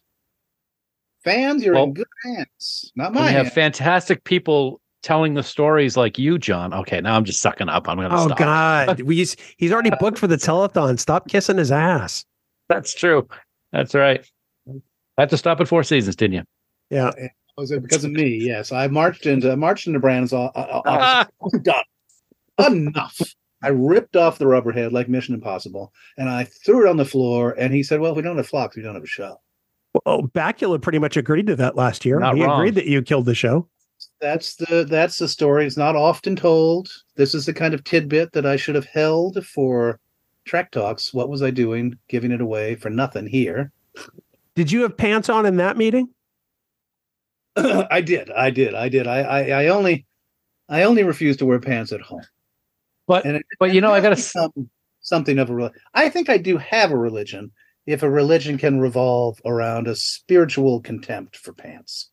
Fans, 1.26 1.64
you're 1.64 1.74
Well, 1.74 1.86
in 1.86 1.94
good 1.94 2.08
hands. 2.24 2.92
Not 2.96 3.14
We 3.14 3.20
have 3.20 3.30
hands. 3.32 3.54
fantastic 3.54 4.24
people 4.24 4.80
telling 5.06 5.36
the 5.36 5.44
stories 5.44 5.96
like 5.96 6.18
you, 6.18 6.40
John. 6.40 6.74
Okay, 6.74 7.00
now 7.00 7.16
I'm 7.16 7.24
just 7.26 7.40
sucking 7.40 7.70
up. 7.70 7.88
I'm 7.88 7.98
going 7.98 8.10
to 8.10 8.16
oh 8.16 8.26
stop. 8.26 8.38
god 8.40 9.02
we 9.04 9.18
he's, 9.18 9.38
he's 9.58 9.72
already 9.72 9.92
booked 10.00 10.18
for 10.18 10.26
the 10.28 10.36
telethon 10.36 11.00
stop 11.00 11.30
kissing 11.30 11.58
his 11.58 11.72
ass 11.72 12.26
That's 12.68 12.94
true. 12.94 13.28
That's 13.72 13.94
right. 13.94 14.26
I 14.68 15.22
had 15.22 15.30
to 15.30 15.38
stop 15.38 15.62
at 15.62 15.68
four 15.68 15.84
seasons, 15.84 16.16
didn't 16.16 16.34
you? 16.34 16.44
yeah 16.90 17.12
Was 17.56 17.72
it 17.72 17.84
because 17.84 18.04
of 18.04 18.12
me? 18.12 18.36
Yes, 18.36 18.72
I 18.72 18.88
marched 18.88 19.28
into 19.28 19.56
marched 19.56 19.86
into 19.88 20.00
Brannon's 20.00 20.34
o- 20.34 20.52
o- 20.54 20.82
office. 20.86 21.32
I'm. 22.58 22.88
Enough. 22.88 23.22
I 23.62 23.70
ripped 23.70 24.16
off 24.16 24.38
the 24.38 24.48
rubber 24.48 24.72
head 24.72 24.94
like 24.94 25.10
Mission 25.10 25.36
Impossible, 25.36 25.92
and 26.18 26.30
I 26.30 26.46
threw 26.46 26.86
it 26.86 26.90
on 26.90 26.98
the 26.98 27.06
floor. 27.06 27.54
And 27.58 27.74
he 27.74 27.84
said, 27.84 28.00
"Well, 28.00 28.12
if 28.12 28.16
we 28.18 28.22
don't 28.24 28.38
have 28.38 28.48
Phlox, 28.48 28.76
we 28.76 28.82
don't 28.82 28.96
have 28.96 29.04
a 29.04 29.08
show." 29.08 29.38
well 29.94 30.02
oh, 30.06 30.22
Bakula 30.24 30.82
pretty 30.82 31.00
much 31.00 31.16
agreed 31.16 31.48
to 31.48 31.56
that 31.56 31.76
last 31.78 32.06
year 32.06 32.20
Not 32.20 32.36
he 32.36 32.44
wrong. 32.44 32.60
agreed 32.60 32.76
that 32.76 32.86
you 32.86 33.02
killed 33.02 33.26
the 33.26 33.36
show 33.36 33.68
That's 34.26 34.56
the 34.56 34.84
that's 34.90 35.20
the 35.20 35.28
story. 35.28 35.68
It's 35.68 35.78
not 35.78 35.96
often 35.96 36.36
told. 36.36 36.90
This 37.16 37.36
is 37.36 37.46
the 37.46 37.54
kind 37.54 37.76
of 37.76 37.84
tidbit 37.84 38.32
that 38.32 38.44
I 38.44 38.56
should 38.56 38.74
have 38.74 38.86
held 38.88 39.46
for 39.46 40.00
Trek 40.46 40.72
Talks. 40.72 41.14
What 41.14 41.30
was 41.30 41.44
I 41.44 41.52
doing, 41.52 41.96
giving 42.10 42.32
it 42.32 42.42
away 42.42 42.74
for 42.74 42.90
nothing 42.90 43.28
here? 43.28 43.72
did 44.56 44.72
you 44.72 44.82
have 44.82 44.98
pants 44.98 45.30
on 45.30 45.46
in 45.46 45.58
that 45.58 45.78
meeting 45.78 46.08
I 47.56 48.02
did, 48.02 48.32
I 48.32 48.50
did, 48.50 48.74
I 48.74 48.90
did. 48.90 49.06
I, 49.06 49.20
I 49.22 49.42
I 49.64 49.68
only 49.68 50.08
I 50.70 50.82
only 50.84 51.04
refused 51.04 51.38
to 51.40 51.46
wear 51.46 51.60
pants 51.60 51.92
at 51.92 52.02
home. 52.02 52.26
But 53.06 53.26
And 53.28 53.36
it- 53.38 53.46
but 53.60 53.74
you 53.76 53.80
know, 53.82 53.94
I 53.94 54.02
got 54.02 54.10
to 54.10 54.16
Some, 54.16 54.52
something 55.02 55.38
of 55.38 55.52
a 55.52 55.72
I 55.94 56.10
think 56.10 56.30
I 56.30 56.40
do 56.40 56.58
have 56.58 56.90
a 56.90 56.98
religion, 56.98 57.52
if 57.86 58.02
a 58.02 58.10
religion 58.10 58.58
can 58.58 58.80
revolve 58.80 59.40
around 59.46 59.88
a 59.88 59.96
spiritual 59.96 60.82
contempt 60.82 61.38
for 61.38 61.54
pants. 61.54 62.10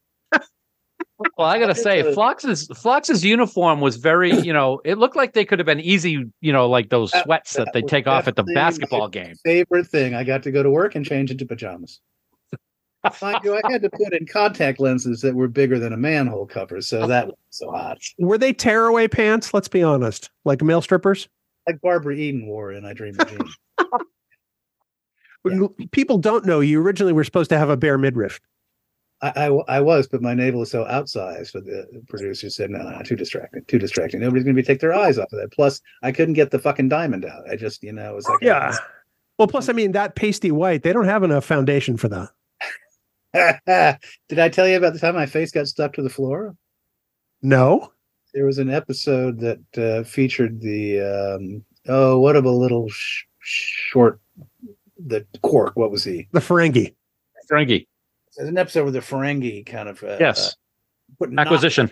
Well, 1.37 1.47
I 1.47 1.59
gotta 1.59 1.75
say, 1.75 2.13
Phlox's 2.15 2.69
Phlox's 2.77 3.25
uniform 3.25 3.81
was 3.81 3.97
very, 3.97 4.33
you 4.41 4.53
know, 4.53 4.81
it 4.85 4.99
looked 4.99 5.17
like 5.17 5.33
they 5.33 5.45
could 5.45 5.59
have 5.59 5.67
been 5.67 5.81
easy, 5.81 6.25
you 6.41 6.53
know, 6.53 6.69
like 6.69 6.91
those 6.91 7.11
That- 7.13 7.25
sweats 7.25 7.55
that, 7.55 7.67
that 7.67 7.73
they 7.75 7.83
take 7.83 8.07
off 8.07 8.29
at 8.29 8.37
the 8.37 8.45
basketball 8.45 9.09
game. 9.09 9.35
Favorite 9.45 9.87
thing. 9.87 10.15
I 10.15 10.25
got 10.25 10.43
to 10.45 10.51
go 10.51 10.63
to 10.63 10.71
work 10.71 10.95
and 10.95 11.05
change 11.05 11.31
into 11.31 11.47
pajamas. 11.47 12.01
Mind 13.21 13.39
you, 13.43 13.55
I 13.57 13.61
had 13.69 13.83
to 13.83 13.91
put 13.91 14.13
in 14.13 14.27
contact 14.27 14.79
lenses 14.79 15.23
that 15.23 15.35
were 15.35 15.49
bigger 15.49 15.81
than 15.81 15.93
a 15.93 15.97
manhole 15.97 16.47
cover, 16.47 16.81
so 16.81 17.05
that 17.09 17.27
was 17.27 17.37
so 17.51 17.69
hot. 17.73 17.99
Were 18.19 18.39
they 18.39 18.53
tearaway 18.53 19.09
pants? 19.09 19.53
Let's 19.53 19.67
be 19.67 19.83
honest. 19.83 20.31
Like 20.45 20.63
male 20.63 20.81
strippers? 20.81 21.29
Like 21.67 21.81
Barbara 21.81 22.15
Eden 22.15 22.47
wore 22.47 22.71
in 22.73 22.85
I 22.85 22.93
Dream 22.93 23.17
of 23.19 23.29
Jean. 23.29 23.41
When 25.43 25.69
People 25.91 26.19
don't 26.19 26.47
know 26.47 26.61
you 26.61 26.81
originally 26.81 27.13
were 27.13 27.25
supposed 27.25 27.51
to 27.51 27.59
have 27.59 27.69
a 27.69 27.77
bare 27.77 27.99
midriff. 27.99 28.41
I, 29.23 29.47
I, 29.47 29.77
I 29.77 29.81
was, 29.81 30.09
but 30.09 30.21
my 30.21 30.35
navel 30.35 30.63
is 30.63 30.71
so 30.71 30.85
outsized. 30.85 31.53
But 31.53 31.65
the 31.65 32.03
producer 32.09 32.51
said, 32.51 32.71
"No, 32.71 32.83
no, 32.83 33.03
too 33.03 33.17
distracting, 33.17 33.65
too 33.67 33.79
distracting. 33.79 34.21
Nobody's 34.21 34.45
going 34.45 34.57
to 34.57 34.63
be 34.63 34.67
take 34.67 34.81
their 34.81 34.93
eyes 34.93 35.19
off 35.19 35.33
of 35.33 35.39
that." 35.41 35.53
Plus, 35.53 35.81
I 36.03 36.13
couldn't 36.13 36.35
get 36.35 36.51
the 36.51 36.59
fucking 36.59 36.89
diamond 36.89 37.25
out. 37.25 37.49
I 37.49 37.57
just, 37.57 37.83
you 37.83 37.93
know, 37.93 38.13
it 38.13 38.15
was 38.15 38.29
like, 38.29 38.39
Yeah. 38.43 38.77
Well, 39.39 39.49
plus, 39.49 39.69
I 39.69 39.73
mean, 39.73 39.93
that 39.93 40.15
pasty 40.15 40.51
white, 40.51 40.83
they 40.83 40.93
don't 40.93 41.07
have 41.07 41.23
enough 41.23 41.45
foundation 41.45 41.97
for 41.97 42.09
that. 42.09 42.29
Did 44.29 44.39
I 44.39 44.49
tell 44.49 44.69
you 44.69 44.77
about 44.77 44.93
the 44.93 44.99
time 44.99 45.15
my 45.15 45.27
face 45.27 45.51
got 45.51 45.67
stuck 45.67 45.95
to 45.95 46.03
the 46.03 46.11
floor? 46.11 46.55
No. 47.41 47.93
There 48.35 48.47
was 48.47 48.59
an 48.59 48.71
episode 48.71 49.41
that 49.41 49.79
uh, 49.79 50.05
featured 50.05 50.61
the 50.61 51.01
um, 51.01 51.65
oh, 51.89 52.19
what 52.19 52.37
of 52.37 52.45
a 52.45 52.51
little 52.51 52.89
sh- 52.89 53.25
short, 53.41 54.21
the 54.97 55.27
cork. 55.43 55.77
What 55.77 55.91
was 55.91 56.05
he? 56.05 56.29
The 56.33 56.41
Ferengi. 56.41 56.95
Ferengi. 57.51 57.87
There's 58.37 58.49
an 58.49 58.59
episode 58.59 58.85
with 58.85 58.95
the 58.95 59.01
Ferengi 59.01 59.65
kind 59.67 59.89
of 59.89 60.03
uh, 60.03 60.17
Yes. 60.21 60.49
uh, 60.49 60.51
put 61.19 61.33
knock- 61.33 61.47
Acquisition. 61.47 61.91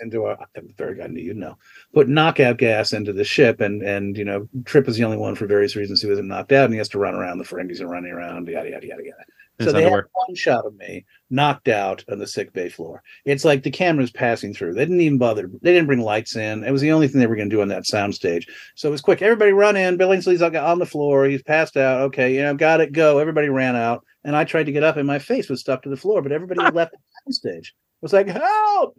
into 0.00 0.24
a 0.26 0.36
very 0.78 0.94
guy 0.96 1.08
you 1.16 1.34
know 1.34 1.58
put 1.92 2.08
knockout 2.08 2.58
gas 2.58 2.92
into 2.92 3.12
the 3.12 3.24
ship 3.24 3.60
and 3.60 3.82
and 3.82 4.16
you 4.16 4.24
know 4.24 4.48
Trip 4.64 4.86
is 4.88 4.96
the 4.96 5.02
only 5.02 5.16
one 5.16 5.34
for 5.34 5.46
various 5.46 5.74
reasons 5.74 6.00
who 6.00 6.12
isn't 6.12 6.28
knocked 6.28 6.52
out 6.52 6.66
and 6.66 6.72
he 6.72 6.78
has 6.78 6.88
to 6.90 6.98
run 7.00 7.14
around 7.16 7.38
the 7.38 7.44
Ferengis 7.44 7.80
are 7.80 7.88
running 7.88 8.12
around 8.12 8.46
yada 8.46 8.70
yada 8.70 8.86
yada 8.86 9.02
yada. 9.04 9.24
So 9.60 9.72
they 9.72 9.82
had 9.82 9.92
one 9.92 10.34
shot 10.36 10.64
of 10.64 10.74
me 10.76 11.04
knocked 11.28 11.68
out 11.68 12.02
on 12.10 12.18
the 12.18 12.26
sick 12.26 12.52
bay 12.54 12.70
floor. 12.70 13.02
It's 13.26 13.44
like 13.44 13.62
the 13.62 13.70
camera's 13.70 14.10
passing 14.10 14.54
through. 14.54 14.72
They 14.72 14.84
didn't 14.86 15.02
even 15.02 15.18
bother. 15.18 15.50
They 15.60 15.74
didn't 15.74 15.86
bring 15.86 16.00
lights 16.00 16.34
in. 16.34 16.64
It 16.64 16.70
was 16.70 16.80
the 16.80 16.92
only 16.92 17.08
thing 17.08 17.20
they 17.20 17.26
were 17.26 17.36
going 17.36 17.50
to 17.50 17.54
do 17.56 17.60
on 17.60 17.68
that 17.68 17.84
sound 17.84 18.14
stage. 18.14 18.48
So 18.74 18.88
it 18.88 18.92
was 18.92 19.02
quick. 19.02 19.20
Everybody 19.20 19.52
run 19.52 19.76
in. 19.76 19.98
Billingsley's 19.98 20.40
on 20.40 20.78
the 20.78 20.86
floor. 20.86 21.26
He's 21.26 21.42
passed 21.42 21.76
out. 21.76 22.00
Okay, 22.04 22.34
you 22.34 22.42
know, 22.42 22.54
got 22.54 22.80
it. 22.80 22.92
Go. 22.94 23.18
Everybody 23.18 23.50
ran 23.50 23.76
out, 23.76 24.02
and 24.24 24.36
I 24.36 24.44
tried 24.44 24.66
to 24.66 24.72
get 24.72 24.82
up, 24.82 24.96
and 24.96 25.06
my 25.06 25.18
face 25.18 25.48
was 25.48 25.60
stuck 25.60 25.82
to 25.82 25.88
the 25.88 25.96
floor. 25.96 26.22
But 26.22 26.32
everybody 26.32 26.62
had 26.62 26.74
left 26.74 26.94
the 27.26 27.32
stage. 27.32 27.68
It 27.68 28.02
was 28.02 28.12
like 28.12 28.28
help, 28.28 28.96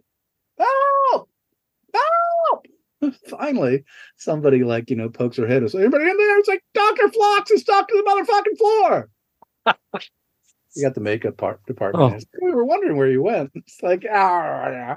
help, 0.58 1.28
help. 1.94 2.66
Finally, 3.28 3.84
somebody 4.16 4.64
like 4.64 4.90
you 4.90 4.96
know 4.96 5.08
pokes 5.08 5.36
her 5.36 5.46
head. 5.46 5.62
Is 5.62 5.74
anybody 5.74 6.08
in 6.08 6.16
there? 6.16 6.38
It's 6.38 6.48
like 6.48 6.64
Doctor 6.74 7.08
Phlox 7.08 7.50
is 7.50 7.62
stuck 7.62 7.88
to 7.88 7.94
the 7.94 8.10
motherfucking 8.10 8.58
floor. 8.58 9.10
You 10.74 10.84
got 10.84 10.94
the 10.94 11.00
makeup 11.00 11.36
part 11.36 11.64
department. 11.66 12.24
Oh. 12.24 12.46
We 12.46 12.50
were 12.50 12.64
wondering 12.64 12.96
where 12.96 13.10
you 13.10 13.22
went. 13.22 13.50
It's 13.54 13.82
like, 13.82 14.06
ah, 14.10 14.68
yeah. 14.68 14.96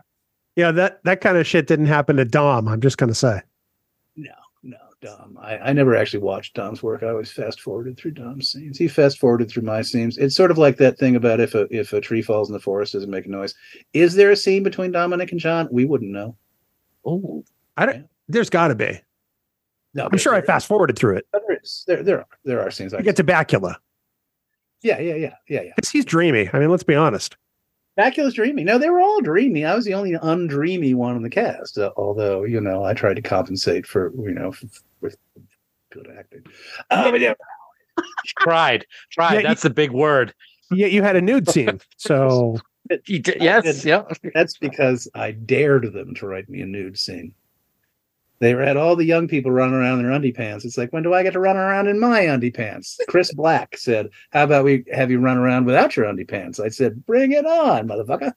Yeah, 0.55 0.71
that, 0.71 1.03
that 1.03 1.19
kind 1.19 1.37
of 1.37 1.45
shit 1.45 1.67
didn't 1.67 1.87
happen 1.87 2.15
to 2.15 2.23
Dom. 2.23 2.69
I'm 2.69 2.79
just 2.79 2.97
going 2.97 3.09
to 3.09 3.15
say. 3.15 3.41
no, 4.15 4.31
Dom. 5.05 5.37
I, 5.41 5.57
I 5.57 5.73
never 5.73 5.95
actually 5.95 6.19
watched 6.19 6.55
Dom's 6.55 6.83
work. 6.83 7.03
I 7.03 7.09
always 7.09 7.31
fast 7.31 7.61
forwarded 7.61 7.97
through 7.97 8.11
Dom's 8.11 8.51
scenes. 8.51 8.77
He 8.77 8.87
fast 8.87 9.19
forwarded 9.19 9.49
through 9.49 9.63
my 9.63 9.81
scenes. 9.81 10.17
It's 10.17 10.35
sort 10.35 10.51
of 10.51 10.57
like 10.57 10.77
that 10.77 10.97
thing 10.97 11.15
about 11.15 11.39
if 11.39 11.55
a 11.55 11.67
if 11.69 11.93
a 11.93 12.01
tree 12.01 12.21
falls 12.21 12.49
in 12.49 12.53
the 12.53 12.59
forest 12.59 12.93
doesn't 12.93 13.09
make 13.09 13.25
a 13.25 13.29
noise. 13.29 13.53
Is 13.93 14.15
there 14.15 14.31
a 14.31 14.35
scene 14.35 14.63
between 14.63 14.91
Dominic 14.91 15.31
and 15.31 15.39
John? 15.39 15.67
We 15.71 15.85
wouldn't 15.85 16.11
know. 16.11 16.35
Oh, 17.05 17.43
I 17.77 17.85
don't, 17.85 18.07
there's 18.27 18.49
got 18.49 18.69
to 18.69 18.75
be. 18.75 18.99
No, 19.93 20.09
I'm 20.11 20.17
sure 20.17 20.33
I 20.33 20.41
fast 20.41 20.67
forwarded 20.67 20.97
through 20.97 21.17
it. 21.17 21.27
There 21.31 21.59
is. 21.61 21.83
There 21.87 22.03
there 22.03 22.19
are 22.19 22.27
there 22.43 22.61
are 22.61 22.71
scenes. 22.71 22.93
I 22.93 23.01
get 23.01 23.15
to 23.17 23.23
Bakula 23.23 23.75
yeah 24.85 24.99
yeah 24.99 25.15
yeah 25.15 25.33
yeah 25.49 25.61
yeah. 25.63 25.73
he's 25.91 26.05
dreamy. 26.05 26.49
I 26.53 26.59
mean, 26.59 26.69
let's 26.69 26.83
be 26.83 26.95
honest. 26.95 27.35
Bakula's 27.97 28.33
dreamy. 28.33 28.63
No, 28.63 28.77
they 28.77 28.89
were 28.89 28.99
all 28.99 29.21
dreamy. 29.21 29.65
I 29.65 29.73
was 29.73 29.85
the 29.85 29.93
only 29.93 30.11
undreamy 30.11 30.93
one 30.93 31.15
in 31.15 31.23
the 31.23 31.29
cast. 31.29 31.77
Uh, 31.77 31.91
although 31.97 32.43
you 32.43 32.61
know, 32.61 32.83
I 32.83 32.93
tried 32.93 33.15
to 33.15 33.21
compensate 33.21 33.85
for 33.87 34.13
you 34.15 34.33
know 34.33 34.49
f- 34.49 34.83
with 35.05 35.17
good 35.91 36.13
acting. 36.17 36.43
Uh, 36.91 37.11
but 37.11 37.21
yeah, 37.21 37.33
tried, 38.39 38.85
tried. 39.11 39.35
Yeah, 39.35 39.41
That's 39.41 39.61
the 39.61 39.69
big 39.69 39.91
word. 39.91 40.33
Yet 40.71 40.91
you 40.91 41.03
had 41.03 41.15
a 41.15 41.21
nude 41.21 41.49
scene. 41.49 41.79
So 41.97 42.57
He 43.05 43.19
did, 43.19 43.41
yes, 43.41 43.83
yeah. 43.83 44.03
that's 44.33 44.57
because 44.57 45.07
I 45.15 45.31
dared 45.31 45.91
them 45.93 46.13
to 46.15 46.27
write 46.27 46.49
me 46.49 46.61
a 46.61 46.65
nude 46.65 46.99
scene. 46.99 47.33
They 48.39 48.51
had 48.51 48.77
all 48.77 48.95
the 48.95 49.05
young 49.05 49.27
people 49.27 49.49
running 49.49 49.75
around 49.75 49.99
in 49.99 50.05
their 50.05 50.11
undie 50.11 50.33
pants. 50.33 50.65
It's 50.65 50.77
like, 50.77 50.91
when 50.91 51.01
do 51.03 51.13
I 51.13 51.23
get 51.23 51.33
to 51.33 51.39
run 51.39 51.55
around 51.55 51.87
in 51.87 51.99
my 51.99 52.21
undie 52.27 52.51
pants? 52.51 52.99
Chris 53.07 53.33
Black 53.33 53.77
said, 53.77 54.09
"How 54.31 54.43
about 54.43 54.65
we 54.65 54.83
have 54.91 55.09
you 55.09 55.19
run 55.19 55.37
around 55.37 55.65
without 55.65 55.95
your 55.95 56.05
undie 56.05 56.25
pants?" 56.25 56.59
I 56.59 56.67
said, 56.67 57.05
"Bring 57.05 57.31
it 57.31 57.45
on, 57.45 57.87
motherfucker." 57.87 58.33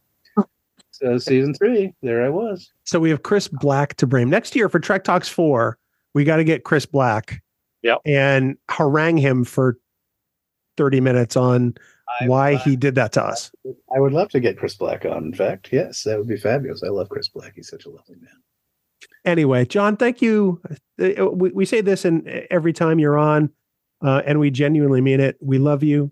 so 0.92 1.18
season 1.18 1.52
three, 1.52 1.92
there 2.00 2.24
I 2.24 2.28
was. 2.28 2.72
so 2.84 3.00
we 3.00 3.10
have 3.10 3.22
Chris 3.24 3.48
Black 3.48 3.94
to 3.96 4.06
bring 4.06 4.30
next 4.30 4.54
year 4.56 4.68
for 4.68 4.78
Trek 4.78 5.04
Talks 5.04 5.28
4. 5.28 5.76
We 6.14 6.24
got 6.24 6.36
to 6.36 6.44
get 6.44 6.64
Chris 6.64 6.86
Black. 6.86 7.42
Yep. 7.82 7.98
And 8.04 8.56
harangue 8.70 9.18
him 9.18 9.44
for 9.44 9.78
30 10.76 11.00
minutes 11.00 11.36
on 11.36 11.74
I- 12.20 12.26
why 12.26 12.50
I- 12.50 12.56
he 12.56 12.76
did 12.76 12.94
that 12.96 13.12
to 13.12 13.24
us. 13.24 13.52
I 13.94 14.00
would 14.00 14.12
love 14.12 14.28
to 14.30 14.40
get 14.40 14.59
Chris 14.59 14.74
Black 14.74 15.04
on. 15.04 15.24
In 15.24 15.34
fact, 15.34 15.68
yes, 15.72 16.02
that 16.04 16.18
would 16.18 16.26
be 16.28 16.36
fabulous. 16.36 16.82
I 16.82 16.88
love 16.88 17.09
Chris 17.09 17.28
Black. 17.28 17.52
He's 17.54 17.68
such 17.68 17.84
a 17.86 17.90
lovely 17.90 18.16
man. 18.16 18.30
Anyway, 19.24 19.64
John, 19.66 19.96
thank 19.96 20.20
you. 20.22 20.61
Uh, 21.00 21.30
We, 21.30 21.50
we 21.50 21.64
say 21.64 21.80
this 21.80 22.04
in 22.04 22.46
every 22.50 22.72
time 22.72 22.98
you're 22.98 23.18
on, 23.18 23.50
uh, 24.02 24.22
and 24.26 24.40
we 24.40 24.50
genuinely 24.50 25.00
mean 25.00 25.20
it. 25.20 25.36
We 25.40 25.59
love 25.59 25.82
you. 25.82 26.11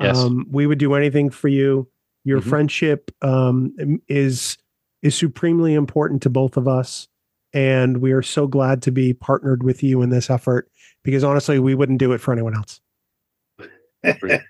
Yes. 0.00 0.18
Um, 0.18 0.46
we 0.50 0.66
would 0.66 0.78
do 0.78 0.92
anything 0.94 1.30
for 1.30 1.48
you. 1.48 1.88
Your 2.24 2.40
Mhm. 2.40 2.48
friendship 2.48 3.10
um, 3.22 3.74
is 4.08 4.58
is 5.02 5.14
supremely 5.14 5.74
important 5.74 6.20
to 6.22 6.30
both 6.30 6.56
of 6.56 6.66
us, 6.66 7.06
and 7.56 7.96
we 8.02 8.12
are 8.12 8.20
so 8.20 8.46
glad 8.46 8.82
to 8.82 8.92
be 8.92 9.14
partnered 9.14 9.62
with 9.62 9.82
you 9.82 10.02
in 10.02 10.10
this 10.10 10.28
effort. 10.28 10.68
Because 11.02 11.24
honestly, 11.24 11.58
we 11.58 11.74
wouldn't 11.74 11.98
do 11.98 12.12
it 12.12 12.20
for 12.20 12.32
anyone 12.32 12.54
else. 12.54 12.80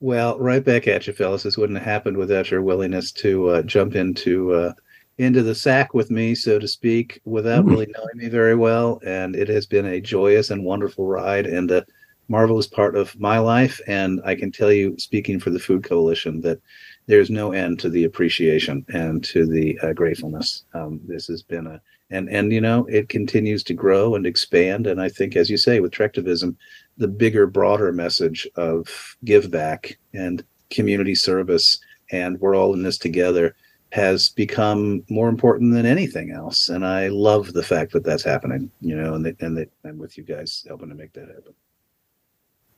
well, 0.00 0.38
right 0.38 0.64
back 0.64 0.86
at 0.86 1.06
you, 1.06 1.12
fellas. 1.12 1.42
This 1.42 1.58
wouldn't 1.58 1.78
have 1.78 1.86
happened 1.86 2.16
without 2.16 2.50
your 2.50 2.62
willingness 2.62 3.10
to 3.12 3.48
uh, 3.48 3.62
jump 3.62 3.96
into 3.96 4.52
uh, 4.52 4.72
into 5.18 5.42
the 5.42 5.54
sack 5.54 5.94
with 5.94 6.10
me, 6.10 6.34
so 6.34 6.58
to 6.60 6.68
speak, 6.68 7.20
without 7.24 7.64
Mhm. 7.64 7.70
really 7.70 7.86
knowing 7.96 8.16
me 8.16 8.28
very 8.28 8.54
well. 8.54 9.00
And 9.04 9.34
it 9.34 9.48
has 9.48 9.66
been 9.66 9.86
a 9.86 10.00
joyous 10.00 10.50
and 10.50 10.62
wonderful 10.62 11.06
ride, 11.06 11.46
and 11.46 11.70
a 11.72 11.84
marvelous 12.28 12.68
part 12.68 12.94
of 12.94 13.18
my 13.18 13.38
life. 13.38 13.80
And 13.88 14.20
I 14.24 14.36
can 14.36 14.52
tell 14.52 14.70
you, 14.70 14.94
speaking 14.98 15.40
for 15.40 15.50
the 15.50 15.58
Food 15.58 15.82
Coalition, 15.82 16.40
that 16.42 16.60
there's 17.06 17.30
no 17.30 17.52
end 17.52 17.80
to 17.80 17.88
the 17.88 18.04
appreciation 18.04 18.84
and 18.90 19.24
to 19.24 19.46
the 19.46 19.78
uh, 19.80 19.92
gratefulness. 19.92 20.64
Um, 20.74 21.00
this 21.06 21.26
has 21.28 21.42
been 21.42 21.66
a 21.66 21.80
and 22.10 22.28
and 22.28 22.52
you 22.52 22.60
know 22.60 22.86
it 22.86 23.08
continues 23.08 23.62
to 23.64 23.74
grow 23.74 24.14
and 24.14 24.26
expand. 24.26 24.86
And 24.86 25.00
I 25.00 25.08
think, 25.08 25.36
as 25.36 25.50
you 25.50 25.56
say, 25.56 25.80
with 25.80 25.92
Trektivism 25.92 26.56
the 26.98 27.08
bigger, 27.08 27.46
broader 27.46 27.92
message 27.92 28.48
of 28.56 29.16
give 29.24 29.50
back 29.50 29.98
and 30.14 30.44
community 30.70 31.14
service, 31.14 31.78
and 32.10 32.40
we're 32.40 32.56
all 32.56 32.72
in 32.74 32.82
this 32.82 32.98
together, 32.98 33.54
has 33.92 34.30
become 34.30 35.04
more 35.08 35.28
important 35.28 35.72
than 35.72 35.86
anything 35.86 36.30
else. 36.30 36.68
And 36.68 36.84
I 36.84 37.08
love 37.08 37.52
the 37.52 37.62
fact 37.62 37.92
that 37.92 38.04
that's 38.04 38.24
happening, 38.24 38.70
you 38.80 38.96
know, 38.96 39.14
and 39.14 39.24
that, 39.24 39.40
and 39.40 39.56
that 39.56 39.70
I'm 39.84 39.98
with 39.98 40.18
you 40.18 40.24
guys 40.24 40.64
helping 40.66 40.88
to 40.88 40.94
make 40.94 41.12
that 41.12 41.28
happen. 41.28 41.54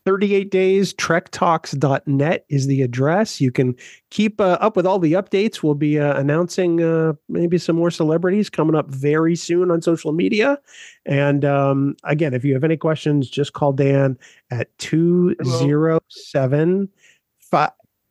38 0.09 0.51
days. 0.51 0.95
Trektalks.net 0.95 2.47
is 2.49 2.67
the 2.67 2.81
address. 2.81 3.43
You 3.43 3.53
can 3.53 3.77
keep 4.09 4.41
uh, 4.41 4.57
up 4.59 4.75
with 4.75 4.87
all 4.87 4.99
the 4.99 5.13
updates. 5.13 5.63
We'll 5.63 5.75
be 5.75 6.01
uh, 6.01 6.19
announcing 6.19 6.83
uh, 6.83 7.13
maybe 7.29 7.59
some 7.59 7.77
more 7.77 7.91
celebrities 7.91 8.49
coming 8.49 8.75
up 8.75 8.89
very 8.89 9.37
soon 9.37 9.71
on 9.71 9.83
social 9.83 10.13
media. 10.13 10.57
And 11.05 11.45
um, 11.45 11.95
again 12.05 12.33
if 12.33 12.43
you 12.43 12.55
have 12.55 12.65
any 12.65 12.79
questions 12.79 13.29
just 13.29 13.53
call 13.53 13.75
dan 13.75 14.17
at 14.51 14.71
207 14.79 16.89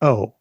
oh. 0.02 0.34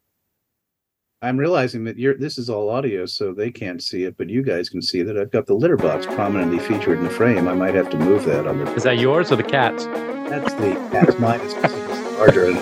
I'm 1.23 1.37
realizing 1.37 1.85
that 1.85 1.97
you're 1.97 2.15
this 2.15 2.37
is 2.37 2.51
all 2.51 2.69
audio, 2.69 3.07
so 3.07 3.33
they 3.33 3.49
can't 3.49 3.81
see 3.81 4.03
it, 4.03 4.15
but 4.17 4.29
you 4.29 4.43
guys 4.43 4.69
can 4.69 4.83
see 4.83 5.01
that 5.01 5.17
I've 5.17 5.31
got 5.31 5.47
the 5.47 5.55
litter 5.55 5.75
box 5.75 6.05
prominently 6.05 6.59
featured 6.59 6.99
in 6.99 7.03
the 7.03 7.09
frame. 7.09 7.47
I 7.47 7.55
might 7.55 7.73
have 7.73 7.89
to 7.89 7.97
move 7.97 8.25
that 8.25 8.45
on 8.45 8.63
the 8.63 8.71
Is 8.75 8.83
that 8.83 8.99
yours 8.99 9.31
or 9.31 9.37
the 9.37 9.41
cat's? 9.41 9.87
That's 10.29 10.53
the 10.55 10.89
that's 10.91 11.17
mine 11.19 11.39
is 11.41 11.53
larger. 12.17 12.53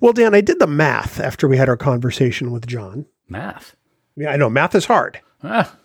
well 0.00 0.12
dan 0.12 0.34
i 0.34 0.40
did 0.40 0.58
the 0.58 0.66
math 0.66 1.20
after 1.20 1.48
we 1.48 1.56
had 1.56 1.68
our 1.68 1.76
conversation 1.76 2.50
with 2.50 2.66
john 2.66 3.06
Math. 3.28 3.74
yeah 4.16 4.30
i 4.30 4.36
know 4.36 4.48
math 4.50 4.74
is 4.74 4.86
hard 4.86 5.20
Ah, 5.44 5.76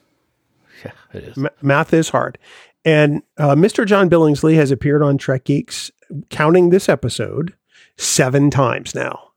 yeah, 0.84 0.92
it 1.14 1.24
is. 1.26 1.38
Ma- 1.38 1.50
math 1.62 1.94
is 1.94 2.10
hard. 2.10 2.40
And 2.84 3.22
uh, 3.38 3.54
Mr. 3.54 3.86
John 3.86 4.10
Billingsley 4.10 4.56
has 4.56 4.72
appeared 4.72 5.04
on 5.04 5.20
Trek 5.20 5.44
Geeks, 5.44 5.92
counting 6.32 6.72
this 6.72 6.90
episode, 6.90 7.54
seven 7.96 8.50
times 8.50 8.96
now. 8.96 9.30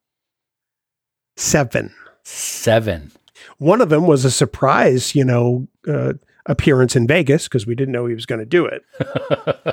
Seven. 1.37 1.95
Seven. 2.29 3.13
One 3.59 3.81
of 3.81 3.89
them 3.89 4.09
was 4.09 4.25
a 4.25 4.33
surprise, 4.33 5.15
you 5.15 5.25
know, 5.25 5.69
uh, 5.87 6.15
appearance 6.47 6.97
in 6.97 7.07
Vegas 7.07 7.45
because 7.45 7.69
we 7.69 7.77
didn't 7.77 7.93
know 7.93 8.07
he 8.07 8.15
was 8.15 8.27
going 8.27 8.41
to 8.41 8.45
do 8.45 8.67
it. 8.67 8.85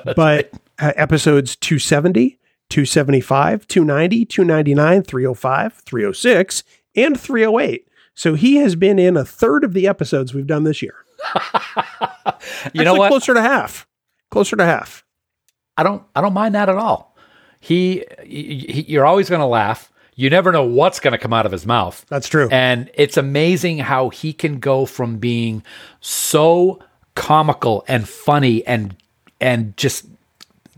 but 0.15 0.51
uh, 0.77 0.93
episodes 0.95 1.55
270, 1.55 2.37
275, 2.69 3.67
290, 3.67 4.25
299, 4.25 5.01
305, 5.01 5.73
306, 5.73 6.63
and 6.95 7.19
308. 7.19 7.87
So 8.13 8.35
he 8.35 8.57
has 8.57 8.75
been 8.75 8.99
in 8.99 9.17
a 9.17 9.25
third 9.25 9.63
of 9.63 9.73
the 9.73 9.87
episodes 9.87 10.35
we've 10.35 10.45
done 10.45 10.63
this 10.63 10.81
year. 10.81 10.95
You 12.73 12.83
know 12.83 12.95
what? 12.95 13.09
Closer 13.09 13.33
to 13.33 13.41
half. 13.41 13.87
Closer 14.29 14.55
to 14.57 14.65
half. 14.65 15.05
I 15.77 15.83
don't 15.83 16.03
I 16.15 16.21
don't 16.21 16.33
mind 16.33 16.55
that 16.55 16.69
at 16.69 16.75
all. 16.75 17.15
He, 17.59 18.03
he 18.21 18.85
you're 18.87 19.05
always 19.05 19.29
going 19.29 19.39
to 19.39 19.45
laugh. 19.45 19.92
You 20.15 20.29
never 20.29 20.51
know 20.51 20.63
what's 20.63 20.99
going 20.99 21.13
to 21.13 21.17
come 21.17 21.33
out 21.33 21.45
of 21.45 21.51
his 21.51 21.65
mouth. 21.65 22.05
That's 22.09 22.27
true. 22.27 22.47
And 22.51 22.89
it's 22.93 23.17
amazing 23.17 23.79
how 23.79 24.09
he 24.09 24.33
can 24.33 24.59
go 24.59 24.85
from 24.85 25.17
being 25.17 25.63
so 26.01 26.79
comical 27.15 27.83
and 27.87 28.07
funny 28.07 28.65
and 28.65 28.95
and 29.39 29.75
just 29.77 30.05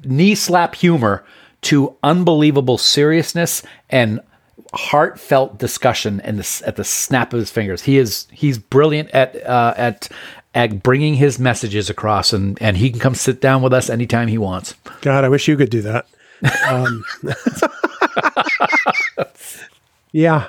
knee 0.04 0.36
slap 0.36 0.76
humor 0.76 1.24
to 1.62 1.96
unbelievable 2.04 2.78
seriousness 2.78 3.64
and 3.90 4.20
heartfelt 4.74 5.58
discussion 5.58 6.20
and 6.22 6.40
the, 6.40 6.68
at 6.68 6.76
the 6.76 6.84
snap 6.84 7.34
of 7.34 7.40
his 7.40 7.50
fingers. 7.50 7.82
He 7.82 7.98
is 7.98 8.28
he's 8.32 8.58
brilliant 8.58 9.10
at 9.12 9.36
uh, 9.46 9.74
at 9.78 10.10
at 10.54 10.84
bringing 10.84 11.16
his 11.16 11.40
messages 11.40 11.90
across, 11.90 12.34
and 12.34 12.62
and 12.62 12.78
he 12.78 12.90
can 12.90 13.00
come 13.00 13.16
sit 13.16 13.42
down 13.42 13.62
with 13.62 13.74
us 13.74 13.90
anytime 13.90 14.28
he 14.28 14.38
wants. 14.38 14.74
God, 15.02 15.24
I 15.24 15.30
wish 15.30 15.48
you 15.48 15.58
could 15.58 15.70
do 15.70 15.82
that. 15.82 16.08
Um, 16.68 17.04
yeah. 20.12 20.48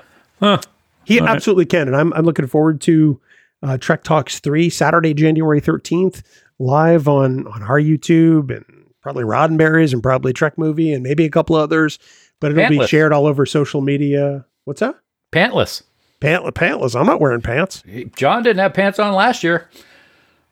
He 1.04 1.20
absolutely 1.20 1.66
can. 1.66 1.88
And 1.88 1.96
I'm, 1.96 2.12
I'm 2.14 2.24
looking 2.24 2.46
forward 2.46 2.80
to 2.82 3.20
uh, 3.62 3.78
Trek 3.78 4.02
Talks 4.02 4.40
3, 4.40 4.70
Saturday, 4.70 5.14
January 5.14 5.60
13th, 5.60 6.22
live 6.58 7.08
on, 7.08 7.46
on 7.46 7.62
our 7.62 7.80
YouTube 7.80 8.54
and 8.54 8.64
probably 9.00 9.24
Roddenberry's 9.24 9.92
and 9.92 10.02
probably 10.02 10.32
Trek 10.32 10.58
Movie 10.58 10.92
and 10.92 11.02
maybe 11.02 11.24
a 11.24 11.30
couple 11.30 11.56
others. 11.56 11.98
But 12.40 12.52
it'll 12.52 12.68
be 12.68 12.86
shared 12.86 13.12
all 13.12 13.26
over 13.26 13.46
social 13.46 13.80
media. 13.80 14.44
What's 14.64 14.80
that? 14.80 14.96
Pantless. 15.32 15.82
Pantless. 16.20 16.52
Pantless. 16.52 16.98
I'm 16.98 17.06
not 17.06 17.20
wearing 17.20 17.40
pants. 17.40 17.82
John 18.16 18.42
didn't 18.42 18.60
have 18.60 18.74
pants 18.74 18.98
on 18.98 19.14
last 19.14 19.42
year. 19.42 19.70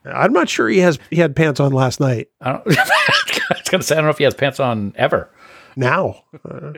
I'm 0.05 0.33
not 0.33 0.49
sure 0.49 0.69
he 0.69 0.79
has 0.79 0.99
he 1.09 1.17
had 1.17 1.35
pants 1.35 1.59
on 1.59 1.71
last 1.73 1.99
night. 1.99 2.29
I 2.41 2.53
don't. 2.53 2.63
I 2.77 3.55
was 3.55 3.69
gonna 3.69 3.83
say 3.83 3.95
I 3.95 3.97
don't 3.97 4.05
know 4.05 4.11
if 4.11 4.17
he 4.17 4.23
has 4.23 4.35
pants 4.35 4.59
on 4.59 4.93
ever. 4.95 5.29
Now, 5.75 6.23
uh, 6.49 6.73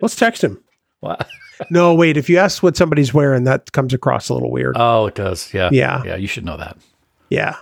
let's 0.00 0.16
text 0.16 0.42
him. 0.42 0.62
What? 1.04 1.28
No, 1.70 1.94
wait. 1.94 2.16
If 2.16 2.28
you 2.28 2.36
ask 2.38 2.64
what 2.64 2.76
somebody's 2.76 3.14
wearing, 3.14 3.44
that 3.44 3.70
comes 3.70 3.94
across 3.94 4.28
a 4.28 4.34
little 4.34 4.50
weird. 4.50 4.76
Oh, 4.76 5.06
it 5.06 5.14
does. 5.14 5.54
Yeah. 5.54 5.68
Yeah. 5.70 6.02
Yeah. 6.04 6.16
You 6.16 6.26
should 6.26 6.44
know 6.44 6.56
that. 6.56 6.76
Yeah. 7.28 7.54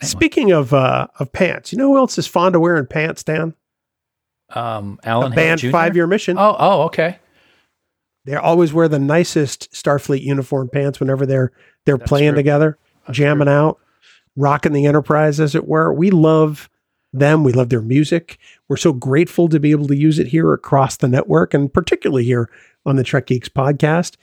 Speaking 0.00 0.50
of 0.50 0.72
uh, 0.72 1.08
of 1.18 1.30
pants, 1.30 1.70
you 1.70 1.76
know 1.76 1.88
who 1.88 1.98
else 1.98 2.16
is 2.16 2.26
fond 2.26 2.54
of 2.54 2.62
wearing 2.62 2.86
pants, 2.86 3.22
Dan? 3.22 3.54
Um, 4.54 4.98
Alan 5.04 5.32
A 5.32 5.36
band 5.36 5.60
Five 5.60 5.94
Year 5.94 6.06
Mission. 6.06 6.38
Oh. 6.38 6.56
Oh. 6.58 6.82
Okay. 6.84 7.18
They 8.24 8.34
always 8.34 8.72
wear 8.72 8.88
the 8.88 8.98
nicest 8.98 9.70
Starfleet 9.72 10.22
uniform 10.22 10.70
pants 10.70 10.98
whenever 10.98 11.26
they're 11.26 11.52
they're 11.84 11.98
playing 11.98 12.30
true. 12.32 12.38
together, 12.38 12.78
jamming 13.10 13.48
out, 13.48 13.78
rocking 14.36 14.72
the 14.72 14.86
Enterprise, 14.86 15.38
as 15.38 15.54
it 15.54 15.68
were. 15.68 15.92
We 15.92 16.10
love 16.10 16.70
them. 17.12 17.44
We 17.44 17.52
love 17.52 17.68
their 17.68 17.82
music. 17.82 18.38
We're 18.68 18.76
so 18.76 18.92
grateful 18.92 19.48
to 19.48 19.60
be 19.60 19.70
able 19.70 19.86
to 19.88 19.96
use 19.96 20.18
it 20.18 20.28
here 20.28 20.52
across 20.52 20.96
the 20.96 21.08
network, 21.08 21.54
and 21.54 21.72
particularly 21.72 22.24
here 22.24 22.50
on 22.84 22.96
the 22.96 23.04
Trek 23.04 23.26
Geeks 23.26 23.48
podcast. 23.48 24.16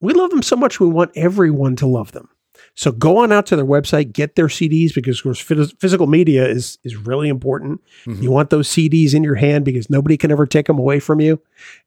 We 0.00 0.12
love 0.12 0.30
them 0.30 0.42
so 0.42 0.56
much. 0.56 0.80
We 0.80 0.88
want 0.88 1.12
everyone 1.14 1.76
to 1.76 1.86
love 1.86 2.12
them. 2.12 2.28
So 2.74 2.90
go 2.90 3.18
on 3.18 3.32
out 3.32 3.46
to 3.46 3.56
their 3.56 3.64
website, 3.66 4.12
get 4.12 4.34
their 4.34 4.46
CDs 4.46 4.94
because 4.94 5.18
of 5.18 5.24
course 5.24 5.40
physical 5.78 6.06
media 6.06 6.46
is 6.48 6.78
is 6.84 6.96
really 6.96 7.28
important. 7.28 7.80
Mhm. 8.06 8.22
You 8.22 8.30
want 8.30 8.50
those 8.50 8.68
CDs 8.68 9.14
in 9.14 9.22
your 9.24 9.34
hand 9.34 9.64
because 9.64 9.90
nobody 9.90 10.16
can 10.16 10.30
ever 10.30 10.46
take 10.46 10.66
them 10.66 10.78
away 10.78 10.98
from 11.00 11.20
you, 11.20 11.40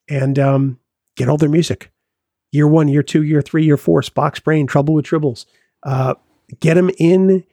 and 0.07 0.37
um, 0.39 0.79
get 1.17 1.27
all 1.29 1.37
their 1.37 1.49
music. 1.49 1.91
Year 2.51 2.67
one, 2.67 2.87
year 2.87 3.03
two, 3.03 3.23
year 3.23 3.41
three, 3.41 3.65
year 3.65 3.77
four. 3.77 4.01
Spock's 4.01 4.39
Brain, 4.39 4.67
Trouble 4.67 4.93
with 4.93 5.05
Tribbles. 5.05 5.45
Uh, 5.83 6.15
get 6.59 6.75
them 6.75 6.89
in 6.99 7.43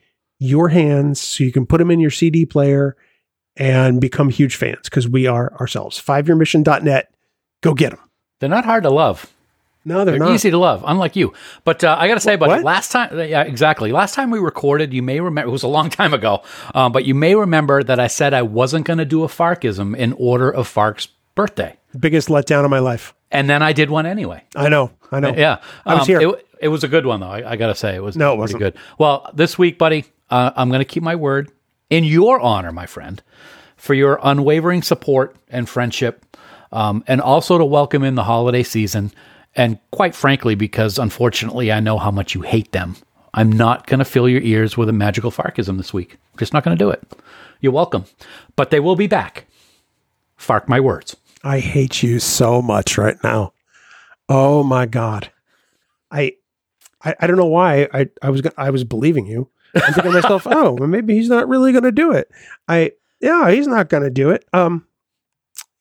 your 0.43 0.69
hands 0.69 1.21
so 1.21 1.43
you 1.43 1.51
can 1.51 1.65
put 1.65 1.77
them 1.77 1.89
in 1.91 1.99
your 1.99 2.11
CD 2.11 2.45
player 2.45 2.95
and 3.55 4.01
become 4.01 4.29
huge 4.29 4.55
fans 4.55 4.81
because 4.83 5.07
we 5.07 5.25
are 5.27 5.53
ourselves. 5.59 6.01
Fiveyearmission.net. 6.01 7.13
Go 7.61 7.73
get 7.73 7.91
them. 7.91 7.99
They're 8.39 8.49
not 8.49 8.65
hard 8.65 8.83
to 8.83 8.89
love. 8.89 9.31
No, 9.85 10.05
they're, 10.05 10.17
They're 10.17 10.27
not. 10.27 10.33
easy 10.35 10.49
to 10.49 10.57
love, 10.57 10.81
unlike 10.87 11.17
you. 11.17 11.33
But 11.65 11.83
uh, 11.83 11.95
I 11.99 12.07
got 12.07 12.13
to 12.13 12.19
say, 12.21 12.37
but 12.37 12.47
What? 12.47 12.63
last 12.63 12.91
time, 12.93 13.17
yeah, 13.19 13.41
exactly. 13.43 13.91
Last 13.91 14.15
time 14.15 14.31
we 14.31 14.39
recorded, 14.39 14.93
you 14.93 15.03
may 15.03 15.19
remember 15.19 15.49
it 15.49 15.51
was 15.51 15.63
a 15.63 15.67
long 15.67 15.89
time 15.89 16.13
ago, 16.13 16.41
um, 16.73 16.93
but 16.93 17.03
you 17.05 17.13
may 17.13 17.35
remember 17.35 17.83
that 17.83 17.99
I 17.99 18.07
said 18.07 18.33
I 18.33 18.43
wasn't 18.43 18.85
going 18.85 18.99
to 18.99 19.05
do 19.05 19.25
a 19.25 19.27
Farkism 19.27 19.93
in 19.95 20.13
order 20.13 20.49
of 20.49 20.67
Fark's 20.73 21.09
birthday, 21.35 21.75
Biggest 21.99 22.29
letdown 22.29 22.63
of 22.63 22.69
my 22.71 22.79
life. 22.79 23.13
and 23.29 23.49
then 23.49 23.61
I 23.61 23.73
did 23.73 23.89
one 23.89 24.05
anyway. 24.05 24.43
I 24.55 24.69
know. 24.69 24.91
I 25.11 25.19
know. 25.19 25.33
Yeah, 25.35 25.59
I 25.85 25.95
was 25.95 26.01
Um, 26.03 26.07
here. 26.07 26.29
It, 26.29 26.47
it 26.61 26.67
was 26.69 26.85
a 26.85 26.87
good 26.87 27.05
one 27.05 27.19
though. 27.19 27.27
I, 27.27 27.51
I 27.51 27.55
got 27.57 27.67
to 27.67 27.75
say, 27.75 27.93
it 27.93 28.01
was 28.01 28.15
No, 28.15 28.27
it 28.27 28.37
pretty 28.37 28.39
wasn't. 28.41 28.59
good. 28.61 28.77
Well, 28.97 29.29
this 29.33 29.57
week, 29.57 29.77
buddy, 29.77 30.05
uh, 30.29 30.51
I'm 30.55 30.69
going 30.69 30.79
to 30.79 30.85
keep 30.85 31.03
my 31.03 31.15
word 31.15 31.51
in 31.89 32.03
your 32.03 32.39
honor, 32.39 32.71
my 32.71 32.85
friend, 32.85 33.21
for 33.77 33.93
your 33.93 34.19
unwavering 34.23 34.81
support 34.81 35.35
and 35.49 35.69
friendship, 35.69 36.25
um, 36.71 37.03
and 37.07 37.21
also 37.21 37.57
to 37.57 37.65
welcome 37.65 38.03
in 38.03 38.15
the 38.15 38.23
holiday 38.23 38.63
season. 38.63 39.11
And 39.55 39.77
quite 39.91 40.15
frankly, 40.15 40.55
because 40.55 40.97
unfortunately, 40.97 41.71
I 41.71 41.79
know 41.79 41.97
how 41.99 42.11
much 42.11 42.33
you 42.33 42.41
hate 42.41 42.71
them. 42.71 42.95
I'm 43.35 43.51
not 43.51 43.87
going 43.87 43.99
to 43.99 44.05
fill 44.05 44.29
your 44.29 44.41
ears 44.41 44.77
with 44.77 44.89
a 44.89 44.93
magical 44.93 45.31
Farkism 45.31 45.77
this 45.77 45.93
week. 45.93 46.17
I'm 46.33 46.39
Just 46.39 46.53
not 46.53 46.63
going 46.63 46.77
to 46.77 46.83
do 46.83 46.89
it. 46.89 47.03
You're 47.61 47.71
welcome, 47.71 48.05
but 48.55 48.69
they 48.69 48.79
will 48.79 48.95
be 48.95 49.07
back. 49.07 49.45
Fark 50.35 50.67
my 50.67 50.79
words. 50.79 51.15
I 51.43 51.59
hate 51.59 52.03
you 52.03 52.19
so 52.19 52.61
much 52.61 52.97
right 52.97 53.17
now. 53.23 53.53
Oh 54.29 54.63
my 54.63 54.85
god. 54.85 55.31
I 56.11 56.33
I, 57.03 57.15
I 57.19 57.27
don't 57.27 57.37
know 57.37 57.45
why 57.45 57.87
I, 57.93 58.09
I 58.21 58.29
was 58.29 58.41
I 58.57 58.69
was 58.69 58.83
believing 58.83 59.25
you. 59.25 59.49
I'm 59.75 59.93
thinking 59.93 60.11
to 60.11 60.21
myself, 60.21 60.45
oh, 60.45 60.73
well, 60.73 60.87
maybe 60.87 61.15
he's 61.15 61.29
not 61.29 61.47
really 61.47 61.71
going 61.71 61.83
to 61.83 61.91
do 61.91 62.11
it. 62.11 62.29
I 62.67 62.91
yeah, 63.19 63.49
he's 63.51 63.67
not 63.67 63.89
going 63.89 64.03
to 64.03 64.09
do 64.09 64.29
it. 64.29 64.45
Um, 64.53 64.85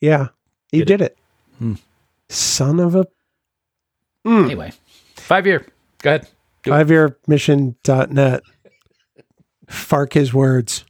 yeah, 0.01 0.29
he 0.71 0.79
Did 0.79 0.87
did 0.87 1.01
it. 1.03 1.19
Hmm. 1.59 1.75
Son 2.29 2.81
of 2.81 2.95
a 2.95 3.07
Mm. 4.27 4.45
Anyway, 4.45 4.73
five 5.17 5.47
year. 5.47 5.67
Go 6.03 6.11
ahead. 6.11 6.29
It. 6.65 6.71
five 6.71 6.91
year 6.91 7.19
mission.net. 7.27 8.43
Fark 9.69 10.13
his 10.13 10.33
words. 10.33 10.85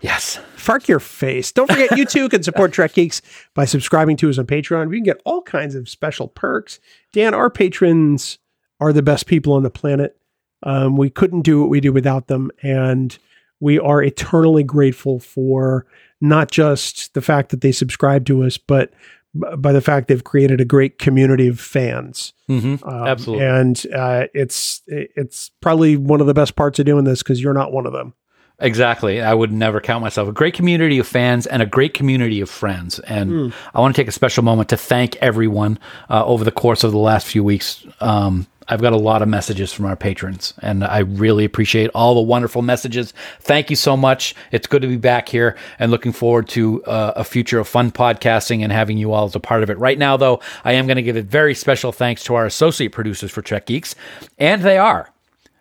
Yes. 0.00 0.38
Fark 0.56 0.88
your 0.88 1.00
face. 1.00 1.52
Don't 1.52 1.70
forget, 1.70 1.96
you 1.96 2.06
too 2.06 2.28
can 2.28 2.42
support 2.42 2.72
Trek 2.72 2.94
Geeks 2.94 3.20
by 3.54 3.66
subscribing 3.66 4.16
to 4.18 4.30
us 4.30 4.38
on 4.38 4.46
Patreon. 4.46 4.88
We 4.88 4.96
can 4.96 5.04
get 5.04 5.20
all 5.24 5.42
kinds 5.42 5.74
of 5.74 5.88
special 5.88 6.28
perks. 6.28 6.80
Dan, 7.12 7.34
our 7.34 7.50
patrons 7.50 8.38
are 8.78 8.92
the 8.92 9.02
best 9.02 9.26
people 9.26 9.52
on 9.52 9.62
the 9.62 9.70
planet. 9.70 10.16
Um, 10.62 10.96
we 10.96 11.10
couldn't 11.10 11.42
do 11.42 11.60
what 11.60 11.70
we 11.70 11.80
do 11.80 11.92
without 11.92 12.26
them. 12.26 12.50
And 12.62 13.16
we 13.60 13.78
are 13.78 14.02
eternally 14.02 14.62
grateful 14.62 15.18
for 15.20 15.86
not 16.20 16.50
just 16.50 17.14
the 17.14 17.22
fact 17.22 17.50
that 17.50 17.60
they 17.60 17.72
subscribe 17.72 18.26
to 18.26 18.44
us, 18.44 18.58
but 18.58 18.92
b- 19.38 19.48
by 19.56 19.72
the 19.72 19.80
fact 19.80 20.08
they've 20.08 20.24
created 20.24 20.60
a 20.60 20.64
great 20.64 20.98
community 20.98 21.48
of 21.48 21.60
fans. 21.60 22.32
Mm-hmm. 22.48 22.86
Um, 22.88 23.06
Absolutely. 23.06 23.46
And 23.46 23.86
uh, 23.94 24.26
it's 24.34 24.82
it's 24.86 25.50
probably 25.60 25.96
one 25.96 26.20
of 26.20 26.26
the 26.26 26.34
best 26.34 26.56
parts 26.56 26.78
of 26.78 26.86
doing 26.86 27.04
this 27.04 27.22
because 27.22 27.42
you're 27.42 27.54
not 27.54 27.72
one 27.72 27.86
of 27.86 27.92
them. 27.92 28.14
Exactly. 28.60 29.22
I 29.22 29.32
would 29.32 29.52
never 29.52 29.80
count 29.80 30.02
myself. 30.02 30.28
A 30.28 30.32
great 30.32 30.52
community 30.52 30.98
of 30.98 31.06
fans 31.06 31.46
and 31.46 31.62
a 31.62 31.66
great 31.66 31.94
community 31.94 32.42
of 32.42 32.50
friends. 32.50 32.98
And 33.00 33.54
I 33.74 33.80
want 33.80 33.96
to 33.96 34.00
take 34.00 34.08
a 34.08 34.12
special 34.12 34.44
moment 34.44 34.68
to 34.68 34.76
thank 34.76 35.16
everyone 35.16 35.78
uh, 36.10 36.24
over 36.26 36.44
the 36.44 36.52
course 36.52 36.84
of 36.84 36.92
the 36.92 36.98
last 36.98 37.26
few 37.26 37.42
weeks. 37.42 37.86
Um, 38.00 38.46
I've 38.70 38.80
got 38.80 38.92
a 38.92 38.96
lot 38.96 39.20
of 39.20 39.28
messages 39.28 39.72
from 39.72 39.86
our 39.86 39.96
patrons, 39.96 40.54
and 40.62 40.84
I 40.84 41.00
really 41.00 41.44
appreciate 41.44 41.90
all 41.92 42.14
the 42.14 42.20
wonderful 42.20 42.62
messages. 42.62 43.12
Thank 43.40 43.68
you 43.68 43.74
so 43.74 43.96
much. 43.96 44.34
It's 44.52 44.68
good 44.68 44.80
to 44.82 44.88
be 44.88 44.96
back 44.96 45.28
here 45.28 45.56
and 45.80 45.90
looking 45.90 46.12
forward 46.12 46.48
to 46.50 46.84
uh, 46.84 47.14
a 47.16 47.24
future 47.24 47.58
of 47.58 47.66
fun 47.66 47.90
podcasting 47.90 48.62
and 48.62 48.70
having 48.70 48.96
you 48.96 49.12
all 49.12 49.26
as 49.26 49.34
a 49.34 49.40
part 49.40 49.64
of 49.64 49.70
it. 49.70 49.78
Right 49.78 49.98
now, 49.98 50.16
though, 50.16 50.40
I 50.64 50.74
am 50.74 50.86
going 50.86 50.96
to 50.96 51.02
give 51.02 51.16
a 51.16 51.22
very 51.22 51.54
special 51.54 51.90
thanks 51.90 52.22
to 52.24 52.36
our 52.36 52.46
associate 52.46 52.92
producers 52.92 53.32
for 53.32 53.42
Trek 53.42 53.66
Geeks, 53.66 53.96
and 54.38 54.62
they 54.62 54.78
are 54.78 55.10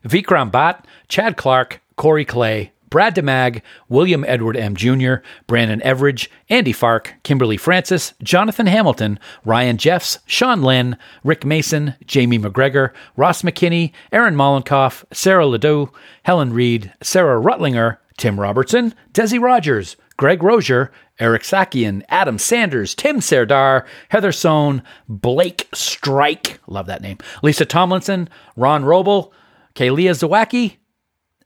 Vikram 0.05 0.51
Bhatt, 0.51 0.85
Chad 1.07 1.35
Clark, 1.35 1.81
Corey 1.95 2.25
Clay, 2.25 2.71
Brad 2.89 3.15
DeMag, 3.15 3.61
William 3.87 4.25
Edward 4.27 4.57
M. 4.57 4.75
Jr., 4.75 5.15
Brandon 5.47 5.79
Everidge, 5.81 6.27
Andy 6.49 6.73
Fark, 6.73 7.15
Kimberly 7.23 7.57
Francis, 7.57 8.13
Jonathan 8.23 8.67
Hamilton, 8.67 9.19
Ryan 9.45 9.77
Jeffs, 9.77 10.19
Sean 10.25 10.61
Lynn, 10.61 10.97
Rick 11.23 11.45
Mason, 11.45 11.95
Jamie 12.05 12.39
McGregor, 12.39 12.91
Ross 13.15 13.41
McKinney, 13.41 13.91
Aaron 14.11 14.35
Mollenkoff, 14.35 15.03
Sarah 15.11 15.45
Ledoux, 15.45 15.91
Helen 16.23 16.53
Reed, 16.53 16.93
Sarah 17.01 17.41
Rutlinger, 17.41 17.97
Tim 18.17 18.39
Robertson, 18.39 18.93
Desi 19.13 19.39
Rogers, 19.41 19.95
Greg 20.17 20.43
Rozier, 20.43 20.91
Eric 21.19 21.43
Sakian, 21.43 22.03
Adam 22.09 22.37
Sanders, 22.37 22.95
Tim 22.95 23.21
Serdar, 23.21 23.85
Heather 24.09 24.31
Sohn, 24.31 24.81
Blake 25.07 25.69
Strike, 25.73 26.59
love 26.67 26.87
that 26.87 27.01
name, 27.01 27.17
Lisa 27.43 27.65
Tomlinson, 27.65 28.29
Ron 28.55 28.83
Roble, 28.83 29.31
Kalia 29.75 30.11
Zawacki, 30.11 30.77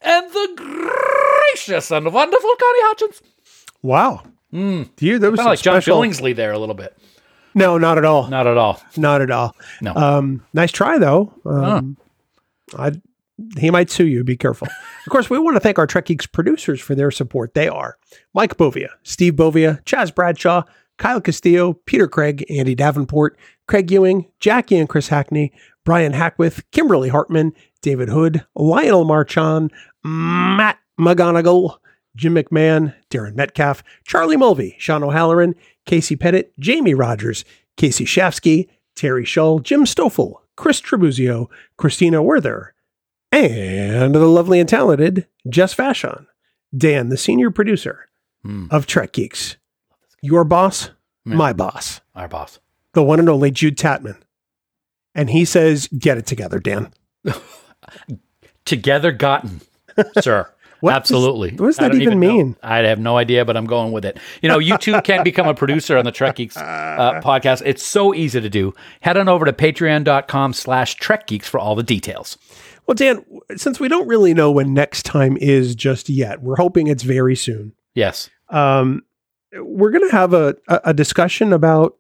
and 0.02 0.32
the 0.32 1.12
gracious 1.54 1.92
and 1.92 2.12
wonderful 2.14 2.50
Connie 2.60 2.80
Hutchins. 2.82 3.22
Wow. 3.82 4.24
Do 4.52 4.88
you? 5.00 5.20
That 5.20 5.32
was 5.32 5.40
like 5.40 5.60
John 5.62 5.82
special- 5.82 6.00
Billingsley 6.00 6.36
there 6.36 6.52
a 6.52 6.60
little 6.60 6.76
bit. 6.76 6.98
No, 7.56 7.78
not 7.78 7.98
at 8.00 8.06
all. 8.06 8.28
Not 8.30 8.48
at 8.48 8.58
all. 8.58 8.82
Not 8.98 9.22
at 9.22 9.30
all. 9.32 9.56
No. 9.82 9.94
Um, 9.94 10.44
nice 10.54 10.72
try 10.72 10.98
though. 10.98 11.34
Um, 11.46 11.98
I 12.78 12.94
he 13.58 13.70
might 13.72 13.90
sue 13.90 14.06
you. 14.08 14.24
Be 14.24 14.38
careful. 14.38 14.68
of 15.06 15.12
course, 15.12 15.30
we 15.30 15.38
want 15.40 15.56
to 15.56 15.60
thank 15.60 15.78
our 15.80 15.88
Trek 15.88 16.06
Geeks 16.06 16.26
producers 16.28 16.80
for 16.82 16.96
their 16.96 17.12
support. 17.12 17.54
They 17.54 17.68
are 17.68 17.98
Mike 18.34 18.58
Bovia, 18.58 18.90
Steve 19.04 19.34
Bovia, 19.34 19.84
Chaz 19.84 20.14
Bradshaw, 20.14 20.64
Kyle 20.98 21.22
Castillo, 21.22 21.74
Peter 21.86 22.08
Craig, 22.08 22.44
Andy 22.50 22.74
Davenport, 22.76 23.38
Craig 23.68 23.92
Ewing, 23.92 24.28
Jackie 24.40 24.78
and 24.78 24.88
Chris 24.90 25.08
Hackney, 25.10 25.52
Brian 25.84 26.14
Hackwith, 26.14 26.64
Kimberly 26.72 27.10
Hartman, 27.10 27.54
David 27.82 28.10
Hood, 28.10 28.46
Lionel 28.56 29.04
Marchand, 29.06 29.72
Matt 30.04 30.78
McGonigal, 30.99 31.78
Jim 32.15 32.36
McMahon, 32.36 32.94
Darren 33.10 33.36
Metcalf, 33.36 33.84
Charlie 34.06 34.38
Mulvey, 34.38 34.76
Sean 34.78 35.03
O'Halloran, 35.03 35.56
Casey 35.86 36.15
Pettit, 36.15 36.53
Jamie 36.60 36.94
Rogers, 36.94 37.44
Casey 37.78 38.06
Shafsky, 38.06 38.68
Terry 38.95 39.26
Shull, 39.26 39.60
Jim 39.60 39.86
Stoffel, 39.86 40.41
Chris 40.56 40.80
Trebuzio, 40.80 41.48
Christina 41.78 42.22
Werther, 42.22 42.74
and 43.32 44.14
the 44.14 44.20
lovely 44.28 44.60
and 44.60 44.70
talented 44.70 45.28
Jess 45.49 45.74
Fashon, 45.74 46.28
Dan, 46.76 47.10
the 47.10 47.18
senior 47.18 47.49
producer 47.49 48.07
Hmm. 48.44 48.68
of 48.70 48.86
Trek 48.86 49.14
Geeks. 49.14 49.56
Your 50.22 50.44
boss, 50.44 50.91
my 51.26 51.53
boss, 51.53 52.02
Our 52.14 52.28
boss. 52.28 52.60
the 52.94 53.02
one 53.03 53.20
and 53.20 53.30
only 53.30 53.49
Jude 53.52 53.78
Tatman. 53.78 54.18
And 55.15 55.30
he 55.32 55.45
says, 55.45 55.88
Get 55.88 56.18
it 56.18 56.26
together, 56.26 56.60
Dan. 56.60 56.91
Together 58.65 59.11
gotten, 59.11 59.61
sir. 60.22 60.49
What 60.84 60.92
does- 60.92 60.98
Absolutely. 60.98 61.52
what 61.52 61.68
does 61.68 61.78
that 61.78 61.94
don't 61.94 62.02
even 62.02 62.20
mean? 62.20 62.58
I 62.62 62.80
have 62.80 63.00
no 63.00 63.16
idea, 63.16 63.46
but 63.46 63.56
I'm 63.56 63.66
going 63.66 63.94
with 63.94 64.04
it. 64.04 64.18
You 64.42 64.50
know, 64.50 64.60
you 64.60 64.78
too 64.78 65.00
can 65.02 65.24
become 65.24 65.48
a 65.48 65.54
producer 65.54 65.98
on 65.98 66.04
the 66.04 66.12
Trek 66.12 66.36
Geeks 66.36 66.58
uh, 66.58 67.22
podcast. 67.24 67.62
It's 67.66 67.82
so 67.84 68.14
easy 68.14 68.42
to 68.42 68.50
do. 68.50 68.74
Head 69.00 69.16
on 69.16 69.30
over 69.30 69.46
to 69.46 69.54
patreon.com 69.54 70.52
slash 70.52 70.96
Trek 70.96 71.28
Geeks 71.28 71.48
for 71.48 71.58
all 71.58 71.76
the 71.76 71.84
details. 71.84 72.38
Well, 72.86 72.96
Dan, 72.96 73.24
since 73.56 73.80
we 73.80 73.88
don't 73.88 74.10
really 74.10 74.34
know 74.34 74.52
when 74.52 74.74
next 74.74 75.04
time 75.06 75.38
is 75.38 75.74
just 75.74 76.10
yet, 76.10 76.42
we're 76.42 76.58
hoping 76.58 76.88
it's 76.88 77.04
very 77.04 77.38
soon. 77.38 77.72
Yes. 77.96 78.30
um, 78.50 79.04
we're 79.56 79.92
going 79.92 80.10
to 80.10 80.14
have 80.16 80.34
a, 80.34 80.56
a, 80.68 80.82
a 80.86 80.94
discussion 80.94 81.54
about, 81.54 81.96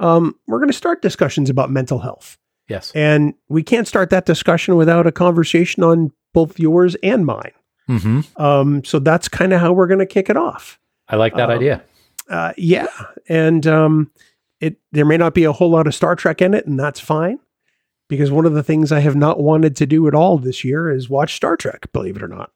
um, 0.00 0.34
we're 0.48 0.58
going 0.58 0.70
to 0.70 0.76
start 0.76 1.02
discussions 1.02 1.50
about 1.50 1.70
mental 1.70 2.00
health. 2.00 2.36
Yes. 2.68 2.90
And 2.96 3.34
we 3.48 3.62
can't 3.62 3.86
start 3.86 4.10
that 4.10 4.24
discussion 4.26 4.74
without 4.76 5.06
a 5.06 5.12
conversation 5.12 5.84
on 5.84 6.10
both 6.32 6.58
yours 6.58 6.96
and 7.02 7.24
mine. 7.26 7.52
Hmm 7.86 8.20
Um, 8.36 8.82
so 8.84 8.98
that's 8.98 9.28
kind 9.28 9.52
of 9.52 9.60
how 9.60 9.72
we're 9.72 9.86
going 9.86 9.98
to 10.00 10.06
kick 10.06 10.30
it 10.30 10.36
off. 10.36 10.78
I 11.08 11.16
like 11.16 11.34
that 11.36 11.50
Um, 11.50 11.56
idea. 11.56 11.82
Uh, 12.30 12.52
yeah. 12.56 12.86
And 13.28 13.66
um, 13.66 14.10
it 14.60 14.76
there 14.92 15.04
may 15.04 15.16
not 15.18 15.34
be 15.34 15.44
a 15.44 15.52
whole 15.52 15.70
lot 15.70 15.86
of 15.86 15.94
Star 15.94 16.16
Trek 16.16 16.40
in 16.40 16.54
it, 16.54 16.66
and 16.66 16.78
that's 16.80 17.00
fine. 17.00 17.38
Because 18.08 18.30
one 18.30 18.44
of 18.46 18.52
the 18.52 18.62
things 18.62 18.92
I 18.92 19.00
have 19.00 19.16
not 19.16 19.40
wanted 19.40 19.76
to 19.76 19.86
do 19.86 20.06
at 20.08 20.14
all 20.14 20.36
this 20.38 20.62
year 20.64 20.90
is 20.90 21.08
watch 21.08 21.34
Star 21.36 21.56
Trek, 21.56 21.90
believe 21.92 22.16
it 22.16 22.22
or 22.22 22.28
not. 22.28 22.50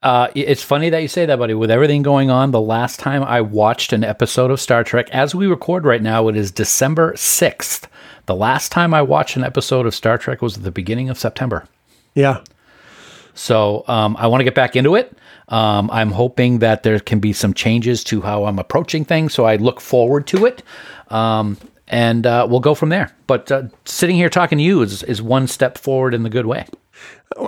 Uh, 0.00 0.28
it's 0.34 0.62
funny 0.62 0.90
that 0.90 1.02
you 1.02 1.08
say 1.08 1.26
that, 1.26 1.38
buddy. 1.38 1.54
With 1.54 1.70
everything 1.72 2.02
going 2.02 2.30
on, 2.30 2.52
the 2.52 2.60
last 2.60 3.00
time 3.00 3.22
I 3.24 3.40
watched 3.40 3.92
an 3.92 4.04
episode 4.04 4.50
of 4.52 4.60
Star 4.60 4.84
Trek, 4.84 5.08
as 5.10 5.34
we 5.34 5.46
record 5.48 5.84
right 5.84 6.02
now, 6.02 6.28
it 6.28 6.36
is 6.36 6.52
December 6.52 7.14
6th. 7.14 7.86
The 8.26 8.34
last 8.36 8.70
time 8.70 8.94
I 8.94 9.02
watched 9.02 9.36
an 9.36 9.42
episode 9.42 9.86
of 9.86 9.94
Star 9.94 10.16
Trek 10.18 10.40
was 10.42 10.56
at 10.56 10.62
the 10.62 10.70
beginning 10.70 11.08
of 11.08 11.18
September. 11.18 11.66
Yeah. 12.14 12.42
So 13.38 13.84
um, 13.86 14.16
I 14.18 14.26
want 14.26 14.40
to 14.40 14.44
get 14.44 14.54
back 14.54 14.74
into 14.74 14.96
it. 14.96 15.16
Um, 15.48 15.90
I'm 15.92 16.10
hoping 16.10 16.58
that 16.58 16.82
there 16.82 16.98
can 16.98 17.20
be 17.20 17.32
some 17.32 17.54
changes 17.54 18.02
to 18.04 18.20
how 18.20 18.44
I'm 18.44 18.58
approaching 18.58 19.04
things. 19.04 19.32
So 19.32 19.44
I 19.44 19.56
look 19.56 19.80
forward 19.80 20.26
to 20.28 20.44
it. 20.44 20.62
Um, 21.08 21.56
and 21.86 22.26
uh, 22.26 22.46
we'll 22.50 22.60
go 22.60 22.74
from 22.74 22.90
there. 22.90 23.14
But 23.26 23.50
uh, 23.50 23.62
sitting 23.84 24.16
here 24.16 24.28
talking 24.28 24.58
to 24.58 24.64
you 24.64 24.82
is, 24.82 25.02
is 25.04 25.22
one 25.22 25.46
step 25.46 25.78
forward 25.78 26.14
in 26.14 26.22
the 26.22 26.30
good 26.30 26.46
way. 26.46 26.66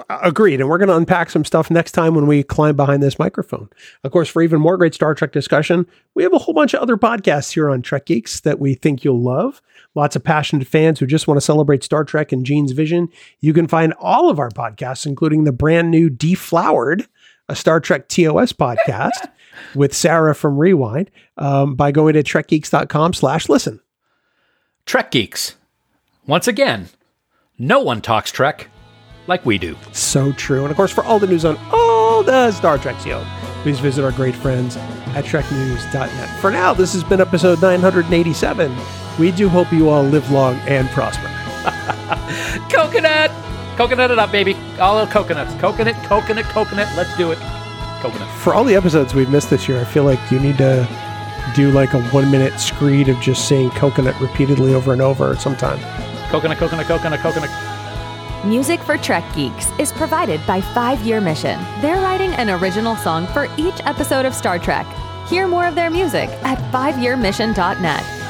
Agreed. 0.08 0.60
And 0.60 0.68
we're 0.68 0.78
going 0.78 0.88
to 0.88 0.96
unpack 0.96 1.28
some 1.28 1.44
stuff 1.44 1.70
next 1.70 1.92
time 1.92 2.14
when 2.14 2.26
we 2.26 2.44
climb 2.44 2.76
behind 2.76 3.02
this 3.02 3.18
microphone. 3.18 3.68
Of 4.04 4.12
course, 4.12 4.28
for 4.28 4.42
even 4.42 4.60
more 4.60 4.76
great 4.76 4.94
Star 4.94 5.14
Trek 5.14 5.32
discussion, 5.32 5.86
we 6.14 6.22
have 6.22 6.32
a 6.32 6.38
whole 6.38 6.54
bunch 6.54 6.72
of 6.72 6.80
other 6.80 6.96
podcasts 6.96 7.52
here 7.52 7.68
on 7.68 7.82
Trek 7.82 8.06
Geeks 8.06 8.40
that 8.40 8.60
we 8.60 8.74
think 8.74 9.02
you'll 9.04 9.20
love. 9.20 9.60
Lots 9.94 10.14
of 10.14 10.22
passionate 10.22 10.66
fans 10.66 11.00
who 11.00 11.06
just 11.06 11.26
want 11.26 11.36
to 11.36 11.44
celebrate 11.44 11.82
Star 11.82 12.04
Trek 12.04 12.30
and 12.32 12.46
Gene's 12.46 12.72
vision. 12.72 13.08
You 13.40 13.52
can 13.52 13.66
find 13.66 13.92
all 13.98 14.30
of 14.30 14.38
our 14.38 14.50
podcasts, 14.50 15.04
including 15.04 15.44
the 15.44 15.52
brand 15.52 15.90
new 15.90 16.08
Deflowered, 16.08 17.06
a 17.48 17.56
Star 17.56 17.80
Trek 17.80 18.08
TOS 18.08 18.52
podcast 18.52 19.28
with 19.74 19.92
Sarah 19.92 20.34
from 20.34 20.58
Rewind, 20.58 21.10
um, 21.36 21.74
by 21.74 21.90
going 21.90 22.14
to 22.14 22.22
trekgeeks.com 22.22 23.14
slash 23.14 23.48
listen. 23.48 23.80
Trek 24.86 25.10
Geeks. 25.10 25.56
Once 26.26 26.46
again, 26.46 26.88
no 27.58 27.80
one 27.80 28.00
talks 28.00 28.30
Trek 28.30 28.68
like 29.26 29.44
we 29.44 29.58
do. 29.58 29.76
So 29.92 30.32
true. 30.32 30.62
And 30.62 30.70
of 30.70 30.76
course, 30.76 30.92
for 30.92 31.02
all 31.04 31.18
the 31.18 31.26
news 31.26 31.44
on 31.44 31.58
all 31.72 32.22
the 32.22 32.52
Star 32.52 32.78
Trek 32.78 32.98
show, 33.00 33.24
please 33.62 33.80
visit 33.80 34.04
our 34.04 34.12
great 34.12 34.34
friends 34.36 34.76
at 34.76 35.24
treknews.net. 35.24 36.40
For 36.40 36.50
now, 36.50 36.74
this 36.74 36.92
has 36.92 37.02
been 37.02 37.20
episode 37.20 37.60
987. 37.60 39.09
We 39.20 39.30
do 39.30 39.50
hope 39.50 39.70
you 39.70 39.90
all 39.90 40.02
live 40.02 40.30
long 40.30 40.56
and 40.60 40.88
prosper. 40.88 41.26
Coconut! 42.70 43.30
Coconut 43.76 44.10
it 44.10 44.18
up, 44.18 44.32
baby. 44.32 44.54
All 44.80 45.04
the 45.04 45.12
coconuts. 45.12 45.54
Coconut, 45.60 45.94
coconut, 46.04 46.46
coconut. 46.46 46.88
Let's 46.96 47.14
do 47.18 47.30
it. 47.30 47.38
Coconut. 48.00 48.28
For 48.38 48.54
all 48.54 48.64
the 48.64 48.74
episodes 48.74 49.14
we've 49.14 49.28
missed 49.28 49.50
this 49.50 49.68
year, 49.68 49.78
I 49.78 49.84
feel 49.84 50.04
like 50.04 50.18
you 50.30 50.40
need 50.40 50.56
to 50.56 50.88
do 51.54 51.70
like 51.70 51.92
a 51.92 52.02
one 52.04 52.30
minute 52.30 52.58
screed 52.58 53.10
of 53.10 53.20
just 53.20 53.46
saying 53.46 53.70
coconut 53.72 54.18
repeatedly 54.22 54.72
over 54.72 54.94
and 54.94 55.02
over 55.02 55.36
sometime. 55.36 55.78
Coconut, 56.30 56.56
coconut, 56.56 56.86
coconut, 56.86 57.20
coconut. 57.20 57.50
Music 58.46 58.80
for 58.80 58.96
Trek 58.96 59.24
Geeks 59.34 59.66
is 59.78 59.92
provided 59.92 60.40
by 60.46 60.62
Five 60.62 61.02
Year 61.02 61.20
Mission. 61.20 61.60
They're 61.82 62.00
writing 62.00 62.32
an 62.32 62.48
original 62.48 62.96
song 62.96 63.26
for 63.26 63.48
each 63.58 63.80
episode 63.84 64.24
of 64.24 64.34
Star 64.34 64.58
Trek. 64.58 64.86
Hear 65.28 65.46
more 65.46 65.66
of 65.66 65.74
their 65.74 65.90
music 65.90 66.30
at 66.42 66.58
fiveyearmission.net. 66.72 68.29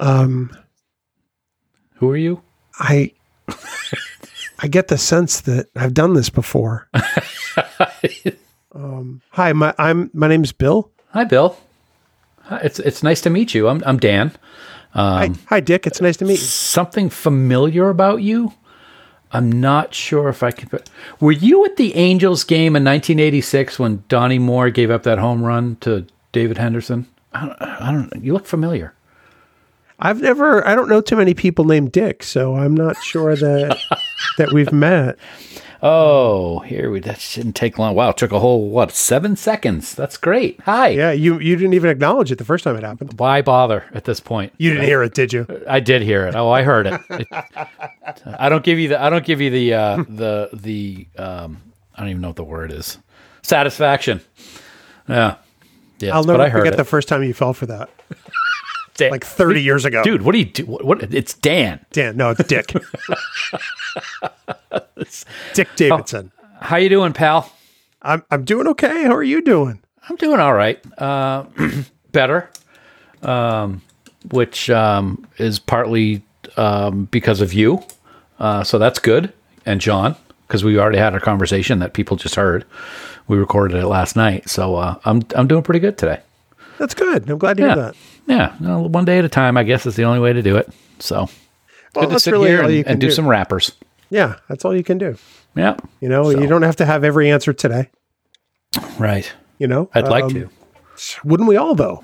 Um, 0.00 0.50
Who 1.96 2.10
are 2.10 2.16
you? 2.16 2.42
I 2.78 3.12
I 4.62 4.68
get 4.68 4.88
the 4.88 4.98
sense 4.98 5.40
that 5.42 5.68
I've 5.76 5.94
done 5.94 6.14
this 6.14 6.30
before. 6.30 6.88
um, 8.74 9.20
hi, 9.30 9.52
my 9.52 9.74
I'm 9.78 10.10
my 10.12 10.26
name's 10.28 10.52
Bill. 10.52 10.90
Hi, 11.10 11.24
Bill. 11.24 11.56
Hi, 12.44 12.58
It's 12.64 12.78
it's 12.78 13.02
nice 13.02 13.20
to 13.22 13.30
meet 13.30 13.54
you. 13.54 13.68
I'm 13.68 13.82
I'm 13.86 13.98
Dan. 13.98 14.32
hi, 14.92 15.30
hi, 15.46 15.60
Dick. 15.60 15.86
It's 15.86 16.00
nice 16.00 16.16
to 16.18 16.24
meet 16.24 16.40
you. 16.40 16.46
Something 16.46 17.10
familiar 17.10 17.88
about 17.90 18.22
you. 18.22 18.54
I'm 19.32 19.52
not 19.52 19.94
sure 19.94 20.28
if 20.28 20.42
I 20.42 20.50
could. 20.50 20.82
Were 21.20 21.30
you 21.30 21.64
at 21.64 21.76
the 21.76 21.94
Angels 21.94 22.42
game 22.42 22.74
in 22.74 22.82
1986 22.84 23.78
when 23.78 24.02
Donnie 24.08 24.40
Moore 24.40 24.70
gave 24.70 24.90
up 24.90 25.04
that 25.04 25.18
home 25.18 25.44
run 25.44 25.76
to 25.82 26.06
David 26.32 26.58
Henderson? 26.58 27.06
I 27.32 27.46
don't. 27.46 27.62
I 27.62 27.92
don't 27.92 28.24
you 28.24 28.32
look 28.32 28.46
familiar. 28.46 28.94
I've 30.00 30.20
never. 30.20 30.66
I 30.66 30.74
don't 30.74 30.88
know 30.88 31.00
too 31.00 31.16
many 31.16 31.34
people 31.34 31.64
named 31.64 31.92
Dick, 31.92 32.22
so 32.22 32.56
I'm 32.56 32.74
not 32.74 32.96
sure 33.02 33.36
that 33.36 33.78
that 34.38 34.52
we've 34.52 34.72
met. 34.72 35.18
Oh, 35.82 36.58
here 36.60 36.90
we. 36.90 37.00
That 37.00 37.26
didn't 37.34 37.54
take 37.54 37.78
long. 37.78 37.94
Wow, 37.94 38.10
it 38.10 38.18
took 38.18 38.32
a 38.32 38.38
whole 38.38 38.68
what 38.68 38.92
seven 38.92 39.34
seconds. 39.34 39.94
That's 39.94 40.16
great. 40.18 40.60
Hi. 40.64 40.88
Yeah, 40.88 41.10
you 41.12 41.38
you 41.38 41.56
didn't 41.56 41.72
even 41.74 41.88
acknowledge 41.90 42.30
it 42.30 42.36
the 42.36 42.44
first 42.44 42.64
time 42.64 42.76
it 42.76 42.82
happened. 42.82 43.18
Why 43.18 43.40
bother 43.40 43.84
at 43.94 44.04
this 44.04 44.20
point? 44.20 44.52
You 44.58 44.70
didn't 44.70 44.84
hear 44.86 45.02
it, 45.02 45.14
did 45.14 45.32
you? 45.32 45.46
I 45.68 45.80
did 45.80 46.02
hear 46.02 46.26
it. 46.26 46.34
Oh, 46.34 46.50
I 46.50 46.62
heard 46.62 46.86
it. 46.86 47.00
It- 47.10 47.26
I 48.26 48.48
don't 48.50 48.64
give 48.64 48.78
you 48.78 48.88
the. 48.88 49.00
I 49.02 49.08
don't 49.10 49.24
give 49.24 49.40
you 49.40 49.50
the. 49.50 49.74
Uh, 49.74 49.96
the 50.08 50.50
the. 50.52 51.06
Um, 51.16 51.62
I 51.94 52.00
don't 52.00 52.10
even 52.10 52.20
know 52.22 52.28
what 52.28 52.36
the 52.36 52.44
word 52.44 52.72
is. 52.72 52.98
Satisfaction. 53.42 54.20
Yeah. 55.08 55.36
Yes, 55.98 56.12
I'll 56.14 56.24
but 56.24 56.32
never 56.32 56.42
I 56.44 56.48
heard 56.48 56.60
forget 56.60 56.74
it. 56.74 56.76
the 56.78 56.84
first 56.84 57.08
time 57.08 57.22
you 57.22 57.34
fell 57.34 57.52
for 57.52 57.66
that, 57.66 57.90
Dan- 59.00 59.10
like 59.10 59.24
30 59.24 59.62
years 59.62 59.84
ago. 59.84 60.02
dude. 60.02 60.22
What 60.22 60.32
do 60.32 60.38
you 60.38 60.44
do? 60.46 60.64
What, 60.66 60.84
what? 60.84 61.02
It's 61.14 61.34
Dan. 61.34 61.84
Dan, 61.92 62.16
no, 62.16 62.30
it's 62.30 62.44
Dick. 62.44 62.72
Dick 65.54 65.68
Davidson. 65.76 66.30
How 66.60 66.76
you 66.76 66.88
doing, 66.88 67.12
pal? 67.12 67.50
I'm 68.02 68.22
I'm 68.30 68.44
doing 68.44 68.66
okay. 68.68 69.04
How 69.04 69.14
are 69.14 69.22
you 69.22 69.42
doing? 69.42 69.80
I'm 70.08 70.16
doing 70.16 70.40
all 70.40 70.54
right. 70.54 70.80
Uh, 71.00 71.44
better, 72.12 72.48
um, 73.22 73.82
which 74.30 74.70
um, 74.70 75.26
is 75.38 75.58
partly 75.58 76.22
um, 76.56 77.06
because 77.06 77.40
of 77.40 77.52
you. 77.52 77.82
Uh, 78.38 78.64
so 78.64 78.78
that's 78.78 78.98
good. 78.98 79.32
And 79.66 79.80
John, 79.80 80.16
because 80.46 80.64
we 80.64 80.78
already 80.78 80.98
had 80.98 81.14
a 81.14 81.20
conversation 81.20 81.78
that 81.80 81.92
people 81.92 82.16
just 82.16 82.34
heard. 82.34 82.64
We 83.28 83.36
recorded 83.38 83.76
it 83.76 83.86
last 83.86 84.16
night, 84.16 84.48
so 84.48 84.74
uh, 84.76 84.98
I'm 85.04 85.22
I'm 85.36 85.46
doing 85.46 85.62
pretty 85.62 85.80
good 85.80 85.96
today. 85.96 86.20
That's 86.78 86.94
good. 86.94 87.28
I'm 87.30 87.38
glad 87.38 87.58
to 87.58 87.62
Yeah, 87.62 87.74
hear 87.74 87.76
that. 87.84 87.96
Yeah. 88.30 88.54
no, 88.60 88.80
one 88.82 89.04
day 89.04 89.18
at 89.18 89.24
a 89.24 89.28
time, 89.28 89.56
I 89.56 89.62
guess 89.64 89.84
is 89.86 89.96
the 89.96 90.04
only 90.04 90.20
way 90.20 90.32
to 90.32 90.42
do 90.42 90.56
it. 90.56 90.68
So 90.98 91.16
Well, 91.16 91.28
good 91.94 92.00
to 92.02 92.06
that's 92.08 92.24
sit 92.24 92.32
really 92.32 92.48
here 92.48 92.62
and, 92.62 92.72
you 92.72 92.84
can 92.84 92.92
and 92.92 93.00
do, 93.00 93.08
do. 93.08 93.12
some 93.12 93.26
rappers. 93.26 93.72
Yeah, 94.10 94.36
that's 94.48 94.64
all 94.64 94.74
you 94.74 94.82
can 94.84 94.98
do. 94.98 95.16
Yeah, 95.56 95.76
You 96.00 96.08
know, 96.08 96.30
So- 96.32 96.40
you 96.40 96.46
don't 96.46 96.62
have 96.62 96.76
to 96.76 96.86
have 96.86 97.02
every 97.04 97.30
answer 97.30 97.52
today. 97.52 97.90
right. 98.98 99.30
You 99.58 99.66
know, 99.66 99.90
I'd 99.94 100.08
like 100.08 100.24
Um, 100.24 100.30
to. 100.34 100.50
Wouldn't 101.24 101.48
we 101.48 101.56
all, 101.56 101.74
though? 101.74 102.02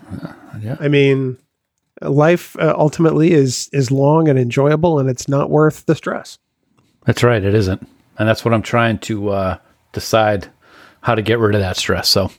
yeah. 0.61 0.77
I 0.81 0.89
mean, 0.89 1.39
life 2.03 2.57
uh, 2.59 2.75
ultimately 2.77 3.33
is 3.33 3.69
is 3.73 3.91
long 3.91 4.29
and 4.29 4.39
enjoyable, 4.39 4.99
and 4.99 5.09
it's 5.09 5.29
not 5.29 5.49
worth 5.51 5.87
the 5.87 5.95
stress. 5.95 6.39
That's 7.05 7.23
right. 7.23 7.43
It 7.43 7.55
isn't, 7.55 7.87
and 8.19 8.29
that's 8.29 8.45
what 8.45 8.53
I'm 8.55 8.63
trying 8.63 8.99
to 9.01 9.31
uh, 9.31 9.57
decide 9.93 10.49
how 11.03 11.15
to 11.15 11.23
get 11.23 11.39
rid 11.39 11.55
of 11.55 11.61
that 11.61 11.77
stress. 11.77 12.09
So, 12.09 12.31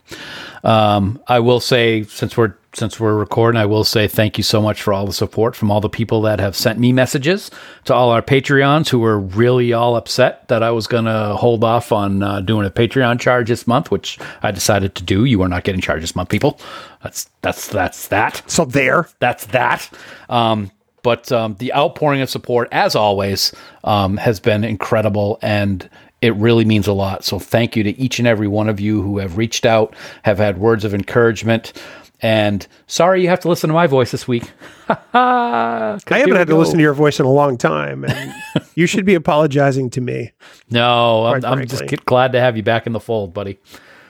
um, 0.67 1.21
I 1.27 1.39
will 1.39 1.61
say, 1.61 2.03
since 2.03 2.35
we're 2.35 2.53
since 2.73 2.99
we're 2.99 3.15
recording, 3.15 3.59
I 3.59 3.65
will 3.65 3.85
say 3.85 4.07
thank 4.07 4.37
you 4.37 4.43
so 4.43 4.61
much 4.61 4.81
for 4.81 4.93
all 4.93 5.07
the 5.07 5.13
support 5.13 5.55
from 5.55 5.71
all 5.71 5.79
the 5.81 5.89
people 5.89 6.21
that 6.23 6.39
have 6.39 6.55
sent 6.55 6.77
me 6.77 6.91
messages 6.91 7.49
to 7.85 7.93
all 7.93 8.11
our 8.11 8.21
Patreons 8.21 8.89
who 8.89 8.99
were 8.99 9.17
really 9.17 9.73
all 9.73 9.95
upset 9.95 10.47
that 10.49 10.61
I 10.61 10.69
was 10.71 10.85
going 10.85 11.05
to 11.05 11.35
hold 11.35 11.63
off 11.63 11.91
on 11.91 12.21
uh, 12.21 12.41
doing 12.41 12.67
a 12.67 12.69
Patreon 12.69 13.19
charge 13.19 13.47
this 13.47 13.65
month, 13.65 13.89
which 13.89 14.19
I 14.43 14.51
decided 14.51 14.93
to 14.95 15.03
do. 15.03 15.23
You 15.23 15.41
are 15.41 15.47
not 15.47 15.63
getting 15.63 15.81
charged 15.81 16.03
this 16.03 16.15
month, 16.15 16.29
people. 16.29 16.59
That's 17.01 17.29
that's 17.41 17.69
that's 17.69 18.09
that 18.09 18.43
So 18.45 18.65
there, 18.65 19.07
that's 19.19 19.45
that. 19.47 19.89
Um, 20.29 20.69
but 21.01 21.31
um, 21.31 21.55
the 21.59 21.73
outpouring 21.73 22.19
of 22.19 22.29
support, 22.29 22.67
as 22.73 22.93
always, 22.93 23.53
um, 23.85 24.17
has 24.17 24.41
been 24.41 24.65
incredible, 24.65 25.39
and 25.41 25.89
it 26.21 26.35
really 26.35 26.65
means 26.65 26.87
a 26.87 26.93
lot. 26.93 27.23
So 27.23 27.39
thank 27.39 27.75
you 27.75 27.83
to 27.83 27.97
each 27.99 28.19
and 28.19 28.27
every 28.27 28.47
one 28.47 28.69
of 28.69 28.79
you 28.79 29.01
who 29.01 29.19
have 29.19 29.37
reached 29.37 29.65
out, 29.65 29.95
have 30.23 30.37
had 30.37 30.57
words 30.57 30.83
of 30.83 30.93
encouragement. 30.93 31.73
And 32.21 32.65
sorry 32.87 33.21
you 33.21 33.27
have 33.29 33.39
to 33.41 33.49
listen 33.49 33.67
to 33.67 33.73
my 33.75 33.85
voice 33.85 34.11
this 34.11 34.27
week. 34.27 34.51
I 35.13 35.97
haven't 36.09 36.35
had 36.35 36.47
to 36.47 36.55
listen 36.55 36.77
to 36.77 36.81
your 36.81 36.95
voice 36.95 37.19
in 37.19 37.25
a 37.27 37.31
long 37.31 37.57
time, 37.57 38.03
and 38.05 38.33
you 38.75 38.87
should 38.87 39.05
be 39.05 39.13
apologizing 39.13 39.91
to 39.91 40.01
me. 40.01 40.31
No, 40.71 41.25
I'm, 41.25 41.45
I'm 41.45 41.67
just 41.67 41.85
glad 42.05 42.31
to 42.31 42.39
have 42.39 42.57
you 42.57 42.63
back 42.63 42.87
in 42.87 42.93
the 42.93 42.99
fold, 42.99 43.33
buddy. 43.33 43.59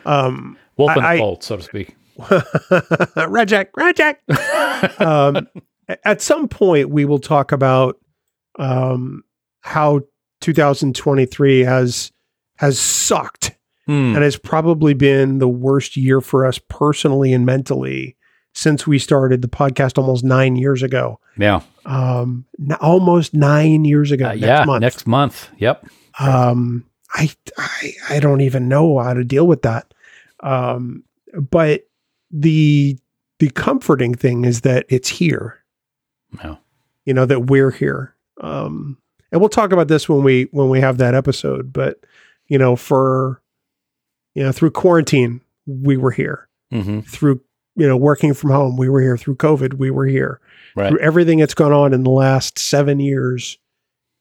Um, 0.06 0.58
Wolf 0.78 0.96
in 0.96 1.04
I- 1.04 1.16
the 1.16 1.20
fold, 1.20 1.44
so 1.44 1.58
to 1.58 1.64
speak. 1.64 1.96
Reject, 3.28 3.76
reject. 3.78 4.28
um, 5.00 5.48
at 6.04 6.22
some 6.22 6.48
point, 6.48 6.90
we 6.90 7.06
will 7.06 7.20
talk 7.20 7.52
about 7.52 8.00
um, 8.58 9.24
how 9.62 10.02
2023 10.42 11.62
has 11.62 12.12
has 12.58 12.80
sucked 12.80 13.54
Hmm. 13.86 14.16
and 14.16 14.18
has 14.24 14.36
probably 14.36 14.94
been 14.94 15.38
the 15.40 15.48
worst 15.48 15.96
year 15.96 16.20
for 16.20 16.46
us 16.46 16.60
personally 16.68 17.32
and 17.32 17.46
mentally 17.46 18.18
since 18.54 18.86
we 18.86 19.00
started 19.00 19.42
the 19.42 19.48
podcast 19.48 19.98
almost 19.98 20.26
nine 20.26 20.58
years 20.58 20.84
ago. 20.84 21.22
Yeah, 21.38 21.62
Um, 21.86 22.44
n- 22.60 22.76
almost 22.82 23.34
nine 23.34 23.86
years 23.86 24.12
ago. 24.12 24.26
Uh, 24.26 24.34
next 24.34 24.42
yeah. 24.42 24.66
month. 24.66 24.82
Next 24.82 25.08
month. 25.08 25.50
Yep. 25.60 25.86
um 26.20 26.84
I, 27.14 27.30
I 27.58 27.92
i 28.10 28.20
don't 28.20 28.42
even 28.42 28.68
know 28.68 29.00
how 29.00 29.14
to 29.14 29.24
deal 29.24 29.48
with 29.48 29.62
that 29.62 29.94
um 30.44 31.04
but 31.50 31.88
the 32.32 32.98
the 33.40 33.50
comforting 33.52 34.14
thing 34.16 34.44
is 34.44 34.62
that 34.62 34.86
it's 34.90 35.08
here 35.08 35.64
No. 36.44 36.58
you 37.06 37.14
know 37.14 37.26
that 37.26 37.46
we're 37.46 37.72
here 37.72 38.14
um 38.42 38.98
and 39.32 39.42
we'll 39.42 39.50
talk 39.50 39.72
about 39.72 39.88
this 39.88 40.08
when 40.10 40.24
we 40.24 40.48
when 40.52 40.70
we 40.70 40.80
have 40.80 40.98
that 40.98 41.14
episode 41.16 41.72
but 41.74 42.00
you 42.48 42.58
know 42.58 42.76
for 42.76 43.42
you 44.36 44.44
know 44.44 44.52
through 44.52 44.72
quarantine 44.72 45.42
we 45.66 45.98
were 45.98 46.12
here 46.12 46.48
hmm 46.72 47.00
through 47.02 47.42
you 47.76 47.88
know 47.88 47.98
working 47.98 48.34
from 48.34 48.50
home 48.52 48.78
we 48.78 48.90
were 48.90 49.02
here 49.02 49.18
through 49.18 49.36
covid 49.36 49.76
we 49.76 49.92
were 49.92 50.06
here 50.06 50.40
Right. 50.76 50.90
through 50.90 51.00
everything 51.00 51.40
that's 51.40 51.56
gone 51.56 51.72
on 51.74 51.92
in 51.92 52.04
the 52.04 52.12
last 52.12 52.60
seven 52.60 53.00
years, 53.00 53.58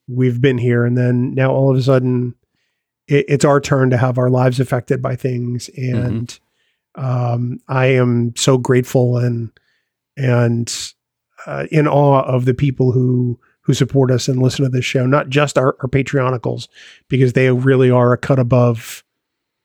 we've 0.07 0.41
been 0.41 0.57
here. 0.57 0.85
And 0.85 0.97
then 0.97 1.35
now 1.35 1.51
all 1.51 1.69
of 1.69 1.77
a 1.77 1.83
sudden, 1.83 2.33
it, 3.07 3.25
it's 3.29 3.45
our 3.45 3.61
turn 3.61 3.91
to 3.91 3.97
have 3.97 4.17
our 4.17 4.31
lives 4.31 4.59
affected 4.59 4.99
by 4.99 5.15
things. 5.15 5.69
And 5.77 6.39
um, 6.95 7.59
I 7.67 7.87
am 7.87 8.35
so 8.35 8.57
grateful 8.57 9.17
and 9.17 9.51
and 10.15 10.73
uh, 11.45 11.67
in 11.69 11.87
awe 11.87 12.23
of 12.23 12.45
the 12.45 12.55
people 12.55 12.91
who 12.91 13.39
who 13.67 13.75
support 13.75 14.09
us 14.09 14.27
and 14.27 14.41
listen 14.41 14.65
to 14.65 14.71
this 14.71 14.85
show, 14.85 15.05
not 15.05 15.29
just 15.29 15.57
our, 15.57 15.75
our 15.81 15.89
Patreonicals, 15.89 16.67
because 17.07 17.33
they 17.33 17.51
really 17.51 17.91
are 17.91 18.13
a 18.13 18.17
cut 18.17 18.39
above, 18.39 19.03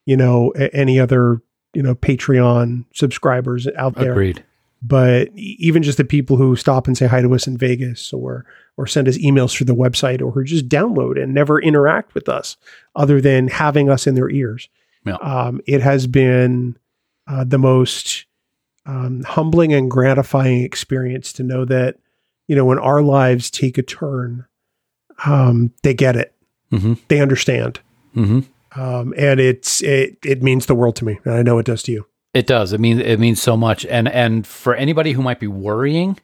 you 0.04 0.16
know, 0.16 0.50
any 0.50 1.00
other 1.00 1.40
you 1.74 1.82
know 1.82 1.94
Patreon 1.94 2.84
subscribers 2.94 3.66
out 3.76 3.94
there 3.94 4.12
Agreed. 4.12 4.44
but 4.82 5.28
even 5.34 5.82
just 5.82 5.98
the 5.98 6.04
people 6.04 6.36
who 6.36 6.56
stop 6.56 6.86
and 6.86 6.96
say 6.96 7.06
hi 7.06 7.22
to 7.22 7.34
us 7.34 7.46
in 7.46 7.56
Vegas 7.56 8.12
or 8.12 8.44
or 8.76 8.86
send 8.86 9.08
us 9.08 9.18
emails 9.18 9.54
through 9.54 9.66
the 9.66 9.74
website 9.74 10.20
or 10.20 10.32
who 10.32 10.44
just 10.44 10.68
download 10.68 11.22
and 11.22 11.34
never 11.34 11.60
interact 11.60 12.14
with 12.14 12.28
us 12.28 12.56
other 12.94 13.20
than 13.20 13.48
having 13.48 13.88
us 13.88 14.06
in 14.06 14.14
their 14.14 14.30
ears. 14.30 14.68
Yeah. 15.04 15.16
Um, 15.16 15.60
it 15.66 15.82
has 15.82 16.06
been 16.06 16.76
uh, 17.26 17.44
the 17.44 17.58
most 17.58 18.24
um, 18.86 19.22
humbling 19.24 19.72
and 19.72 19.90
gratifying 19.90 20.62
experience 20.62 21.32
to 21.34 21.42
know 21.42 21.64
that 21.64 21.96
you 22.48 22.56
know 22.56 22.64
when 22.64 22.78
our 22.78 23.02
lives 23.02 23.50
take 23.50 23.78
a 23.78 23.82
turn, 23.82 24.46
um, 25.24 25.72
they 25.82 25.94
get 25.94 26.16
it, 26.16 26.34
hmm 26.70 26.94
they 27.08 27.20
understand, 27.20 27.80
hmm 28.14 28.40
um, 28.74 29.12
and 29.16 29.40
it's 29.40 29.82
it 29.82 30.18
it 30.24 30.42
means 30.42 30.66
the 30.66 30.74
world 30.74 30.96
to 30.96 31.04
me, 31.04 31.18
and 31.24 31.34
I 31.34 31.42
know 31.42 31.58
it 31.58 31.66
does 31.66 31.82
to 31.84 31.92
you. 31.92 32.06
It 32.34 32.46
does. 32.46 32.72
It 32.72 32.80
means 32.80 33.00
it 33.00 33.20
means 33.20 33.42
so 33.42 33.56
much. 33.56 33.84
And 33.86 34.08
and 34.08 34.46
for 34.46 34.74
anybody 34.74 35.12
who 35.12 35.22
might 35.22 35.40
be 35.40 35.46
worrying, 35.46 36.18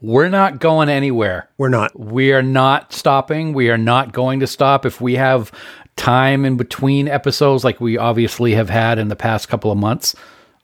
we're 0.00 0.28
not 0.28 0.60
going 0.60 0.88
anywhere. 0.88 1.48
We're 1.58 1.68
not. 1.68 1.98
We 1.98 2.32
are 2.32 2.42
not 2.42 2.92
stopping. 2.92 3.52
We 3.52 3.70
are 3.70 3.78
not 3.78 4.12
going 4.12 4.40
to 4.40 4.46
stop. 4.46 4.86
If 4.86 5.00
we 5.00 5.14
have 5.14 5.50
time 5.96 6.44
in 6.44 6.56
between 6.56 7.08
episodes, 7.08 7.64
like 7.64 7.80
we 7.80 7.98
obviously 7.98 8.54
have 8.54 8.70
had 8.70 9.00
in 9.00 9.08
the 9.08 9.16
past 9.16 9.48
couple 9.48 9.72
of 9.72 9.78
months, 9.78 10.14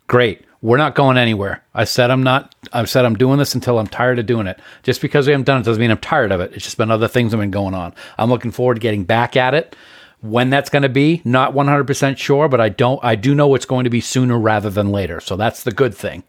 great. 0.07 0.43
We're 0.65 0.79
not 0.79 0.95
going 0.95 1.19
anywhere. 1.19 1.63
I 1.75 1.85
said 1.85 2.11
I'm 2.11 2.23
not. 2.23 2.55
I've 2.73 2.89
said 2.89 3.05
I'm 3.05 3.17
doing 3.17 3.39
this 3.39 3.55
until 3.55 3.79
I'm 3.79 3.87
tired 3.87 4.19
of 4.19 4.25
doing 4.25 4.47
it. 4.47 4.59
Just 4.83 5.03
because 5.03 5.27
we 5.27 5.33
haven't 5.33 5.45
done 5.45 5.61
it 5.61 5.65
doesn't 5.65 5.79
mean 5.79 5.91
I'm 5.91 5.99
tired 5.99 6.33
of 6.33 6.41
it. 6.41 6.55
It's 6.55 6.65
just 6.65 6.79
been 6.79 6.91
other 6.91 7.07
things 7.07 7.33
that 7.33 7.37
have 7.37 7.43
been 7.43 7.51
going 7.51 7.75
on. 7.75 7.95
I'm 8.17 8.31
looking 8.31 8.51
forward 8.51 8.77
to 8.77 8.81
getting 8.81 9.05
back 9.05 9.37
at 9.37 9.53
it. 9.53 9.77
When 10.23 10.49
that's 10.49 10.71
going 10.71 10.85
to 10.85 10.89
be, 10.89 11.21
not 11.23 11.53
100% 11.53 12.17
sure, 12.17 12.49
but 12.49 12.63
I 12.63 12.71
don't. 12.71 12.99
I 13.05 13.15
do 13.15 13.35
know 13.35 13.55
it's 13.55 13.67
going 13.67 13.85
to 13.85 13.91
be 13.91 14.01
sooner 14.01 14.39
rather 14.39 14.71
than 14.71 14.91
later. 14.91 15.21
So 15.21 15.37
that's 15.37 15.65
the 15.65 15.71
good 15.71 15.95
thing 15.95 16.23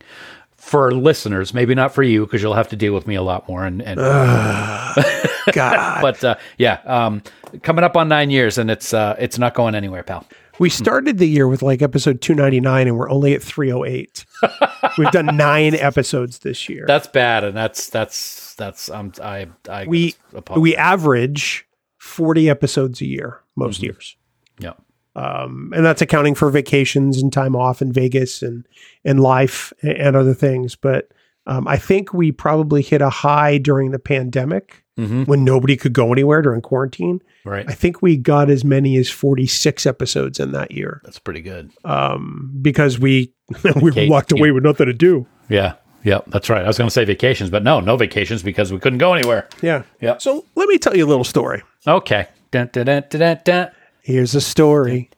for 0.58 0.92
listeners, 0.92 1.54
maybe 1.54 1.74
not 1.74 1.94
for 1.94 2.04
you 2.04 2.26
because 2.26 2.42
you'll 2.42 2.56
have 2.56 2.68
to 2.68 2.76
deal 2.76 2.94
with 2.94 3.08
me 3.08 3.16
a 3.16 3.22
lot 3.22 3.48
more. 3.48 3.64
And, 3.66 3.82
and 3.82 3.98
God. 5.54 6.02
but 6.02 6.22
uh, 6.26 6.36
yeah, 6.58 6.82
um, 6.84 7.24
coming 7.62 7.86
up 7.86 7.96
on 7.96 8.10
nine 8.10 8.32
years, 8.32 8.58
and 8.58 8.70
it's 8.70 8.94
uh, 8.94 9.16
it's 9.18 9.38
not 9.40 9.54
going 9.54 9.76
anywhere, 9.76 10.04
pal. 10.04 10.26
We 10.60 10.70
started 10.70 11.18
the 11.18 11.28
year 11.28 11.48
with 11.48 11.62
like 11.62 11.82
episode 11.82 12.22
299 12.22 12.88
and 12.88 12.98
we're 12.98 13.10
only 13.10 13.34
at 13.34 13.44
308. 13.44 14.26
We've 14.98 15.12
done 15.12 15.38
nine 15.38 15.76
episodes 15.76 16.40
this 16.40 16.70
year. 16.70 16.86
That's 16.88 17.08
bad, 17.08 17.44
and 17.44 17.56
that's 17.56 17.90
that's 17.90 18.54
that's 18.56 18.90
um, 18.90 19.12
I 19.22 19.48
I 19.70 19.86
we 19.86 20.16
we 20.56 20.76
average 20.76 21.68
40 21.98 22.50
episodes 22.50 23.02
a 23.02 23.06
year 23.06 23.42
most 23.56 23.82
years. 23.82 24.16
yeah. 24.60 24.74
um, 25.16 25.74
and 25.76 25.86
that's 25.86 26.02
accounting 26.02 26.36
for 26.36 26.50
vacations 26.50 27.22
and 27.22 27.34
time 27.34 27.56
off 27.56 27.82
in 27.82 27.92
Vegas 27.92 28.42
and 28.42 28.68
and 29.04 29.20
life 29.20 29.74
and, 29.82 29.94
and 29.94 30.16
other 30.16 30.34
things. 30.34 30.76
But 30.76 31.10
um, 31.48 31.68
I 31.68 31.78
think 31.78 32.14
we 32.14 32.32
probably 32.32 32.82
hit 32.82 33.02
a 33.02 33.10
high 33.10 33.58
during 33.58 33.92
the 33.92 34.00
pandemic 34.00 34.82
Mm-hmm. 34.98 35.24
when 35.24 35.44
nobody 35.44 35.76
could 35.76 35.92
go 35.92 36.14
anywhere 36.14 36.42
during 36.42 36.62
quarantine. 36.62 37.22
Right, 37.44 37.66
I 37.68 37.74
think 37.74 38.02
we 38.02 38.16
got 38.16 38.50
as 38.50 38.64
many 38.64 38.96
as 38.96 39.10
forty 39.10 39.46
six 39.46 39.86
episodes 39.86 40.40
in 40.40 40.54
that 40.54 40.72
year 40.72 41.02
that's 41.04 41.20
pretty 41.20 41.42
good. 41.42 41.70
um, 41.84 42.58
because 42.62 42.98
we 42.98 43.34
we 43.82 43.92
Kate, 43.92 44.10
walked 44.10 44.32
away 44.32 44.52
with 44.52 44.64
nothing 44.64 44.86
to 44.86 44.94
do. 44.94 45.28
Yeah, 45.50 45.74
yeah, 46.06 46.20
that's 46.28 46.50
right. 46.50 46.64
I 46.64 46.68
was 46.68 46.78
going 46.78 46.88
to 46.88 46.94
say 46.94 47.04
vacations, 47.04 47.50
but 47.50 47.62
no, 47.62 47.82
no 47.82 47.98
vacations 47.98 48.42
because 48.42 48.72
we 48.72 48.80
couldn't 48.80 49.00
go 49.00 49.14
anywhere. 49.14 49.50
Yeah. 49.62 49.84
Yeah. 50.00 50.18
So 50.20 50.46
let 50.56 50.70
me 50.70 50.78
tell 50.78 50.96
you 50.96 51.06
a 51.06 51.10
little 51.10 51.26
story. 51.26 51.62
Okay. 51.86 52.28
Dun, 52.52 52.70
dun, 52.72 53.04
dun. 53.44 53.72
Here's 54.02 54.34
a 54.34 54.40
story. 54.40 55.10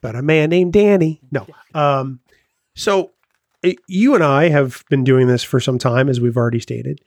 But 0.00 0.14
a 0.16 0.22
man 0.22 0.48
named 0.48 0.72
Danny. 0.72 1.20
No. 1.30 1.46
Um, 1.74 2.20
so 2.74 3.10
it, 3.62 3.76
you 3.86 4.14
and 4.14 4.24
I 4.24 4.48
have 4.48 4.84
been 4.88 5.04
doing 5.04 5.26
this 5.26 5.42
for 5.42 5.60
some 5.60 5.78
time, 5.78 6.08
as 6.08 6.20
we've 6.20 6.36
already 6.36 6.60
stated. 6.60 7.00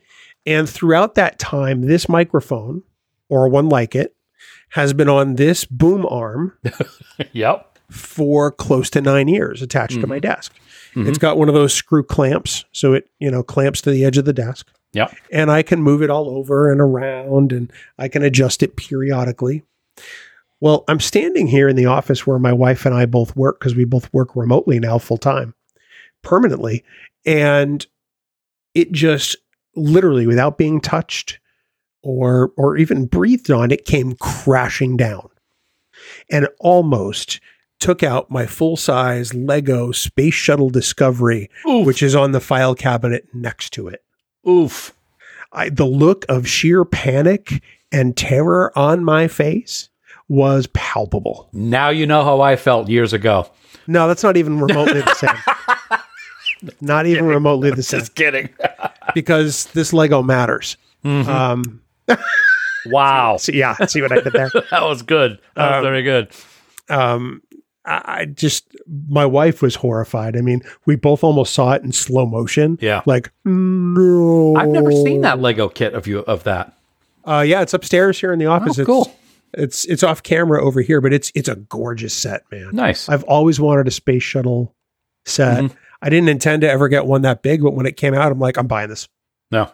And 0.45 0.69
throughout 0.69 1.15
that 1.15 1.39
time, 1.39 1.83
this 1.83 2.09
microphone 2.09 2.83
or 3.29 3.47
one 3.47 3.69
like 3.69 3.95
it 3.95 4.15
has 4.71 4.93
been 4.93 5.09
on 5.09 5.35
this 5.35 5.65
boom 5.65 6.05
arm 6.07 6.57
Yep. 7.33 7.79
for 7.89 8.51
close 8.51 8.89
to 8.91 9.01
nine 9.01 9.27
years 9.27 9.61
attached 9.61 10.01
to 10.01 10.07
my 10.07 10.17
mm-hmm. 10.17 10.31
desk. 10.31 10.53
Mm-hmm. 10.95 11.09
It's 11.09 11.17
got 11.17 11.37
one 11.37 11.47
of 11.47 11.55
those 11.55 11.73
screw 11.73 12.03
clamps. 12.03 12.65
So 12.71 12.93
it, 12.93 13.09
you 13.19 13.31
know, 13.31 13.43
clamps 13.43 13.81
to 13.81 13.91
the 13.91 14.03
edge 14.03 14.17
of 14.17 14.25
the 14.25 14.33
desk 14.33 14.69
Yep. 14.93 15.15
and 15.31 15.49
I 15.51 15.63
can 15.63 15.81
move 15.81 16.03
it 16.03 16.11
all 16.11 16.29
over 16.29 16.71
and 16.71 16.79
around 16.79 17.51
and 17.51 17.71
I 17.97 18.07
can 18.07 18.21
adjust 18.23 18.61
it 18.61 18.75
periodically. 18.75 19.63
Well, 20.59 20.85
I'm 20.87 20.99
standing 20.99 21.47
here 21.47 21.67
in 21.67 21.75
the 21.75 21.87
office 21.87 22.25
where 22.25 22.39
my 22.39 22.53
wife 22.53 22.85
and 22.85 22.95
I 22.95 23.05
both 23.05 23.35
work 23.35 23.59
because 23.59 23.75
we 23.75 23.85
both 23.85 24.11
work 24.13 24.35
remotely 24.35 24.79
now 24.79 24.97
full 24.97 25.17
time, 25.17 25.55
permanently. 26.23 26.83
And 27.25 27.85
it 28.73 28.91
just 28.91 29.35
literally 29.75 30.27
without 30.27 30.57
being 30.57 30.81
touched 30.81 31.39
or 32.01 32.51
or 32.57 32.77
even 32.77 33.05
breathed 33.05 33.51
on, 33.51 33.71
it 33.71 33.85
came 33.85 34.15
crashing 34.15 34.97
down 34.97 35.29
and 36.29 36.47
almost 36.59 37.39
took 37.79 38.03
out 38.03 38.31
my 38.31 38.45
full 38.45 38.77
size 38.77 39.33
Lego 39.33 39.91
Space 39.91 40.33
Shuttle 40.33 40.69
Discovery, 40.69 41.49
Oof. 41.67 41.85
which 41.85 42.01
is 42.01 42.15
on 42.15 42.31
the 42.31 42.39
file 42.39 42.75
cabinet 42.75 43.27
next 43.33 43.71
to 43.73 43.87
it. 43.87 44.03
Oof. 44.47 44.93
I, 45.51 45.69
the 45.69 45.85
look 45.85 46.25
of 46.29 46.47
sheer 46.47 46.83
panic 46.85 47.61
and 47.91 48.17
terror 48.17 48.77
on 48.77 49.03
my 49.03 49.27
face 49.27 49.89
was 50.27 50.67
palpable. 50.67 51.49
Now 51.53 51.89
you 51.89 52.07
know 52.07 52.23
how 52.23 52.41
I 52.41 52.55
felt 52.55 52.89
years 52.89 53.13
ago. 53.13 53.49
No, 53.85 54.07
that's 54.07 54.23
not 54.23 54.37
even 54.37 54.59
remotely 54.59 55.01
the 55.01 55.13
same. 55.15 55.99
Not 56.81 57.05
even 57.05 57.25
remotely 57.25 57.71
the 57.75 57.83
same 57.83 57.99
Just 58.01 58.15
kidding. 58.15 58.49
because 59.13 59.65
this 59.67 59.93
Lego 59.93 60.21
matters. 60.21 60.77
Um, 61.05 61.81
wow. 62.85 63.37
so 63.39 63.51
yeah, 63.51 63.75
see 63.85 64.01
what 64.01 64.11
I 64.11 64.21
did 64.21 64.33
there. 64.33 64.49
That 64.71 64.83
was 64.83 65.01
good. 65.01 65.39
That 65.55 65.69
was 65.69 65.77
Um, 65.77 65.83
very 65.83 66.03
good. 66.03 66.29
Um, 66.89 67.41
I, 67.85 68.25
just, 68.25 68.73
my 69.09 69.25
wife 69.25 69.61
was 69.61 69.75
horrified. 69.75 70.37
I 70.37 70.41
mean, 70.41 70.61
we 70.85 70.95
both 70.95 71.21
almost 71.23 71.53
saw 71.53 71.73
it 71.73 71.83
in 71.83 71.91
slow 71.91 72.25
motion. 72.25 72.77
Yeah. 72.81 73.01
Like, 73.05 73.29
no. 73.43 74.55
I've 74.55 74.69
never 74.69 74.91
seen 74.91 75.21
that 75.21 75.39
Lego 75.39 75.67
kit 75.67 75.93
of 75.93 76.07
you 76.07 76.19
of 76.19 76.43
that. 76.45 76.77
Uh, 77.25 77.43
yeah, 77.45 77.61
it's 77.61 77.73
upstairs 77.73 78.19
here 78.19 78.31
in 78.31 78.39
the 78.39 78.45
office. 78.45 78.77
Oh, 78.79 78.81
it's, 78.81 78.85
cool. 78.87 79.15
It's 79.53 79.85
it's 79.85 80.01
off 80.03 80.23
camera 80.23 80.63
over 80.63 80.81
here, 80.81 80.99
but 80.99 81.13
it's 81.13 81.31
it's 81.35 81.47
a 81.47 81.55
gorgeous 81.55 82.13
set, 82.13 82.43
man. 82.51 82.69
Nice. 82.73 83.07
I've 83.07 83.23
always 83.25 83.59
wanted 83.59 83.87
a 83.87 83.91
space 83.91 84.23
shuttle 84.23 84.73
set. 85.25 85.63
Mhm. 85.65 85.75
I 86.03 86.09
didn't 86.09 86.29
intend 86.29 86.61
to 86.61 86.69
ever 86.69 86.89
get 86.89 87.05
one 87.05 87.21
that 87.23 87.41
big, 87.41 87.63
but 87.63 87.71
when 87.71 87.85
it 87.85 87.97
came 87.97 88.13
out, 88.13 88.31
I'm 88.31 88.39
like, 88.39 88.57
I'm 88.57 88.67
buying 88.67 88.89
this. 88.89 89.07
No. 89.49 89.71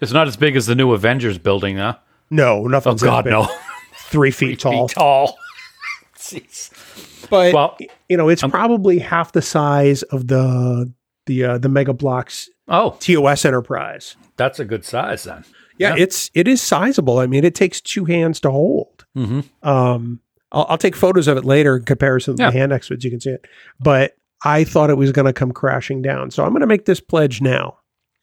It's 0.00 0.12
not 0.12 0.28
as 0.28 0.36
big 0.36 0.56
as 0.56 0.66
the 0.66 0.74
new 0.74 0.92
Avengers 0.92 1.38
building, 1.38 1.76
huh? 1.76 1.96
No, 2.30 2.60
Oh 2.64 2.66
nothing. 2.68 2.96
God, 2.96 3.26
no. 3.26 3.48
Three 3.96 4.30
feet 4.30 4.60
tall. 4.60 4.88
Feet 4.88 4.94
tall. 4.94 5.36
Jeez. 6.16 7.28
But 7.28 7.52
Well, 7.54 7.76
you 8.08 8.16
know, 8.16 8.28
it's 8.28 8.42
I'm- 8.42 8.50
probably 8.50 8.98
half 8.98 9.32
the 9.32 9.42
size 9.42 10.02
of 10.04 10.28
the 10.28 10.92
the 11.26 11.44
uh, 11.44 11.58
the 11.58 11.68
Mega 11.68 11.92
Bloks 11.92 12.48
oh, 12.68 12.96
TOS 13.00 13.44
Enterprise. 13.44 14.16
that's 14.36 14.58
a 14.58 14.64
good 14.64 14.84
size 14.84 15.24
then. 15.24 15.44
Yeah, 15.78 15.94
Yeah. 15.96 16.02
it's 16.02 16.30
it 16.34 16.48
is 16.48 16.60
sizable. 16.62 17.18
I 17.18 17.26
mean, 17.26 17.44
it 17.44 17.54
takes 17.54 17.80
two 17.80 18.04
hands 18.04 18.40
to 18.40 18.50
hold. 18.50 19.04
Mm-hmm. 19.16 19.40
Um, 19.68 20.20
I'll, 20.50 20.66
I'll 20.70 20.78
take 20.78 20.96
photos 20.96 21.28
of 21.28 21.36
it 21.36 21.44
later 21.44 21.76
in 21.76 21.84
comparison 21.84 22.36
to 22.36 22.42
Yeah. 22.42 22.50
the 22.50 22.58
hand 22.58 22.72
experts. 22.72 23.04
You 23.04 23.10
can 23.10 23.20
see 23.20 23.30
it, 23.30 23.46
but 23.80 24.16
I 24.44 24.64
thought 24.64 24.90
it 24.90 24.96
was 24.96 25.12
going 25.12 25.26
to 25.26 25.32
come 25.32 25.52
crashing 25.52 26.02
down. 26.02 26.30
So 26.30 26.44
I'm 26.44 26.50
going 26.50 26.60
to 26.62 26.66
make 26.66 26.84
this 26.86 27.00
pledge 27.00 27.40
now. 27.40 27.78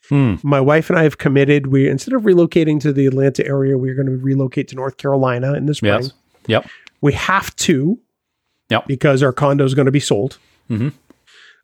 Hmm. 0.10 0.36
My 0.44 0.60
wife 0.60 0.90
and 0.90 0.98
I 0.98 1.04
have 1.04 1.18
committed. 1.18 1.68
We 1.68 1.88
instead 1.88 2.14
of 2.14 2.24
relocating 2.24 2.80
to 2.82 2.92
the 2.92 3.06
Atlanta 3.06 3.46
area, 3.46 3.78
we're 3.78 3.96
going 3.96 4.08
to 4.08 4.18
relocate 4.18 4.68
to 4.70 4.76
North 4.76 4.98
Carolina 4.98 5.54
in 5.54 5.66
the 5.66 5.76
spring. 5.76 6.02
Yes. 6.02 6.12
Yep. 6.48 6.68
We 7.02 7.14
have 7.14 7.56
to, 7.58 8.00
Yep. 8.70 8.88
because 8.88 9.24
our 9.24 9.32
condo 9.34 9.64
is 9.66 9.74
going 9.76 9.86
to 9.86 9.92
be 9.92 10.00
sold. 10.00 10.38
Mhm. 10.70 10.94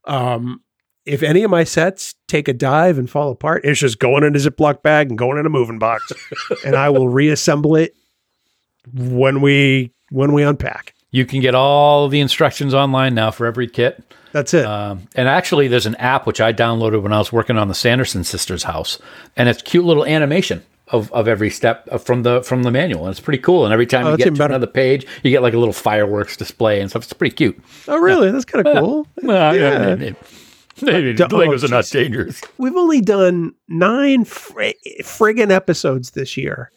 Um, 0.06 0.62
if 1.06 1.22
any 1.22 1.44
of 1.44 1.52
my 1.52 1.64
sets 1.64 2.16
take 2.28 2.48
a 2.48 2.54
dive 2.54 2.98
and 2.98 3.10
fall 3.10 3.32
apart, 3.32 3.64
it's 3.64 3.80
just 3.80 4.00
going 4.00 4.24
in 4.24 4.36
a 4.36 4.40
Ziploc 4.40 4.82
bag 4.82 5.10
and 5.10 5.18
going 5.18 5.38
in 5.38 5.46
a 5.46 5.50
moving 5.50 5.78
box, 5.80 6.12
and 6.66 6.76
I 6.76 6.90
will 6.90 7.10
reassemble 7.10 7.76
it 7.76 7.96
when 8.94 9.42
we 9.42 9.92
when 10.12 10.34
we 10.34 10.42
unpack. 10.44 10.94
You 11.16 11.26
can 11.26 11.40
get 11.40 11.56
all 11.56 12.10
the 12.10 12.20
instructions 12.20 12.74
online 12.74 13.16
now 13.16 13.32
for 13.32 13.46
every 13.46 13.68
kit. 13.68 14.04
That's 14.34 14.54
it. 14.54 14.66
Um, 14.66 15.08
and 15.16 15.30
actually, 15.30 15.70
there's 15.70 15.86
an 15.86 15.96
app 15.96 16.28
which 16.28 16.42
I 16.42 16.52
downloaded 16.52 17.02
when 17.02 17.14
I 17.14 17.20
was 17.20 17.32
working 17.32 17.58
on 17.58 17.70
the 17.70 17.74
Sanderson 17.74 18.26
sisters' 18.26 18.64
house, 18.64 19.00
and 19.38 19.48
it's 19.48 19.62
cute 19.62 19.86
little 19.86 20.06
animation 20.06 20.62
of, 20.90 21.10
of 21.14 21.28
every 21.30 21.50
step 21.50 21.88
from 22.02 22.24
the 22.24 22.44
from 22.44 22.64
the 22.64 22.70
manual, 22.72 23.04
and 23.06 23.12
it's 23.12 23.22
pretty 23.22 23.42
cool. 23.42 23.64
And 23.64 23.72
every 23.74 23.86
time 23.86 24.06
Oh, 24.08 24.12
you 24.12 24.18
get 24.18 24.26
to 24.26 24.32
better. 24.32 24.52
another 24.56 24.68
page, 24.68 25.08
you 25.24 25.32
get 25.32 25.42
like 25.42 25.54
a 25.54 25.58
little 25.58 25.74
fireworks 25.74 26.36
display 26.36 26.82
and 26.82 26.90
stuff. 26.90 27.04
It's 27.04 27.14
pretty 27.14 27.34
cute. 27.36 27.58
oh, 27.88 27.98
really? 27.98 28.30
That's 28.32 28.44
kind 28.44 28.68
of 28.68 28.76
cool. 28.78 29.08
Well, 29.24 29.56
Yeah. 29.56 29.96
yeah. 29.96 30.12
Maybe 30.82 31.12
Oh, 31.24 31.28
Legos 31.30 31.64
are 31.64 31.70
not 31.70 31.86
dangerous. 31.86 32.42
We've 32.58 32.76
only 32.76 33.00
done 33.00 33.54
nine 33.70 34.26
fr- 34.26 34.76
friggin' 35.04 35.50
episodes 35.50 36.12
this 36.12 36.36
year, 36.36 36.72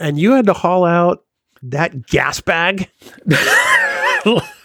and 0.00 0.18
you 0.18 0.32
had 0.32 0.46
to 0.46 0.52
haul 0.54 0.84
out 0.84 1.22
that 1.70 2.06
gas 2.06 2.40
bag. 2.40 2.88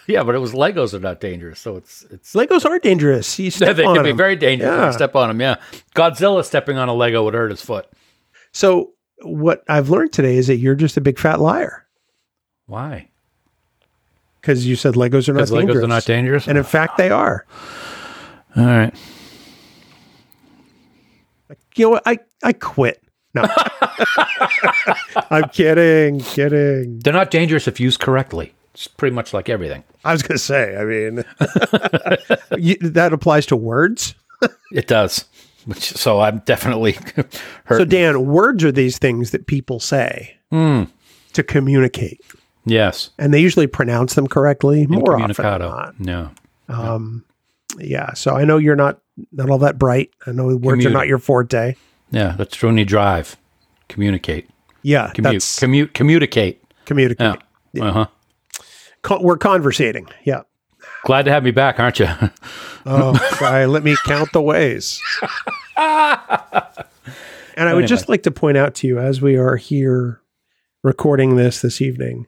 yeah, 0.06 0.22
but 0.22 0.34
it 0.34 0.40
was 0.40 0.52
Legos 0.52 0.94
are 0.94 1.00
not 1.00 1.20
dangerous, 1.20 1.60
so 1.60 1.76
it's 1.76 2.04
it's 2.10 2.34
Legos 2.34 2.64
are 2.64 2.78
dangerous. 2.78 3.38
You 3.38 3.50
step 3.52 3.76
they 3.76 3.84
on 3.84 3.94
can 3.94 4.04
be 4.04 4.12
very 4.12 4.36
dangerous. 4.36 4.70
Yeah. 4.70 4.86
You 4.86 4.92
step 4.92 5.16
on 5.16 5.28
them, 5.28 5.40
yeah. 5.40 5.56
Godzilla 5.94 6.44
stepping 6.44 6.78
on 6.78 6.88
a 6.88 6.94
Lego 6.94 7.24
would 7.24 7.34
hurt 7.34 7.50
his 7.50 7.62
foot. 7.62 7.86
So 8.52 8.92
what 9.22 9.62
I've 9.68 9.88
learned 9.90 10.12
today 10.12 10.36
is 10.36 10.46
that 10.48 10.56
you're 10.56 10.74
just 10.74 10.96
a 10.96 11.00
big 11.00 11.18
fat 11.18 11.40
liar 11.40 11.86
Why? 12.66 13.08
because 14.40 14.66
you 14.66 14.74
said 14.76 14.94
Legos 14.94 15.28
are 15.28 15.34
not 15.34 15.48
Legos 15.48 15.58
dangerous, 15.58 15.84
are 15.84 15.88
not 15.88 16.04
dangerous. 16.04 16.48
and 16.48 16.58
in 16.58 16.64
fact 16.64 16.98
they 16.98 17.10
are. 17.10 17.46
All 18.56 18.64
right. 18.64 18.94
You 21.74 21.86
know 21.86 21.90
what? 21.90 22.02
I 22.04 22.18
I 22.42 22.52
quit. 22.52 23.01
No, 23.34 23.44
I'm 25.30 25.48
kidding, 25.50 26.20
kidding. 26.20 26.98
They're 27.00 27.12
not 27.12 27.30
dangerous 27.30 27.66
if 27.68 27.80
used 27.80 28.00
correctly. 28.00 28.52
It's 28.74 28.86
pretty 28.88 29.14
much 29.14 29.32
like 29.34 29.48
everything. 29.48 29.84
I 30.04 30.12
was 30.12 30.22
going 30.22 30.36
to 30.36 30.42
say. 30.42 30.76
I 30.76 30.84
mean, 30.84 31.24
you, 32.62 32.76
that 32.90 33.12
applies 33.12 33.46
to 33.46 33.56
words. 33.56 34.14
It 34.72 34.86
does. 34.86 35.24
Which 35.66 35.92
so 35.92 36.20
I'm 36.20 36.38
definitely 36.40 36.92
hurt. 37.64 37.78
So 37.78 37.84
Dan, 37.84 38.26
words 38.26 38.64
are 38.64 38.72
these 38.72 38.98
things 38.98 39.30
that 39.30 39.46
people 39.46 39.78
say 39.80 40.36
Hmm. 40.50 40.84
to 41.34 41.42
communicate. 41.42 42.20
yes. 42.66 43.10
and 43.18 43.32
they 43.32 43.40
usually 43.40 43.66
pronounce 43.66 44.14
them 44.14 44.26
correctly 44.26 44.86
more 44.86 45.16
often 45.20 45.32
than 45.42 45.60
not. 45.60 46.00
No. 46.00 46.30
Um, 46.68 47.24
yeah, 47.78 48.12
so 48.14 48.34
I 48.34 48.44
know 48.44 48.58
you're 48.58 48.76
not 48.76 49.00
not 49.32 49.50
all 49.50 49.58
that 49.58 49.78
bright. 49.78 50.10
I 50.26 50.32
know 50.32 50.54
words 50.56 50.84
are 50.84 50.90
not 50.90 51.06
your 51.08 51.18
forte. 51.18 51.74
Yeah, 52.12 52.34
that's 52.38 52.62
when 52.62 52.78
you 52.78 52.84
drive. 52.84 53.36
Communicate. 53.88 54.48
Yeah, 54.82 55.10
Commute. 55.14 55.34
that's 55.34 55.58
Commute. 55.58 55.94
Communicate. 55.94 56.62
communicate. 56.84 57.40
Yeah. 57.72 57.84
Uh 57.84 57.92
huh. 57.92 58.06
Con- 59.02 59.22
we're 59.22 59.36
conversating. 59.38 60.06
Yeah. 60.24 60.42
Glad 61.04 61.24
to 61.24 61.32
have 61.32 61.42
me 61.42 61.50
back, 61.50 61.80
aren't 61.80 61.98
you? 61.98 62.08
Oh, 62.86 63.14
sorry. 63.38 63.66
Let 63.66 63.82
me 63.84 63.96
count 64.04 64.32
the 64.32 64.42
ways. 64.42 65.00
And 67.54 67.68
I 67.68 67.74
would 67.74 67.86
just 67.86 68.08
like 68.08 68.22
to 68.22 68.30
point 68.30 68.56
out 68.56 68.74
to 68.76 68.86
you, 68.86 68.98
as 68.98 69.20
we 69.20 69.36
are 69.36 69.56
here 69.56 70.22
recording 70.82 71.36
this 71.36 71.60
this 71.60 71.82
evening, 71.82 72.26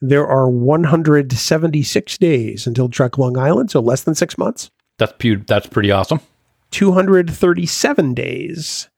there 0.00 0.26
are 0.26 0.48
176 0.48 2.18
days 2.18 2.66
until 2.66 2.88
Trek 2.88 3.16
Long 3.18 3.38
Island, 3.38 3.70
so 3.70 3.80
less 3.80 4.02
than 4.02 4.14
six 4.14 4.36
months. 4.36 4.70
That's 4.98 5.12
pu- 5.18 5.42
that's 5.46 5.66
pretty 5.66 5.90
awesome. 5.90 6.20
237 6.70 8.14
days 8.14 8.88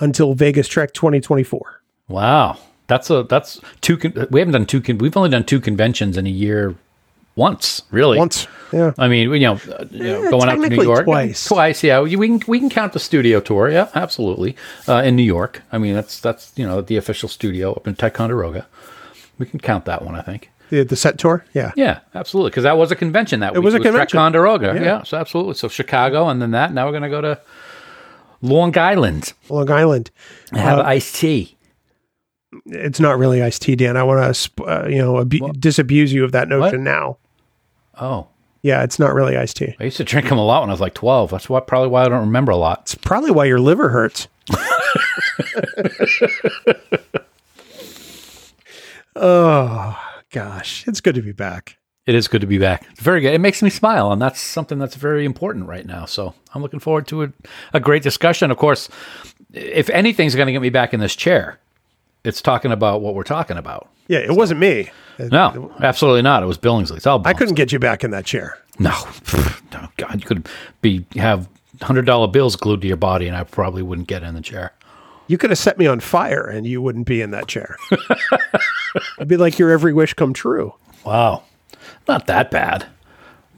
until 0.00 0.34
Vegas 0.34 0.66
Trek 0.68 0.92
2024. 0.94 1.80
Wow, 2.08 2.58
that's 2.88 3.08
a 3.10 3.22
that's 3.22 3.60
two. 3.80 3.96
Con- 3.96 4.26
we 4.30 4.40
haven't 4.40 4.52
done 4.52 4.66
two. 4.66 4.80
Con- 4.80 4.98
we've 4.98 5.16
only 5.16 5.30
done 5.30 5.44
two 5.44 5.60
conventions 5.60 6.16
in 6.16 6.26
a 6.26 6.30
year. 6.30 6.74
Once, 7.36 7.82
really. 7.92 8.18
Once, 8.18 8.48
yeah. 8.72 8.92
I 8.98 9.06
mean, 9.08 9.32
you 9.32 9.38
know, 9.38 9.54
uh, 9.54 9.84
you 9.90 10.02
know 10.02 10.24
Eh, 10.26 10.30
going 10.30 10.48
out 10.48 10.56
to 10.56 10.68
New 10.68 10.82
York 10.82 11.04
twice. 11.04 11.46
Twice, 11.46 11.82
yeah. 11.84 12.00
We 12.00 12.16
we 12.16 12.26
can 12.26 12.40
we 12.48 12.58
can 12.58 12.68
count 12.68 12.92
the 12.92 12.98
studio 12.98 13.40
tour. 13.40 13.70
Yeah, 13.70 13.88
absolutely. 13.94 14.56
Uh, 14.88 15.02
in 15.04 15.14
New 15.16 15.22
York, 15.22 15.62
I 15.70 15.78
mean, 15.78 15.94
that's 15.94 16.20
that's 16.20 16.52
you 16.56 16.66
know 16.66 16.80
the 16.82 16.96
official 16.96 17.28
studio 17.28 17.72
up 17.72 17.86
in 17.86 17.94
Ticonderoga. 17.94 18.66
We 19.38 19.46
can 19.46 19.60
count 19.60 19.84
that 19.86 20.04
one, 20.04 20.16
I 20.16 20.22
think. 20.22 20.50
The, 20.70 20.82
the 20.82 20.96
set 20.96 21.18
tour, 21.18 21.44
yeah. 21.54 21.72
Yeah, 21.76 22.00
absolutely, 22.14 22.50
because 22.50 22.64
that 22.64 22.76
was 22.76 22.90
a 22.92 22.96
convention 22.96 23.40
that 23.40 23.54
week. 23.54 23.62
was 23.64 23.74
a 23.74 23.78
convention. 23.80 24.18
Ticonderoga. 24.18 24.72
Yeah. 24.74 24.82
Yeah. 24.82 25.02
so 25.04 25.16
absolutely. 25.16 25.54
So 25.54 25.68
Chicago, 25.68 26.28
and 26.28 26.42
then 26.42 26.50
that. 26.50 26.72
Now 26.74 26.84
we're 26.86 26.92
going 26.92 27.02
to 27.04 27.08
go 27.08 27.20
to 27.20 27.40
Long 28.42 28.76
Island 28.78 29.32
Long 29.48 29.70
Island. 29.70 30.10
and 30.50 30.60
have 30.60 30.78
Uh, 30.80 30.82
iced 30.82 31.14
tea. 31.16 31.56
It's 32.66 32.98
not 32.98 33.16
really 33.18 33.42
iced 33.42 33.62
tea, 33.62 33.76
Dan. 33.76 33.96
I 33.96 34.02
want 34.02 34.34
to, 34.34 34.64
uh, 34.64 34.86
you 34.88 34.98
know, 34.98 35.20
abu- 35.20 35.52
disabuse 35.52 36.12
you 36.12 36.24
of 36.24 36.32
that 36.32 36.48
notion 36.48 36.82
now. 36.82 37.18
Oh, 38.00 38.26
Yeah, 38.62 38.82
it's 38.82 38.98
not 38.98 39.14
really 39.14 39.36
iced 39.36 39.56
tea. 39.58 39.74
I 39.80 39.84
used 39.84 39.96
to 39.98 40.04
drink 40.04 40.28
them 40.28 40.38
a 40.38 40.44
lot 40.44 40.60
when 40.62 40.70
I 40.70 40.72
was 40.72 40.80
like 40.80 40.94
twelve. 40.94 41.30
That's 41.30 41.48
why 41.48 41.60
probably 41.60 41.88
why 41.88 42.04
I 42.04 42.08
don't 42.08 42.20
remember 42.20 42.52
a 42.52 42.56
lot. 42.56 42.80
It's 42.82 42.94
probably 42.94 43.30
why 43.30 43.44
your 43.46 43.60
liver 43.60 43.88
hurts. 43.90 44.28
oh 49.16 49.98
gosh, 50.30 50.86
it's 50.86 51.00
good 51.00 51.14
to 51.14 51.22
be 51.22 51.32
back. 51.32 51.76
It 52.06 52.14
is 52.14 52.28
good 52.28 52.40
to 52.40 52.46
be 52.46 52.58
back. 52.58 52.86
Very 52.96 53.20
good. 53.20 53.34
It 53.34 53.40
makes 53.40 53.62
me 53.62 53.70
smile, 53.70 54.10
and 54.10 54.20
that's 54.20 54.40
something 54.40 54.78
that's 54.78 54.96
very 54.96 55.24
important 55.24 55.68
right 55.68 55.84
now. 55.86 56.06
So 56.06 56.34
I'm 56.54 56.62
looking 56.62 56.80
forward 56.80 57.06
to 57.08 57.24
a, 57.24 57.32
a 57.74 57.80
great 57.80 58.02
discussion. 58.02 58.50
Of 58.50 58.56
course, 58.56 58.88
if 59.52 59.90
anything's 59.90 60.34
going 60.34 60.46
to 60.46 60.52
get 60.52 60.62
me 60.62 60.70
back 60.70 60.94
in 60.94 61.00
this 61.00 61.14
chair, 61.14 61.58
it's 62.24 62.42
talking 62.42 62.72
about 62.72 63.00
what 63.00 63.14
we're 63.14 63.22
talking 63.22 63.56
about. 63.58 63.88
Yeah, 64.08 64.18
it 64.18 64.32
wasn't 64.32 64.60
me. 64.60 64.90
No, 65.18 65.72
absolutely 65.80 66.22
not. 66.22 66.42
It 66.42 66.46
was 66.46 66.58
Billingsley. 66.58 66.96
It's 66.96 67.06
all 67.06 67.22
I 67.26 67.34
couldn't 67.34 67.54
get 67.54 67.72
you 67.72 67.78
back 67.78 68.02
in 68.02 68.10
that 68.10 68.24
chair. 68.24 68.58
No, 68.78 68.96
no, 69.72 69.88
God, 69.98 70.14
you 70.14 70.26
could 70.26 70.48
be 70.80 71.04
have 71.16 71.48
hundred 71.82 72.06
dollar 72.06 72.26
bills 72.26 72.56
glued 72.56 72.80
to 72.80 72.88
your 72.88 72.96
body, 72.96 73.28
and 73.28 73.36
I 73.36 73.44
probably 73.44 73.82
wouldn't 73.82 74.08
get 74.08 74.22
in 74.22 74.34
the 74.34 74.40
chair. 74.40 74.72
You 75.26 75.38
could 75.38 75.50
have 75.50 75.58
set 75.58 75.78
me 75.78 75.86
on 75.86 76.00
fire, 76.00 76.44
and 76.44 76.66
you 76.66 76.80
wouldn't 76.82 77.06
be 77.06 77.20
in 77.20 77.30
that 77.30 77.46
chair. 77.46 77.76
It'd 79.18 79.28
be 79.28 79.36
like 79.36 79.58
your 79.58 79.70
every 79.70 79.92
wish 79.92 80.14
come 80.14 80.32
true. 80.32 80.74
Wow, 81.04 81.44
not 82.10 82.26
that 82.26 82.50
bad. 82.50 82.86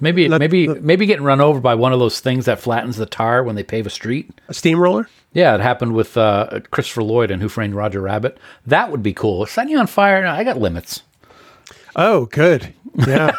Maybe, 0.00 0.28
Let- 0.28 0.40
maybe, 0.40 0.66
maybe 0.68 1.06
getting 1.06 1.24
run 1.24 1.40
over 1.40 1.60
by 1.60 1.74
one 1.76 1.92
of 1.92 1.98
those 2.00 2.18
things 2.20 2.44
that 2.46 2.58
flattens 2.60 2.96
the 2.96 3.06
tar 3.06 3.44
when 3.44 3.54
they 3.54 3.62
pave 3.62 3.86
a 3.86 3.90
street. 3.90 4.30
A 4.48 4.54
steamroller. 4.54 5.08
Yeah, 5.32 5.54
it 5.54 5.60
happened 5.60 5.94
with 5.94 6.16
uh, 6.16 6.60
Christopher 6.72 7.02
Lloyd 7.04 7.30
and 7.30 7.40
Who 7.40 7.48
Framed 7.48 7.74
Roger 7.74 8.00
Rabbit. 8.00 8.36
That 8.66 8.90
would 8.90 9.02
be 9.02 9.12
cool. 9.14 9.46
Setting 9.46 9.70
you 9.70 9.78
on 9.78 9.86
fire, 9.86 10.26
I 10.26 10.42
got 10.44 10.58
limits. 10.58 11.02
Oh, 11.96 12.26
good. 12.26 12.74
Yeah. 13.06 13.34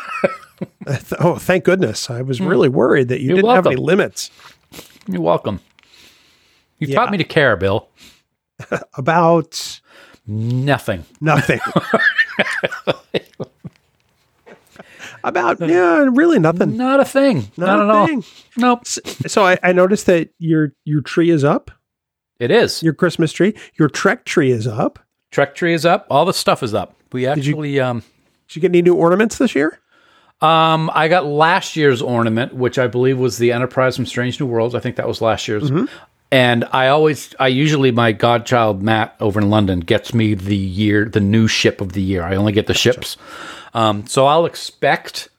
oh, 1.19 1.35
thank 1.35 1.65
goodness. 1.65 2.09
I 2.09 2.21
was 2.21 2.39
really 2.41 2.69
worried 2.69 3.09
that 3.09 3.19
you 3.19 3.27
You're 3.29 3.35
didn't 3.37 3.55
have 3.55 3.67
any 3.67 3.75
limits 3.75 4.31
You're 5.07 5.21
welcome. 5.21 5.59
You 6.79 6.87
Yeah. 6.87 6.95
taught 6.95 7.11
me 7.11 7.17
to 7.17 7.23
care, 7.23 7.55
Bill. 7.57 7.89
about 8.95 9.79
Nothing. 10.25 11.03
nothing. 11.19 11.59
about 15.23 15.59
yeah, 15.61 16.05
really 16.11 16.39
nothing. 16.39 16.75
Not 16.77 16.99
a 16.99 17.05
thing. 17.05 17.49
Not, 17.57 17.67
Not 17.67 17.79
at 17.81 17.89
a 17.89 17.93
all. 17.93 18.07
thing. 18.07 18.23
Nope. 18.57 18.85
So 18.87 19.45
I, 19.45 19.57
I 19.63 19.71
noticed 19.71 20.05
that 20.07 20.29
your 20.39 20.73
your 20.85 21.01
tree 21.01 21.29
is 21.29 21.43
up. 21.43 21.71
It 22.39 22.51
is. 22.51 22.83
Your 22.83 22.93
Christmas 22.93 23.31
tree. 23.31 23.53
Your 23.79 23.87
Trek 23.89 24.25
tree 24.25 24.51
is 24.51 24.67
up. 24.67 24.99
Trek 25.31 25.55
tree 25.55 25.73
is 25.73 25.85
up. 25.85 26.05
All 26.09 26.25
the 26.25 26.33
stuff 26.33 26.61
is 26.63 26.73
up. 26.73 26.95
We 27.11 27.21
you- 27.23 27.27
actually, 27.29 27.79
um, 27.79 28.03
Did 28.47 28.55
you 28.55 28.61
get 28.61 28.69
any 28.71 28.81
new 28.81 28.95
ornaments 28.95 29.37
this 29.37 29.55
year? 29.55 29.79
um, 30.41 30.91
I 30.93 31.07
got 31.07 31.25
last 31.25 31.75
year's 31.77 32.01
ornament, 32.01 32.53
which 32.53 32.77
I 32.77 32.87
believe 32.87 33.17
was 33.17 33.37
the 33.37 33.53
Enterprise 33.53 33.95
from 33.95 34.05
Strange 34.05 34.39
New 34.41 34.45
Worlds. 34.45 34.75
I 34.75 34.79
think 34.81 34.97
that 34.97 35.07
was 35.07 35.21
last 35.21 35.47
year's. 35.47 35.71
And 36.33 36.65
I 36.71 36.87
always, 36.87 37.35
I 37.39 37.49
usually, 37.49 37.91
my 37.91 38.11
godchild 38.11 38.81
Matt 38.81 39.15
over 39.19 39.39
in 39.39 39.51
London 39.51 39.81
gets 39.81 40.15
me 40.15 40.33
the 40.33 40.57
year, 40.57 41.05
the 41.05 41.19
new 41.19 41.47
ship 41.47 41.79
of 41.79 41.93
the 41.93 42.01
year. 42.01 42.23
I 42.23 42.35
only 42.37 42.51
get 42.51 42.65
the 42.65 42.73
ships. 42.73 43.17
Um, 43.75 44.07
so 44.07 44.25
I'll 44.25 44.47
expect 44.47 45.29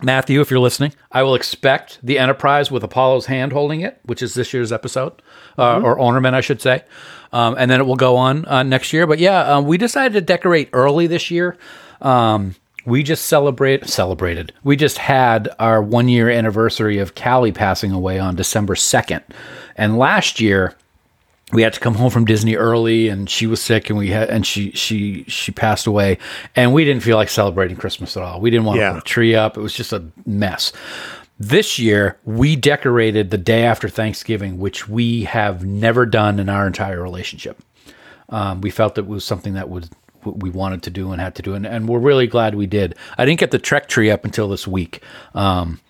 Matthew, 0.00 0.40
if 0.40 0.50
you're 0.50 0.58
listening, 0.58 0.94
I 1.12 1.22
will 1.22 1.34
expect 1.34 1.98
the 2.02 2.18
Enterprise 2.18 2.70
with 2.70 2.82
Apollo's 2.82 3.26
hand 3.26 3.52
holding 3.52 3.82
it, 3.82 4.00
which 4.04 4.22
is 4.22 4.32
this 4.32 4.54
year's 4.54 4.72
episode 4.72 5.20
uh, 5.58 5.82
or 5.82 5.98
ornament, 5.98 6.34
I 6.34 6.40
should 6.40 6.62
say, 6.62 6.82
um, 7.30 7.54
and 7.58 7.70
then 7.70 7.78
it 7.78 7.84
will 7.84 7.96
go 7.96 8.16
on 8.16 8.46
uh, 8.46 8.62
next 8.62 8.94
year. 8.94 9.06
But 9.06 9.18
yeah, 9.18 9.40
um, 9.40 9.66
we 9.66 9.76
decided 9.76 10.14
to 10.14 10.22
decorate 10.22 10.70
early 10.72 11.08
this 11.08 11.30
year. 11.30 11.58
Um, 12.00 12.54
we 12.84 13.02
just 13.02 13.26
celebrate 13.26 13.86
celebrated. 13.88 14.52
We 14.64 14.76
just 14.76 14.98
had 14.98 15.48
our 15.58 15.82
one 15.82 16.08
year 16.08 16.30
anniversary 16.30 16.98
of 16.98 17.14
Callie 17.14 17.52
passing 17.52 17.92
away 17.92 18.18
on 18.18 18.36
December 18.36 18.74
second, 18.76 19.22
and 19.76 19.98
last 19.98 20.40
year 20.40 20.74
we 21.52 21.62
had 21.62 21.72
to 21.72 21.80
come 21.80 21.94
home 21.96 22.10
from 22.10 22.24
Disney 22.24 22.54
early 22.54 23.08
and 23.08 23.28
she 23.28 23.46
was 23.46 23.60
sick 23.60 23.90
and 23.90 23.98
we 23.98 24.10
had 24.10 24.30
and 24.30 24.46
she 24.46 24.70
she 24.70 25.24
she 25.24 25.50
passed 25.50 25.86
away 25.86 26.16
and 26.54 26.72
we 26.72 26.84
didn't 26.84 27.02
feel 27.02 27.16
like 27.16 27.28
celebrating 27.28 27.76
Christmas 27.76 28.16
at 28.16 28.22
all. 28.22 28.40
We 28.40 28.50
didn't 28.50 28.66
want 28.66 28.78
Yeah. 28.78 28.88
to 28.90 28.94
put 28.94 29.02
a 29.02 29.06
tree 29.06 29.34
up. 29.34 29.56
It 29.56 29.60
was 29.60 29.74
just 29.74 29.92
a 29.92 30.04
mess. 30.24 30.72
This 31.40 31.76
year 31.78 32.18
we 32.24 32.54
decorated 32.54 33.30
the 33.30 33.38
day 33.38 33.64
after 33.64 33.88
Thanksgiving, 33.88 34.60
which 34.60 34.88
we 34.88 35.24
have 35.24 35.64
never 35.64 36.06
done 36.06 36.38
in 36.38 36.48
our 36.48 36.68
entire 36.68 37.02
relationship. 37.02 37.60
Um, 38.28 38.60
we 38.60 38.70
felt 38.70 38.96
it 38.96 39.08
was 39.08 39.24
something 39.24 39.54
that 39.54 39.68
what 39.68 39.88
we 40.24 40.50
wanted 40.50 40.82
to 40.84 40.90
do 40.90 41.12
and 41.12 41.20
had 41.20 41.34
to 41.36 41.42
do, 41.42 41.54
and, 41.54 41.66
and 41.66 41.88
we're 41.88 41.98
really 41.98 42.26
glad 42.26 42.54
we 42.54 42.66
did. 42.66 42.94
I 43.18 43.24
didn't 43.24 43.40
get 43.40 43.50
the 43.50 43.58
Trek 43.58 43.88
tree 43.88 44.10
up 44.10 44.24
until 44.24 44.48
this 44.48 44.66
week. 44.66 45.02
Um, 45.34 45.80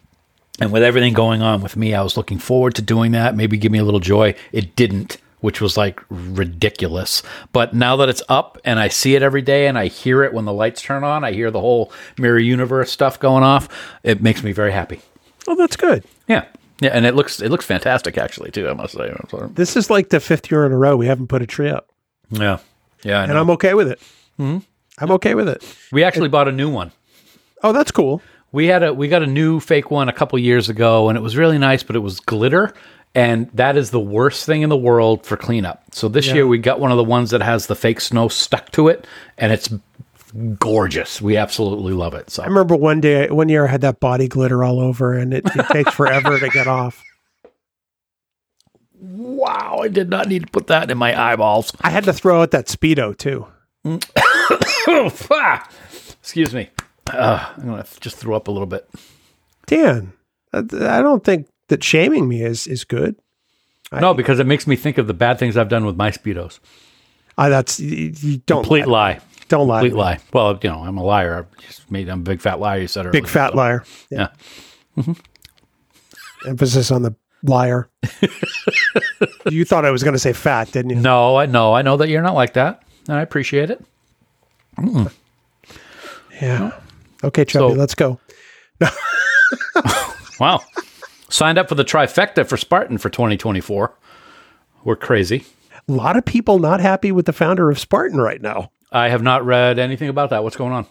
and 0.60 0.72
with 0.72 0.82
everything 0.82 1.14
going 1.14 1.40
on 1.42 1.62
with 1.62 1.76
me, 1.76 1.94
I 1.94 2.02
was 2.02 2.16
looking 2.16 2.38
forward 2.38 2.74
to 2.74 2.82
doing 2.82 3.12
that. 3.12 3.34
Maybe 3.34 3.56
give 3.56 3.72
me 3.72 3.78
a 3.78 3.84
little 3.84 4.00
joy. 4.00 4.34
It 4.52 4.76
didn't, 4.76 5.16
which 5.40 5.60
was 5.60 5.76
like 5.78 6.00
ridiculous. 6.10 7.22
But 7.52 7.72
now 7.74 7.96
that 7.96 8.08
it's 8.10 8.22
up 8.28 8.58
and 8.64 8.78
I 8.78 8.88
see 8.88 9.14
it 9.14 9.22
every 9.22 9.40
day 9.42 9.68
and 9.68 9.78
I 9.78 9.86
hear 9.86 10.22
it 10.22 10.34
when 10.34 10.44
the 10.44 10.52
lights 10.52 10.82
turn 10.82 11.02
on, 11.02 11.24
I 11.24 11.32
hear 11.32 11.50
the 11.50 11.60
whole 11.60 11.92
mirror 12.18 12.38
universe 12.38 12.90
stuff 12.92 13.18
going 13.18 13.42
off. 13.42 13.68
It 14.02 14.20
makes 14.22 14.42
me 14.42 14.52
very 14.52 14.72
happy. 14.72 15.00
Oh, 15.48 15.54
that's 15.54 15.76
good. 15.76 16.04
Yeah, 16.28 16.44
yeah, 16.80 16.90
and 16.92 17.06
it 17.06 17.14
looks 17.14 17.40
it 17.40 17.50
looks 17.50 17.64
fantastic 17.64 18.18
actually 18.18 18.50
too. 18.50 18.68
I 18.68 18.74
must 18.74 18.94
say. 18.94 19.10
This 19.54 19.76
is 19.76 19.88
like 19.88 20.10
the 20.10 20.20
fifth 20.20 20.50
year 20.50 20.66
in 20.66 20.72
a 20.72 20.76
row 20.76 20.96
we 20.96 21.06
haven't 21.06 21.28
put 21.28 21.40
a 21.40 21.46
tree 21.46 21.70
up, 21.70 21.88
Yeah, 22.30 22.58
yeah. 23.02 23.20
I 23.20 23.24
and. 23.24 23.32
I'm 23.38 23.50
okay 23.50 23.72
with 23.72 23.88
it. 23.88 24.00
I'm 24.98 25.10
okay 25.12 25.34
with 25.34 25.48
it. 25.48 25.62
we 25.92 26.02
actually 26.04 26.28
bought 26.28 26.48
a 26.48 26.52
new 26.52 26.70
one. 26.70 26.92
Oh, 27.62 27.72
that's 27.72 27.90
cool. 27.90 28.22
We 28.52 28.66
had 28.66 28.82
a 28.82 28.92
we 28.92 29.08
got 29.08 29.22
a 29.22 29.26
new 29.26 29.60
fake 29.60 29.90
one 29.90 30.08
a 30.08 30.12
couple 30.12 30.38
years 30.38 30.68
ago, 30.68 31.08
and 31.08 31.16
it 31.16 31.20
was 31.20 31.36
really 31.36 31.58
nice, 31.58 31.82
but 31.82 31.94
it 31.94 32.00
was 32.00 32.18
glitter, 32.20 32.72
and 33.14 33.48
that 33.54 33.76
is 33.76 33.90
the 33.90 34.00
worst 34.00 34.44
thing 34.46 34.62
in 34.62 34.68
the 34.70 34.76
world 34.76 35.24
for 35.24 35.36
cleanup. 35.36 35.82
So 35.92 36.08
this 36.08 36.26
year 36.32 36.46
we 36.46 36.58
got 36.58 36.80
one 36.80 36.90
of 36.90 36.96
the 36.96 37.04
ones 37.04 37.30
that 37.30 37.42
has 37.42 37.66
the 37.68 37.76
fake 37.76 38.00
snow 38.00 38.28
stuck 38.28 38.70
to 38.72 38.88
it, 38.88 39.06
and 39.38 39.52
it's 39.52 39.68
gorgeous. 40.58 41.20
We 41.22 41.36
absolutely 41.36 41.92
love 41.92 42.14
it. 42.14 42.30
So 42.30 42.42
I 42.42 42.46
remember 42.46 42.74
one 42.76 43.00
day, 43.00 43.28
one 43.30 43.48
year, 43.48 43.66
I 43.66 43.70
had 43.70 43.82
that 43.82 44.00
body 44.00 44.26
glitter 44.26 44.64
all 44.64 44.80
over, 44.80 45.12
and 45.12 45.32
it, 45.34 45.44
it 45.54 45.66
takes 45.68 45.92
forever 45.94 46.38
to 46.38 46.48
get 46.48 46.66
off. 46.66 47.04
wow, 49.00 49.80
I 49.82 49.88
did 49.88 50.10
not 50.10 50.28
need 50.28 50.42
to 50.42 50.50
put 50.50 50.66
that 50.68 50.90
in 50.90 50.98
my 50.98 51.18
eyeballs. 51.18 51.72
I 51.80 51.90
had 51.90 52.04
to 52.04 52.12
throw 52.12 52.42
out 52.42 52.50
that 52.50 52.66
speedo 52.66 53.16
too. 53.16 53.46
Ah! 53.84 55.68
excuse 56.20 56.54
me. 56.54 56.70
Uh, 57.12 57.52
I'm 57.56 57.66
gonna 57.66 57.86
just 58.00 58.16
throw 58.16 58.36
up 58.36 58.48
a 58.48 58.50
little 58.50 58.66
bit. 58.66 58.88
Dan, 59.66 60.12
I 60.52 60.58
I 60.58 61.02
don't 61.02 61.24
think 61.24 61.48
that 61.68 61.82
shaming 61.82 62.28
me 62.28 62.42
is 62.42 62.66
is 62.66 62.84
good. 62.84 63.16
no, 63.92 64.14
because 64.14 64.38
it 64.38 64.46
makes 64.46 64.66
me 64.66 64.76
think 64.76 64.98
of 64.98 65.06
the 65.06 65.14
bad 65.14 65.38
things 65.38 65.56
I've 65.56 65.68
done 65.68 65.84
with 65.84 65.96
my 65.96 66.10
speedos. 66.10 66.60
I, 67.38 67.48
that's 67.48 67.80
you, 67.80 68.12
you 68.20 68.38
don't 68.46 68.62
Complete 68.62 68.86
lie. 68.86 69.12
lie. 69.14 69.20
Don't 69.48 69.66
lie. 69.66 69.80
Complete 69.80 69.96
lie. 69.98 70.18
Well, 70.32 70.58
you 70.62 70.68
know, 70.70 70.80
I'm 70.84 70.98
a 70.98 71.02
liar. 71.02 71.46
I 71.58 71.60
just 71.66 71.90
made 71.90 72.08
I'm 72.08 72.20
a 72.20 72.22
big 72.22 72.40
fat 72.40 72.60
liar. 72.60 72.80
You 72.80 72.86
said 72.88 73.06
earlier. 73.06 73.12
Big 73.12 73.26
fat 73.28 73.52
so- 73.52 73.56
liar. 73.56 73.84
Yeah. 74.10 74.28
Emphasis 76.46 76.90
on 76.90 77.02
the 77.02 77.14
liar. 77.42 77.88
you 79.50 79.64
thought 79.64 79.84
I 79.84 79.90
was 79.90 80.02
going 80.02 80.12
to 80.14 80.18
say 80.18 80.32
fat, 80.32 80.70
didn't 80.72 80.90
you? 80.90 80.96
No, 80.96 81.36
I 81.36 81.46
know. 81.46 81.72
I 81.74 81.82
know 81.82 81.96
that 81.96 82.08
you're 82.08 82.22
not 82.22 82.34
like 82.34 82.54
that. 82.54 82.82
And 83.10 83.18
I 83.18 83.22
appreciate 83.22 83.70
it. 83.70 83.84
Yeah. 86.40 86.70
Okay, 87.24 87.44
Chubby, 87.44 87.72
So- 87.74 87.78
let's 87.78 87.94
go. 87.96 88.20
Wow. 90.38 90.60
Signed 91.28 91.58
up 91.58 91.68
for 91.68 91.74
the 91.74 91.84
trifecta 91.84 92.46
for 92.48 92.56
Spartan 92.56 92.96
for 92.98 93.10
2024. 93.10 93.92
We're 94.84 94.96
crazy. 94.96 95.44
A 95.86 95.92
lot 95.92 96.16
of 96.16 96.24
people 96.24 96.58
not 96.60 96.80
happy 96.80 97.12
with 97.12 97.26
the 97.26 97.32
founder 97.34 97.68
of 97.70 97.78
Spartan 97.78 98.18
right 98.20 98.40
now. 98.40 98.70
I 98.90 99.10
have 99.10 99.22
not 99.22 99.44
read 99.44 99.78
anything 99.78 100.08
about 100.08 100.30
that. 100.30 100.42
What's 100.42 100.56
going 100.56 100.72
on? 100.72 100.86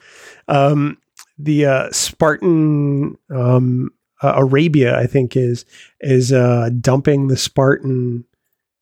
Um, 0.49 0.97
the 1.39 1.65
uh, 1.65 1.91
Spartan 1.91 3.17
um, 3.31 3.91
uh, 4.21 4.33
Arabia, 4.35 4.99
I 4.99 5.07
think, 5.07 5.35
is 5.35 5.65
is 6.01 6.31
uh, 6.31 6.69
dumping 6.79 7.27
the 7.29 7.37
Spartan 7.37 8.25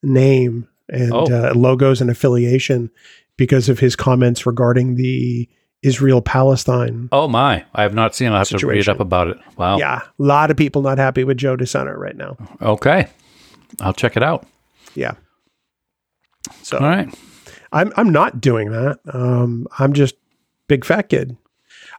name 0.03 0.67
and 0.89 1.13
Oh. 1.13 1.27
uh, 1.31 1.53
logos 1.55 2.01
and 2.01 2.09
affiliation 2.09 2.89
because 3.37 3.69
of 3.69 3.79
his 3.79 3.95
comments 3.95 4.45
regarding 4.45 4.95
the 4.95 5.47
Israel 5.83 6.21
Palestine. 6.21 7.07
Oh 7.11 7.27
my! 7.27 7.63
I 7.73 7.83
have 7.83 7.93
not 7.93 8.15
seen. 8.15 8.29
it. 8.29 8.35
I 8.35 8.39
have 8.39 8.47
to 8.49 8.67
read 8.67 8.89
up 8.89 8.99
about 8.99 9.27
it. 9.27 9.37
Wow. 9.57 9.77
Yeah, 9.77 10.01
a 10.01 10.09
lot 10.17 10.49
of 10.51 10.57
people 10.57 10.81
not 10.81 10.97
happy 10.97 11.23
with 11.23 11.37
Joe 11.37 11.55
DeSena 11.55 11.95
right 11.95 12.15
now. 12.15 12.35
Okay. 12.61 13.07
I'll 13.79 13.93
check 13.93 14.17
it 14.17 14.23
out. 14.23 14.45
Yeah. 14.95 15.13
So 16.63 16.77
All 16.77 16.87
right. 16.87 17.13
I'm 17.71 17.91
I'm 17.97 18.09
not 18.09 18.41
doing 18.41 18.71
that. 18.71 18.99
Um, 19.13 19.67
I'm 19.77 19.93
just 19.93 20.15
big 20.67 20.85
fat 20.85 21.09
kid. 21.09 21.35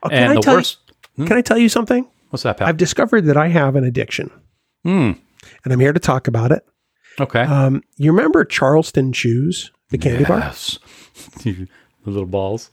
Oh, 0.03 0.09
can 0.09 0.17
and 0.23 0.31
I 0.31 0.35
the 0.35 0.41
tell 0.41 0.55
worst. 0.55 0.77
You, 1.15 1.25
can 1.25 1.37
I 1.37 1.41
tell 1.41 1.57
you 1.57 1.69
something? 1.69 2.07
What's 2.29 2.43
that, 2.43 2.57
pal? 2.57 2.67
I've 2.67 2.77
discovered 2.77 3.21
that 3.25 3.37
I 3.37 3.47
have 3.47 3.75
an 3.75 3.83
addiction, 3.83 4.29
Hmm. 4.83 5.11
and 5.63 5.73
I'm 5.73 5.79
here 5.79 5.93
to 5.93 5.99
talk 5.99 6.27
about 6.27 6.51
it. 6.51 6.65
Okay. 7.19 7.41
Um, 7.41 7.81
you 7.97 8.11
remember 8.11 8.43
Charleston 8.45 9.11
Chews, 9.13 9.71
the 9.89 9.97
candy 9.97 10.25
bar? 10.25 10.39
yes. 10.39 10.79
the 11.43 11.67
little 12.05 12.25
balls. 12.25 12.71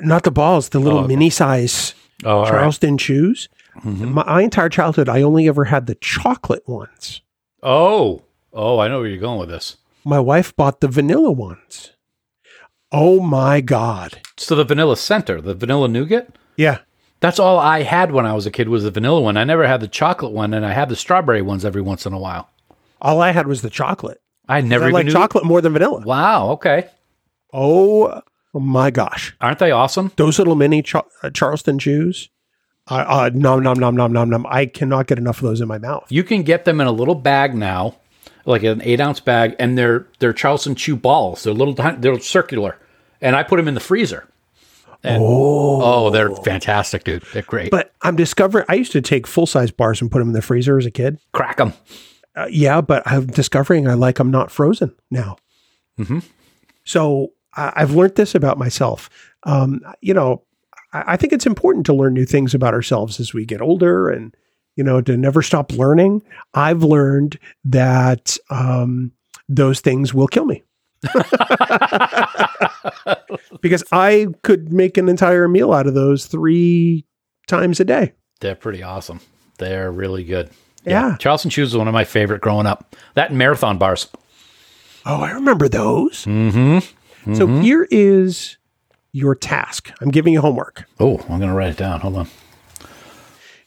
Not 0.00 0.22
the 0.24 0.30
balls, 0.30 0.70
the 0.70 0.78
little 0.80 1.00
Oh, 1.00 1.06
mini 1.06 1.30
size 1.30 1.94
Oh, 2.24 2.38
all 2.38 2.42
right. 2.44 2.50
Charleston 2.50 2.96
Chews. 2.98 3.48
Mhm. 3.80 4.12
My, 4.12 4.24
my 4.24 4.42
entire 4.42 4.68
childhood, 4.68 5.08
I 5.08 5.22
only 5.22 5.48
ever 5.48 5.64
had 5.64 5.86
the 5.86 5.96
chocolate 5.96 6.66
ones. 6.68 7.20
Oh. 7.62 8.22
Oh, 8.52 8.78
I 8.78 8.88
know 8.88 9.00
where 9.00 9.08
you're 9.08 9.18
going 9.18 9.40
with 9.40 9.48
this. 9.48 9.76
My 10.04 10.20
wife 10.20 10.54
bought 10.54 10.80
the 10.80 10.88
vanilla 10.88 11.32
ones. 11.32 11.90
Oh 12.92 13.18
my 13.20 13.60
god! 13.60 14.20
So 14.36 14.54
the 14.54 14.62
vanilla 14.64 14.96
center, 14.96 15.40
the 15.40 15.54
vanilla 15.54 15.88
nougat. 15.88 16.28
Yeah, 16.56 16.78
That's 17.18 17.40
all 17.40 17.58
I 17.58 17.82
had 17.82 18.12
when 18.12 18.24
I 18.26 18.34
was 18.34 18.46
a 18.46 18.50
kid 18.52 18.68
was 18.68 18.84
the 18.84 18.90
vanilla 18.92 19.20
one. 19.20 19.36
I 19.36 19.42
never 19.42 19.66
had 19.66 19.80
the 19.80 19.88
chocolate 19.88 20.30
one, 20.30 20.54
and 20.54 20.64
I 20.64 20.72
had 20.72 20.88
the 20.88 20.94
strawberry 20.94 21.42
ones 21.42 21.64
every 21.64 21.82
once 21.82 22.06
in 22.06 22.12
a 22.12 22.18
while. 22.18 22.50
all 23.00 23.20
I 23.20 23.32
had 23.32 23.48
was 23.48 23.62
the 23.62 23.70
chocolate. 23.70 24.20
I 24.48 24.60
never 24.60 24.86
I 24.86 24.90
like 24.90 25.08
chocolate 25.08 25.44
more 25.44 25.60
than 25.60 25.72
vanilla. 25.72 26.00
Wow. 26.00 26.50
Okay. 26.52 26.88
Oh 27.52 28.22
my 28.52 28.90
gosh! 28.90 29.34
Aren't 29.40 29.58
they 29.58 29.70
awesome? 29.70 30.12
those 30.16 30.38
little 30.38 30.54
mini 30.54 30.82
Char- 30.82 31.06
uh, 31.22 31.30
Charleston 31.30 31.78
Chews. 31.78 32.28
Uh, 32.86 33.04
uh, 33.06 33.30
nom 33.32 33.62
nom 33.62 33.78
nom 33.78 33.96
nom 33.96 34.12
nom 34.12 34.28
nom. 34.28 34.46
I 34.48 34.66
cannot 34.66 35.06
get 35.06 35.18
enough 35.18 35.38
of 35.38 35.44
those 35.44 35.60
in 35.60 35.68
my 35.68 35.78
mouth. 35.78 36.06
You 36.10 36.22
can 36.22 36.42
get 36.42 36.64
them 36.64 36.80
in 36.80 36.86
a 36.86 36.92
little 36.92 37.14
bag 37.14 37.54
now, 37.54 37.96
like 38.44 38.62
an 38.62 38.82
eight 38.82 39.00
ounce 39.00 39.20
bag, 39.20 39.56
and 39.58 39.78
they're 39.78 40.06
they're 40.18 40.34
Charleston 40.34 40.74
Chew 40.74 40.96
balls. 40.96 41.44
They're 41.44 41.54
little, 41.54 41.74
they're 41.74 42.20
circular, 42.20 42.78
and 43.20 43.34
I 43.34 43.42
put 43.42 43.56
them 43.56 43.68
in 43.68 43.74
the 43.74 43.80
freezer. 43.80 44.28
And, 45.02 45.22
oh. 45.22 46.08
they're 46.08 46.34
fantastic, 46.34 47.04
dude. 47.04 47.24
They're 47.34 47.42
great. 47.42 47.70
But 47.70 47.92
I'm 48.00 48.16
discovering. 48.16 48.64
I 48.70 48.74
used 48.74 48.92
to 48.92 49.02
take 49.02 49.26
full 49.26 49.46
size 49.46 49.70
bars 49.70 50.00
and 50.00 50.10
put 50.10 50.20
them 50.20 50.28
in 50.28 50.34
the 50.34 50.40
freezer 50.40 50.78
as 50.78 50.86
a 50.86 50.90
kid. 50.90 51.18
Crack 51.32 51.58
them. 51.58 51.74
Uh, 52.36 52.46
yeah, 52.50 52.80
but 52.80 53.02
I'm 53.06 53.26
discovering 53.26 53.86
I 53.88 53.94
like 53.94 54.18
I'm 54.18 54.30
not 54.30 54.50
frozen 54.50 54.94
now. 55.10 55.36
Mhm. 55.98 56.24
So 56.84 57.32
I, 57.56 57.72
I've 57.76 57.92
learned 57.92 58.16
this 58.16 58.34
about 58.34 58.58
myself. 58.58 59.08
Um, 59.44 59.80
you 60.00 60.12
know, 60.14 60.42
I, 60.92 61.04
I 61.12 61.16
think 61.16 61.32
it's 61.32 61.46
important 61.46 61.86
to 61.86 61.94
learn 61.94 62.14
new 62.14 62.24
things 62.26 62.54
about 62.54 62.74
ourselves 62.74 63.20
as 63.20 63.32
we 63.32 63.44
get 63.44 63.60
older, 63.60 64.08
and 64.08 64.34
you 64.76 64.82
know, 64.82 65.00
to 65.00 65.16
never 65.16 65.42
stop 65.42 65.72
learning. 65.72 66.22
I've 66.54 66.82
learned 66.82 67.38
that 67.64 68.36
um, 68.50 69.12
those 69.48 69.80
things 69.80 70.12
will 70.12 70.26
kill 70.28 70.46
me. 70.46 70.62
because 73.60 73.84
I 73.92 74.28
could 74.42 74.72
make 74.72 74.96
an 74.96 75.08
entire 75.08 75.48
meal 75.48 75.72
out 75.72 75.86
of 75.86 75.94
those 75.94 76.26
three 76.26 77.04
times 77.46 77.78
a 77.80 77.84
day. 77.84 78.12
They're 78.40 78.54
pretty 78.54 78.82
awesome. 78.82 79.20
They're 79.58 79.92
really 79.92 80.24
good. 80.24 80.50
Yeah. 80.84 81.16
Charleston 81.18 81.50
Chews 81.50 81.72
was 81.72 81.78
one 81.78 81.88
of 81.88 81.94
my 81.94 82.04
favorite 82.04 82.40
growing 82.40 82.66
up. 82.66 82.94
That 83.14 83.30
and 83.30 83.38
marathon 83.38 83.78
bars. 83.78 84.08
Oh, 85.06 85.20
I 85.22 85.30
remember 85.32 85.68
those. 85.68 86.24
Mm-hmm. 86.24 87.34
So 87.34 87.46
here 87.46 87.86
is 87.90 88.58
your 89.12 89.34
task. 89.34 89.92
I'm 90.00 90.10
giving 90.10 90.32
you 90.32 90.40
homework. 90.40 90.84
Oh, 91.00 91.18
I'm 91.28 91.40
gonna 91.40 91.54
write 91.54 91.70
it 91.70 91.76
down. 91.78 92.00
Hold 92.00 92.16
on. 92.16 92.28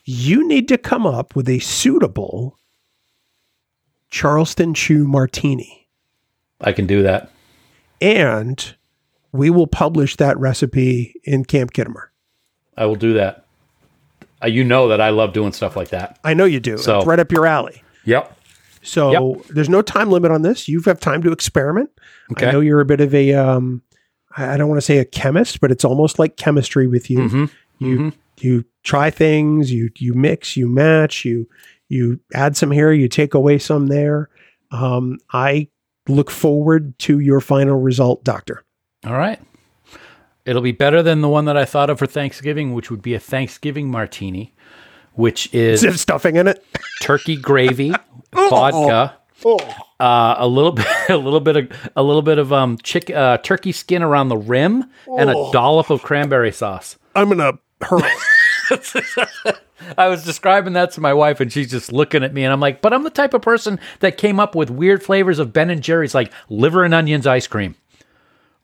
You 0.06 0.48
need 0.48 0.68
to 0.69 0.77
come 0.77 1.06
up 1.06 1.35
with 1.35 1.49
a 1.49 1.60
suitable 1.60 2.57
Charleston 4.10 4.73
Chew 4.73 5.06
martini, 5.06 5.89
I 6.61 6.72
can 6.72 6.88
do 6.88 7.03
that. 7.03 7.30
and 8.02 8.76
we 9.34 9.49
will 9.49 9.68
publish 9.68 10.15
that 10.15 10.38
recipe 10.39 11.14
in 11.26 11.44
Camp 11.44 11.73
Khitomer. 11.73 12.07
I 12.77 12.85
will 12.85 12.95
do 12.95 13.14
that. 13.15 13.45
Uh, 14.43 14.47
you 14.47 14.64
know 14.64 14.88
that 14.89 15.01
I 15.01 15.09
love 15.09 15.34
doing 15.34 15.51
stuff 15.51 15.76
like 15.76 15.89
that. 15.89 16.19
I 16.23 16.34
know 16.34 16.45
you 16.45 16.59
do. 16.59 16.77
So- 16.77 16.97
it's 16.99 17.07
right 17.07 17.19
up 17.19 17.31
your 17.31 17.45
alley. 17.45 17.81
Yep. 18.05 18.34
So 18.84 19.41
there's 19.49 19.68
no 19.69 19.81
time 19.81 20.11
limit 20.11 20.31
on 20.31 20.43
this. 20.43 20.68
You 20.69 20.81
have 20.84 20.99
time 20.99 21.22
to 21.23 21.31
experiment. 21.31 21.89
Okay. 22.31 22.47
I 22.47 22.51
know 22.51 22.61
you're 22.61 22.80
a 22.80 22.85
bit 22.85 23.01
of 23.01 23.14
a 23.14 23.34
um, 23.34 23.81
I 24.38 24.55
don't 24.55 24.69
want 24.69 24.77
to 24.77 24.85
say 24.85 24.99
a 24.99 25.05
chemist, 25.05 25.59
but 25.59 25.72
it's 25.72 25.84
almost 25.84 26.19
like 26.19 26.38
chemistry 26.38 26.88
with 26.88 27.09
you. 27.09 27.19
Mhm. 27.19 27.49
You 27.80 27.97
Mhm. 27.99 28.14
you 28.39 28.65
try 28.84 29.09
things, 29.09 29.73
you 29.73 29.89
you 29.97 30.14
mix, 30.14 30.55
you 30.55 30.68
match, 30.69 31.26
you 31.26 31.49
you 31.89 32.19
add 32.34 32.55
some 32.55 32.72
here, 32.72 32.91
you 32.93 33.09
take 33.09 33.34
away 33.34 33.57
some 33.57 33.88
there. 33.88 34.30
Um, 34.72 35.18
I 35.34 35.68
look 36.07 36.30
forward 36.31 36.97
to 36.99 37.19
your 37.19 37.41
final 37.41 37.80
result, 37.81 38.23
Doctor. 38.23 38.64
All 39.05 39.18
right. 39.18 39.39
It'll 40.48 40.61
be 40.61 40.72
better 40.72 41.03
than 41.03 41.19
the 41.19 41.28
one 41.28 41.44
that 41.45 41.57
I 41.57 41.65
thought 41.65 41.90
of 41.90 41.99
for 41.99 42.06
Thanksgiving, 42.07 42.74
which 42.74 42.90
would 42.90 43.02
be 43.02 43.14
a 43.14 43.19
Thanksgiving 43.19 43.91
martini, 43.91 44.53
which 45.14 45.53
is 45.53 45.86
stuffing 45.99 46.38
in 46.38 46.48
it? 46.48 46.64
turkey 47.02 47.36
gravy, 47.36 47.94
vodka, 48.34 49.18
uh, 49.99 50.36
a 50.38 50.48
little 50.48 50.72
bit, 50.72 50.88
a 51.10 51.18
little 51.18 51.41
bit 51.41 51.57
of, 51.57 51.90
a 51.98 52.02
little 52.02 52.22
bit 52.22 52.38
of 52.38 52.53
um, 52.53 52.78
chick, 52.78 53.10
uh, 53.10 53.38
turkey 53.40 53.74
skin 53.74 54.02
around 54.02 54.30
the 54.30 54.38
rim, 54.38 54.86
and 55.18 55.30
a 55.30 55.34
dollop 55.52 55.90
of 55.90 56.02
cranberry 56.02 56.53
sauce. 56.53 56.98
I'm 57.14 57.28
gonna 57.28 57.60
hurl. 57.82 58.02
I 59.98 60.07
was 60.07 60.24
describing 60.24 60.74
that 60.74 60.91
to 60.91 61.02
my 61.02 61.14
wife, 61.14 61.40
and 61.40 61.52
she's 61.52 61.69
just 61.72 61.91
looking 61.91 62.24
at 62.24 62.34
me, 62.34 62.44
and 62.44 62.53
I'm 62.53 62.60
like, 62.60 62.82
"But 62.82 62.94
I'm 62.94 63.03
the 63.03 63.10
type 63.10 63.34
of 63.34 63.41
person 63.41 63.80
that 63.99 64.18
came 64.18 64.40
up 64.40 64.56
with 64.56 64.69
weird 64.69 65.03
flavors 65.03 65.40
of 65.40 65.52
Ben 65.53 65.69
and 65.69 65.84
Jerry's, 65.84 66.15
like 66.15 66.32
liver 66.49 66.84
and 66.84 66.94
onions 66.94 67.28
ice 67.28 67.48
cream, 67.48 67.76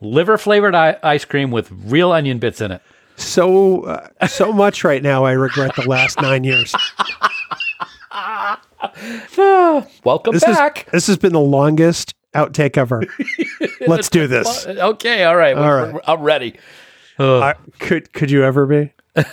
liver 0.02 0.38
flavored 0.38 0.76
I- 0.76 0.98
ice 1.03 1.26
cream 1.26 1.52
with 1.52 1.72
real 1.72 2.11
onion 2.11 2.40
bits 2.40 2.61
in 2.61 2.72
it." 2.72 2.82
so 3.15 3.84
uh, 3.84 4.28
so 4.28 4.52
much 4.52 4.84
right 4.84 5.03
now. 5.03 5.24
I 5.24 5.34
regret 5.34 5.76
the 5.76 5.88
last 5.88 6.20
nine 6.22 6.44
years. 6.44 6.74
Welcome 10.03 10.34
This 10.34 10.44
back. 10.44 10.86
is 10.88 10.91
this 10.91 11.07
has 11.07 11.18
been 11.18 11.34
the 11.34 11.40
longest 11.40 12.14
outtake 12.36 12.78
ever. 12.78 13.03
Let's 13.88 14.10
do 14.10 14.28
this. 14.28 14.65
okay, 14.68 15.24
all 15.24 15.36
right, 15.36 15.56
All 15.56 15.64
we're- 15.64 15.84
right. 15.84 15.94
we're- 15.94 16.03
I'm 16.07 16.22
ready. 16.22 16.56
I, 17.20 17.53
could 17.80 18.11
could 18.14 18.32
you 18.32 18.44
ever 18.44 18.65
be? 18.65 18.91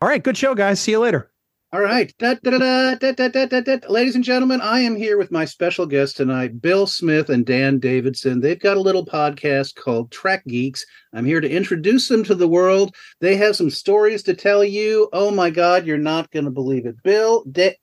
All 0.00 0.08
right, 0.08 0.22
good 0.22 0.36
show, 0.36 0.54
guys. 0.54 0.78
See 0.80 0.92
you 0.92 1.00
later. 1.00 1.28
All 1.70 1.82
right. 1.82 2.14
Da, 2.18 2.32
da, 2.42 2.50
da, 2.52 2.94
da, 2.94 3.12
da, 3.12 3.28
da, 3.28 3.44
da, 3.44 3.60
da. 3.60 3.76
Ladies 3.90 4.14
and 4.14 4.24
gentlemen, 4.24 4.62
I 4.62 4.80
am 4.80 4.96
here 4.96 5.18
with 5.18 5.30
my 5.30 5.44
special 5.44 5.84
guests 5.84 6.16
tonight, 6.16 6.62
Bill 6.62 6.86
Smith 6.86 7.28
and 7.28 7.44
Dan 7.44 7.78
Davidson. 7.78 8.40
They've 8.40 8.58
got 8.58 8.78
a 8.78 8.80
little 8.80 9.04
podcast 9.04 9.74
called 9.74 10.10
Trek 10.10 10.46
Geeks. 10.46 10.86
I'm 11.12 11.26
here 11.26 11.42
to 11.42 11.50
introduce 11.50 12.08
them 12.08 12.24
to 12.24 12.34
the 12.34 12.48
world. 12.48 12.96
They 13.20 13.36
have 13.36 13.54
some 13.54 13.68
stories 13.68 14.22
to 14.22 14.34
tell 14.34 14.64
you. 14.64 15.10
Oh 15.12 15.30
my 15.30 15.50
God, 15.50 15.84
you're 15.84 15.98
not 15.98 16.30
going 16.30 16.46
to 16.46 16.50
believe 16.50 16.86
it. 16.86 17.02
Bill, 17.02 17.44
da- 17.52 17.76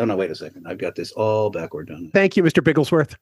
oh 0.00 0.06
no, 0.06 0.16
wait 0.16 0.32
a 0.32 0.34
second. 0.34 0.66
I've 0.66 0.78
got 0.78 0.96
this 0.96 1.12
all 1.12 1.50
backward 1.50 1.86
done. 1.86 2.10
Thank 2.12 2.36
you, 2.36 2.42
Mr. 2.42 2.64
Bigglesworth. 2.64 3.14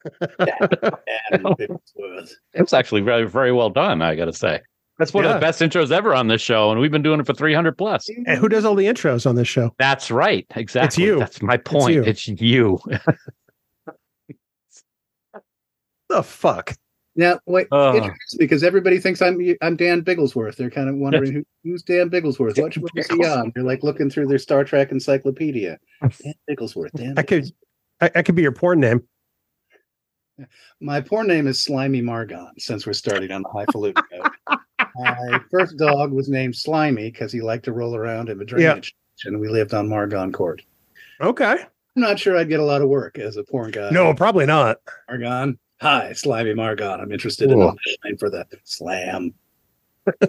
Dan 1.30 1.42
Bigglesworth. 1.58 2.32
It's 2.54 2.72
actually 2.72 3.02
very, 3.02 3.28
very 3.28 3.52
well 3.52 3.68
done. 3.68 4.00
I 4.00 4.14
got 4.14 4.24
to 4.24 4.32
say, 4.32 4.62
that's 5.02 5.14
one 5.14 5.24
of 5.24 5.32
the 5.32 5.38
best 5.40 5.60
intros 5.60 5.90
ever 5.90 6.14
on 6.14 6.28
this 6.28 6.40
show, 6.40 6.70
and 6.70 6.80
we've 6.80 6.90
been 6.92 7.02
doing 7.02 7.18
it 7.20 7.26
for 7.26 7.34
300 7.34 7.76
plus. 7.76 8.08
And 8.08 8.38
who 8.38 8.48
does 8.48 8.64
all 8.64 8.74
the 8.74 8.86
intros 8.86 9.26
on 9.28 9.34
this 9.34 9.48
show? 9.48 9.74
That's 9.78 10.10
right. 10.10 10.46
Exactly. 10.54 10.86
It's 10.86 10.98
you. 10.98 11.18
That's 11.18 11.42
my 11.42 11.56
point. 11.56 11.94
you. 11.94 12.02
It's 12.04 12.28
you. 12.28 12.78
The 16.08 16.22
fuck? 16.22 16.74
Now, 17.16 17.40
wait, 17.46 17.68
Uh. 17.72 18.10
because 18.38 18.62
everybody 18.62 18.98
thinks 18.98 19.22
I'm 19.22 19.38
I'm 19.62 19.76
Dan 19.76 20.02
Bigglesworth. 20.02 20.56
They're 20.56 20.70
kind 20.70 20.88
of 20.90 20.96
wondering 20.96 21.32
who, 21.32 21.44
who's 21.64 21.82
Dan 21.82 22.10
Bigglesworth. 22.10 22.58
What 22.60 22.74
what 22.76 22.90
is 22.96 23.06
he 23.06 23.24
on? 23.24 23.50
You're 23.56 23.64
like 23.64 23.82
looking 23.82 24.10
through 24.10 24.26
their 24.26 24.38
Star 24.38 24.62
Trek 24.64 24.92
encyclopedia. 24.92 25.78
Dan 26.22 26.34
Bigglesworth. 26.50 26.92
Dan. 26.92 27.14
I 27.16 27.22
could 27.22 27.46
I, 28.00 28.10
I 28.16 28.22
could 28.22 28.34
be 28.34 28.42
your 28.42 28.52
porn 28.52 28.80
name. 28.80 29.02
My 30.80 31.00
porn 31.00 31.26
name 31.28 31.46
is 31.46 31.60
Slimy 31.62 32.02
Margon. 32.02 32.48
Since 32.58 32.86
we're 32.86 32.94
starting 32.94 33.30
on 33.30 33.42
the 33.42 33.48
highfalutin 33.50 34.02
note, 34.12 34.32
my 34.96 35.40
first 35.50 35.76
dog 35.76 36.12
was 36.12 36.28
named 36.28 36.56
Slimy 36.56 37.10
because 37.10 37.32
he 37.32 37.40
liked 37.40 37.64
to 37.66 37.72
roll 37.72 37.94
around 37.96 38.28
in 38.28 38.38
the 38.38 38.44
drainage. 38.44 38.94
Ditch, 39.16 39.24
and 39.26 39.40
we 39.40 39.48
lived 39.48 39.74
on 39.74 39.88
Margon 39.88 40.32
Court. 40.32 40.62
Okay. 41.20 41.52
I'm 41.94 42.02
not 42.02 42.18
sure 42.18 42.36
I'd 42.36 42.48
get 42.48 42.60
a 42.60 42.64
lot 42.64 42.82
of 42.82 42.88
work 42.88 43.18
as 43.18 43.36
a 43.36 43.44
porn 43.44 43.70
guy. 43.70 43.90
No, 43.90 44.14
probably 44.14 44.46
not. 44.46 44.78
Margon. 45.10 45.58
Hi, 45.80 46.12
Slimy 46.12 46.54
Margon. 46.54 47.00
I'm 47.00 47.12
interested 47.12 47.50
in 47.50 47.58
Cool. 47.58 47.74
auditioning 47.74 48.18
for 48.18 48.30
the 48.30 48.46
slam. 48.64 49.34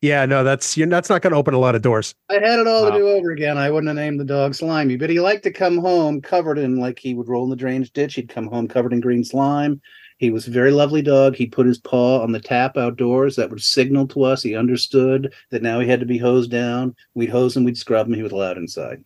yeah, 0.00 0.26
no, 0.26 0.44
that's 0.44 0.76
you're 0.76 0.88
that's 0.88 1.08
not 1.10 1.22
going 1.22 1.32
to 1.32 1.36
open 1.36 1.54
a 1.54 1.58
lot 1.58 1.74
of 1.74 1.82
doors. 1.82 2.14
I 2.28 2.34
had 2.34 2.58
it 2.60 2.66
all 2.66 2.84
Wow. 2.84 2.90
to 2.90 2.98
do 2.98 3.08
over 3.08 3.30
again. 3.30 3.58
I 3.58 3.70
wouldn't 3.70 3.88
have 3.88 3.96
named 3.96 4.20
the 4.20 4.24
dog 4.24 4.54
Slimy, 4.54 4.96
but 4.96 5.10
he 5.10 5.20
liked 5.20 5.42
to 5.44 5.52
come 5.52 5.78
home 5.78 6.20
covered 6.20 6.58
in 6.58 6.76
like 6.76 6.98
he 6.98 7.14
would 7.14 7.28
roll 7.28 7.44
in 7.44 7.50
the 7.50 7.56
drainage 7.56 7.92
ditch. 7.92 8.14
He'd 8.14 8.28
come 8.28 8.46
home 8.48 8.68
covered 8.68 8.92
in 8.92 9.00
green 9.00 9.24
slime. 9.24 9.80
He 10.20 10.28
was 10.28 10.46
a 10.46 10.50
very 10.50 10.70
lovely 10.70 11.00
dog. 11.00 11.34
He'd 11.34 11.50
put 11.50 11.64
his 11.64 11.78
paw 11.78 12.20
on 12.20 12.32
the 12.32 12.40
tap 12.40 12.76
outdoors. 12.76 13.36
That 13.36 13.48
would 13.48 13.62
signal 13.62 14.06
to 14.08 14.24
us 14.24 14.42
he 14.42 14.54
understood 14.54 15.32
that 15.48 15.62
now 15.62 15.80
he 15.80 15.88
had 15.88 15.98
to 16.00 16.06
be 16.06 16.18
hosed 16.18 16.50
down. 16.50 16.94
We'd 17.14 17.30
hose 17.30 17.56
him, 17.56 17.64
we'd 17.64 17.78
scrub 17.78 18.06
him. 18.06 18.12
He 18.12 18.22
was 18.22 18.30
allowed 18.30 18.58
inside. 18.58 19.02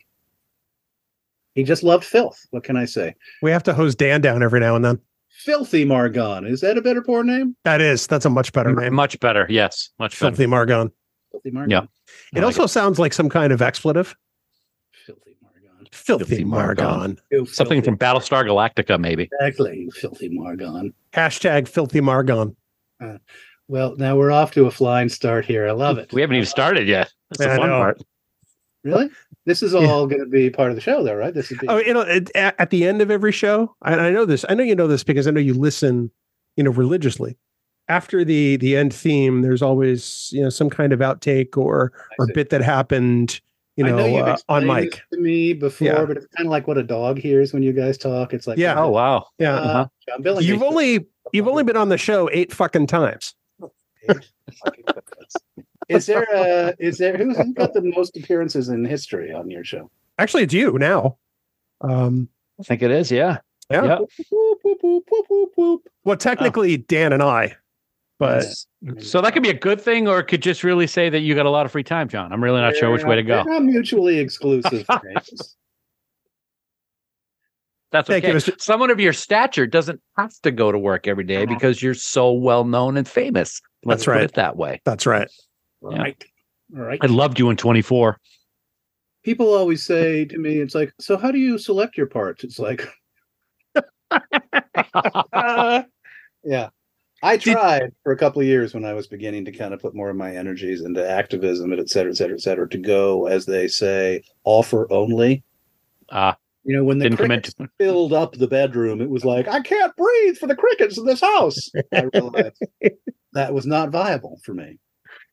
He 1.55 1.63
just 1.63 1.85
loved 1.85 2.05
filth. 2.05 2.45
What 2.51 2.65
can 2.65 2.77
I 2.77 2.85
say? 2.85 3.15
We 3.43 3.53
have 3.53 3.63
to 3.63 3.75
hose 3.75 3.95
Dan 3.95 4.23
down 4.23 4.43
every 4.43 4.59
now 4.59 4.75
and 4.75 4.85
then. 4.85 5.01
Filthy 5.29 5.85
Margon. 5.85 6.51
Is 6.51 6.61
that 6.63 6.77
a 6.77 6.83
better 6.83 7.01
porn 7.01 7.29
name? 7.29 7.55
That 7.63 7.81
is 7.81 8.09
that's 8.09 8.25
a 8.25 8.31
much 8.31 8.53
better 8.53 8.75
name. 8.75 8.93
Much 8.93 9.19
better. 9.21 9.47
Yes, 9.49 9.91
much 10.01 10.19
better. 10.19 10.35
Filthy 10.35 10.51
Margon. 10.51 10.91
Filthy 11.31 11.53
Margon. 11.53 11.71
Yeah. 11.71 11.83
It 12.33 12.39
like 12.39 12.45
also 12.45 12.67
sounds 12.67 12.99
like 12.99 13.13
some 13.13 13.29
kind 13.29 13.53
of 13.53 13.63
expletive. 13.63 14.17
Filthy 15.95 16.45
Margon. 16.45 16.45
Filthy, 16.45 16.45
Filthy 16.45 16.45
Margon. 16.45 17.19
Margon. 17.33 17.49
Something 17.49 17.83
filthy- 17.83 17.85
from 17.85 17.99
Battlestar 17.99 18.45
Galactica, 18.45 18.99
maybe. 19.01 19.29
Exactly, 19.41 19.89
filthy 19.95 20.29
Margon. 20.29 20.93
Hashtag 21.13 21.69
filthy 21.69 22.01
Margon. 22.01 22.55
Uh, 23.01 23.19
well, 23.69 23.95
now 23.97 24.17
we're 24.17 24.31
off 24.33 24.53
to 24.53 24.67
a 24.67 24.71
flying 24.71 25.09
start 25.09 25.45
here. 25.45 25.67
I 25.69 25.73
love 25.73 25.99
it. 25.99 26.13
We 26.13 26.21
haven't 26.21 26.37
even 26.37 26.47
started 26.47 26.87
yet. 26.89 27.13
That's 27.31 27.47
Yeah, 27.47 27.55
the 27.55 27.61
fun 27.61 27.69
part. 27.71 28.03
Really? 28.83 29.09
This 29.47 29.63
is 29.63 29.75
all 29.75 30.07
going 30.07 30.21
to 30.21 30.27
be 30.27 30.51
part 30.51 30.71
of 30.71 30.75
the 30.75 30.81
show, 30.81 31.03
though, 31.03 31.15
right? 31.15 31.33
This 31.33 31.51
is. 31.53 31.59
Oh, 31.69 31.79
you 31.79 31.95
know, 31.95 32.03
at, 32.03 32.35
at 32.35 32.55
at 32.59 32.71
the 32.71 32.87
end 32.87 33.01
of 33.03 33.11
every 33.11 33.33
show, 33.33 33.75
I, 33.83 33.95
I 33.95 34.11
know 34.11 34.25
this. 34.25 34.45
I 34.49 34.55
know 34.55 34.63
you 34.65 34.75
know 34.75 34.87
this 34.87 35.05
because 35.05 35.27
I 35.27 35.31
know 35.31 35.41
you 35.41 35.55
listen, 35.55 36.11
you 36.57 36.65
know, 36.65 36.71
religiously. 36.71 37.37
After 37.89 38.25
the 38.25 38.57
the 38.57 38.77
end 38.77 38.93
theme, 38.95 39.43
there's 39.43 39.61
always 39.63 40.31
you 40.33 40.43
know 40.43 40.49
some 40.51 40.71
kind 40.71 40.93
of 40.93 41.01
outtake 41.01 41.57
or 41.59 41.93
or 42.19 42.27
bit 42.35 42.49
that 42.51 42.63
happened, 42.63 43.41
you 43.77 43.87
I 43.87 43.91
know, 43.91 44.07
you've 44.07 44.27
uh, 44.27 44.37
on 44.49 44.67
mic. 44.67 45.03
to 45.13 45.19
me 45.21 45.53
before, 45.53 45.87
Yeah. 45.89 46.05
but 46.05 46.17
it's 46.17 46.27
kind 46.37 46.47
of 46.47 46.51
like 46.51 46.67
what 46.69 46.79
a 46.79 46.83
dog 46.83 47.19
hears 47.19 47.53
when 47.53 47.63
you 47.63 47.73
guys 47.73 47.99
talk. 47.99 48.33
It's 48.33 48.47
like, 48.47 48.59
Yeah. 48.59 48.81
Oh 48.81 48.91
wow. 48.91 49.27
Yeah, 49.39 49.55
uh, 49.57 49.87
John 50.09 50.23
Billings. 50.23 50.47
you've 50.47 50.63
only 50.63 51.07
you've 51.33 51.49
only 51.49 51.65
been 51.65 51.77
on 51.77 51.89
the 51.89 51.99
show 51.99 52.31
eight 52.33 52.53
fucking 52.53 52.87
times. 52.87 53.35
Is 55.89 56.07
there 56.07 56.27
a 56.33 56.75
is 56.79 56.99
there 56.99 57.17
who's 57.17 57.37
who's 57.37 57.53
got 57.55 57.75
the 57.75 57.83
most 57.83 58.17
appearances 58.17 58.69
in 58.69 58.85
history 58.85 59.33
on 59.33 59.51
your 59.51 59.65
show? 59.65 59.91
Actually, 60.19 60.45
it's 60.45 60.55
you 60.55 60.79
now. 60.79 61.19
Um, 61.81 62.29
I 62.59 62.63
think 62.63 62.83
it 62.83 62.91
is. 62.91 63.11
Yeah. 63.11 63.39
yeah. 63.71 63.99
Whoop. 64.31 65.83
Well, 66.05 66.17
technically, 66.17 66.77
Dan 66.79 67.13
and 67.13 67.23
I, 67.23 67.57
but 68.25 69.05
So 69.05 69.21
that 69.21 69.33
could 69.33 69.43
be 69.43 69.51
a 69.51 69.59
good 69.59 69.81
thing, 69.81 70.09
or 70.09 70.19
it 70.19 70.25
could 70.25 70.43
just 70.43 70.65
really 70.65 70.87
say 70.87 71.11
that 71.11 71.21
you 71.21 71.35
got 71.35 71.47
a 71.47 71.51
lot 71.51 71.67
of 71.67 71.73
free 71.73 71.83
time, 71.83 72.09
John. 72.09 72.33
I'm 72.33 72.43
really 72.43 72.61
not 72.61 72.75
sure 72.77 72.91
which 72.91 73.05
way 73.05 73.17
to 73.17 73.23
go. 73.23 73.43
Not 73.43 73.63
mutually 73.63 74.19
exclusive 74.19 74.87
things. 75.03 75.57
That's 77.93 78.09
Thank 78.09 78.25
okay. 78.25 78.35
you, 78.35 78.41
Someone 78.59 78.91
of 78.91 78.99
your 78.99 79.13
stature 79.13 79.67
doesn't 79.67 80.01
have 80.17 80.33
to 80.43 80.51
go 80.51 80.73
to 80.73 80.79
work 80.79 81.07
every 81.07 81.23
day 81.25 81.45
uh-huh. 81.45 81.55
because 81.55 81.83
you're 81.83 81.95
so 81.95 82.33
well 82.33 82.65
known 82.65 82.97
and 82.97 83.07
famous. 83.07 83.61
Let's 83.85 84.01
That's 84.01 84.05
put 84.07 84.11
right. 84.11 84.25
it 84.25 84.35
that 84.35 84.57
way. 84.57 84.81
that's 84.85 85.07
right. 85.07 85.29
Yeah. 85.83 86.13
Right. 86.71 86.99
I 87.03 87.07
loved 87.07 87.39
you 87.39 87.51
in 87.51 87.57
24. 87.57 88.19
People 89.23 89.55
always 89.55 89.85
say 89.85 90.25
to 90.25 90.39
me, 90.39 90.59
it's 90.59 90.75
like, 90.75 90.93
so 90.99 91.17
how 91.17 91.31
do 91.31 91.39
you 91.39 91.57
select 91.59 91.97
your 91.97 92.07
parts? 92.07 92.43
It's 92.43 92.59
like, 92.59 92.89
uh, 95.33 95.83
yeah. 96.43 96.71
I 97.25 97.39
tried 97.39 97.93
for 98.03 98.13
a 98.13 98.17
couple 98.19 98.43
of 98.43 98.47
years 98.47 98.75
when 98.75 98.85
I 98.85 98.93
was 98.93 99.07
beginning 99.07 99.47
to 99.47 99.53
kind 99.53 99.73
of 99.73 99.81
put 99.81 99.95
more 99.95 100.11
of 100.11 100.17
my 100.17 100.37
energies 100.37 100.83
into 100.83 101.09
activism 101.09 101.73
and 101.73 101.81
et 101.81 101.89
cetera, 101.89 102.13
et 102.13 102.17
cetera, 102.17 102.37
et 102.37 102.41
cetera, 102.43 102.69
to 102.69 102.79
go, 102.79 103.27
as 103.27 103.47
they 103.47 103.67
say, 103.67 104.23
offer 104.45 104.87
only. 104.93 105.43
Ah, 106.11 106.37
You 106.65 106.77
know, 106.77 106.85
when 106.85 106.99
the 106.99 107.05
didn't 107.07 107.17
come 107.19 107.29
crickets 107.29 107.55
into 107.59 107.73
filled 107.81 108.13
up 108.13 108.35
the 108.35 108.47
bedroom, 108.47 109.01
it 109.01 109.09
was 109.09 109.25
like, 109.25 109.49
I 109.49 109.61
can't 109.61 109.97
breathe 109.97 110.37
for 110.37 110.47
the 110.47 110.55
crickets 110.55 110.99
in 110.99 111.07
this 111.07 111.23
house. 111.23 111.71
I 111.95 112.03
realized 112.13 112.63
that 113.33 113.55
was 113.55 113.65
not 113.65 113.89
viable 113.91 114.39
for 114.45 114.53
me. 114.53 114.79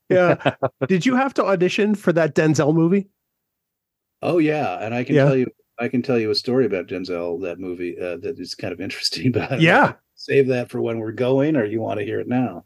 Yeah. 0.09 0.53
Did 0.87 1.05
you 1.05 1.15
have 1.17 1.33
to 1.35 1.45
audition 1.45 1.95
for 1.95 2.13
that 2.13 2.35
Denzel 2.35 2.73
movie? 2.73 3.09
Oh 4.21 4.37
yeah, 4.37 4.77
and 4.79 4.93
I 4.95 5.03
can 5.03 5.15
Yeah. 5.15 5.25
tell 5.25 5.35
you, 5.35 5.47
I 5.79 5.87
can 5.89 6.01
tell 6.03 6.17
you 6.19 6.29
a 6.31 6.35
story 6.35 6.65
about 6.65 6.87
Denzel 6.87 7.41
that 7.41 7.59
movie 7.59 7.99
uh, 7.99 8.17
that 8.17 8.39
is 8.39 8.55
kind 8.55 8.71
of 8.71 8.79
interesting. 8.79 9.31
But 9.33 9.51
I 9.51 9.55
know 9.55 9.61
Yeah. 9.61 9.93
Save 10.21 10.47
that 10.47 10.69
for 10.69 10.81
when 10.81 10.99
we're 10.99 11.11
going, 11.11 11.55
or 11.55 11.65
you 11.65 11.81
want 11.81 11.99
to 11.99 12.05
hear 12.05 12.19
it 12.19 12.27
now? 12.27 12.63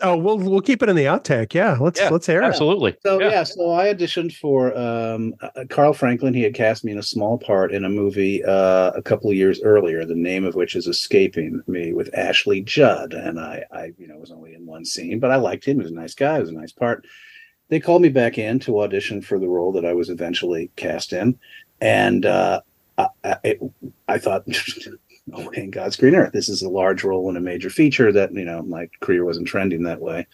Oh, 0.00 0.16
we'll 0.16 0.38
we'll 0.38 0.60
keep 0.60 0.80
it 0.82 0.88
in 0.88 0.94
the 0.94 1.06
outtake. 1.06 1.52
Yeah, 1.54 1.76
let's 1.80 1.98
Yeah, 1.98 2.10
let's 2.10 2.26
hear 2.26 2.40
it. 2.40 2.46
absolutely. 2.46 2.96
So 3.02 3.18
yeah. 3.20 3.30
Yeah. 3.30 3.42
so 3.42 3.72
I 3.72 3.92
auditioned 3.92 4.32
for 4.36 4.76
um, 4.78 5.34
uh, 5.40 5.64
Carl 5.70 5.92
Franklin. 5.92 6.34
He 6.34 6.42
had 6.42 6.54
cast 6.54 6.84
me 6.84 6.92
in 6.92 6.98
a 6.98 7.02
small 7.02 7.36
part 7.36 7.72
in 7.72 7.84
a 7.84 7.88
movie 7.88 8.44
uh, 8.44 8.92
a 8.92 9.02
couple 9.02 9.28
of 9.28 9.36
years 9.36 9.60
earlier, 9.62 10.04
the 10.04 10.14
name 10.14 10.44
of 10.44 10.54
which 10.54 10.76
is 10.76 10.86
escaping 10.86 11.60
me, 11.66 11.92
with 11.92 12.14
Ashley 12.14 12.60
Judd. 12.60 13.12
And 13.12 13.40
I, 13.40 13.64
I, 13.72 13.92
you 13.98 14.06
know, 14.06 14.18
was 14.18 14.30
only 14.30 14.54
in 14.54 14.66
one 14.66 14.84
scene, 14.84 15.18
but 15.18 15.32
I 15.32 15.36
liked 15.36 15.64
him. 15.64 15.78
He 15.78 15.82
was 15.82 15.90
a 15.90 15.96
nice 15.96 16.14
guy. 16.14 16.36
It 16.36 16.42
was 16.42 16.50
a 16.50 16.52
nice 16.52 16.72
part. 16.72 17.04
They 17.68 17.80
called 17.80 18.02
me 18.02 18.08
back 18.08 18.38
in 18.38 18.60
to 18.60 18.80
audition 18.80 19.20
for 19.20 19.40
the 19.40 19.48
role 19.48 19.72
that 19.72 19.84
I 19.84 19.94
was 19.94 20.10
eventually 20.10 20.70
cast 20.76 21.12
in, 21.12 21.36
and 21.80 22.24
uh, 22.24 22.60
I, 22.96 23.08
I, 23.24 23.36
it, 23.42 23.60
I 24.06 24.18
thought. 24.18 24.44
Oh, 25.34 25.48
in 25.50 25.70
God's 25.70 25.96
green 25.96 26.14
earth, 26.14 26.32
this 26.32 26.48
is 26.48 26.62
a 26.62 26.68
large 26.68 27.04
role 27.04 27.28
and 27.28 27.36
a 27.38 27.40
major 27.40 27.70
feature 27.70 28.12
that 28.12 28.32
you 28.32 28.44
know 28.44 28.62
my 28.62 28.88
career 29.00 29.24
wasn't 29.24 29.48
trending 29.48 29.82
that 29.84 30.00
way. 30.00 30.26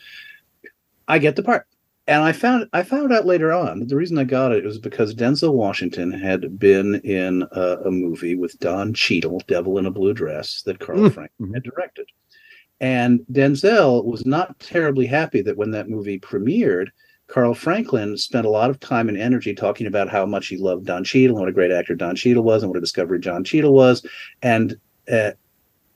I 1.09 1.19
get 1.19 1.37
the 1.37 1.43
part 1.43 1.67
and 2.07 2.23
I 2.23 2.33
found 2.33 2.69
I 2.73 2.83
found 2.83 3.13
out 3.13 3.27
later 3.27 3.53
on 3.53 3.81
that 3.81 3.89
the 3.89 3.97
reason 3.97 4.19
I 4.19 4.25
got 4.25 4.53
it 4.53 4.65
was 4.65 4.79
because 4.79 5.15
Denzel 5.15 5.55
Washington 5.55 6.13
had 6.13 6.59
been 6.59 6.97
in 6.97 7.45
a, 7.53 7.77
a 7.87 7.91
movie 7.91 8.35
with 8.35 8.59
Don 8.59 8.93
Cheadle, 8.93 9.41
Devil 9.47 9.79
in 9.79 9.87
a 9.87 9.91
Blue 9.91 10.13
Dress, 10.13 10.63
that 10.63 10.81
Carl 10.81 10.99
Mm. 10.99 11.15
Franklin 11.15 11.55
had 11.55 11.63
directed. 11.63 12.09
And 12.81 13.21
Denzel 13.33 14.05
was 14.05 14.27
not 14.27 14.59
terribly 14.59 15.07
happy 15.07 15.41
that 15.43 15.57
when 15.57 15.71
that 15.71 15.89
movie 15.89 16.19
premiered, 16.19 16.89
Carl 17.29 17.55
Franklin 17.55 18.19
spent 18.19 18.47
a 18.47 18.51
lot 18.51 18.69
of 18.69 18.81
time 18.81 19.09
and 19.09 19.17
energy 19.17 19.55
talking 19.55 19.87
about 19.87 20.11
how 20.11 20.27
much 20.27 20.49
he 20.49 20.59
loved 20.59 20.85
Don 20.85 21.05
Cheadle 21.05 21.37
and 21.37 21.41
what 21.41 21.49
a 21.49 21.53
great 21.53 21.71
actor 21.71 21.95
Don 21.95 22.17
Cheadle 22.17 22.43
was 22.43 22.63
and 22.63 22.71
what 22.71 22.77
a 22.77 22.83
discovery 22.83 23.19
John 23.19 23.45
Cheadle 23.45 23.73
was. 23.73 24.05
And 24.43 24.77
uh, 25.11 25.33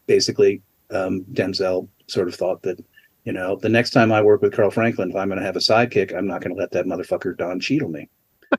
basically, 0.07 0.63
um, 0.91 1.25
Denzel 1.33 1.89
sort 2.07 2.29
of 2.29 2.35
thought 2.35 2.63
that 2.63 2.83
you 3.25 3.35
know, 3.35 3.57
the 3.57 3.69
next 3.69 3.91
time 3.91 4.11
I 4.11 4.23
work 4.23 4.41
with 4.41 4.55
Carl 4.55 4.71
Franklin, 4.71 5.11
if 5.11 5.17
I'm 5.17 5.29
going 5.29 5.39
to 5.39 5.45
have 5.45 5.57
a 5.57 5.59
sidekick, 5.59 6.17
I'm 6.17 6.27
not 6.27 6.41
going 6.41 6.55
to 6.55 6.59
let 6.59 6.71
that 6.71 6.87
motherfucker 6.87 7.37
Don 7.37 7.61
Cheadle 7.61 7.91
me. 7.91 8.09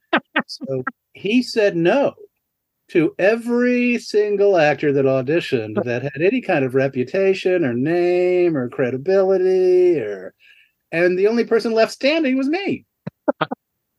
so 0.46 0.84
he 1.14 1.42
said 1.42 1.76
no 1.76 2.14
to 2.90 3.16
every 3.18 3.98
single 3.98 4.58
actor 4.58 4.94
that 4.94 5.06
auditioned 5.06 5.84
that 5.86 6.04
had 6.04 6.22
any 6.22 6.40
kind 6.40 6.64
of 6.64 6.76
reputation 6.76 7.66
or 7.66 7.74
name 7.74 8.56
or 8.56 8.70
credibility 8.70 10.00
or 10.00 10.36
and 10.92 11.18
the 11.18 11.28
only 11.28 11.46
person 11.46 11.72
left 11.72 11.92
standing 11.92 12.38
was 12.38 12.48
me. 12.48 12.86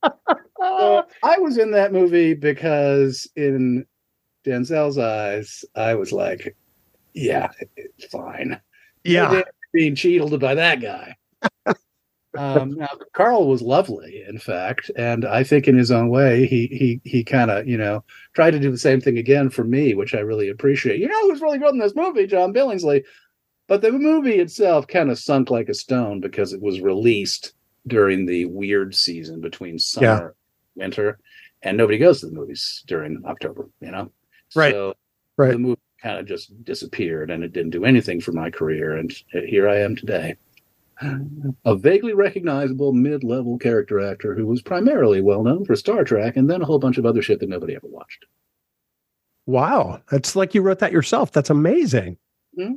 so 0.03 1.05
I 1.25 1.39
was 1.39 1.59
in 1.59 1.73
that 1.73 1.93
movie 1.93 2.35
because 2.35 3.29
in 3.35 3.87
Denzel's 4.45 4.99
eyes, 4.99 5.65
I 5.75 5.95
was 5.95 6.12
like, 6.12 6.57
yeah, 7.15 7.49
it's 7.77 8.07
fine 8.07 8.61
Yeah. 9.05 9.43
being 9.73 9.95
cheated 9.95 10.41
by 10.41 10.55
that 10.55 10.81
guy. 10.81 11.17
um, 12.37 12.75
now, 12.75 12.89
Carl 13.12 13.49
was 13.49 13.62
lovely, 13.62 14.25
in 14.27 14.39
fact, 14.39 14.91
and 14.97 15.25
I 15.25 15.43
think 15.45 15.67
in 15.69 15.77
his 15.77 15.91
own 15.91 16.09
way, 16.09 16.47
he 16.47 16.67
he 16.67 17.01
he 17.05 17.25
kind 17.25 17.51
of 17.51 17.67
you 17.67 17.77
know 17.77 18.05
tried 18.35 18.53
to 18.53 18.61
do 18.61 18.71
the 18.71 18.79
same 18.79 19.01
thing 19.01 19.19
again 19.19 19.51
for 19.51 19.65
me, 19.65 19.95
which 19.95 20.15
I 20.15 20.21
really 20.21 20.49
appreciate. 20.49 21.01
You 21.01 21.09
know 21.09 21.23
who's 21.29 21.41
really 21.41 21.59
good 21.59 21.75
in 21.75 21.79
this 21.81 21.97
movie, 21.97 22.27
John 22.27 22.53
Billingsley, 22.53 23.05
but 23.69 23.83
the 23.83 23.93
movie 23.93 24.39
itself 24.39 24.87
kind 24.87 25.11
of 25.11 25.19
sunk 25.19 25.51
like 25.51 25.69
a 25.69 25.75
stone 25.75 26.21
because 26.21 26.53
it 26.53 26.61
was 26.62 26.81
released 26.81 27.55
during 27.87 28.27
the 28.27 28.45
weird 28.47 28.95
season 28.95 29.41
between 29.41 29.79
summer, 29.79 30.35
winter, 30.77 31.19
and 31.62 31.77
nobody 31.77 31.99
goes 31.99 32.21
to 32.21 32.27
the 32.27 32.33
movies 32.33 32.83
during 32.87 33.23
October. 33.27 33.69
You 33.81 33.91
know, 33.91 34.12
Right. 34.55 34.73
So 34.73 34.95
Right. 35.37 35.53
the 35.53 35.59
movie 35.59 35.81
kind 36.03 36.19
of 36.19 36.27
just 36.27 36.65
disappeared 36.65 37.31
and 37.31 37.43
it 37.45 37.53
didn't 37.53 37.71
do 37.71 37.85
anything 37.85 38.21
for 38.21 38.33
my 38.33 38.51
career. 38.51 38.97
And 38.97 39.13
here 39.33 39.69
I 39.69 39.79
am 39.79 39.97
today. 39.97 40.37
A 41.65 41.75
vaguely 41.77 42.13
recognizable 42.13 42.93
mid 42.93 43.25
level 43.25 43.57
character 43.59 44.01
actor 44.01 44.35
who 44.35 44.47
was 44.47 44.61
primarily 44.61 45.23
well 45.23 45.43
known 45.43 45.65
for 45.65 45.75
Star 45.75 46.05
Trek 46.05 46.37
and 46.37 46.49
then 46.51 46.61
a 46.61 46.67
whole 46.67 46.79
bunch 46.79 46.99
of 46.99 47.07
other 47.07 47.23
shit 47.23 47.41
that 47.41 47.49
nobody 47.49 47.75
ever 47.75 47.87
watched. 47.87 48.27
Wow. 49.47 50.03
That's 50.11 50.37
like 50.37 50.55
you 50.55 50.61
wrote 50.63 50.79
that 50.81 50.93
yourself. 50.93 51.33
That's 51.33 51.49
amazing. 51.51 52.19
Hmm? 52.55 52.75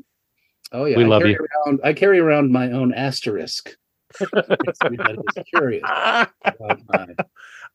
Oh, 0.71 0.85
yeah. 0.85 0.97
We 0.97 1.03
I 1.03 1.07
love 1.07 1.25
you. 1.25 1.37
Around, 1.65 1.81
I 1.83 1.91
carry 1.93 2.19
around 2.19 2.51
my 2.51 2.71
own 2.71 2.93
asterisk. 2.93 3.75
Makes 4.21 4.31
me 4.89 4.97
that 4.97 5.17
is 5.37 5.43
curious 5.53 5.83
about 5.83 6.79
my 6.87 7.07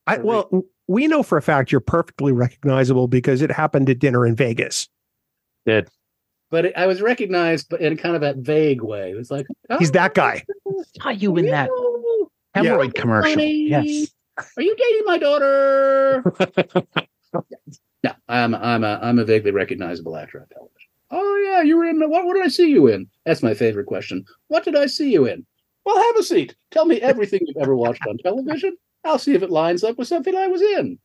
I, 0.07 0.17
well, 0.19 0.65
we 0.89 1.07
know 1.07 1.23
for 1.23 1.39
a 1.39 1.43
fact 1.43 1.71
you're 1.71 1.81
perfectly 1.81 2.33
recognizable 2.33 3.07
because 3.07 3.43
it 3.43 3.51
happened 3.53 3.89
at 3.89 3.99
dinner 3.99 4.27
in 4.27 4.35
Vegas. 4.35 4.89
Did 5.67 5.89
But 6.51 6.67
it, 6.67 6.73
I 6.77 6.87
was 6.87 7.01
recognized, 7.03 7.69
but 7.69 7.81
in 7.81 7.97
kind 7.97 8.15
of 8.15 8.23
that 8.23 8.39
vague 8.39 8.83
way. 8.83 9.11
It 9.11 9.15
was 9.15 9.31
like 9.31 9.47
He's 9.79 9.91
oh, 9.91 9.93
that 9.93 10.15
guy. 10.15 10.45
saw 11.01 11.11
you 11.11 11.37
in 11.37 11.47
that 11.47 11.69
"Oh, 11.71 12.31
hemorrhoid 12.57 12.95
commercial? 12.95 13.31
honey, 13.31 13.69
Yes. 13.69 14.09
Are 14.57 14.63
you 14.63 14.75
dating 14.77 15.03
my 15.05 15.19
daughter? 15.19 16.23
no, 18.05 18.13
I'm 18.29 18.55
I'm 18.55 18.85
a 18.85 18.99
I'm 19.03 19.19
a 19.19 19.25
vaguely 19.25 19.51
recognizable 19.51 20.17
actor 20.17 20.41
on 20.41 20.47
television. 20.47 20.89
Oh 21.11 21.37
yeah, 21.45 21.63
you 21.63 21.77
were 21.77 21.87
in 21.87 21.99
what? 22.09 22.25
What 22.25 22.35
did 22.35 22.45
I 22.45 22.49
see 22.49 22.71
you 22.71 22.87
in? 22.87 23.09
That's 23.27 23.43
my 23.43 23.53
favorite 23.53 23.87
question. 23.87 24.25
What 24.47 24.65
did 24.65 24.77
I 24.77 24.87
see 24.87 25.11
you 25.13 25.27
in? 25.27 25.45
Well, 25.85 25.97
have 25.97 26.17
a 26.19 26.23
seat. 26.23 26.55
Tell 26.71 26.85
me 26.85 27.01
everything 27.01 27.41
you've 27.47 27.61
ever 27.61 27.75
watched 27.75 28.07
on 28.07 28.19
television. 28.19 28.77
I'll 29.09 29.19
see 29.19 29.35
if 29.35 29.43
it 29.43 29.51
lines 29.51 29.83
up 29.83 29.99
with 29.99 30.09
something 30.09 30.37
I 30.37 30.47
was 30.47 30.61
in. 30.61 30.99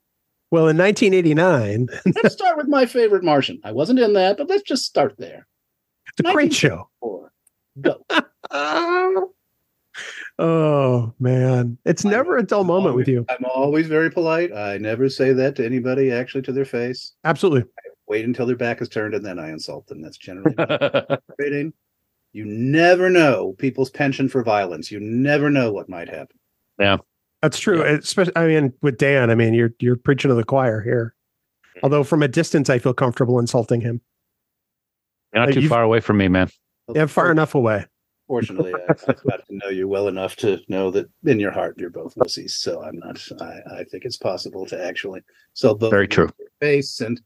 Well, 0.52 0.68
in 0.68 0.78
1989, 0.78 1.88
Let's 2.22 2.36
start 2.36 2.58
with 2.58 2.68
my 2.68 2.86
favorite 2.86 3.24
Martian. 3.24 3.60
I 3.64 3.72
wasn't 3.72 4.00
in 4.00 4.14
that, 4.14 4.38
but 4.38 4.50
let's 4.50 4.62
just 4.64 4.86
start 4.86 5.16
there. 5.18 5.48
it's 6.08 6.30
a 6.30 6.34
great 6.34 6.54
show. 6.54 6.90
Go. 7.82 8.06
Oh 10.40 11.14
man, 11.20 11.78
it's 11.86 12.04
never 12.04 12.38
a 12.38 12.44
dull 12.44 12.64
moment 12.64 12.96
with 12.96 13.08
you. 13.08 13.24
I'm 13.30 13.46
always 13.46 13.86
very 13.86 14.10
polite. 14.10 14.52
I 14.52 14.80
never 14.80 15.08
say 15.08 15.32
that 15.34 15.56
to 15.58 15.66
anybody, 15.66 16.12
actually, 16.12 16.42
to 16.44 16.52
their 16.52 16.66
face. 16.66 17.14
Absolutely. 17.24 17.70
Wait 18.08 18.26
until 18.26 18.48
their 18.48 18.56
back 18.56 18.82
is 18.82 18.90
turned 18.90 19.14
and 19.14 19.24
then 19.24 19.38
I 19.38 19.50
insult 19.50 19.86
them. 19.86 20.02
That's 20.02 20.18
generally 20.18 20.56
rating. 21.38 21.74
You 22.32 22.46
never 22.46 23.12
know 23.12 23.54
people's 23.60 23.92
penchant 23.92 24.32
for 24.32 24.44
violence. 24.44 24.92
You 24.92 25.00
never 25.00 25.52
know 25.52 25.72
what 25.72 25.88
might 25.88 26.10
happen. 26.10 26.40
That's 27.44 27.60
true. 27.60 27.82
Especially, 27.84 28.32
I 28.38 28.48
mean, 28.48 28.74
with 28.82 28.98
Dan, 28.98 29.30
I 29.30 29.36
mean, 29.36 29.54
you're 29.54 29.74
you're 29.80 29.98
preaching 29.98 30.30
to 30.30 30.36
the 30.36 30.46
choir 30.46 30.80
here. 30.82 31.14
Although 31.84 32.06
from 32.06 32.24
a 32.24 32.28
distance, 32.30 32.70
I 32.70 32.80
feel 32.80 32.94
comfortable 32.94 33.38
insulting 33.38 33.82
him. 33.82 34.00
You're 35.34 35.42
not 35.46 35.50
Uh, 35.50 35.60
too 35.62 35.68
far 35.68 35.84
away 35.84 36.00
from 36.00 36.18
me, 36.18 36.30
man. 36.30 36.50
Yeah, 36.96 37.06
far 37.08 37.30
enough 37.32 37.54
away. 37.54 37.86
Fortunately, 38.28 38.74
I- 38.74 38.94
I've 39.10 39.24
got 39.24 39.46
to 39.48 39.58
know 39.58 39.68
you 39.68 39.90
well 39.90 40.08
enough 40.08 40.38
to 40.38 40.62
know 40.70 40.90
that 40.92 41.08
in 41.26 41.38
your 41.42 41.52
heart 41.52 41.78
you're 41.78 41.90
both 41.90 42.16
wussies. 42.16 42.52
So 42.52 42.82
I'm 42.82 42.98
not. 43.00 43.22
I, 43.42 43.60
I 43.80 43.84
think 43.84 44.06
it's 44.06 44.16
possible 44.18 44.66
to 44.68 44.82
actually 44.82 45.22
sell 45.54 45.76
both. 45.76 45.92
Very 45.92 46.08
true. 46.08 46.28
to 46.28 46.34
Face 46.62 47.02
and 47.02 47.20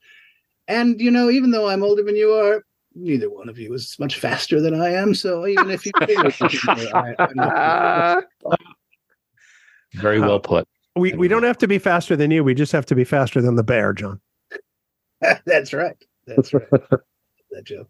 and 0.68 0.99
you 0.99 1.11
know, 1.11 1.30
even 1.30 1.52
though 1.52 1.68
I'm 1.69 1.84
older 1.84 2.02
than 2.02 2.15
you 2.15 2.31
are, 2.31 2.64
neither 2.95 3.30
one 3.30 3.49
of 3.49 3.60
you 3.60 3.72
is 3.73 3.95
much 3.99 4.18
faster 4.19 4.60
than 4.61 4.73
I 4.81 4.89
am. 4.94 5.14
So 5.14 5.45
even 5.45 5.69
if 5.69 5.85
you, 5.85 5.91
I, 5.99 7.14
I'm 7.19 7.35
not- 7.35 8.23
Very 9.97 10.19
well 10.19 10.39
put. 10.39 10.67
We 10.95 11.13
we 11.13 11.27
don't 11.27 11.43
have 11.43 11.57
to 11.59 11.67
be 11.67 11.77
faster 11.77 12.15
than 12.15 12.31
you. 12.31 12.43
We 12.43 12.53
just 12.53 12.71
have 12.71 12.85
to 12.87 12.95
be 12.95 13.03
faster 13.03 13.41
than 13.41 13.55
the 13.55 13.63
bear, 13.63 13.93
John. 13.93 14.19
that's 15.45 15.73
right. 15.73 15.95
That's 16.25 16.53
right. 16.53 16.67
that 17.51 17.63
joke. 17.63 17.89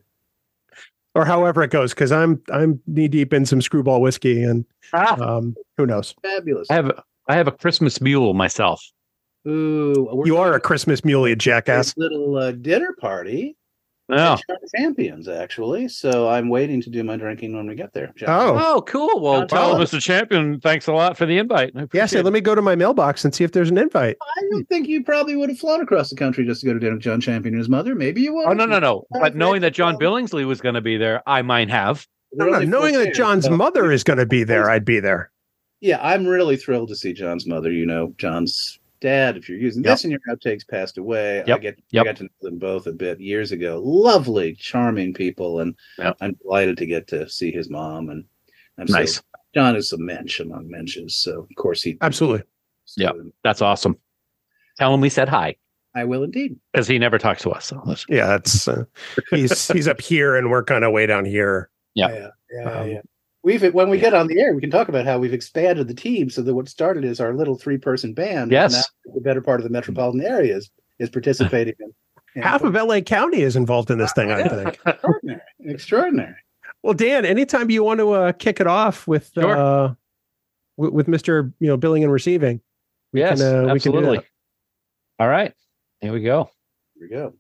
Or 1.16 1.26
however 1.26 1.64
it 1.64 1.72
goes, 1.72 1.94
because 1.94 2.12
I'm 2.12 2.42
I'm 2.52 2.82
knee 2.86 3.08
deep 3.08 3.34
in 3.34 3.46
some 3.46 3.60
Skrewball 3.60 4.02
whiskey, 4.02 4.44
and 4.44 4.66
Ah, 4.94 5.20
um, 5.20 5.56
who 5.78 5.86
knows? 5.86 6.14
Fabulous. 6.22 6.70
I 6.70 6.76
have 6.76 6.92
I 7.28 7.36
have 7.36 7.48
a 7.48 7.52
Christmas 7.52 8.00
mule 8.02 8.34
myself. 8.34 8.84
Ooh, 9.48 10.24
You 10.26 10.36
are 10.38 10.54
a 10.54 10.60
Christmas 10.60 11.06
mule, 11.06 11.28
you 11.28 11.36
jackass. 11.36 11.96
little 11.98 12.38
uh, 12.38 12.52
dinner 12.52 12.94
party. 13.00 13.56
At 14.10 14.40
Shark 14.48 14.60
Champions, 14.76 15.28
actually. 15.28 15.90
So 15.90 16.30
I'm 16.30 16.48
waiting 16.48 16.82
to 16.82 16.90
do 16.90 17.04
my 17.04 17.18
drinking 17.18 17.56
when 17.56 17.68
we 17.68 17.76
get 17.76 17.94
there. 17.94 18.14
John. 18.16 18.30
Oh, 18.30 18.58
oh, 18.58 18.82
cool. 18.84 19.20
Well, 19.20 19.46
John 19.46 19.48
tell 19.48 19.76
Mr. 19.76 20.02
Champion, 20.02 20.62
thanks 20.62 20.88
a 20.88 20.94
lot 20.94 21.18
for 21.18 21.26
the 21.26 21.38
invite. 21.38 21.72
I 21.76 21.80
yeah. 21.80 21.84
appreciate 21.84 22.10
So 22.10 22.22
let 22.22 22.32
me 22.32 22.40
go 22.40 22.56
to 22.56 22.62
my 22.62 22.76
mailbox 22.76 23.26
and 23.26 23.36
see 23.36 23.44
if 23.44 23.52
there's 23.52 23.70
an 23.70 23.78
invite. 23.78 24.18
I 24.22 24.42
don't 24.52 24.68
think 24.70 24.88
you 24.88 25.04
probably 25.04 25.36
would 25.36 25.50
have 25.50 25.60
flown 25.60 25.82
across 25.82 26.10
the 26.10 26.16
country 26.16 26.46
just 26.46 26.62
to 26.62 26.68
go 26.68 26.74
to 26.74 26.80
dinner 26.80 26.94
with 26.94 27.04
John 27.04 27.20
Champion 27.20 27.54
and 27.54 27.60
his 27.60 27.70
mother. 27.70 27.96
Maybe 27.96 28.22
you 28.22 28.34
would. 28.34 28.48
Oh 28.48 28.54
no, 28.54 28.66
no, 28.66 28.80
no! 28.80 29.06
Oh, 29.14 29.20
But 29.20 29.36
knowing 29.36 29.62
that 29.62 29.74
John. 29.74 29.98
Billingsley 29.98 30.46
was 30.46 30.62
going 30.62 30.76
to 30.76 30.82
be 30.82 30.96
there, 30.96 31.24
I 31.28 31.42
might 31.42 31.70
have. 31.70 32.06
No, 32.34 32.46
no, 32.46 32.60
knowing 32.60 32.94
that 32.96 33.14
John's 33.14 33.50
mother 33.50 33.92
is 33.92 34.04
going 34.04 34.20
to 34.20 34.26
be 34.26 34.44
there, 34.44 34.70
I'd 34.70 34.86
be 34.86 35.00
there. 35.00 35.32
Yeah, 35.80 36.00
I'm 36.02 36.26
really 36.26 36.58
thrilled 36.58 36.90
to 36.90 36.96
see 36.96 37.14
John's 37.14 37.48
mother. 37.48 37.72
You 37.72 37.86
know, 37.86 38.14
John's 38.18 38.80
dad, 39.00 39.38
if 39.38 39.48
you're 39.50 39.58
using 39.58 39.84
Yep. 39.84 39.94
this 39.94 40.06
in 40.06 40.12
your 40.12 40.20
outtakes, 40.30 40.68
passed 40.68 40.98
away. 40.98 41.42
I 41.42 41.58
get 41.58 41.80
Yep. 41.92 42.02
I 42.02 42.06
got 42.06 42.16
to 42.18 42.24
know 42.24 42.30
them 42.42 42.58
both 42.58 42.88
a 42.88 42.92
bit 42.92 43.20
years 43.20 43.52
ago. 43.52 43.82
Lovely, 43.84 44.54
charming 44.56 45.14
people, 45.14 45.60
and 45.62 45.76
Yep. 46.00 46.18
I'm 46.22 46.34
delighted 46.42 46.78
to 46.78 46.86
get 46.86 47.08
to 47.08 47.28
see 47.30 47.52
his 47.52 47.70
mom. 47.70 48.10
And 48.10 48.26
I'm 48.78 48.86
Nice. 48.90 49.16
So, 49.16 49.22
John 49.56 49.76
is 49.76 49.92
a 49.94 49.98
mensch 49.98 50.40
among 50.40 50.70
mensches, 50.70 51.12
so 51.12 51.42
of 51.42 51.50
course 51.58 51.82
he 51.82 51.98
Absolutely. 52.02 52.44
Yeah, 52.96 53.12
That's 53.44 53.62
awesome. 53.62 53.98
Tell 54.78 54.94
him 54.94 55.02
we 55.02 55.10
said 55.10 55.28
hi 55.30 55.56
I 55.96 56.04
will 56.06 56.24
indeed. 56.24 56.58
because 56.72 56.88
he 56.88 57.00
never 57.00 57.18
talks 57.18 57.42
to 57.44 57.50
us. 57.52 57.66
So 57.66 57.96
Yeah, 58.08 58.28
that's 58.28 58.68
uh, 58.68 58.84
he's 59.32 59.68
he's 59.72 59.88
up 59.88 60.00
here 60.00 60.36
and 60.36 60.52
we're 60.52 60.64
kind 60.64 60.84
of 60.84 60.92
way 60.92 61.06
down 61.08 61.26
here. 61.26 61.70
Yeah. 61.96 62.10
yeah, 62.10 62.28
yeah, 62.52 62.72
Um, 62.72 62.90
yeah. 62.90 63.02
We've 63.44 63.74
when 63.74 63.90
we 63.90 64.00
get 64.00 64.14
on 64.14 64.28
the 64.28 64.40
air, 64.40 64.54
we 64.54 64.62
can 64.62 64.72
talk 64.72 64.90
about 64.90 65.06
how 65.06 65.20
we've 65.20 65.34
expanded 65.34 65.88
the 65.88 65.94
team 65.94 66.30
so 66.30 66.42
that 66.42 66.54
what 66.54 66.68
started 66.68 67.06
as 67.06 67.20
our 67.20 67.34
little 67.34 67.56
three 67.56 67.78
person 67.78 68.14
band, 68.14 68.52
Yes. 68.52 68.74
now 68.74 69.14
the 69.14 69.22
better 69.22 69.42
part 69.42 69.60
of 69.60 69.64
the 69.64 69.70
metropolitan 69.70 70.22
area 70.22 70.56
is, 70.58 70.70
is 71.00 71.10
participating 71.10 71.76
in. 71.80 71.94
in- 72.36 72.42
Half 72.42 72.64
of 72.64 72.74
LA 72.76 73.00
County 73.02 73.42
is 73.42 73.56
involved 73.56 73.90
in 73.92 73.98
this 74.00 74.12
thing, 74.14 74.32
I 74.32 74.48
think. 74.48 74.80
extraordinary, 74.86 75.42
extraordinary. 75.62 76.36
Well, 76.84 76.94
Dan, 76.94 77.26
anytime 77.26 77.70
you 77.70 77.84
want 77.84 78.00
to 78.00 78.12
uh, 78.12 78.32
kick 78.34 78.60
it 78.60 78.68
off 78.68 79.08
with 79.08 79.32
Sure. 79.34 79.56
uh, 79.58 79.94
with, 80.76 80.92
with 80.92 81.08
Mister, 81.08 81.52
you 81.60 81.68
know, 81.68 81.78
billing 81.78 82.04
and 82.04 82.12
receiving, 82.12 82.62
yes, 83.14 83.40
can, 83.40 83.70
uh, 83.70 83.74
we 83.74 83.80
can 83.80 83.92
do 83.92 83.98
absolutely. 84.00 84.18
that. 84.18 84.26
All 85.24 85.28
right, 85.30 85.54
here 86.02 86.12
we 86.14 86.22
go. 86.22 86.50
Here 87.00 87.08
we 87.10 87.16
go. 87.16 87.34